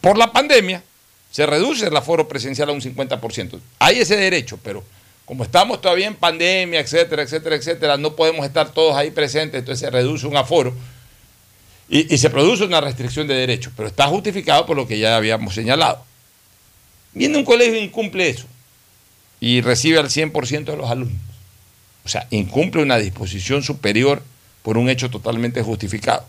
Por 0.00 0.16
la 0.18 0.32
pandemia, 0.32 0.82
se 1.30 1.46
reduce 1.46 1.86
el 1.86 1.96
aforo 1.96 2.26
presencial 2.28 2.68
a 2.68 2.72
un 2.72 2.80
50%. 2.80 3.60
Hay 3.78 3.98
ese 4.00 4.16
derecho, 4.16 4.58
pero 4.62 4.82
como 5.24 5.44
estamos 5.44 5.80
todavía 5.80 6.06
en 6.08 6.14
pandemia, 6.16 6.80
etcétera, 6.80 7.22
etcétera, 7.22 7.54
etcétera, 7.56 7.96
no 7.96 8.16
podemos 8.16 8.44
estar 8.44 8.72
todos 8.72 8.96
ahí 8.96 9.10
presentes, 9.12 9.60
entonces 9.60 9.80
se 9.80 9.90
reduce 9.90 10.26
un 10.26 10.36
aforo 10.36 10.74
y, 11.88 12.12
y 12.12 12.18
se 12.18 12.30
produce 12.30 12.64
una 12.64 12.80
restricción 12.80 13.26
de 13.28 13.34
derechos, 13.34 13.72
pero 13.76 13.88
está 13.88 14.06
justificado 14.08 14.66
por 14.66 14.76
lo 14.76 14.86
que 14.88 14.98
ya 14.98 15.16
habíamos 15.16 15.54
señalado. 15.54 16.04
Viene 17.12 17.38
un 17.38 17.44
colegio 17.44 17.74
e 17.74 17.84
incumple 17.84 18.28
eso 18.28 18.46
y 19.40 19.60
recibe 19.60 19.98
al 19.98 20.08
100% 20.08 20.64
de 20.64 20.76
los 20.76 20.90
alumnos. 20.90 21.20
O 22.10 22.12
sea, 22.12 22.26
incumple 22.30 22.82
una 22.82 22.96
disposición 22.98 23.62
superior 23.62 24.20
por 24.64 24.76
un 24.76 24.90
hecho 24.90 25.10
totalmente 25.10 25.62
justificado. 25.62 26.24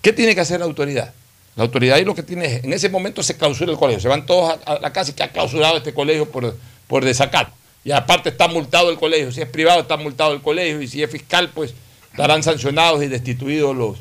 ¿Qué 0.00 0.12
tiene 0.12 0.36
que 0.36 0.40
hacer 0.40 0.60
la 0.60 0.66
autoridad? 0.66 1.12
La 1.56 1.64
autoridad 1.64 1.96
y 1.98 2.04
lo 2.04 2.14
que 2.14 2.22
tiene 2.22 2.46
es, 2.46 2.62
en 2.64 2.72
ese 2.72 2.88
momento 2.90 3.24
se 3.24 3.36
clausura 3.36 3.72
el 3.72 3.76
colegio, 3.76 4.00
se 4.00 4.06
van 4.06 4.24
todos 4.24 4.56
a, 4.64 4.74
a 4.74 4.78
la 4.78 4.92
casa 4.92 5.10
y 5.10 5.14
que 5.14 5.24
ha 5.24 5.32
clausurado 5.32 5.78
este 5.78 5.92
colegio 5.92 6.30
por, 6.30 6.56
por 6.86 7.04
desacato. 7.04 7.50
Y 7.84 7.90
aparte 7.90 8.28
está 8.28 8.46
multado 8.46 8.88
el 8.88 8.98
colegio, 8.98 9.32
si 9.32 9.40
es 9.40 9.48
privado 9.48 9.80
está 9.80 9.96
multado 9.96 10.32
el 10.32 10.42
colegio 10.42 10.80
y 10.80 10.86
si 10.86 11.02
es 11.02 11.10
fiscal 11.10 11.50
pues 11.52 11.74
estarán 12.12 12.44
sancionados 12.44 13.02
y 13.02 13.08
destituidos 13.08 13.74
los, 13.74 13.96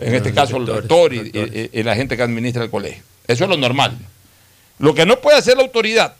en 0.00 0.06
Los 0.12 0.14
este 0.14 0.32
caso 0.32 0.56
el 0.56 0.66
rector 0.66 1.12
y, 1.12 1.18
y- 1.18 1.70
y 1.80 1.82
la 1.82 1.94
gente 1.94 2.16
que 2.16 2.22
administra 2.22 2.64
el 2.64 2.70
colegio. 2.70 3.02
Eso 3.28 3.44
es 3.44 3.50
lo 3.50 3.58
normal. 3.58 3.98
Lo 4.78 4.94
que 4.94 5.04
no 5.04 5.20
puede 5.20 5.36
hacer 5.36 5.58
la 5.58 5.64
autoridad 5.64 6.14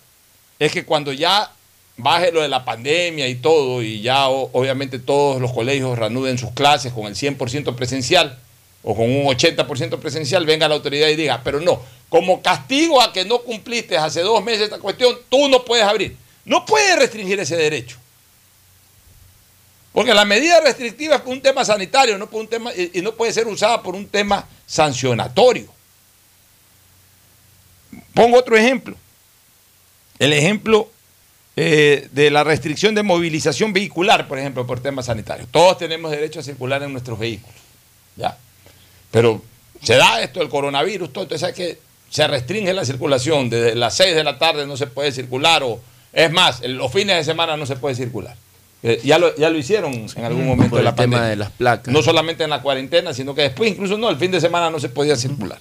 es 0.59 0.73
que 0.73 0.85
cuando 0.85 1.11
ya 1.15 1.51
baje 1.97 2.33
lo 2.33 2.41
de 2.41 2.49
la 2.49 2.65
pandemia 2.65 3.29
y 3.29 3.37
todo, 3.37 3.83
y 3.83 4.01
ya 4.01 4.29
obviamente 4.29 4.99
todos 4.99 5.41
los 5.41 5.53
colegios 5.53 5.99
reanuden 5.99 6.39
sus 6.39 6.53
clases 6.53 6.93
con 6.93 7.07
el 7.07 7.15
100% 7.15 7.75
presencial 7.75 8.39
o 8.83 8.97
con 8.97 9.05
un 9.05 9.27
80% 9.27 9.99
presencial, 9.99 10.45
venga 10.45 10.69
la 10.69 10.75
autoridad 10.75 11.09
y 11.09 11.17
diga, 11.17 11.41
pero 11.45 11.61
no, 11.61 11.81
como 12.09 12.43
castigo 12.43 13.01
a 13.01 13.13
que 13.13 13.25
no 13.25 13.39
cumpliste 13.41 13.97
hace 13.97 14.21
dos 14.21 14.43
meses 14.43 14.63
esta 14.63 14.79
cuestión, 14.79 15.17
tú 15.29 15.49
no 15.49 15.65
puedes 15.65 15.85
abrir. 15.85 16.17
No 16.45 16.67
puedes 16.67 16.99
restringir 16.99 17.39
ese 17.39 17.57
derecho. 17.57 17.97
Porque 19.93 20.15
la 20.15 20.25
medida 20.25 20.61
restrictiva 20.61 21.17
es 21.17 21.23
un 21.27 21.41
tema 21.41 21.65
sanitario 21.65 22.19
no 22.19 22.29
por 22.29 22.41
un 22.41 22.49
tema, 22.49 22.73
y 22.75 23.01
no 23.01 23.13
puede 23.15 23.33
ser 23.33 23.47
usada 23.47 23.83
por 23.83 23.95
un 23.95 24.09
tema 24.09 24.47
sancionatorio. 24.67 25.73
Pongo 28.15 28.39
otro 28.39 28.57
ejemplo. 28.57 28.97
El 30.19 30.33
ejemplo 30.33 30.91
eh, 31.57 32.09
de 32.13 32.31
la 32.31 32.45
restricción 32.45 32.95
de 32.95 33.03
movilización 33.03 33.73
vehicular, 33.73 34.27
por 34.27 34.39
ejemplo, 34.39 34.67
por 34.67 34.81
temas 34.81 35.07
sanitarios. 35.07 35.49
Todos 35.51 35.79
tenemos 35.79 36.11
derecho 36.11 36.41
a 36.41 36.43
circular 36.43 36.83
en 36.83 36.93
nuestros 36.93 37.19
vehículos. 37.19 37.55
¿ya? 38.17 38.37
Pero 39.11 39.43
se 39.83 39.97
da 39.97 40.23
esto, 40.23 40.41
el 40.41 40.49
coronavirus, 40.49 41.13
todo, 41.13 41.25
entonces 41.25 41.53
que 41.55 41.79
se 42.09 42.27
restringe 42.27 42.73
la 42.73 42.85
circulación. 42.85 43.51
Desde 43.51 43.75
las 43.75 43.95
6 43.97 44.15
de 44.15 44.25
la 44.25 44.39
tarde 44.39 44.67
no 44.67 44.77
se 44.77 44.87
puede 44.87 45.13
circular, 45.13 45.63
o 45.63 45.81
es 46.13 46.31
más, 46.31 46.63
los 46.63 46.91
fines 46.93 47.17
de 47.17 47.25
semana 47.25 47.57
no 47.57 47.67
se 47.67 47.77
puede 47.77 47.95
circular. 47.95 48.37
Eh, 48.85 49.01
ya, 49.05 49.19
lo, 49.19 49.35
ya 49.37 49.49
lo 49.49 49.59
hicieron 49.59 49.93
en 49.93 50.25
algún 50.25 50.47
momento 50.47 50.71
por 50.71 50.79
de 50.79 50.85
la 50.85 50.91
el 50.91 50.97
tema 50.97 51.17
pandemia. 51.19 51.31
de 51.31 51.37
las 51.37 51.51
placas. 51.51 51.93
No 51.93 52.03
solamente 52.03 52.45
en 52.45 52.51
la 52.51 52.63
cuarentena, 52.63 53.15
sino 53.15 53.35
que 53.35 53.43
después, 53.43 53.71
incluso 53.71 53.97
no, 53.97 54.11
el 54.11 54.17
fin 54.17 54.31
de 54.31 54.41
semana 54.41 54.71
no 54.71 54.81
se 54.81 54.89
podía 54.89 55.17
circular. 55.17 55.59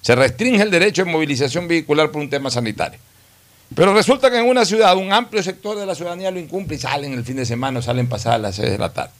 Se 0.00 0.14
restringe 0.14 0.62
el 0.62 0.70
derecho 0.70 1.04
de 1.04 1.10
movilización 1.10 1.66
vehicular 1.66 2.10
por 2.10 2.20
un 2.22 2.30
tema 2.30 2.50
sanitario. 2.50 2.98
Pero 3.74 3.94
resulta 3.94 4.30
que 4.30 4.38
en 4.38 4.48
una 4.48 4.64
ciudad 4.64 4.96
un 4.96 5.12
amplio 5.12 5.42
sector 5.42 5.78
de 5.78 5.86
la 5.86 5.94
ciudadanía 5.94 6.30
lo 6.30 6.38
incumple 6.38 6.76
y 6.76 6.78
salen 6.78 7.12
el 7.12 7.24
fin 7.24 7.36
de 7.36 7.46
semana 7.46 7.80
salen 7.80 8.08
pasadas 8.08 8.40
las 8.40 8.56
6 8.56 8.70
de 8.70 8.78
la 8.78 8.92
tarde. 8.92 9.12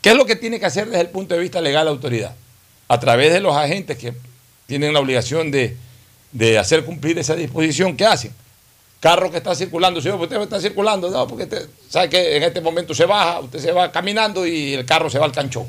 ¿Qué 0.00 0.10
es 0.10 0.16
lo 0.16 0.26
que 0.26 0.36
tiene 0.36 0.60
que 0.60 0.66
hacer 0.66 0.86
desde 0.86 1.00
el 1.00 1.08
punto 1.08 1.34
de 1.34 1.40
vista 1.40 1.60
legal 1.60 1.86
la 1.86 1.90
autoridad? 1.90 2.34
A 2.88 3.00
través 3.00 3.32
de 3.32 3.40
los 3.40 3.56
agentes 3.56 3.96
que 3.96 4.14
tienen 4.66 4.92
la 4.92 5.00
obligación 5.00 5.50
de, 5.50 5.76
de 6.32 6.58
hacer 6.58 6.84
cumplir 6.84 7.18
esa 7.18 7.34
disposición, 7.34 7.96
¿qué 7.96 8.04
hacen? 8.04 8.32
Carro 9.00 9.30
que 9.30 9.38
está 9.38 9.54
circulando, 9.54 10.00
señor, 10.00 10.20
usted 10.20 10.40
está 10.40 10.60
circulando, 10.60 11.10
no, 11.10 11.26
porque 11.26 11.44
usted 11.44 11.68
sabe 11.88 12.08
que 12.08 12.36
en 12.36 12.42
este 12.44 12.60
momento 12.60 12.94
se 12.94 13.04
baja, 13.06 13.40
usted 13.40 13.58
se 13.58 13.72
va 13.72 13.90
caminando 13.90 14.46
y 14.46 14.74
el 14.74 14.84
carro 14.84 15.10
se 15.10 15.18
va 15.18 15.24
al 15.24 15.32
canchón. 15.32 15.66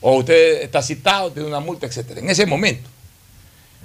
O 0.00 0.18
usted 0.18 0.62
está 0.62 0.82
citado, 0.82 1.30
tiene 1.30 1.48
una 1.48 1.60
multa, 1.60 1.86
etcétera. 1.86 2.20
En 2.20 2.30
ese 2.30 2.46
momento. 2.46 2.88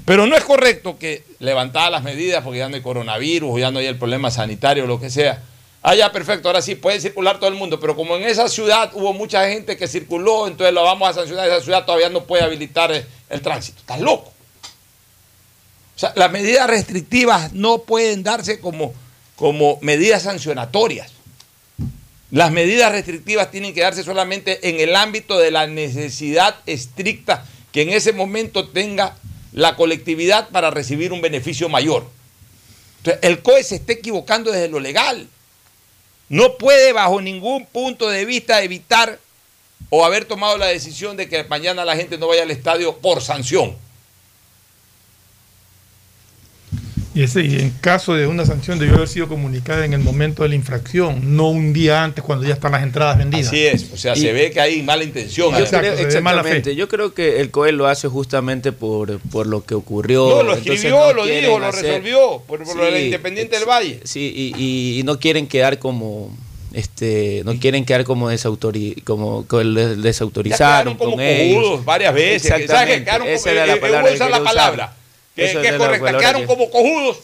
Pero 0.05 0.27
no 0.27 0.35
es 0.35 0.43
correcto 0.43 0.97
que 0.97 1.23
levantadas 1.39 1.91
las 1.91 2.03
medidas 2.03 2.43
porque 2.43 2.59
ya 2.59 2.69
no 2.69 2.75
hay 2.75 2.81
coronavirus 2.81 3.59
ya 3.59 3.71
no 3.71 3.79
hay 3.79 3.85
el 3.85 3.97
problema 3.97 4.31
sanitario 4.31 4.85
lo 4.85 4.99
que 4.99 5.09
sea. 5.09 5.41
Ah, 5.81 5.95
ya, 5.95 6.11
perfecto, 6.13 6.47
ahora 6.47 6.61
sí 6.61 6.75
puede 6.75 7.01
circular 7.01 7.39
todo 7.39 7.49
el 7.49 7.55
mundo, 7.55 7.77
pero 7.77 7.95
como 7.95 8.15
en 8.15 8.23
esa 8.23 8.47
ciudad 8.47 8.91
hubo 8.93 9.11
mucha 9.11 9.49
gente 9.49 9.75
que 9.75 9.87
circuló, 9.87 10.47
entonces 10.47 10.73
lo 10.73 10.81
vamos 10.83 11.09
a 11.09 11.13
sancionar, 11.13 11.47
esa 11.47 11.59
ciudad 11.59 11.85
todavía 11.85 12.07
no 12.07 12.23
puede 12.23 12.41
habilitar 12.41 12.89
el, 12.93 13.05
el 13.29 13.41
tránsito. 13.41 13.79
Estás 13.79 13.99
loco. 13.99 14.31
O 15.95 15.99
sea, 15.99 16.13
las 16.15 16.31
medidas 16.31 16.67
restrictivas 16.69 17.51
no 17.51 17.79
pueden 17.79 18.23
darse 18.23 18.61
como, 18.61 18.93
como 19.35 19.77
medidas 19.81 20.23
sancionatorias. 20.23 21.11
Las 22.31 22.51
medidas 22.51 22.91
restrictivas 22.91 23.51
tienen 23.51 23.73
que 23.73 23.81
darse 23.81 24.03
solamente 24.03 24.69
en 24.69 24.79
el 24.79 24.95
ámbito 24.95 25.37
de 25.37 25.51
la 25.51 25.67
necesidad 25.67 26.55
estricta 26.65 27.45
que 27.71 27.81
en 27.81 27.89
ese 27.89 28.13
momento 28.13 28.69
tenga 28.69 29.17
la 29.53 29.75
colectividad 29.75 30.49
para 30.49 30.71
recibir 30.71 31.13
un 31.13 31.21
beneficio 31.21 31.69
mayor. 31.69 32.05
Entonces, 32.97 33.19
el 33.23 33.41
COE 33.41 33.63
se 33.63 33.75
está 33.75 33.93
equivocando 33.93 34.51
desde 34.51 34.67
lo 34.67 34.79
legal. 34.79 35.27
No 36.29 36.57
puede 36.57 36.93
bajo 36.93 37.21
ningún 37.21 37.65
punto 37.65 38.09
de 38.09 38.25
vista 38.25 38.63
evitar 38.63 39.19
o 39.89 40.05
haber 40.05 40.25
tomado 40.25 40.57
la 40.57 40.67
decisión 40.67 41.17
de 41.17 41.29
que 41.29 41.43
mañana 41.43 41.85
la 41.85 41.95
gente 41.95 42.17
no 42.17 42.27
vaya 42.27 42.43
al 42.43 42.51
estadio 42.51 42.97
por 42.97 43.21
sanción. 43.21 43.77
Y, 47.15 47.21
ese, 47.21 47.41
y 47.43 47.59
en 47.59 47.69
caso 47.79 48.15
de 48.15 48.25
una 48.25 48.43
sanción 48.43 48.79
debió 48.79 48.95
haber 48.95 49.07
sido 49.07 49.27
comunicada 49.27 49.85
en 49.85 49.93
el 49.93 49.99
momento 49.99 50.41
de 50.41 50.49
la 50.49 50.55
infracción, 50.55 51.35
no 51.37 51.49
un 51.49 51.71
día 51.71 52.03
antes 52.03 52.23
cuando 52.23 52.43
ya 52.47 52.55
están 52.55 52.71
las 52.71 52.81
entradas 52.81 53.19
vendidas. 53.19 53.47
Así 53.49 53.65
es, 53.67 53.91
o 53.93 53.97
sea, 53.97 54.13
Y- 54.17 54.21
se 54.21 54.33
ve 54.33 54.49
que 54.49 54.59
hay 54.59 54.81
mala 54.81 55.03
intención. 55.03 55.51
Yo 55.51 55.57
ahí. 55.57 55.65
creo- 55.69 55.93
exactamente. 55.93 56.75
Yo 56.75 56.87
creo 56.87 57.13
que 57.13 57.39
el 57.39 57.51
COE 57.51 57.71
lo 57.71 57.85
hace 57.87 58.07
justamente 58.07 58.71
por, 58.71 59.19
por 59.29 59.45
lo 59.45 59.63
que 59.63 59.75
ocurrió. 59.75 60.27
No, 60.27 60.41
lo 60.43 60.53
escribió, 60.55 60.89
no 60.89 61.13
lo 61.13 61.25
dijo, 61.27 61.59
lo 61.59 61.67
hacer- 61.67 61.83
resolvió 61.85 62.41
por, 62.47 62.63
por 62.63 62.75
lo 62.77 62.85
de 62.85 62.91
la 62.91 62.97
Sí, 62.97 63.03
Independiente 63.05 63.59
del 63.59 63.69
Valle. 63.69 63.99
Sí, 64.05 64.33
y, 64.35 64.53
y- 64.61 64.99
y 64.99 65.03
no 65.03 65.19
quieren 65.19 65.45
quedar 65.45 65.77
como 65.77 66.35
este 66.73 67.43
no 67.45 67.53
quieren 67.59 67.85
quedar 67.85 68.03
como 68.03 68.29
desautori 68.29 68.95
como, 69.05 69.45
como 69.45 69.61
el 69.61 69.75
des- 69.75 69.95
Ya 69.97 70.01
desautorizaron 70.01 70.95
quedaron 70.95 70.97
como 70.97 71.11
con 71.11 71.21
ellos. 71.23 71.85
varias 71.85 72.13
veces. 72.15 72.41
que- 72.41 72.47
¿Sabes 72.49 72.57
qué? 72.57 72.63
Exactamente, 72.63 73.03
Quedaron 73.05 73.27
como, 73.27 73.35
esa 73.37 73.51
era 73.51 73.65
la 73.67 73.73
eh, 73.73 73.75
eh, 73.75 73.79
palabra 73.79 74.07
que 74.09 74.15
usar 74.15 74.31
la 74.31 74.43
palabra, 74.43 74.95
que, 75.35 75.45
es 75.45 75.73
correcta. 75.77 76.17
Quedaron 76.17 76.41
que- 76.41 76.47
como 76.47 76.69
cojudos 76.69 77.19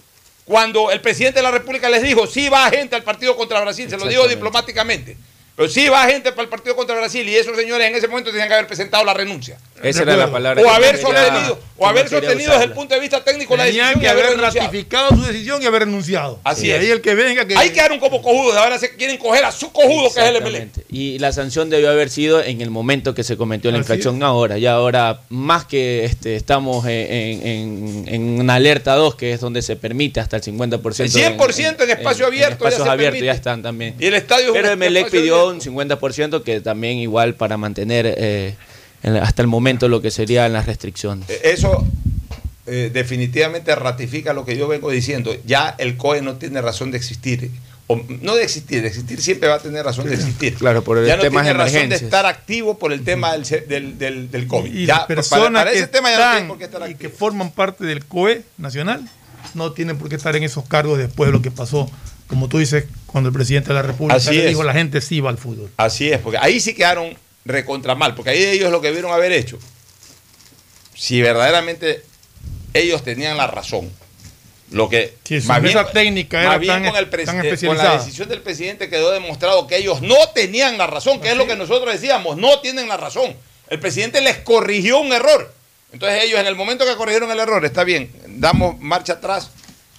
cuando 0.46 0.92
el 0.92 1.00
presidente 1.00 1.40
de 1.40 1.44
la 1.44 1.52
República 1.52 1.90
les 1.90 2.02
dijo, 2.02 2.26
sí 2.26 2.50
va 2.50 2.70
gente 2.72 2.96
al 2.96 3.04
partido 3.04 3.36
contra 3.38 3.62
Brasil, 3.62 3.90
se 3.90 3.98
lo 3.98 4.08
digo 4.08 4.28
diplomáticamente. 4.28 5.16
Pero 5.56 5.70
sí 5.70 5.90
va 5.90 6.06
gente 6.06 6.32
para 6.32 6.44
el 6.44 6.50
partido 6.50 6.76
contra 6.76 6.96
Brasil 6.96 7.28
y 7.28 7.36
esos 7.36 7.56
señores 7.56 7.86
en 7.88 7.96
ese 7.96 8.08
momento 8.08 8.32
tenían 8.32 8.48
que 8.48 8.54
haber 8.54 8.66
presentado 8.68 9.04
la 9.04 9.14
renuncia. 9.14 9.58
Esa 9.84 10.04
era 10.04 10.16
la 10.16 10.32
palabra 10.32 10.64
O 10.64 10.70
haber 10.70 10.96
que 10.96 11.02
o 11.80 11.88
haber 11.88 12.08
sostenido 12.10 12.52
desde 12.52 12.66
el 12.66 12.72
punto 12.74 12.94
de 12.96 13.02
vista 13.02 13.24
técnico 13.24 13.56
la 13.58 13.66
Tenían 13.66 13.88
decisión 13.94 14.02
que 14.02 14.06
y 14.06 14.10
haber 14.10 14.38
ratificado 14.40 15.10
su 15.16 15.22
decisión 15.24 15.62
y 15.64 15.66
haber 15.66 15.84
renunciado. 15.86 16.40
Así 16.44 16.68
y 16.68 16.72
es. 16.72 16.80
ahí 16.82 16.92
el 16.92 17.02
que 17.02 17.16
venga 17.16 17.46
que 17.46 17.56
Ahí 17.58 17.70
quedaron 17.72 18.00
como 18.00 18.22
cojudos, 18.22 18.56
ahora 18.58 18.78
se 18.78 18.96
quieren 18.96 19.18
coger 19.18 19.46
a 19.46 19.52
su 19.52 19.72
cojudo 19.72 20.14
que 20.14 20.20
es 20.22 20.28
el 20.36 20.42
MLE. 20.44 20.70
Y 20.92 21.20
la 21.20 21.32
sanción 21.32 21.70
debió 21.70 21.90
haber 21.90 22.10
sido 22.10 22.44
en 22.44 22.62
el 22.62 22.70
momento 22.70 23.14
que 23.16 23.24
se 23.24 23.38
cometió 23.38 23.72
la 23.72 23.78
Así 23.78 23.84
infracción, 23.84 24.22
ahora. 24.24 24.58
Ya 24.58 24.74
ahora, 24.74 25.22
más 25.30 25.66
que 25.66 26.06
este, 26.06 26.36
estamos 26.36 26.86
en, 26.86 27.48
en- 27.48 28.06
en- 28.08 28.50
alerta 28.50 28.96
2, 28.96 29.16
que 29.16 29.32
es 29.34 29.40
donde 29.40 29.62
se 29.62 29.76
permite 29.76 30.20
hasta 30.20 30.38
el 30.38 30.44
50%. 30.44 31.00
El 31.04 31.12
100% 31.38 31.84
en 31.84 31.90
espacio 31.92 32.26
abierto 32.26 32.64
ya 32.64 32.70
espacios 32.70 32.84
se 32.84 32.90
abiertos 32.90 33.22
ya 33.24 33.32
están 33.32 33.62
también. 33.62 33.96
Y 34.00 34.06
el 34.08 34.16
estadio 34.16 34.54
Pero 34.54 34.70
Emelec 34.72 35.10
pidió 35.10 35.48
abierto. 35.50 35.70
un 35.72 35.78
50% 35.90 36.44
que 36.44 36.62
también 36.62 36.98
igual 36.98 37.36
para 37.36 37.58
mantener 37.58 38.14
eh, 38.18 38.56
hasta 39.04 39.42
el 39.42 39.48
momento 39.48 39.88
lo 39.88 40.02
que 40.02 40.12
serían 40.12 40.54
las 40.54 40.66
restricciones. 40.66 41.30
Eh, 41.30 41.42
Eso 41.46 41.86
eh, 42.68 42.90
definitivamente 42.94 43.74
ratifica 43.76 44.34
lo 44.34 44.46
que 44.46 44.58
yo 44.58 44.68
vengo 44.68 44.92
diciendo. 44.92 45.36
Ya 45.46 45.76
el 45.78 45.98
COE 45.98 46.22
no 46.22 46.36
tiene 46.36 46.62
razón 46.62 46.92
de 46.92 46.98
existir. 46.98 47.50
O, 47.88 48.00
no 48.22 48.36
de 48.36 48.44
existir, 48.44 48.84
de 48.84 48.88
existir 48.88 49.20
siempre 49.20 49.50
va 49.50 49.56
a 49.56 49.60
tener 49.60 49.84
razón 49.84 50.06
de 50.08 50.14
existir. 50.14 50.54
Claro, 50.54 50.84
por 50.84 51.00
el 51.00 51.08
ya 51.08 51.16
no 51.16 51.24
tema 51.24 51.42
tiene 51.42 51.48
de 51.48 51.54
razón 51.54 51.72
de 51.74 51.80
emergencias. 51.80 52.04
estar 52.04 52.26
activo 52.28 52.78
por 52.78 52.94
el 52.94 53.04
tema 53.04 53.32
del, 53.36 53.44
del, 53.68 53.98
del, 53.98 54.30
del 54.30 54.48
COVID. 54.48 54.72
y 54.72 54.86
Ya, 54.86 54.94
las 54.98 55.04
para- 55.06 55.16
personas 55.16 55.62
para 55.62 55.72
que 55.72 55.78
ese 55.80 55.88
tema 55.88 56.10
no 56.12 56.16
están 56.16 56.48
por 56.48 56.58
qué 56.60 56.64
estar 56.66 56.90
y 56.92 56.94
que 56.96 57.10
forman 57.10 57.50
parte 57.52 57.86
del 57.86 58.06
COE 58.06 58.44
nacional 58.60 59.10
no 59.56 59.72
tienen 59.72 59.98
por 59.98 60.08
qué 60.10 60.18
estar 60.18 60.36
en 60.36 60.44
esos 60.44 60.66
cargos 60.68 61.00
después 61.00 61.30
de 61.30 61.32
lo 61.32 61.42
que 61.42 61.50
pasó, 61.50 61.90
como 62.28 62.48
tú 62.48 62.60
dices, 62.60 62.86
cuando 63.08 63.30
el 63.30 63.34
presidente 63.34 63.70
de 63.70 63.74
la 63.74 63.82
República 63.82 64.18
Así 64.18 64.36
le 64.36 64.44
es. 64.44 64.50
dijo 64.50 64.64
la 64.64 64.74
gente 64.74 65.02
sí 65.02 65.20
va 65.22 65.32
al 65.32 65.40
fútbol. 65.40 65.72
Así 65.78 66.12
es, 66.12 66.20
porque 66.20 66.38
ahí 66.38 66.60
sí 66.60 66.76
quedaron 66.76 67.18
recontra 67.46 67.96
mal, 67.96 68.16
porque 68.16 68.32
ahí 68.32 68.44
ellos 68.44 68.72
lo 68.72 68.82
que 68.82 68.92
vieron 68.92 69.12
haber 69.12 69.32
hecho, 69.32 69.58
si 70.96 71.22
verdaderamente 71.22 72.04
ellos 72.74 73.04
tenían 73.04 73.38
la 73.38 73.48
razón, 73.48 73.92
lo 74.72 74.88
que 74.90 75.16
Sí, 75.24 75.42
su 75.42 75.48
mesa 75.48 75.92
técnica 75.92 76.42
era 76.42 76.50
más 76.52 76.60
bien 76.60 76.74
tan- 76.74 76.86
con, 76.86 76.96
el 76.96 77.10
tan 77.10 77.40
presi- 77.42 77.66
con 77.68 77.78
la 77.78 77.84
decisión 77.98 78.30
del 78.30 78.42
presidente 78.42 78.90
quedó 78.90 79.10
demostrado 79.12 79.66
que 79.66 79.78
ellos 79.78 80.02
no 80.02 80.16
tenían 80.36 80.78
la 80.78 80.86
razón, 80.88 81.20
que 81.22 81.32
es 81.32 81.38
lo 81.38 81.48
que 81.48 81.56
nosotros 81.56 81.92
decíamos, 81.94 82.38
no 82.38 82.60
tienen 82.60 82.88
la 82.88 82.98
razón. 82.98 83.36
El 83.70 83.80
presidente 83.80 84.22
les 84.22 84.38
corrigió 84.38 85.00
un 85.00 85.12
error. 85.14 85.54
Entonces 85.92 86.24
ellos 86.24 86.40
en 86.40 86.46
el 86.46 86.56
momento 86.56 86.86
que 86.86 86.96
corrigieron 86.96 87.32
el 87.32 87.40
error, 87.40 87.66
está 87.66 87.84
bien, 87.84 88.12
damos 88.28 88.80
marcha 88.80 89.14
atrás, 89.14 89.50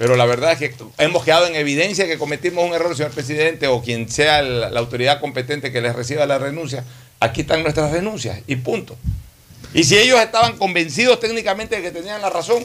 pero 0.00 0.16
la 0.16 0.24
verdad 0.24 0.52
es 0.52 0.58
que 0.58 0.74
hemos 0.96 1.22
quedado 1.26 1.46
en 1.46 1.54
evidencia 1.56 2.06
que 2.06 2.16
cometimos 2.16 2.64
un 2.66 2.72
error, 2.72 2.96
señor 2.96 3.10
presidente, 3.12 3.66
o 3.66 3.82
quien 3.82 4.08
sea 4.08 4.40
la 4.40 4.80
autoridad 4.80 5.20
competente 5.20 5.70
que 5.72 5.82
les 5.82 5.94
reciba 5.94 6.24
la 6.24 6.38
renuncia. 6.38 6.84
Aquí 7.20 7.42
están 7.42 7.62
nuestras 7.62 7.92
renuncias 7.92 8.40
y 8.46 8.56
punto. 8.56 8.96
Y 9.74 9.84
si 9.84 9.98
ellos 9.98 10.18
estaban 10.18 10.56
convencidos 10.56 11.20
técnicamente 11.20 11.76
de 11.76 11.82
que 11.82 11.90
tenían 11.90 12.22
la 12.22 12.30
razón, 12.30 12.64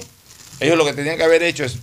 ellos 0.61 0.77
lo 0.77 0.85
que 0.85 0.93
tenían 0.93 1.17
que 1.17 1.23
haber 1.25 1.43
hecho 1.43 1.65
es 1.65 1.75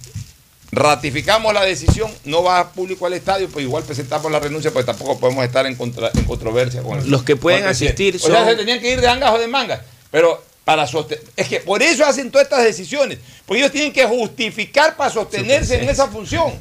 ratificamos 0.71 1.53
la 1.53 1.65
decisión, 1.67 2.11
no 2.25 2.43
va 2.43 2.73
público 2.73 3.05
al 3.05 3.13
estadio, 3.13 3.47
pues 3.51 3.63
igual 3.67 3.85
presentamos 3.85 4.33
la 4.33 4.41
renuncia, 4.41 4.71
pues 4.71 4.87
tampoco 4.87 5.21
podemos 5.21 5.45
estar 5.45 5.67
en, 5.67 5.75
contra- 5.77 6.11
en 6.15 6.25
controversia 6.25 6.81
con 6.83 6.99
el- 6.99 7.11
Los 7.11 7.25
que 7.25 7.37
pueden 7.37 7.65
asistir 7.67 8.17
O 8.17 8.19
sea, 8.19 8.37
son- 8.39 8.49
se 8.49 8.57
tenían 8.57 8.81
que 8.81 8.91
ir 8.91 9.03
de 9.03 9.07
angas 9.07 9.35
o 9.35 9.39
de 9.39 9.49
mangas, 9.49 9.81
pero 10.11 10.43
para 10.65 10.87
sostener, 10.87 11.25
es 11.37 11.49
que 11.49 11.61
por 11.61 11.83
eso 11.83 12.05
hacen 12.05 12.31
todas 12.31 12.47
estas 12.47 12.65
decisiones, 12.65 13.19
porque 13.47 13.61
ellos 13.61 13.73
tienen 13.73 13.93
que 13.93 14.05
justificar 14.07 14.97
para 14.97 15.11
sostenerse 15.11 15.83
en 15.83 15.89
esa 15.89 16.09
función. 16.09 16.53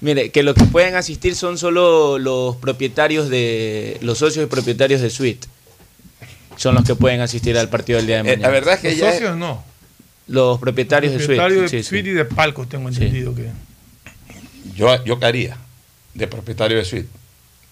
Mire, 0.00 0.30
que 0.30 0.42
los 0.42 0.54
que 0.54 0.64
pueden 0.64 0.94
asistir 0.96 1.34
son 1.36 1.56
solo 1.58 2.18
los 2.18 2.56
propietarios 2.56 3.28
de, 3.30 3.98
los 4.02 4.18
socios 4.18 4.44
y 4.44 4.48
propietarios 4.48 5.00
de 5.00 5.10
suite. 5.10 5.46
Son 6.56 6.74
los 6.74 6.84
que 6.84 6.94
pueden 6.94 7.20
asistir 7.20 7.56
al 7.58 7.68
partido 7.68 7.96
del 7.98 8.06
día 8.06 8.16
de 8.16 8.20
Eh, 8.20 8.24
mañana. 8.24 8.42
la 8.42 8.48
verdad 8.50 8.74
es 8.74 8.80
que 8.80 8.90
Los 8.90 8.98
ya 8.98 9.08
es- 9.08 9.14
socios 9.16 9.36
no. 9.36 9.64
Los 10.26 10.58
propietarios 10.58 11.12
de 11.12 11.18
Propietario 11.18 11.58
Suite. 11.60 11.76
de 11.76 11.82
sí, 11.82 11.88
suite 11.88 12.04
sí. 12.04 12.10
y 12.10 12.14
de 12.14 12.24
palcos, 12.24 12.68
tengo 12.68 12.88
entendido 12.88 13.34
que. 13.34 13.48
Yo, 14.74 15.04
yo 15.04 15.18
haría 15.22 15.58
de 16.14 16.26
propietario 16.26 16.78
de 16.78 16.84
suite. 16.84 17.08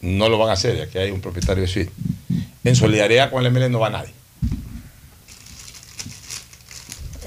No 0.02 0.28
lo 0.28 0.36
van 0.36 0.50
a 0.50 0.52
hacer, 0.52 0.76
ya 0.76 0.86
que 0.88 0.98
hay 0.98 1.10
un 1.10 1.20
propietario 1.20 1.62
de 1.62 1.68
suite. 1.68 1.90
En 2.64 2.76
solidaridad 2.76 3.30
con 3.30 3.44
el 3.44 3.50
ML 3.52 3.70
no 3.70 3.78
va 3.80 3.88
nadie. 3.90 4.12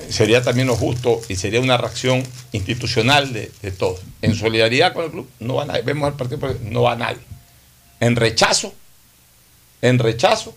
Sería 0.09 0.41
también 0.41 0.67
lo 0.67 0.75
justo 0.75 1.21
y 1.29 1.35
sería 1.35 1.59
una 1.61 1.77
reacción 1.77 2.23
institucional 2.51 3.33
de, 3.33 3.51
de 3.61 3.71
todos. 3.71 4.01
En 4.21 4.35
solidaridad 4.35 4.93
con 4.93 5.05
el 5.05 5.11
club 5.11 5.29
no 5.39 5.55
va 5.55 5.65
nadie. 5.65 5.81
Vemos 5.83 6.07
el 6.09 6.15
partido, 6.15 6.55
no 6.63 6.83
va 6.83 6.95
nadie. 6.95 7.19
En 7.99 8.15
rechazo, 8.15 8.73
en 9.81 9.99
rechazo 9.99 10.55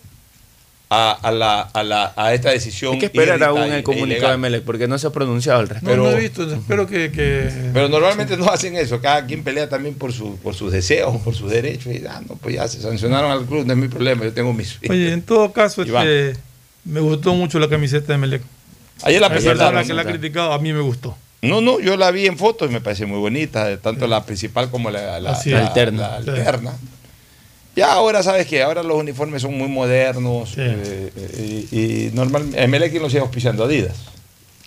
a, 0.91 1.11
a 1.11 1.31
la, 1.31 1.61
a, 1.61 1.83
la, 1.83 2.13
a 2.15 2.33
esta 2.33 2.49
decisión. 2.49 2.93
Hay 2.93 2.99
que 2.99 3.05
esperar 3.05 3.43
aún 3.43 3.61
el 3.71 3.83
comunicado 3.83 4.31
de. 4.31 4.37
Melec 4.37 4.63
porque 4.63 4.87
no 4.87 4.97
se 4.97 5.05
ha 5.07 5.11
pronunciado 5.11 5.59
al 5.59 5.67
No, 5.67 5.73
respecto. 5.73 5.95
no 5.97 6.09
he 6.11 6.19
visto, 6.19 6.51
espero 6.53 6.87
que. 6.87 7.11
que- 7.11 7.69
Pero 7.73 7.89
normalmente 7.89 8.35
no 8.37 8.49
hacen 8.49 8.75
eso, 8.75 8.99
cada 8.99 9.25
quien 9.25 9.43
pelea 9.43 9.69
también 9.69 9.93
por, 9.95 10.11
su, 10.13 10.37
por 10.37 10.55
sus 10.55 10.71
deseos, 10.71 11.15
por 11.21 11.35
sus 11.35 11.51
derechos. 11.51 11.93
Y 11.93 12.03
ah, 12.07 12.21
no, 12.27 12.35
pues 12.37 12.55
ya 12.55 12.67
se 12.67 12.81
sancionaron 12.81 13.31
al 13.31 13.45
club, 13.45 13.65
no 13.67 13.73
es 13.73 13.79
mi 13.79 13.87
problema, 13.87 14.23
yo 14.23 14.33
tengo 14.33 14.51
mis. 14.51 14.77
Oye, 14.89 15.11
en 15.13 15.21
todo 15.21 15.51
caso, 15.53 15.83
este, 15.83 16.35
me 16.85 16.99
gustó 17.01 17.35
mucho 17.35 17.59
la 17.59 17.69
camiseta 17.69 18.13
de 18.13 18.17
Melec. 18.17 18.41
Ayer 19.03 19.21
la 19.21 19.29
presentaron. 19.29 19.85
que 19.85 19.93
la 19.93 20.01
ha 20.01 20.05
criticado, 20.05 20.53
a 20.53 20.59
mí 20.59 20.73
me 20.73 20.81
gustó. 20.81 21.15
No, 21.41 21.61
no, 21.61 21.79
yo 21.79 21.95
la 21.95 22.11
vi 22.11 22.25
en 22.25 22.37
fotos 22.37 22.69
y 22.69 22.73
me 22.73 22.81
parece 22.81 23.05
muy 23.05 23.17
bonita, 23.19 23.77
tanto 23.77 24.07
la 24.07 24.25
principal 24.25 24.69
como 24.69 24.89
la, 24.91 25.19
la- 25.19 25.31
la-. 25.31 25.31
Alterna. 25.67 26.19
la 26.19 26.23
Sí. 26.23 26.29
alterna. 26.29 26.73
Ya 27.75 27.93
ahora, 27.93 28.21
¿sabes 28.23 28.45
qué? 28.47 28.61
Ahora 28.61 28.83
los 28.83 28.97
uniformes 28.97 29.41
son 29.41 29.57
muy 29.57 29.69
modernos 29.69 30.53
eh, 30.57 31.11
eh, 31.15 31.65
y, 31.71 31.77
y 32.07 32.11
normal, 32.13 32.49
Emelec 32.55 32.93
lo 32.99 33.07
sigue 33.09 33.21
auspiciando 33.21 33.63
Adidas. 33.63 33.95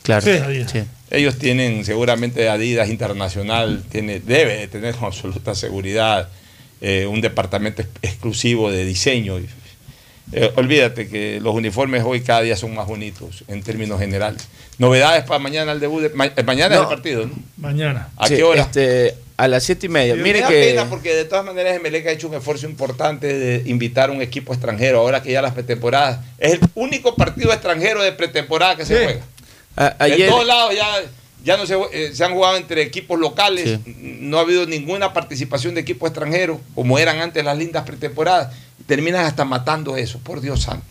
Claro. 0.03 0.23
Sí, 0.23 0.31
Adidas. 0.31 0.71
sí. 0.71 0.83
Ellos 1.11 1.37
tienen 1.37 1.85
seguramente 1.85 2.49
Adidas 2.49 2.89
Internacional, 2.89 3.85
tiene, 3.91 4.21
debe 4.21 4.57
de 4.57 4.69
tener 4.69 4.95
con 4.95 5.05
absoluta 5.07 5.55
seguridad 5.55 6.31
eh, 6.81 7.07
un 7.07 7.21
departamento 7.21 7.83
ex- 7.83 7.91
exclusivo 8.01 8.71
de 8.71 8.85
diseño. 8.87 9.39
Eh, 10.31 10.51
olvídate 10.57 11.09
que 11.09 11.41
los 11.43 11.55
uniformes 11.55 12.03
hoy 12.07 12.21
cada 12.23 12.41
día 12.43 12.57
son 12.57 12.75
más 12.75 12.87
bonitos 12.87 13.45
en 13.49 13.63
términos 13.63 13.99
generales. 14.01 14.47
Novedades 14.79 15.25
para 15.25 15.39
mañana 15.39 15.73
el 15.73 15.81
debut. 15.81 16.03
de- 16.03 16.09
ma- 16.11 16.27
eh, 16.35 16.43
mañana 16.43 16.75
es 16.77 16.81
el 16.81 16.87
partido, 16.89 17.27
¿no? 17.27 17.35
Mañana. 17.59 18.09
¿A 18.17 18.29
Sí, 18.29 18.37
qué 18.37 18.43
hora? 18.43 18.63
Este, 18.63 19.15
a 19.37 19.47
las 19.49 19.63
siete 19.65 19.87
y 19.87 19.89
media. 19.91 20.15
Y 20.15 20.19
Mire 20.19 20.35
me 20.35 20.41
da 20.41 20.49
que. 20.49 20.65
pena 20.71 20.89
porque 20.89 21.15
de 21.15 21.25
todas 21.27 21.45
maneras 21.45 21.77
Emelec 21.77 22.07
ha 22.07 22.11
hecho 22.13 22.29
un 22.29 22.35
esfuerzo 22.35 22.67
importante 22.67 23.27
de 23.27 23.69
invitar 23.69 24.09
a 24.09 24.13
un 24.13 24.23
equipo 24.23 24.53
extranjero 24.55 25.01
ahora 25.01 25.23
que 25.23 25.33
ya 25.33 25.43
las 25.43 25.53
pretemporadas 25.53 26.21
es 26.39 26.53
el 26.55 26.61
único 26.75 27.15
partido 27.15 27.53
extranjero 27.53 28.03
de 28.03 28.13
pretemporada 28.13 28.77
que 28.77 28.87
se 28.87 29.05
juega. 29.05 29.21
a- 29.77 29.89
En 30.07 30.13
ayer, 30.13 30.31
todos 30.31 30.47
lados 30.47 30.75
ya, 30.75 30.87
ya 31.45 31.57
no 31.57 31.67
se, 31.67 31.77
eh, 31.93 32.11
se 32.15 32.25
han 32.25 32.33
jugado 32.35 32.57
entre 32.57 32.83
equipos 32.83 33.19
locales, 33.19 33.81
no 33.97 34.39
ha 34.39 34.43
habido 34.43 34.67
ninguna 34.67 35.13
participación 35.13 35.75
de 35.75 35.81
equipos 35.81 36.09
extranjeros, 36.11 36.59
como 36.75 36.99
eran 36.99 37.19
antes 37.21 37.45
las 37.45 37.57
lindas 37.59 37.85
pretemporadas. 37.85 38.55
Terminan 38.87 39.25
hasta 39.25 39.45
matando 39.45 39.97
eso, 39.97 40.19
por 40.19 40.41
Dios 40.41 40.63
santo. 40.63 40.85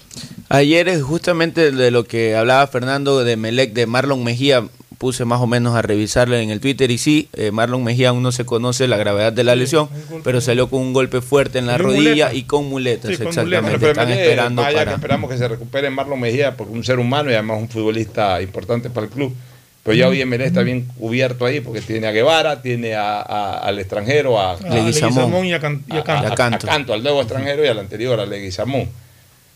ayer 0.50 0.88
es 0.88 1.04
justamente 1.04 1.72
de 1.72 1.92
lo 1.92 2.06
que 2.06 2.36
hablaba 2.36 2.66
Fernando 2.68 3.24
de 3.24 3.36
Melec, 3.36 3.74
de 3.74 3.86
Marlon 3.86 4.24
Mejía. 4.24 4.64
Puse 4.98 5.26
más 5.26 5.42
o 5.42 5.48
menos 5.48 5.76
a 5.76 5.82
revisarle 5.82 6.44
en 6.44 6.52
el 6.52 6.60
Twitter 6.60 6.92
y 6.92 7.00
sí, 7.00 7.28
eh, 7.34 7.50
Marlon 7.50 7.84
Mejía 7.84 8.10
aún 8.10 8.22
no 8.22 8.32
se 8.32 8.46
conoce 8.46 8.88
la 8.88 8.98
gravedad 8.98 9.34
de 9.34 9.44
la 9.44 9.56
lesión, 9.56 9.90
pero 10.24 10.42
salió 10.42 10.70
con 10.70 10.80
un 10.80 10.94
golpe 10.94 11.22
fuerte 11.22 11.58
en 11.58 11.66
la 11.66 11.80
rodilla 11.80 12.28
muleta. 12.28 12.34
y 12.36 12.44
con 12.44 12.66
muletas, 12.70 13.10
Sí, 13.12 13.18
con 13.18 13.28
exactamente. 13.30 13.78
muleta. 13.78 13.90
Están 14.04 14.12
esperando 14.12 14.62
vaya 14.62 14.78
que 14.80 14.86
para... 14.86 14.96
esperamos 14.98 15.32
que 15.32 15.38
se 15.40 15.48
recupere 15.48 15.90
Marlon 15.90 16.20
Mejía, 16.20 16.56
porque 16.56 16.72
es 16.74 16.78
un 16.78 16.84
ser 16.84 17.00
humano 17.00 17.32
y 17.32 17.34
además 17.34 17.58
un 17.60 17.68
futbolista 17.70 18.40
importante 18.44 18.92
para 18.92 19.08
el 19.08 19.12
club. 19.12 19.34
Pero 19.84 19.96
ya 19.98 20.08
hoy 20.08 20.22
Emelec 20.22 20.48
está 20.48 20.62
bien 20.62 20.86
cubierto 20.98 21.46
ahí, 21.46 21.60
porque 21.60 21.82
tiene 21.82 22.06
a 22.08 22.12
Guevara, 22.12 22.62
tiene 22.62 22.94
a- 22.96 23.20
a- 23.22 23.58
al 23.60 23.80
extranjero, 23.80 24.40
a, 24.40 24.54
A 24.54 24.70
Leguizamón 24.70 25.46
y 25.46 25.54
a, 25.54 25.60
Can- 25.60 25.84
y 25.92 25.96
a 25.98 26.04
Canto. 26.04 26.28
a- 26.28 26.32
a 26.56 26.60
Canto, 26.60 26.94
al 26.94 27.02
nuevo 27.02 27.20
extranjero 27.22 27.66
y 27.66 27.68
al 27.68 27.80
anterior, 27.80 28.20
a 28.20 28.26
Leguizamón. 28.28 28.90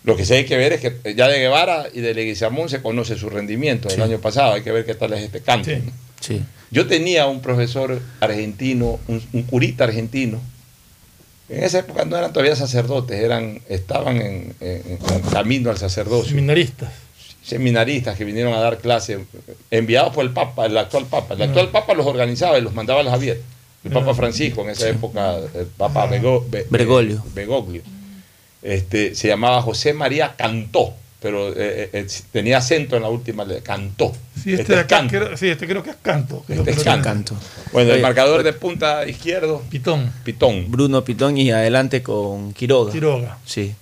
Lo 0.04 0.16
que 0.16 0.26
sí 0.26 0.34
hay 0.34 0.46
que 0.46 0.58
ver 0.58 0.74
es 0.74 0.82
que 0.82 1.16
ya 1.16 1.28
de 1.28 1.40
Guevara 1.40 1.86
y 1.94 2.02
de 2.02 2.14
Leguizamón 2.16 2.70
se 2.70 2.82
conoce 2.82 3.18
su 3.18 3.30
rendimiento 3.30 3.88
del 3.88 3.98
Sí. 3.98 4.04
año 4.04 4.20
pasado. 4.20 4.54
Hay 4.54 4.62
que 4.62 4.72
ver 4.72 4.86
qué 4.86 4.96
tal 4.96 5.14
es 5.14 5.22
este 5.24 5.42
Canto. 5.42 5.70
¿no? 5.72 5.92
Sí. 6.20 6.42
Yo 6.72 6.88
tenía 6.88 7.28
un 7.28 7.42
profesor 7.42 8.00
argentino, 8.20 9.00
un, 9.08 9.22
un 9.34 9.44
curita 9.44 9.84
argentino. 9.84 10.42
En 11.50 11.64
esa 11.64 11.80
época 11.80 12.06
no 12.06 12.18
eran 12.18 12.34
todavía 12.34 12.56
sacerdotes, 12.56 13.20
eran, 13.20 13.62
estaban 13.70 14.18
en, 14.18 14.56
en- 14.60 14.82
en 15.14 15.22
camino 15.32 15.70
al 15.70 15.78
sacerdocio. 15.78 16.30
Seminaristas. 16.30 16.90
Seminaristas 17.46 18.18
que 18.18 18.24
vinieron 18.26 18.54
a 18.54 18.60
dar 18.60 18.80
clases, 18.80 19.20
enviados 19.70 20.14
por 20.14 20.26
el 20.26 20.32
Papa, 20.32 20.66
el 20.66 20.76
actual 20.78 21.06
Papa. 21.06 21.36
El 21.36 21.44
actual 21.44 21.70
Papa 21.70 21.94
los 21.94 22.06
organizaba 22.08 22.58
y 22.58 22.62
los 22.62 22.74
mandaba 22.74 23.02
a 23.02 23.10
Javier. 23.12 23.40
El 23.84 23.92
Papa 23.92 24.16
Francisco, 24.16 24.64
en 24.64 24.70
esa 24.72 24.90
época, 24.90 25.36
el 25.54 25.68
Papa 25.78 26.08
Bego- 26.10 26.44
Be- 26.50 26.66
Bergoglio. 26.70 27.24
Begoglio. 27.36 27.84
Este, 28.64 29.14
se 29.14 29.28
llamaba 29.28 29.62
José 29.62 29.94
María 29.94 30.34
Cantó, 30.36 30.96
pero 31.22 31.50
eh, 31.50 31.90
eh, 31.94 32.08
tenía 32.32 32.58
acento 32.58 32.96
en 32.96 33.04
la 33.04 33.10
última 33.10 33.46
letra, 33.46 33.62
Cantó. 33.76 34.12
Sí, 34.42 34.52
este, 34.54 34.62
Este 34.64 34.74
de 34.74 34.80
es 34.80 34.86
acá, 34.86 34.98
Canto. 34.98 35.10
creo, 35.20 35.38
sí, 35.38 35.48
este 35.50 35.68
creo 35.68 35.84
que 35.84 35.92
es 35.92 35.96
Canto. 36.02 36.44
creo 36.48 36.60
Este 36.64 36.72
es. 36.72 36.84
Canto. 36.84 37.36
Bueno, 37.72 37.90
el 37.92 37.96
Oye, 37.98 38.02
marcador 38.02 38.42
de 38.42 38.54
punta 38.54 39.08
izquierdo. 39.08 39.62
Pitón. 39.70 40.12
Pitón. 40.24 40.72
Bruno 40.72 41.04
Pitón 41.04 41.38
y 41.38 41.52
adelante 41.52 42.02
con 42.02 42.54
Quiroga. 42.54 42.92
Quiroga. 42.92 43.38
Sí. 43.46 43.76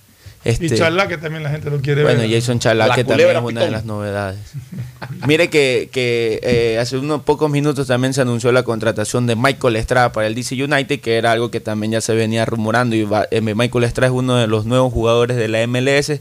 Y 0.46 0.50
Este, 0.50 0.76
Chalá, 0.76 1.08
que 1.08 1.18
también 1.18 1.42
la 1.44 1.50
gente 1.50 1.70
lo 1.70 1.80
quiere 1.80 2.04
bueno, 2.04 2.20
ver. 2.22 2.30
Jason 2.32 2.60
Chalá, 2.60 2.88
La 2.88 2.96
que 2.96 3.04
también 3.06 3.30
es 3.30 3.38
una 3.42 3.62
de 3.64 3.72
las 3.72 3.86
novedades. 3.86 4.40
Mire 5.28 5.50
que, 5.50 5.90
que 5.92 6.40
eh, 6.44 6.80
hace 6.80 6.98
unos 6.98 7.22
pocos 7.24 7.50
minutos 7.50 7.88
también 7.88 8.14
se 8.14 8.22
anunció 8.22 8.52
la 8.52 8.64
contratación 8.64 9.26
de 9.26 9.36
Michael 9.38 9.78
Estrada 9.78 10.12
para 10.12 10.28
el 10.28 10.36
DC 10.36 10.62
United, 10.62 11.00
que 11.00 11.16
era 11.18 11.32
algo 11.32 11.50
que 11.50 11.60
también 11.62 11.94
ya 11.94 12.02
se 12.02 12.14
venía 12.14 12.44
rumorando. 12.46 12.96
Y 12.96 13.04
va- 13.04 13.26
eh, 13.32 13.40
Michael 13.42 13.86
Estrada 13.86 14.08
es 14.12 14.18
uno 14.18 14.36
de 14.36 14.48
los 14.48 14.66
nuevos 14.66 14.92
jugadores 14.92 15.38
de 15.38 15.48
la 15.48 15.66
MLS. 15.66 16.20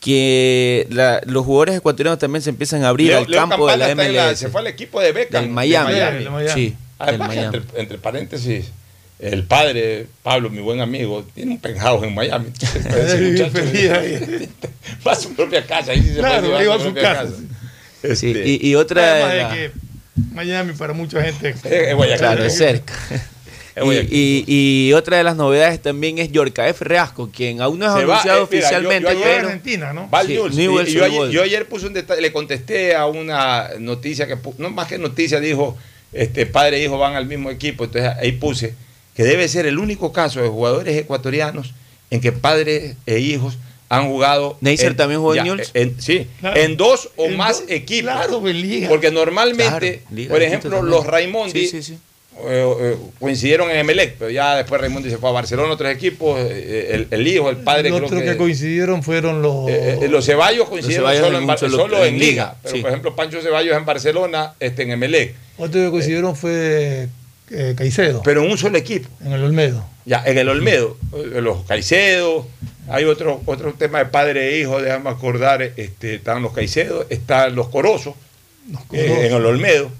Que 0.00 0.86
la- 0.90 1.20
los 1.24 1.44
jugadores 1.46 1.76
ecuatorianos 1.76 2.18
también 2.18 2.42
se 2.42 2.50
empiezan 2.50 2.84
a 2.84 2.88
abrir 2.90 3.08
Leo- 3.08 3.18
al 3.18 3.30
Leo 3.30 3.40
campo 3.40 3.66
de 3.70 3.76
la 3.78 3.88
MLS. 3.94 4.38
se 4.38 4.48
fue 4.50 4.60
al 4.60 4.66
equipo 4.66 5.00
de 5.00 5.12
Beckham. 5.12 5.44
Del 5.44 5.50
Miami. 5.52 5.94
de 5.94 6.50
Sí, 6.52 6.74
Además, 6.98 7.30
del 7.30 7.36
que 7.36 7.40
Miami. 7.40 7.56
entre, 7.56 7.80
entre 7.80 7.98
paréntesis, 7.98 8.66
el 9.18 9.44
padre, 9.44 10.06
Pablo, 10.22 10.50
mi 10.50 10.60
buen 10.60 10.80
amigo, 10.80 11.24
tiene 11.34 11.52
un 11.52 11.58
penthouse 11.60 12.04
en 12.04 12.14
Miami. 12.14 12.48
Va 15.06 15.12
a 15.12 15.16
su 15.16 15.34
propia 15.34 15.64
casa. 15.66 15.92
Ahí 15.92 16.02
sí 16.02 16.08
se 16.14 16.18
Claro, 16.18 16.46
puede 16.48 16.58
ahí 16.58 16.66
va 16.66 16.74
a 16.74 16.80
su 16.80 16.94
casa. 16.94 17.30
Sí, 18.02 18.08
Este, 18.30 18.46
y, 18.48 18.68
y 18.68 18.74
otra 18.74 19.26
Además 19.26 19.52
de 19.52 19.56
que 19.56 19.70
Miami 20.32 20.72
para 20.74 20.92
mucha 20.92 21.22
gente. 21.22 21.50
Es 21.64 21.94
Guayaquil. 21.94 22.18
Claro, 22.18 22.44
es 22.44 22.56
cerca. 22.56 22.94
Y, 23.76 24.16
y- 24.16 24.44
y 24.46 24.92
otra 24.92 25.16
de 25.16 25.24
las 25.24 25.34
novedades 25.34 25.82
también 25.82 26.18
es 26.18 26.30
Yorka 26.30 26.68
F. 26.68 26.84
Reasco, 26.84 27.30
quien 27.34 27.60
aún 27.60 27.80
no 27.80 27.86
es 27.86 27.92
Se 27.92 28.02
anunciado 28.02 28.38
eh, 28.38 28.42
oficialmente, 28.42 29.02
yo 29.02 29.08
ayer- 29.18 29.24
pero 29.24 29.46
Argentina, 29.48 29.92
¿no? 29.92 30.08
Va 30.10 30.20
al 30.20 30.26
Sí, 30.28 30.34
Newell's. 30.34 30.54
Newell's 30.56 30.88
Y- 30.90 30.92
y 30.92 30.94
yo, 30.94 31.04
ayer, 31.04 31.30
yo 31.30 31.42
ayer 31.42 31.66
puse 31.66 31.86
un 31.88 31.92
detalle, 31.92 32.20
le 32.22 32.30
contesté 32.30 32.94
a 32.94 33.06
una 33.06 33.70
noticia 33.80 34.28
que, 34.28 34.36
no 34.58 34.70
más 34.70 34.86
que 34.86 34.96
noticia, 34.98 35.40
dijo, 35.40 35.76
este 36.12 36.46
padre 36.46 36.76
e 36.76 36.84
hijo 36.84 36.98
van 36.98 37.16
al 37.16 37.26
mismo 37.26 37.50
equipo. 37.50 37.84
Entonces 37.84 38.12
ahí 38.20 38.30
puse 38.32 38.74
que 39.14 39.24
debe 39.24 39.48
ser 39.48 39.66
el 39.66 39.78
único 39.78 40.12
caso 40.12 40.40
de 40.42 40.48
jugadores 40.48 40.96
ecuatorianos 40.96 41.72
en 42.10 42.20
que 42.20 42.32
padres 42.32 42.96
e 43.06 43.18
hijos 43.20 43.58
han 43.88 44.08
jugado. 44.08 44.56
Neisser 44.60 44.96
también 44.96 45.20
jugó 45.20 45.34
en 45.36 45.44
Newell's. 45.44 45.70
en- 45.74 46.00
sí, 46.00 46.26
Claro. 46.40 46.60
en 46.60 46.76
dos 46.76 47.10
o 47.16 47.26
En 47.26 47.36
más 47.36 47.60
dos- 47.60 47.70
equipos. 47.70 48.10
claro, 48.12 48.48
en 48.48 48.60
liga. 48.60 48.88
Porque 48.88 49.10
normalmente, 49.10 49.98
Claro, 50.00 50.06
liga 50.14 50.30
por 50.32 50.42
ejemplo, 50.42 50.82
los 50.82 51.06
Raimondi 51.06 51.60
Sí, 51.60 51.68
sí, 51.68 51.82
sí. 51.82 51.98
eh, 52.48 52.74
eh, 52.80 52.96
coincidieron 53.20 53.70
en 53.70 53.76
Emelec, 53.76 54.16
pero 54.18 54.30
ya 54.30 54.56
después 54.56 54.80
Raimondi 54.80 55.10
se 55.10 55.18
fue 55.18 55.28
a 55.28 55.32
Barcelona, 55.32 55.72
otros 55.72 55.92
equipos, 55.92 56.40
eh, 56.40 56.88
el, 56.92 57.06
el 57.10 57.26
hijo, 57.28 57.50
el 57.50 57.58
padre, 57.58 57.90
Los 57.90 57.98
creo 58.00 58.06
otros 58.08 58.22
que, 58.22 58.36
coincidieron 58.36 59.02
fueron 59.04 59.42
los. 59.42 59.68
eh, 59.70 59.98
eh, 60.02 60.08
los 60.08 60.24
Ceballos 60.26 60.68
coincidieron 60.68 61.10
Ceballos 61.10 61.26
solo, 61.26 61.38
en 61.52 61.58
solo- 61.58 61.76
solo 61.76 62.04
en 62.04 62.14
Liga. 62.18 62.26
Liga, 62.30 62.56
Pero, 62.62 62.74
sí. 62.76 62.80
por 62.80 62.90
ejemplo, 62.90 63.14
Pancho 63.14 63.40
Ceballos 63.42 63.76
en 63.76 63.84
Barcelona, 63.84 64.54
este, 64.58 64.82
en 64.82 64.90
Emelec. 64.92 65.34
Otro 65.58 65.80
que 65.80 65.90
coincidieron 65.90 66.34
fue 66.34 67.06
eh, 67.50 67.74
Caicedo, 67.76 68.22
Pero 68.22 68.42
en 68.44 68.50
un 68.50 68.58
solo 68.58 68.78
equipo. 68.78 69.08
en 69.24 69.32
el 69.32 69.44
Olmedo. 69.44 69.84
Ya, 70.06 70.22
en 70.26 70.36
el 70.38 70.48
Olmedo, 70.48 70.96
los 71.12 71.64
Caicedo, 71.64 72.46
hay 72.88 73.04
otro, 73.04 73.40
otro 73.46 73.72
tema 73.74 73.98
de 74.00 74.06
padre 74.06 74.54
e 74.54 74.60
hijo, 74.60 74.80
déjame 74.82 75.08
acordar, 75.10 75.62
este, 75.62 76.16
están 76.16 76.42
los 76.42 76.52
Caicedo, 76.52 77.06
están 77.08 77.54
los 77.54 77.68
Corosos, 77.68 78.14
eh, 78.92 79.26
en 79.28 79.34
el 79.34 79.44
Olmedo. 79.46 79.90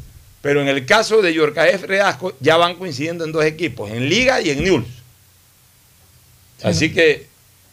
Pero 0.43 0.61
en 0.61 0.69
el 0.69 0.85
caso 0.85 1.23
de 1.23 1.33
Yorca 1.33 1.67
F. 1.69 1.87
Reasco, 1.87 2.35
ya 2.41 2.59
van 2.59 2.75
coincidiendo 2.77 3.25
en 3.25 3.33
dos 3.33 3.45
equipos, 3.47 3.91
en 3.91 4.09
Liga 4.11 4.43
y 4.43 4.51
en 4.51 4.63
Newell's. 4.63 4.89
Así 6.63 6.93
que, 6.93 7.27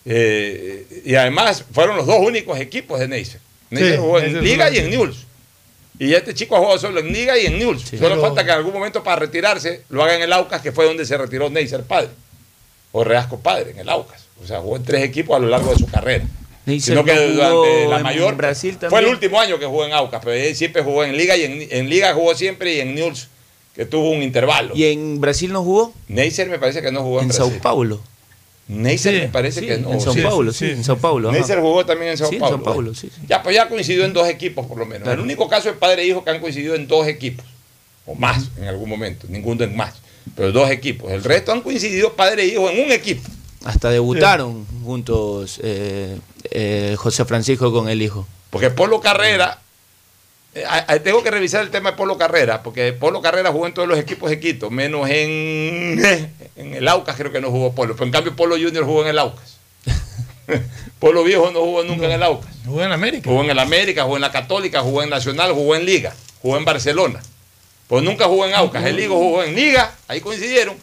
eh, 0.05 1.01
y 1.05 1.15
además 1.15 1.65
fueron 1.73 1.97
los 1.97 2.07
dos 2.07 2.19
únicos 2.19 2.59
equipos 2.59 2.99
de 2.99 3.07
Neisser. 3.09 3.39
Neisser 3.69 3.93
Sí, 3.95 3.97
jugó 3.99 4.19
en 4.19 4.23
Neisser 4.25 4.43
Liga 4.43 4.69
y 4.71 4.77
en- 4.77 4.89
Newell's. 4.89 5.25
Y 5.99 6.13
este 6.13 6.33
chico 6.33 6.55
ha 6.55 6.59
jugado 6.59 6.79
solo 6.79 6.99
en 6.99 7.11
Liga 7.13 7.37
y 7.37 7.45
en 7.45 7.59
Newell's. 7.59 7.83
Solo 7.83 7.99
Pero- 8.09 8.21
falta 8.21 8.43
que 8.43 8.51
en 8.51 8.57
algún 8.57 8.73
momento 8.73 9.03
para 9.03 9.17
retirarse 9.17 9.81
lo 9.89 10.03
haga 10.03 10.15
en 10.15 10.21
el 10.23 10.33
Aucas, 10.33 10.61
que 10.61 10.71
fue 10.71 10.85
donde 10.85 11.05
se 11.05 11.17
retiró 11.17 11.49
Neisser 11.49 11.83
padre. 11.83 12.09
O 12.91 13.03
Reasco 13.03 13.39
padre, 13.39 13.71
en 13.71 13.79
el 13.79 13.89
Aucas. 13.89 14.25
O 14.43 14.47
sea, 14.47 14.59
jugó 14.59 14.75
en 14.77 14.83
tres 14.83 15.03
equipos 15.03 15.35
a 15.35 15.39
lo 15.39 15.47
largo 15.47 15.71
de 15.71 15.77
su 15.77 15.87
carrera. 15.87 16.25
Neisser 16.65 16.93
Sino 16.95 17.03
que 17.05 17.13
durante 17.13 17.87
la 17.87 17.97
en 17.97 18.03
mayor. 18.03 18.35
Brasil 18.35 18.75
Fue 18.79 18.87
el 18.87 18.91
también. 18.91 19.13
último 19.13 19.39
año 19.39 19.59
que 19.59 19.65
jugó 19.65 19.85
en 19.85 19.93
Aucas, 19.93 20.21
pero 20.23 20.33
él 20.35 20.55
siempre 20.55 20.81
jugó 20.83 21.03
en 21.03 21.15
Liga 21.17 21.35
y 21.37 21.43
en, 21.43 21.67
en 21.71 21.89
Liga 21.89 22.13
jugó 22.13 22.33
siempre 22.35 22.73
y 22.75 22.79
en 22.79 22.95
News, 22.95 23.27
que 23.75 23.85
tuvo 23.85 24.09
un 24.11 24.21
intervalo. 24.23 24.75
¿Y 24.75 24.85
en 24.85 25.21
Brasil 25.21 25.51
no 25.51 25.63
jugó? 25.63 25.93
Neisser 26.07 26.49
me 26.49 26.59
parece 26.59 26.81
que 26.81 26.91
no 26.91 27.01
jugó 27.03 27.19
en, 27.19 27.23
En 27.23 27.29
Brasil. 27.29 27.51
Sao 27.53 27.61
Paulo. 27.61 28.01
Neisser 28.71 29.13
Sí, 29.13 29.21
me 29.21 29.27
parece 29.27 29.59
sí, 29.59 29.65
que 29.67 29.77
no. 29.77 29.91
en 29.91 29.99
Sao 29.99 30.13
sí, 30.13 30.21
Paulo, 30.21 30.53
sí, 30.53 30.65
en 30.69 30.83
Sao 30.83 30.97
Paulo. 30.97 31.31
Neisser 31.31 31.59
jugó 31.59 31.85
también 31.85 32.11
en 32.11 32.17
Sao 32.17 32.29
Sí, 32.29 32.35
en 32.35 32.41
Paulo. 32.41 32.55
Sao 32.57 32.63
Paulo, 32.63 32.95
sí, 32.95 33.11
sí. 33.13 33.21
Ya, 33.27 33.43
pues 33.43 33.55
ya 33.55 33.67
coincidió 33.67 34.05
en 34.05 34.13
dos 34.13 34.27
equipos 34.27 34.65
por 34.65 34.77
lo 34.77 34.85
menos. 34.85 35.03
Claro. 35.03 35.19
El 35.19 35.25
único 35.25 35.49
caso 35.49 35.69
es 35.69 35.75
padre 35.75 36.03
e 36.03 36.07
hijo 36.07 36.23
que 36.23 36.29
han 36.29 36.39
coincidido 36.39 36.75
en 36.75 36.87
dos 36.87 37.05
equipos. 37.07 37.45
O 38.05 38.15
más 38.15 38.49
en 38.57 38.67
algún 38.67 38.89
momento. 38.89 39.27
Ninguno 39.29 39.63
en 39.63 39.75
más. 39.75 39.95
Pero 40.35 40.51
dos 40.51 40.69
equipos. 40.71 41.11
El 41.11 41.23
resto 41.23 41.51
han 41.51 41.61
coincidido 41.61 42.13
padre 42.13 42.43
e 42.43 42.47
hijo 42.47 42.69
en 42.69 42.85
un 42.85 42.91
equipo. 42.91 43.21
Hasta 43.65 43.89
debutaron 43.89 44.65
juntos 44.83 45.59
eh, 45.61 46.17
eh, 46.49 46.95
José 46.97 47.25
Francisco 47.25 47.71
con 47.71 47.89
el 47.89 48.01
hijo. 48.01 48.25
Porque 48.49 48.69
Polo 48.69 49.01
Carrera, 49.01 49.59
tengo 51.03 51.23
que 51.23 51.31
revisar 51.31 51.61
el 51.61 51.69
tema 51.71 51.91
de 51.91 51.97
Polo 51.97 52.17
Carrera, 52.17 52.61
porque 52.63 52.91
Polo 52.93 53.21
Carrera 53.21 53.51
jugó 53.51 53.67
en 53.67 53.73
todos 53.73 53.87
los 53.87 53.97
equipos 53.97 54.29
de 54.29 54.39
Quito, 54.39 54.69
menos 54.69 55.09
en, 55.09 56.03
en 56.57 56.73
el 56.73 56.87
Aucas 56.87 57.15
creo 57.15 57.31
que 57.31 57.39
no 57.41 57.49
jugó 57.51 57.73
Polo. 57.73 57.93
Pero 57.95 58.05
en 58.05 58.11
cambio 58.11 58.35
Polo 58.35 58.55
Junior 58.55 58.83
jugó 58.85 59.03
en 59.03 59.09
el 59.09 59.19
Aucas. 59.19 59.57
Polo 60.99 61.23
Viejo 61.23 61.49
no 61.51 61.61
jugó 61.61 61.83
nunca 61.83 62.05
en 62.05 62.11
el 62.11 62.23
Aucas. 62.23 62.51
Jugó 62.65 62.83
en 62.83 62.91
América. 62.91 63.29
Jugó 63.29 63.43
en 63.43 63.49
el 63.51 63.59
América, 63.59 64.03
jugó 64.03 64.17
en 64.17 64.21
la 64.21 64.31
Católica, 64.31 64.81
jugó 64.81 65.01
en 65.03 65.09
Nacional, 65.09 65.53
jugó 65.53 65.75
en 65.75 65.85
Liga, 65.85 66.13
jugó 66.41 66.57
en 66.57 66.65
Barcelona. 66.65 67.21
Pues 67.87 68.03
nunca 68.03 68.25
jugó 68.25 68.45
en 68.45 68.53
Aucas. 68.53 68.85
El 68.85 68.99
Higo 68.99 69.15
jugó 69.17 69.43
en 69.43 69.55
Liga, 69.55 69.95
ahí 70.07 70.19
coincidieron, 70.21 70.75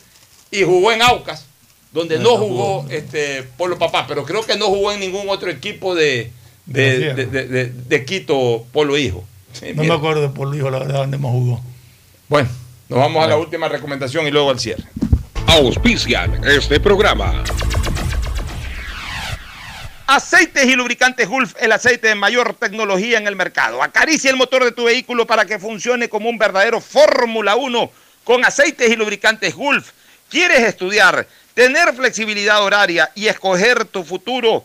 y 0.51 0.63
jugó 0.63 0.93
en 0.93 1.03
Aucas, 1.03 1.45
donde 1.93 2.19
no, 2.19 2.37
jugó 2.39 2.87
este 2.91 3.43
Polo 3.57 3.79
Papá, 3.79 4.07
pero 4.09 4.25
creo 4.25 4.43
que 4.45 4.57
no 4.57 4.67
jugó 4.67 4.93
en 4.93 5.01
ningún 5.01 5.29
otro 5.29 5.51
equipo 5.51 5.95
de- 5.95 6.31
de- 7.27 7.47
de- 7.47 7.67
de 7.67 8.05
Quito 8.05 8.65
Polo 8.73 8.97
Hijo. 8.99 9.25
Sí, 9.53 9.73
No 9.75 9.83
mira. 9.83 9.95
me 9.95 9.99
acuerdo 9.99 10.23
de 10.23 10.29
Polo 10.29 10.57
Hijo, 10.57 10.71
la 10.71 10.79
verdad, 10.81 10.95
dónde 11.01 11.19
más 11.19 11.31
jugó. 11.33 11.61
Bueno, 12.29 12.49
nos 12.89 12.99
vamos 12.99 13.25
a 13.25 13.29
la 13.29 13.37
última 13.37 13.69
recomendación 13.69 14.27
y 14.27 14.31
luego 14.31 14.51
al 14.51 14.59
cierre. 14.61 14.85
Auspician 15.47 16.45
este 16.45 16.79
programa. 16.81 17.43
Aceites 20.07 20.65
y 20.65 20.75
lubricantes 20.75 21.29
Gulf, 21.29 21.55
el 21.61 21.71
aceite 21.73 22.09
de 22.09 22.15
mayor 22.15 22.55
tecnología 22.55 23.19
en 23.19 23.27
el 23.27 23.37
mercado. 23.37 23.83
Acaricia 23.83 24.31
el 24.31 24.37
motor 24.37 24.65
de 24.65 24.73
tu 24.73 24.85
vehículo 24.85 25.27
para 25.27 25.45
que 25.45 25.59
funcione 25.59 26.09
como 26.09 26.31
un 26.31 26.39
verdadero 26.39 26.81
Fórmula 26.81 27.57
1 27.57 27.91
con 28.25 28.43
aceites 28.45 28.91
y 28.91 28.97
lubricantes 28.97 29.55
Gulf. 29.55 29.91
¿Quieres 30.31 30.61
estudiar, 30.61 31.27
tener 31.53 31.95
flexibilidad 31.95 32.63
horaria 32.63 33.11
y 33.15 33.27
escoger 33.27 33.85
tu 33.85 34.03
futuro? 34.03 34.65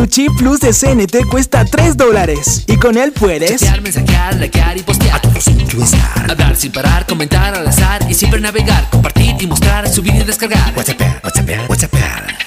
Tu 0.00 0.06
chip 0.06 0.32
plus 0.38 0.60
de 0.60 0.72
CNT 0.72 1.28
cuesta 1.28 1.62
3 1.62 1.94
dólares 1.94 2.64
y 2.66 2.78
con 2.78 2.96
él 2.96 3.12
puedes 3.12 3.60
Chatear, 3.60 3.82
mensajear, 3.82 4.34
likear 4.36 4.78
y 4.78 4.82
postear. 4.82 5.16
A 5.16 5.20
todos 5.20 5.44
Hablar 6.26 6.56
sin 6.56 6.72
parar, 6.72 7.04
comentar 7.04 7.54
al 7.54 7.66
azar 7.66 8.00
y 8.08 8.14
siempre 8.14 8.40
navegar, 8.40 8.88
compartir 8.88 9.36
y 9.38 9.46
mostrar, 9.46 9.86
subir 9.90 10.14
y 10.14 10.22
descargar. 10.22 10.72
WhatsApp, 10.74 11.22
WhatsApp, 11.22 11.68
WhatsApp. 11.68 11.92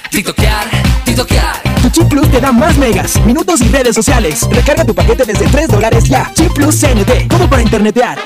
TikTokear, 0.10 0.66
TikTokear. 1.06 1.62
Tu 1.84 1.90
chip 1.92 2.08
plus 2.08 2.32
te 2.32 2.42
da 2.42 2.52
más 2.52 2.76
megas, 2.78 3.24
minutos 3.24 3.62
y 3.62 3.68
redes 3.68 3.94
sociales. 3.94 4.48
Recarga 4.50 4.84
tu 4.84 4.96
paquete 4.96 5.24
desde 5.24 5.46
3 5.46 5.68
dólares 5.68 6.06
ya. 6.06 6.32
Chip 6.34 6.52
plus 6.54 6.80
CNT, 6.80 7.28
como 7.30 7.48
para 7.48 7.62
internetear. 7.62 8.18